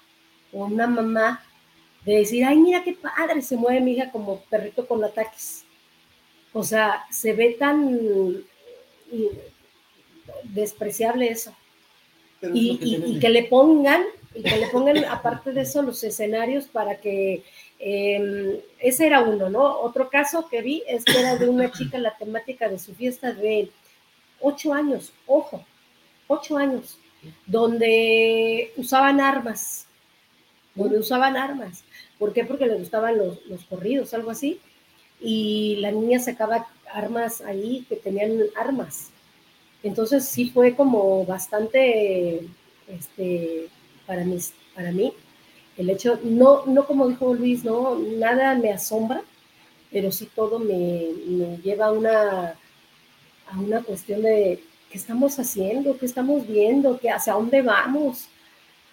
o 0.52 0.64
una 0.64 0.86
mamá 0.86 1.44
de 2.04 2.16
decir, 2.18 2.44
ay, 2.44 2.56
mira 2.58 2.84
qué 2.84 2.94
padre, 2.94 3.42
se 3.42 3.56
mueve 3.56 3.80
mi 3.80 3.92
hija 3.92 4.10
como 4.10 4.40
perrito 4.50 4.86
con 4.86 5.02
ataques. 5.04 5.64
O 6.52 6.64
sea, 6.64 7.04
se 7.10 7.32
ve 7.34 7.56
tan 7.58 7.94
mm, 7.94 8.36
despreciable 10.44 11.30
eso. 11.30 11.54
Pero 12.40 12.54
Y, 12.56 12.78
que 12.78 12.86
y- 12.86 13.20
que 13.20 13.28
le 13.30 13.44
pongan, 13.44 14.02
y 14.34 14.42
que 14.42 14.56
le 14.58 14.68
pongan 14.68 15.04
aparte 15.06 15.52
de 15.52 15.62
eso 15.62 15.82
los 15.82 16.02
escenarios 16.04 16.66
para 16.66 17.00
que 17.00 17.44
eh, 17.80 18.64
ese 18.80 19.06
era 19.06 19.22
uno, 19.22 19.50
¿no? 19.50 19.80
Otro 19.80 20.10
caso 20.10 20.48
que 20.48 20.62
vi 20.62 20.82
es 20.88 21.04
que 21.04 21.18
era 21.18 21.36
de 21.36 21.48
una 21.48 21.72
chica 21.72 21.98
la 21.98 22.16
temática 22.16 22.68
de 22.68 22.78
su 22.80 22.94
fiesta 22.94 23.32
de 23.32 23.70
ocho 24.40 24.72
años, 24.74 25.12
ojo, 25.26 25.64
ocho 26.28 26.56
años, 26.58 26.98
donde 27.46 28.72
usaban 28.76 29.20
armas, 29.20 29.86
donde 30.74 30.98
usaban 30.98 31.36
armas. 31.36 31.84
¿Por 32.18 32.32
qué? 32.32 32.44
Porque 32.44 32.66
le 32.66 32.76
gustaban 32.76 33.18
los, 33.18 33.44
los 33.46 33.64
corridos, 33.64 34.14
algo 34.14 34.30
así. 34.30 34.60
Y 35.20 35.76
la 35.76 35.90
niña 35.90 36.18
sacaba 36.18 36.68
armas 36.92 37.40
ahí 37.40 37.84
que 37.88 37.96
tenían 37.96 38.38
armas. 38.56 39.10
Entonces 39.82 40.24
sí 40.24 40.50
fue 40.50 40.74
como 40.74 41.26
bastante, 41.26 42.40
este, 42.88 43.68
para 44.06 44.24
mí, 44.24 44.38
para 44.74 44.92
mí, 44.92 45.12
el 45.76 45.90
hecho, 45.90 46.18
no, 46.22 46.64
no 46.66 46.86
como 46.86 47.08
dijo 47.08 47.34
Luis, 47.34 47.64
no, 47.64 47.98
nada 47.98 48.54
me 48.54 48.70
asombra, 48.70 49.22
pero 49.90 50.10
sí 50.10 50.28
todo 50.34 50.58
me, 50.58 51.08
me 51.26 51.58
lleva 51.58 51.86
a 51.86 51.92
una, 51.92 52.54
a 53.46 53.58
una 53.58 53.82
cuestión 53.82 54.22
de 54.22 54.62
qué 54.90 54.98
estamos 54.98 55.38
haciendo, 55.38 55.98
qué 55.98 56.06
estamos 56.06 56.46
viendo, 56.46 56.98
qué, 56.98 57.10
hacia 57.10 57.34
dónde 57.34 57.60
vamos, 57.60 58.28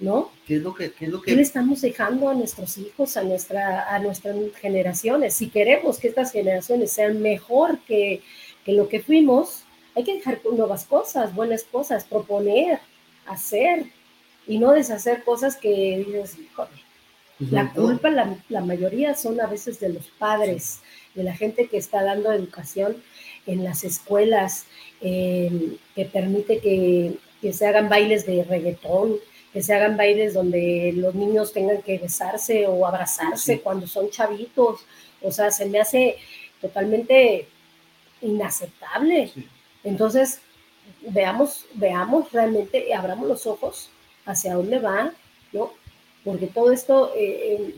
¿no? 0.01 0.29
¿Qué 0.45 0.55
es 0.57 0.61
lo 0.63 0.73
que, 0.73 0.91
qué 0.91 1.05
es 1.05 1.11
lo 1.11 1.21
¿Qué 1.21 1.31
le 1.31 1.37
que 1.37 1.43
estamos 1.43 1.79
dejando 1.81 2.27
a 2.29 2.33
nuestros 2.33 2.77
hijos, 2.77 3.15
a, 3.15 3.23
nuestra, 3.23 3.93
a 3.95 3.99
nuestras 3.99 4.35
generaciones? 4.59 5.35
Si 5.35 5.49
queremos 5.49 5.99
que 5.99 6.09
estas 6.09 6.31
generaciones 6.33 6.91
sean 6.91 7.21
mejor 7.21 7.79
que, 7.87 8.21
que 8.65 8.73
lo 8.73 8.89
que 8.89 8.99
fuimos, 8.99 9.63
hay 9.95 10.03
que 10.03 10.15
dejar 10.15 10.39
nuevas 10.51 10.85
cosas, 10.85 11.33
buenas 11.33 11.63
cosas, 11.63 12.03
proponer, 12.03 12.79
hacer 13.27 13.85
y 14.47 14.57
no 14.57 14.71
deshacer 14.71 15.23
cosas 15.23 15.55
que 15.55 16.03
dices, 16.05 16.37
"Híjole". 16.39 16.69
pues, 17.37 17.51
la 17.51 17.61
sobre 17.61 17.75
todo- 17.75 17.85
culpa, 17.87 18.09
la, 18.09 18.35
la 18.49 18.61
mayoría 18.61 19.13
son 19.15 19.39
a 19.39 19.47
veces 19.47 19.79
de 19.79 19.89
los 19.89 20.07
padres, 20.17 20.79
de 21.15 21.23
la 21.23 21.35
gente 21.35 21.67
que 21.67 21.77
está 21.77 22.03
dando 22.03 22.31
educación 22.31 22.97
en 23.45 23.63
las 23.63 23.83
escuelas, 23.83 24.65
eh, 25.01 25.77
que 25.95 26.05
permite 26.05 26.59
que, 26.59 27.13
que 27.41 27.53
se 27.53 27.65
hagan 27.67 27.89
bailes 27.89 28.25
de 28.25 28.43
reggaetón, 28.43 29.17
que 29.53 29.61
se 29.61 29.73
hagan 29.73 29.97
bailes 29.97 30.33
donde 30.33 30.93
los 30.95 31.13
niños 31.15 31.51
tengan 31.53 31.81
que 31.81 31.97
besarse 31.97 32.67
o 32.67 32.85
abrazarse 32.85 33.55
Sí. 33.55 33.59
cuando 33.59 33.85
son 33.87 34.09
chavitos. 34.09 34.81
O 35.21 35.31
sea, 35.31 35.51
se 35.51 35.65
me 35.65 35.79
hace 35.79 36.17
totalmente 36.61 37.47
inaceptable. 38.21 39.29
Sí. 39.33 39.47
Entonces, 39.83 40.39
veamos, 41.07 41.65
veamos 41.73 42.31
realmente, 42.31 42.87
y 42.87 42.91
abramos 42.91 43.27
los 43.27 43.45
ojos 43.47 43.89
hacia 44.25 44.53
dónde 44.55 44.79
va, 44.79 45.11
¿no? 45.51 45.71
Porque 46.23 46.47
todo 46.47 46.71
esto, 46.71 47.11
eh, 47.15 47.57
eh, 47.59 47.75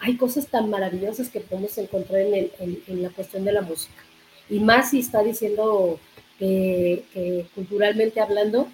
hay 0.00 0.16
cosas 0.16 0.46
tan 0.48 0.68
maravillosas 0.70 1.28
que 1.28 1.40
podemos 1.40 1.76
encontrar 1.78 2.20
en, 2.22 2.34
el- 2.34 2.52
en- 2.58 2.82
en 2.88 3.02
la 3.02 3.10
cuestión 3.10 3.44
de 3.44 3.52
la 3.52 3.62
música. 3.62 4.02
Y 4.48 4.58
más 4.58 4.90
si 4.90 5.00
está 5.00 5.22
diciendo 5.22 6.00
que, 6.38 7.04
que 7.12 7.46
culturalmente 7.54 8.20
hablando, 8.20 8.66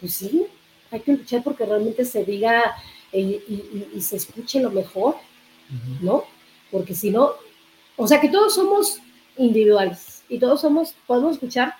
pues 0.00 0.14
sí, 0.14 0.46
hay 0.90 1.00
que 1.00 1.12
luchar 1.12 1.42
porque 1.42 1.64
realmente 1.66 2.04
se 2.04 2.24
diga 2.24 2.62
eh, 3.12 3.20
y, 3.48 3.54
y- 3.54 3.88
y 3.94 4.00
se 4.00 4.16
escuche 4.16 4.60
lo 4.60 4.70
mejor. 4.70 5.16
¿no? 6.00 6.24
Porque 6.70 6.94
si 6.94 7.10
no, 7.10 7.30
o 7.96 8.06
sea 8.08 8.20
que 8.20 8.28
todos 8.28 8.54
somos 8.54 8.98
individuales 9.36 10.22
y 10.28 10.38
todos 10.38 10.60
somos, 10.60 10.94
podemos 11.06 11.34
escuchar 11.34 11.74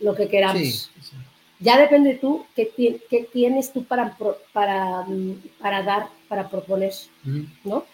lo 0.00 0.14
que 0.14 0.28
queramos. 0.28 0.62
Sí, 0.62 0.72
sí. 1.00 1.16
Ya 1.60 1.78
depende 1.78 2.14
tú 2.14 2.44
qué, 2.54 2.66
ti- 2.66 3.00
qué 3.08 3.28
tienes 3.32 3.72
tú 3.72 3.84
para, 3.84 4.16
pro- 4.16 4.38
para, 4.52 5.02
mm, 5.02 5.42
para 5.60 5.82
dar, 5.82 6.08
para 6.28 6.48
proponer. 6.48 6.92
¿no? 7.64 7.84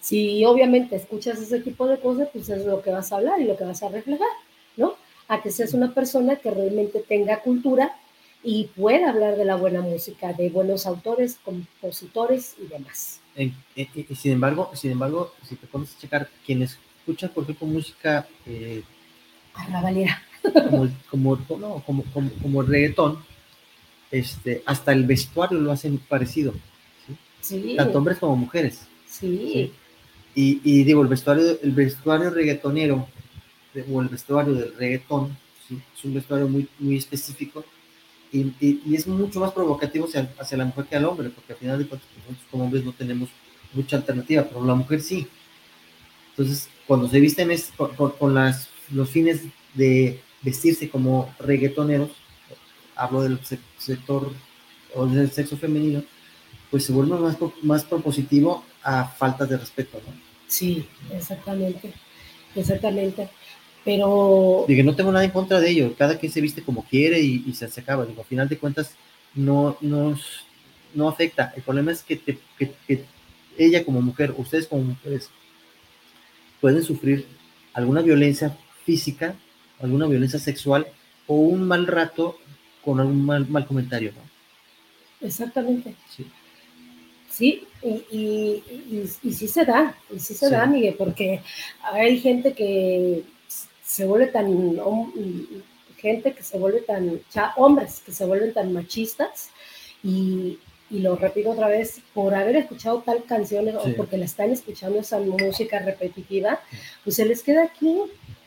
Si 0.00 0.44
obviamente 0.44 0.96
escuchas 0.96 1.38
ese 1.40 1.60
tipo 1.60 1.86
de 1.86 1.98
cosas, 1.98 2.28
pues 2.32 2.48
es 2.48 2.64
lo 2.64 2.80
que 2.82 2.90
vas 2.90 3.12
a 3.12 3.16
hablar 3.16 3.40
y 3.40 3.44
lo 3.44 3.56
que 3.56 3.64
vas 3.64 3.82
a 3.82 3.88
reflejar, 3.88 4.28
¿no? 4.76 4.94
A 5.26 5.42
que 5.42 5.50
seas 5.50 5.74
una 5.74 5.92
persona 5.92 6.36
que 6.36 6.50
realmente 6.50 7.00
tenga 7.00 7.40
cultura 7.40 7.96
y 8.42 8.64
pueda 8.76 9.10
hablar 9.10 9.36
de 9.36 9.44
la 9.44 9.56
buena 9.56 9.80
música, 9.80 10.32
de 10.32 10.48
buenos 10.50 10.86
autores, 10.86 11.38
compositores 11.44 12.54
y 12.62 12.66
demás. 12.66 13.20
En- 13.34 13.54
y 13.76 14.14
sin 14.14 14.32
embargo, 14.32 14.70
sin 14.74 14.92
embargo, 14.92 15.32
si 15.48 15.56
te 15.56 15.66
pones 15.66 15.94
a 15.94 15.98
checar, 16.00 16.28
quienes 16.46 16.78
escuchan, 17.00 17.30
por 17.30 17.44
ejemplo, 17.44 17.66
música 17.66 18.26
eh, 18.46 18.82
Arrabalera. 19.54 20.22
como, 20.52 20.84
el- 20.84 20.92
como, 21.10 21.36
no, 21.58 21.82
como, 21.84 22.04
como, 22.42 22.62
reggaetón, 22.62 23.18
este, 24.10 24.62
hasta 24.66 24.92
el 24.92 25.04
vestuario 25.04 25.58
lo 25.60 25.72
hacen 25.72 25.98
parecido, 25.98 26.54
Sí, 27.40 27.74
tanto 27.76 27.98
hombres 27.98 28.18
como 28.18 28.36
mujeres. 28.36 28.86
sí, 29.06 29.72
Y, 30.34 30.60
y 30.62 30.84
digo, 30.84 31.02
el 31.02 31.08
vestuario, 31.08 31.58
el 31.62 31.72
vestuario 31.72 32.30
reggaetonero, 32.30 33.08
o 33.92 34.00
el 34.02 34.08
vestuario 34.08 34.54
del 34.54 34.74
reggaetón, 34.76 35.36
es 35.96 36.04
un 36.04 36.14
vestuario 36.14 36.48
muy, 36.48 36.68
muy 36.78 36.96
específico 36.96 37.64
y, 38.32 38.52
y- 38.60 38.94
es 38.94 39.06
mucho 39.06 39.40
más 39.40 39.52
provocativo 39.52 40.06
hacia, 40.06 40.32
hacia 40.38 40.58
la 40.58 40.64
mujer 40.66 40.86
que 40.86 40.96
al 40.96 41.04
hombre, 41.06 41.30
porque 41.30 41.52
al 41.54 41.58
final 41.58 41.78
de 41.78 41.86
cuentas 41.86 42.08
pues, 42.26 42.38
como 42.50 42.64
hombres 42.64 42.84
no 42.84 42.92
tenemos 42.92 43.28
mucha 43.74 43.96
alternativa, 43.96 44.44
pero 44.44 44.64
la 44.64 44.74
mujer 44.74 45.00
sí. 45.00 45.26
Entonces, 46.30 46.68
cuando 46.86 47.08
se 47.08 47.20
visten 47.20 47.50
es, 47.50 47.72
con, 47.76 48.12
con- 48.12 48.34
las, 48.34 48.68
los 48.90 49.10
fines 49.10 49.42
de 49.74 50.20
vestirse 50.42 50.88
como 50.88 51.34
reggaetoneros, 51.38 52.10
hablo 52.96 53.22
del 53.22 53.44
se- 53.44 53.60
sector 53.78 54.32
o 54.94 55.06
del 55.06 55.30
sexo 55.30 55.56
femenino, 55.56 56.02
pues 56.70 56.84
se 56.84 56.92
vuelve 56.92 57.16
más, 57.18 57.36
más 57.62 57.84
propositivo 57.84 58.64
a 58.82 59.04
faltas 59.06 59.48
de 59.48 59.58
respeto, 59.58 60.00
¿no? 60.06 60.12
sí, 60.46 60.86
exactamente, 61.12 61.92
exactamente. 62.54 63.28
Pero 63.88 64.66
Digo, 64.68 64.82
no 64.82 64.94
tengo 64.94 65.10
nada 65.10 65.24
en 65.24 65.30
contra 65.30 65.60
de 65.60 65.70
ello, 65.70 65.94
cada 65.96 66.18
quien 66.18 66.30
se 66.30 66.42
viste 66.42 66.62
como 66.62 66.84
quiere 66.84 67.20
y, 67.20 67.42
y 67.46 67.54
se, 67.54 67.68
se 67.68 67.80
acaba. 67.80 68.04
Digo, 68.04 68.20
al 68.20 68.26
final 68.28 68.46
de 68.46 68.58
cuentas, 68.58 68.90
no, 69.34 69.78
no, 69.80 70.14
no 70.92 71.08
afecta. 71.08 71.54
El 71.56 71.62
problema 71.62 71.90
es 71.92 72.02
que, 72.02 72.16
te- 72.16 72.38
que- 72.58 72.72
que 72.86 73.04
ella 73.56 73.82
como 73.86 74.02
mujer, 74.02 74.34
ustedes 74.36 74.66
como 74.66 74.82
mujeres, 74.82 75.30
pueden 76.60 76.82
sufrir 76.82 77.24
alguna 77.72 78.02
violencia 78.02 78.54
física, 78.84 79.34
alguna 79.80 80.06
violencia 80.06 80.38
sexual 80.38 80.86
o 81.26 81.36
un 81.36 81.66
mal 81.66 81.86
rato 81.86 82.36
con 82.84 83.00
algún 83.00 83.24
mal, 83.24 83.48
mal 83.48 83.66
comentario, 83.66 84.12
¿no? 84.12 85.26
exactamente, 85.26 85.94
Sí. 86.14 86.26
sí, 87.30 87.62
y, 87.82 87.88
y, 88.16 88.62
y- 88.90 89.10
y 89.22 89.32
sí 89.32 89.48
se 89.48 89.64
da, 89.64 89.96
y 90.14 90.18
sí 90.20 90.34
se 90.34 90.46
Sí. 90.46 90.52
da, 90.52 90.66
Miguel, 90.66 90.94
porque 90.98 91.40
hay 91.82 92.20
gente 92.20 92.52
que 92.52 93.24
se 93.88 94.04
vuelve 94.04 94.26
tan, 94.26 94.78
gente 95.96 96.32
que 96.34 96.42
se 96.42 96.58
vuelve 96.58 96.82
tan, 96.82 97.20
hombres 97.56 98.02
que 98.04 98.12
se 98.12 98.26
vuelven 98.26 98.52
tan 98.52 98.72
machistas 98.72 99.48
y, 100.04 100.58
y 100.90 100.98
lo 101.00 101.16
repito 101.16 101.50
otra 101.50 101.68
vez, 101.68 102.00
por 102.12 102.34
haber 102.34 102.56
escuchado 102.56 103.02
tal 103.04 103.24
canción 103.24 103.64
Sí. 103.66 103.72
o 103.92 103.96
porque 103.96 104.18
la 104.18 104.26
están 104.26 104.50
escuchando 104.50 104.98
esa 105.00 105.18
música 105.18 105.78
repetitiva, 105.80 106.60
pues 107.02 107.16
se 107.16 107.24
les 107.24 107.42
queda 107.42 107.64
aquí, 107.64 107.96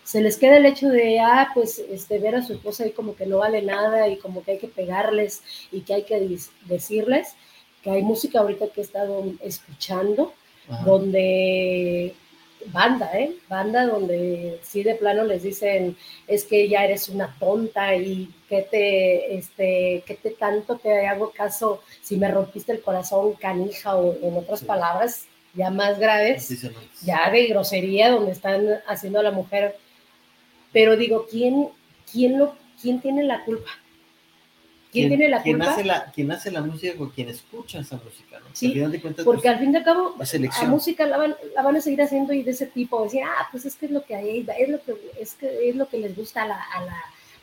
se 0.03 0.21
les 0.21 0.37
queda 0.37 0.57
el 0.57 0.65
hecho 0.67 0.89
de, 0.89 1.19
ah, 1.19 1.49
pues 1.55 1.79
este, 1.79 2.19
ver 2.19 2.35
a 2.35 2.43
su 2.43 2.53
esposa 2.53 2.83
ahí 2.83 2.91
como 2.91 3.15
que 3.15 3.25
no 3.25 3.39
vale 3.39 3.61
nada 3.63 4.07
y 4.07 4.17
como 4.17 4.43
que 4.43 4.51
hay 4.51 4.57
que 4.59 4.67
pegarles 4.67 5.41
y 5.71 5.81
que 5.81 5.93
hay 5.95 6.03
que 6.03 6.37
decirles 6.65 7.29
que 7.83 7.89
hay 7.89 8.03
música 8.03 8.39
ahorita 8.39 8.67
que 8.67 8.81
he 8.81 8.83
estado 8.83 9.25
escuchando 9.41 10.33
Ajá. 10.69 10.83
donde 10.85 12.13
banda, 12.67 13.09
¿eh? 13.13 13.33
Banda 13.49 13.85
donde 13.85 14.59
sí 14.63 14.83
de 14.83 14.95
plano 14.95 15.23
les 15.23 15.43
dicen 15.43 15.95
es 16.27 16.43
que 16.45 16.67
ya 16.69 16.83
eres 16.85 17.09
una 17.09 17.35
tonta 17.39 17.95
y 17.95 18.29
que 18.49 18.61
te, 18.63 19.35
este, 19.35 20.03
que 20.05 20.15
te 20.15 20.31
tanto 20.31 20.77
te 20.77 21.07
hago 21.07 21.31
caso 21.31 21.81
si 22.01 22.17
me 22.17 22.29
rompiste 22.29 22.71
el 22.71 22.81
corazón 22.81 23.33
canija 23.33 23.95
o 23.95 24.15
en 24.21 24.35
otras 24.37 24.59
Sí. 24.59 24.65
palabras 24.65 25.25
ya 25.53 25.69
más 25.69 25.99
graves, 25.99 26.49
ya 27.03 27.29
de 27.29 27.47
grosería 27.47 28.09
donde 28.09 28.31
están 28.31 28.65
haciendo 28.87 29.19
a 29.19 29.23
la 29.23 29.31
mujer. 29.31 29.75
Pero 30.71 30.95
digo, 30.95 31.27
¿quién, 31.29 31.67
quién, 32.09 32.39
lo, 32.39 32.55
quién 32.81 33.01
tiene 33.01 33.23
la 33.23 33.43
culpa? 33.43 33.69
¿Quién, 34.91 35.07
tiene 35.09 35.29
la 35.29 35.41
quién 35.41 35.57
culpa? 35.57 35.73
Hace 35.73 35.83
la, 35.85 36.11
¿Quién 36.11 36.31
hace 36.31 36.51
la 36.51 36.61
música 36.61 36.93
o 37.01 37.09
quien 37.09 37.29
escucha 37.29 37.79
esa 37.79 37.95
música? 38.03 38.39
¿no? 38.39 38.45
Sí, 38.53 38.67
Al 38.67 38.73
final 38.73 38.91
de 38.91 39.01
cuentas, 39.01 39.25
Porque 39.25 39.41
pues, 39.43 39.53
al 39.53 39.59
fin 39.59 39.73
y 39.73 39.77
al 39.77 39.83
cabo, 39.83 40.15
la 40.17 40.67
música 40.67 41.05
la 41.07 41.17
van, 41.17 41.35
la 41.55 41.61
van 41.61 41.75
a 41.77 41.81
seguir 41.81 42.01
haciendo 42.01 42.33
y 42.33 42.43
de 42.43 42.51
ese 42.51 42.65
tipo, 42.67 43.03
decir, 43.03 43.21
ah, 43.23 43.47
pues 43.51 43.65
es 43.65 43.75
que 43.75 43.85
es 43.85 43.91
lo 43.91 44.03
que 44.03 44.15
hay, 44.15 44.45
es 44.59 44.69
lo 44.69 44.81
que, 44.83 44.95
es 45.19 45.33
que 45.35 45.69
es 45.69 45.75
lo 45.75 45.87
que 45.87 45.97
les 45.97 46.15
gusta 46.15 46.43
a 46.43 46.47
la, 46.47 46.61
a 46.61 46.83
la, 46.85 46.97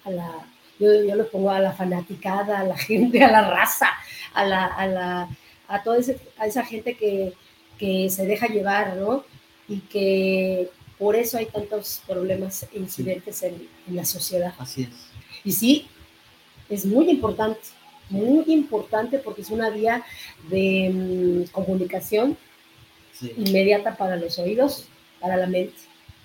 a 0.05 0.11
la 0.11 0.47
yo, 0.79 0.93
yo 1.05 1.15
lo 1.17 1.29
pongo 1.29 1.51
a 1.51 1.59
la 1.59 1.73
fanaticada, 1.73 2.61
a 2.61 2.65
la 2.65 2.77
gente, 2.77 3.25
a 3.25 3.31
la 3.33 3.51
raza, 3.51 3.89
a 4.35 4.45
la, 4.45 4.67
a 4.67 4.87
la, 4.87 5.29
a 5.69 5.83
toda 5.83 5.99
ese- 5.99 6.21
a 6.39 6.47
esa 6.47 6.65
gente 6.65 6.95
que, 6.95 7.33
que 7.79 8.09
se 8.11 8.27
deja 8.27 8.47
llevar, 8.47 8.97
¿no? 8.97 9.25
Y 9.69 9.81
que 9.81 10.71
por 10.99 11.17
eso 11.17 11.39
hay 11.39 11.47
tantos 11.47 12.03
problemas 12.07 12.65
e 12.73 12.79
incidentes 12.79 13.43
en, 13.43 13.69
en 13.89 13.97
la 13.97 14.05
sociedad. 14.05 14.55
Así 14.59 14.83
es. 14.83 14.89
Y 15.45 15.53
sí, 15.53 15.89
es 16.69 16.85
muy 16.85 17.11
importante, 17.11 17.61
muy 18.11 18.45
importante 18.49 19.19
porque 19.19 19.43
es 19.43 19.51
una 19.51 19.71
vía 19.71 20.05
de 20.51 20.91
mm, 20.93 21.51
comunicación 21.53 22.37
Sí. 23.13 23.33
inmediata 23.37 23.97
para 23.97 24.17
los 24.17 24.39
oídos, 24.39 24.87
para 25.21 25.37
la 25.37 25.47
mente, 25.47 25.75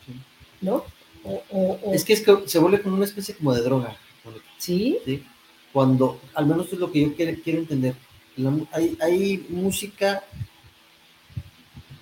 Sí. 0.05 0.13
¿no? 0.61 0.85
O- 1.23 1.43
o- 1.49 1.79
o- 1.83 1.93
Es 1.93 2.03
que, 2.03 2.13
es 2.13 2.21
que 2.21 2.37
se 2.45 2.59
vuelve 2.59 2.81
como 2.81 2.95
una 2.95 3.05
especie 3.05 3.35
como 3.35 3.53
de 3.53 3.61
droga. 3.61 3.95
Sí, 4.57 4.99
¿sí? 5.05 5.23
Cuando, 5.73 6.19
al 6.35 6.45
menos 6.45 6.71
es 6.71 6.79
lo 6.79 6.91
que 6.91 7.01
yo 7.01 7.15
quiero, 7.15 7.35
quiero 7.43 7.59
entender. 7.59 7.95
La 8.37 8.51
hay, 8.71 8.97
hay 9.01 9.45
música 9.49 10.23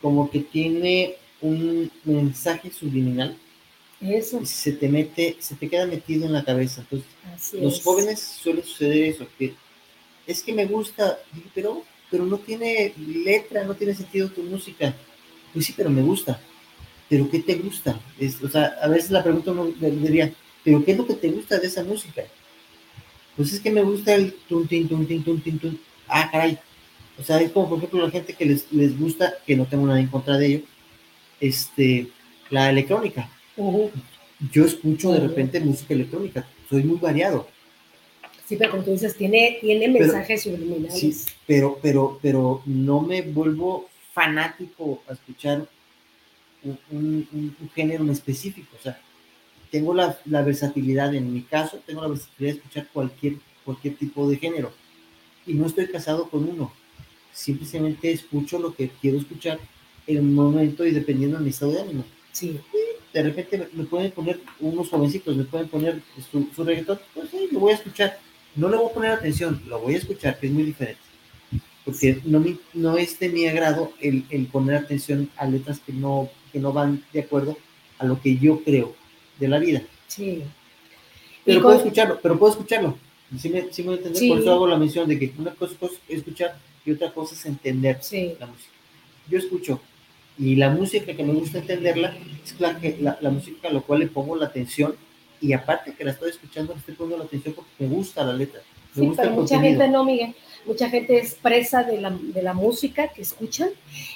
como 0.02 0.30
que 0.30 0.40
tiene 0.40 1.16
un 1.42 1.92
mensaje 2.04 2.72
subliminal 2.72 3.38
eso, 4.02 4.42
y 4.42 4.46
se 4.46 4.74
te 4.74 4.90
mete, 4.90 5.38
se 5.40 5.56
te 5.56 5.70
queda 5.70 5.86
metido 5.86 6.26
en 6.26 6.34
la 6.34 6.44
cabeza. 6.44 6.82
Entonces, 6.82 7.10
así 7.36 7.62
los 7.62 7.78
es. 7.78 7.84
jóvenes 7.84 8.20
suele 8.20 8.64
suceder 8.64 9.04
eso, 9.04 9.28
que 9.38 9.54
es 10.28 10.44
que 10.44 10.54
me 10.54 10.66
gusta, 10.66 11.20
pero, 11.54 11.84
pero 12.10 12.26
no 12.26 12.38
tiene 12.40 12.94
letra, 12.98 13.64
no 13.64 13.76
tiene 13.76 13.96
sentido 13.96 14.30
tu 14.30 14.44
música. 14.44 14.96
Pues 15.54 15.66
sí, 15.66 15.74
pero 15.76 15.90
me 15.90 16.02
gusta. 16.02 16.40
¿Pero 17.10 17.30
qué 17.30 17.40
te 17.40 17.56
gusta? 17.56 18.00
Es, 18.18 18.42
o 18.42 18.50
sea, 18.50 18.78
a 18.82 18.88
veces 18.88 19.12
la 19.12 19.24
pregunta 19.24 19.52
uno 19.52 19.66
diría, 19.66 20.34
¿pero 20.64 20.84
qué 20.84 20.94
es 20.94 20.98
lo 20.98 21.06
que 21.06 21.16
te 21.16 21.30
gusta 21.30 21.60
de 21.60 21.68
esa 21.68 21.84
música? 21.84 22.24
Pues 23.36 23.54
es 23.54 23.60
que 23.60 23.72
me 23.72 23.84
gusta 23.84 24.16
el 24.16 24.34
tun, 24.48 24.68
tin, 24.68 24.88
tun, 24.88 25.06
tin, 25.06 25.24
tun, 25.24 25.42
tin, 25.42 25.60
tun. 25.60 25.80
Ah, 26.08 26.30
caray. 26.32 26.58
O 27.18 27.24
sea, 27.24 27.40
es 27.42 27.52
como, 27.52 27.70
por 27.70 27.78
ejemplo, 27.78 28.06
la 28.06 28.12
gente 28.12 28.34
que 28.34 28.46
les, 28.46 28.72
les 28.72 28.98
gusta, 28.98 29.34
que 29.46 29.56
no 29.56 29.66
tengo 29.66 29.86
nada 29.86 30.00
en 30.00 30.08
contra 30.08 30.38
de 30.38 30.46
ello, 30.48 30.62
este, 31.40 32.08
la 32.50 32.70
electrónica. 32.70 33.30
Yo 34.52 34.66
escucho 34.66 35.12
de 35.12 35.20
repente 35.20 35.60
música 35.60 35.94
electrónica, 35.94 36.48
soy 36.70 36.84
muy 36.84 36.98
variado. 36.98 37.48
Sí, 38.48 38.56
pero 38.58 38.72
como 38.72 38.84
tú 38.84 38.92
dices, 38.92 39.16
tiene, 39.16 39.58
tiene 39.62 39.88
Pero- 39.92 40.06
mensajes 40.06 40.44
subliminales. 40.44 40.98
Sí, 41.00 41.16
pero, 41.48 41.80
pero, 41.82 42.20
pero 42.22 42.62
no 42.66 43.02
me 43.02 43.22
vuelvo 43.22 43.90
fanático 44.14 45.04
a 45.08 45.14
escuchar 45.14 45.68
un, 46.64 46.78
un- 46.92 47.28
un- 47.32 47.56
un 47.62 47.70
género 47.72 48.04
en 48.04 48.10
específico. 48.10 48.76
O 48.80 48.84
sea, 48.84 49.00
tengo 49.70 49.94
la, 49.94 50.18
la 50.26 50.42
versatilidad, 50.42 51.14
en 51.16 51.34
mi 51.34 51.44
caso, 51.44 51.80
tengo 51.86 52.02
la 52.02 52.10
versatilidad 52.10 52.54
de 52.54 52.58
escuchar 52.60 52.88
cualquier, 52.92 53.36
cualquier 53.64 53.96
tipo 53.96 54.30
de 54.30 54.38
género. 54.38 54.74
Y 55.46 55.54
no 55.54 55.66
estoy 55.68 55.88
casado 55.88 56.30
con 56.30 56.48
uno. 56.50 56.74
Simplemente 57.32 58.12
escucho 58.12 58.60
lo 58.60 58.76
que 58.76 58.90
quiero 59.02 59.18
escuchar 59.18 59.60
en 60.08 60.18
el 60.18 60.24
momento 60.24 60.86
y 60.86 60.92
dependiendo 60.92 61.38
de 61.38 61.44
mi 61.46 61.52
estado 61.52 61.72
de 61.72 61.82
ánimo. 61.82 62.04
Sí, 62.34 62.60
De 63.14 63.24
repente 63.24 63.68
me, 63.74 63.84
pueden 63.86 64.12
poner 64.12 64.40
unos 64.60 64.90
jovencitos, 64.90 65.36
me 65.36 65.44
pueden 65.44 65.68
poner 65.68 66.02
su, 66.32 66.48
su 66.56 66.64
reggaetón, 66.64 67.00
pues 67.14 67.30
sí, 67.30 67.50
lo 67.52 67.60
voy 67.60 67.74
a 67.74 67.76
escuchar. 67.76 68.18
No 68.56 68.70
le 68.70 68.78
voy 68.78 68.90
a 68.90 68.94
poner 68.94 69.12
atención, 69.12 69.62
lo 69.68 69.80
voy 69.80 69.96
a 69.96 69.98
escuchar, 69.98 70.40
que 70.40 70.48
es 70.48 70.54
muy 70.54 70.64
diferente. 70.64 71.02
Porque 71.84 72.22
no, 72.26 72.40
me- 72.40 72.58
no 72.74 72.98
es 72.98 73.18
de 73.20 73.30
mi 73.30 73.48
agrado 73.48 73.92
el, 74.00 74.24
el 74.30 74.46
poner 74.48 74.76
atención 74.76 75.30
a 75.36 75.46
letras 75.48 75.80
que 75.80 75.92
no, 75.94 76.30
que 76.54 76.60
no 76.60 76.72
van 76.72 77.04
de 77.12 77.22
acuerdo 77.22 77.58
a 77.98 78.06
lo 78.06 78.22
que 78.22 78.38
yo 78.38 78.64
creo 78.64 78.96
de 79.40 79.48
la 79.48 79.60
vida. 79.60 79.82
sí. 80.08 80.44
Pero 81.44 81.58
Y 81.58 81.62
puedo 81.64 81.76
con- 81.78 81.88
escucharlo, 81.88 82.20
pero 82.22 82.38
puedo 82.38 82.52
escucharlo. 82.52 82.98
¿Sí 83.40 83.50
me, 83.50 83.74
sí 83.74 83.82
me 83.84 83.94
entender? 83.94 84.20
Sí. 84.20 84.30
Por 84.30 84.40
eso 84.40 84.52
hago 84.52 84.68
la 84.68 84.78
mención 84.78 85.10
de 85.10 85.18
que 85.18 85.34
una 85.40 85.52
cosa 85.56 85.74
es 85.82 85.92
escuchar 86.08 86.56
y 86.86 86.92
otra 86.92 87.12
cosa 87.12 87.34
es 87.34 87.44
entender 87.48 87.98
Sí, 88.02 88.34
la 88.40 88.46
música. 88.46 88.70
Yo 89.28 89.40
escucho 89.40 89.82
y 90.38 90.56
la 90.56 90.70
música 90.70 91.14
que 91.14 91.24
me 91.24 91.34
gusta 91.34 91.60
entenderla 91.60 92.16
es 92.44 92.60
la, 92.60 92.80
que, 92.80 92.98
la, 93.00 93.18
la 93.22 93.30
música 93.30 93.68
a 93.68 93.74
la 93.74 93.82
cual 93.82 94.00
le 94.00 94.08
pongo 94.08 94.36
la 94.36 94.48
atención 94.48 94.96
y 95.40 95.54
aparte 95.54 95.94
que 95.94 96.04
la 96.04 96.12
estoy 96.12 96.30
escuchando 96.32 96.74
le 96.74 96.80
estoy 96.80 96.96
poniendo 96.96 97.18
la 97.24 97.26
atención 97.28 97.54
porque 97.54 97.72
me 97.80 97.88
gusta 97.88 98.24
la 98.24 98.34
letra, 98.34 98.62
me 98.96 99.02
Sí, 99.02 99.08
gusta 99.08 99.24
pero 99.24 99.34
el 99.36 99.40
mucha 99.42 99.56
contenido. 99.56 99.80
gente 99.82 99.92
no, 99.92 100.04
Miguel. 100.06 100.36
Mucha 100.66 100.90
gente 100.90 101.18
es 101.18 101.34
presa 101.36 101.84
de 101.84 102.00
la, 102.00 102.12
de 102.12 102.42
la 102.44 102.54
música 102.54 103.08
que 103.08 103.24
escuchan 103.24 103.70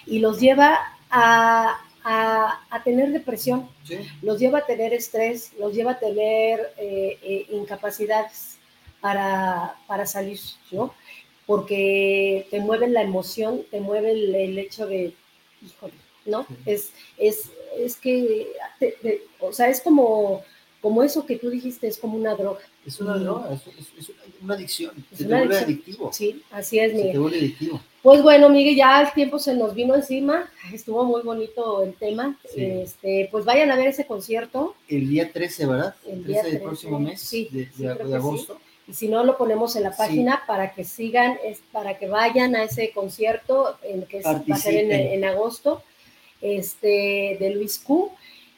y 0.06 0.20
los 0.20 0.40
lleva 0.40 0.78
a, 1.10 1.82
a- 2.04 2.60
a 2.70 2.84
tener 2.84 3.12
depresión, 3.12 3.68
Sí, 3.84 3.98
los 4.22 4.40
lleva 4.40 4.60
a 4.60 4.66
tener 4.66 4.94
estrés, 4.94 5.52
los 5.60 5.74
lleva 5.74 5.94
a 5.94 6.00
tener 6.00 6.60
eh, 6.78 7.18
eh, 7.24 7.46
incapacidades 7.52 8.58
para, 9.02 9.76
para 9.88 10.06
salir, 10.06 10.40
¿no? 10.72 10.94
Porque 11.48 12.48
te 12.52 12.60
mueven 12.60 12.94
la 12.94 13.02
emoción, 13.02 13.62
te 13.72 13.80
mueve 13.82 14.12
el, 14.12 14.36
el 14.36 14.60
hecho 14.60 14.86
de, 14.88 15.14
híjole, 15.66 15.94
¿no? 16.26 16.46
Es, 16.66 16.92
es, 17.18 17.50
es 17.78 17.96
que, 17.98 18.52
te- 18.80 18.96
te- 19.02 19.22
o 19.40 19.52
sea, 19.54 19.70
es 19.70 19.82
como, 19.82 20.44
como 20.82 21.04
eso 21.04 21.26
que 21.26 21.38
tú 21.38 21.50
dijiste, 21.50 21.88
es 21.88 21.98
como 21.98 22.18
una 22.18 22.36
droga. 22.36 22.60
Es 22.86 23.00
una 23.02 23.18
droga, 23.18 23.52
es, 23.54 23.62
es, 24.00 24.12
una 24.42 24.54
adicción, 24.54 24.92
Es 25.12 25.18
se 25.20 25.26
una 25.26 25.38
te 25.42 25.48
vuelve 25.48 25.56
adicción. 25.58 25.74
adictivo, 25.86 26.14
Sí, 26.14 26.44
así 26.52 26.80
es, 26.80 26.92
se 26.92 26.98
te 26.98 27.04
Miguel. 27.04 27.20
vuelve 27.20 27.38
adictivo. 27.40 27.82
Pues 28.04 28.22
bueno, 28.22 28.50
Miguel, 28.50 28.76
ya 28.76 29.02
el 29.02 29.12
tiempo 29.14 29.40
se 29.40 29.56
nos 29.56 29.74
vino 29.74 29.96
encima, 29.96 30.48
estuvo 30.72 31.04
muy 31.06 31.24
bonito 31.24 31.82
el 31.82 31.96
tema. 31.96 32.38
Sí. 32.54 32.64
Este, 32.64 33.28
pues 33.32 33.44
vayan 33.46 33.72
a 33.72 33.76
ver 33.76 33.88
ese 33.88 34.06
concierto 34.06 34.76
El 34.88 35.10
día 35.10 35.32
13, 35.34 35.66
¿verdad? 35.66 35.96
El 36.06 36.24
13 36.24 36.28
día 36.28 36.42
del 36.44 36.52
13, 36.52 36.64
próximo 36.64 37.00
mes 37.00 37.20
sí, 37.22 37.50
de, 37.52 37.68
sí, 37.76 37.88
agosto. 37.88 38.60
y 38.88 38.94
si 38.94 39.08
no 39.08 39.24
lo 39.24 39.36
ponemos 39.40 39.76
en 39.76 39.82
la 39.82 39.92
Sí. 39.92 39.98
página 39.98 40.44
para 40.46 40.76
que 40.76 40.84
sigan, 40.84 41.40
es, 41.44 41.62
para 41.72 41.98
que 41.98 42.08
vayan 42.08 42.56
a 42.56 42.64
ese 42.64 42.92
concierto 42.92 43.80
en 43.82 44.04
que 44.06 44.20
es- 44.20 44.26
va 44.26 44.44
a 44.54 44.58
ser 44.58 44.76
en 44.92 45.26
agosto, 45.26 45.82
este, 46.46 47.38
de 47.40 47.52
Luis 47.56 47.80
Q. 47.80 48.12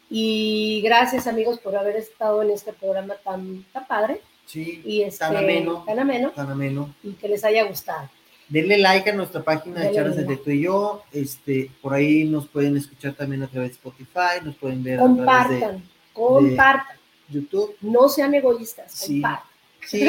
Y 0.10 0.82
gracias 0.84 1.28
amigos 1.28 1.60
por 1.60 1.76
haber 1.76 1.96
estado 1.98 2.42
en 2.42 2.52
este 2.52 2.72
programa 2.74 3.16
tan, 3.24 3.66
tan 3.74 3.86
padre 3.88 4.22
Sí, 4.46 4.82
y 4.86 5.02
este, 5.02 5.20
tan 5.20 5.36
ameno, 5.36 5.84
tan 5.86 6.00
ameno 6.00 6.32
tan 6.32 6.50
ameno. 6.50 6.96
y 7.04 7.12
que 7.14 7.28
les 7.28 7.44
haya 7.44 7.64
gustado. 7.66 8.10
Denle 8.48 8.78
like 8.78 9.10
a 9.10 9.14
nuestra 9.14 9.44
página 9.44 9.76
de 9.82 9.88
Denle 9.88 9.96
Charlas 9.98 10.16
like. 10.16 10.32
entre 10.32 10.44
tú 10.46 10.52
y 10.52 10.62
yo. 10.64 11.04
Este, 11.12 11.70
por 11.82 11.94
ahí 11.94 12.24
nos 12.24 12.48
pueden 12.48 12.78
escuchar 12.78 13.14
también 13.16 13.44
a 13.44 13.48
través 13.48 13.72
de 13.72 13.76
Spotify, 13.76 14.40
nos 14.44 14.56
pueden 14.56 14.82
ver 14.84 15.00
a 15.00 15.04
través 15.04 15.18
Compartan, 15.18 15.84
compartan, 16.14 16.98
de 17.28 17.34
YouTube. 17.42 17.76
no 17.82 18.08
sean 18.08 18.34
egoístas, 18.34 18.92
Sí. 18.94 19.22
compartan. 19.22 19.48
Sí, 19.86 20.06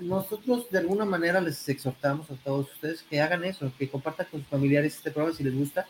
nosotros 0.00 0.68
de 0.70 0.78
alguna 0.78 1.04
manera 1.06 1.40
les 1.40 1.66
exhortamos 1.68 2.30
a 2.30 2.34
todos 2.44 2.70
ustedes 2.72 3.02
que 3.02 3.18
hagan 3.20 3.44
eso, 3.44 3.70
que 3.78 3.88
compartan 3.88 4.26
con 4.30 4.40
sus 4.40 4.48
familiares 4.48 4.94
este 4.96 5.10
programa 5.10 5.36
si 5.36 5.42
les 5.44 5.54
gusta. 5.56 5.86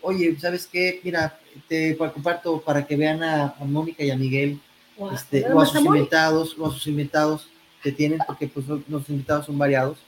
Oye, 0.00 0.36
¿sabes 0.40 0.66
qué? 0.66 1.00
Mira, 1.04 1.38
te 1.68 1.96
comparto 1.96 2.60
para 2.60 2.86
que 2.86 2.96
vean 2.96 3.22
a, 3.22 3.54
a 3.58 3.64
Mónica 3.64 4.02
y 4.02 4.10
a 4.10 4.16
Miguel, 4.16 4.58
este, 5.12 5.44
o 5.52 5.60
a 5.60 5.66
sus 5.66 5.80
invitados, 5.84 6.56
o 6.58 6.66
a 6.66 6.70
sus 6.72 6.86
invitados 6.86 7.48
que 7.82 7.92
tienen, 7.92 8.18
porque 8.26 8.46
pues 8.48 8.66
los 8.66 9.08
invitados 9.08 9.46
son 9.46 9.58
variados. 9.58 9.98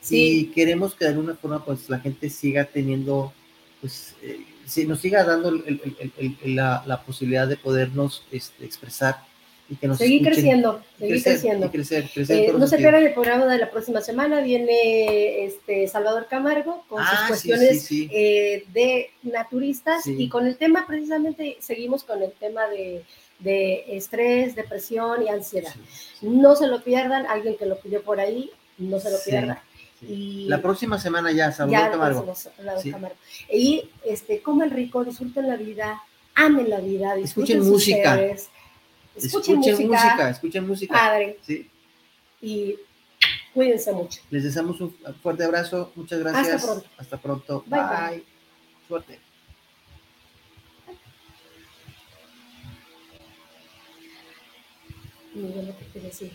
Sí. 0.00 0.40
Y 0.40 0.44
queremos 0.46 0.94
que 0.94 1.04
de 1.04 1.10
alguna 1.10 1.34
forma 1.34 1.64
pues 1.64 1.90
la 1.90 1.98
gente 2.00 2.30
siga 2.30 2.64
teniendo, 2.64 3.32
pues, 3.80 4.14
eh, 4.22 4.46
si 4.64 4.86
nos 4.86 5.00
siga 5.00 5.24
dando 5.24 5.48
el- 5.50 5.64
el- 5.66 5.82
el- 5.98 6.12
el- 6.16 6.36
el- 6.42 6.56
la, 6.56 6.82
la 6.86 7.02
posibilidad 7.02 7.46
de 7.48 7.56
podernos 7.56 8.24
este, 8.30 8.64
expresar 8.64 9.24
y 9.70 9.76
que 9.76 9.86
nos 9.86 9.98
Seguir 9.98 10.22
escuchen. 10.22 10.32
creciendo, 10.34 10.82
crecer, 10.98 11.32
creciendo. 11.32 11.66
y 11.66 11.68
crecer, 11.70 12.10
crecer 12.12 12.36
en 12.36 12.44
Eh, 12.56 12.58
no 12.58 12.66
se 12.66 12.76
pierdan 12.76 13.04
el 13.06 13.14
programa 13.14 13.46
de 13.46 13.58
la 13.58 13.70
próxima 13.70 14.00
semana. 14.00 14.40
Viene 14.40 15.44
este 15.44 15.86
Salvador 15.86 16.26
Camargo 16.28 16.84
con 16.88 17.00
Ah, 17.00 17.06
sus 17.06 17.18
sí, 17.20 17.48
cuestiones 17.48 17.82
sí, 17.82 17.98
sí. 18.06 18.10
eh, 18.12 18.64
de 18.72 19.10
naturistas 19.22 20.06
y 20.06 20.28
con 20.28 20.46
el 20.46 20.56
tema, 20.56 20.86
precisamente, 20.86 21.56
seguimos 21.60 22.02
con 22.04 22.20
el 22.22 22.32
tema 22.32 22.66
de, 22.66 23.04
de 23.38 23.84
estrés, 23.96 24.54
depresión 24.56 25.22
y 25.22 25.28
ansiedad. 25.28 25.72
No 26.20 26.56
se 26.56 26.66
lo 26.66 26.82
pierdan, 26.82 27.26
alguien 27.26 27.56
que 27.56 27.66
lo 27.66 27.78
pidió 27.78 28.02
por 28.02 28.18
ahí, 28.18 28.50
no 28.76 28.98
se 28.98 29.10
lo. 29.10 29.18
Y 30.02 30.46
La 30.48 30.60
próxima 30.62 30.98
semana 30.98 31.30
ya, 31.30 31.52
Salvador 31.52 31.90
Camargo. 31.92 32.34
Salvador. 32.34 33.12
Y 33.52 33.84
este, 34.04 34.40
coman 34.40 34.70
rico, 34.70 35.04
disfruten 35.04 35.46
la 35.46 35.56
vida, 35.56 36.02
amen 36.34 36.70
la 36.70 36.80
vida, 36.80 37.14
disfruten 37.14 37.60
música. 37.60 38.18
Escuchen, 39.26 39.58
Escuchen 39.60 39.88
música, 39.88 40.04
música, 40.06 40.30
escuchen 40.30 40.66
música. 40.66 40.94
padre 40.94 41.38
Sí. 41.42 41.68
y 42.42 42.76
cuídense 43.54 43.92
mucho. 43.92 44.20
Les 44.30 44.44
deseamos 44.44 44.80
un 44.80 44.94
fuerte 45.22 45.44
abrazo. 45.44 45.92
Muchas 45.96 46.18
gracias. 46.20 46.64
pronto. 46.64 46.86
Hasta 46.98 47.16
pronto. 47.18 47.64
Bye, 47.66 47.80
bye. 47.80 48.10
bye. 48.10 48.24
Suerte. 48.88 49.18
Miguel, 55.34 55.66
lo 55.68 55.78
que 55.78 55.84
te 55.84 56.00
decía. 56.00 56.30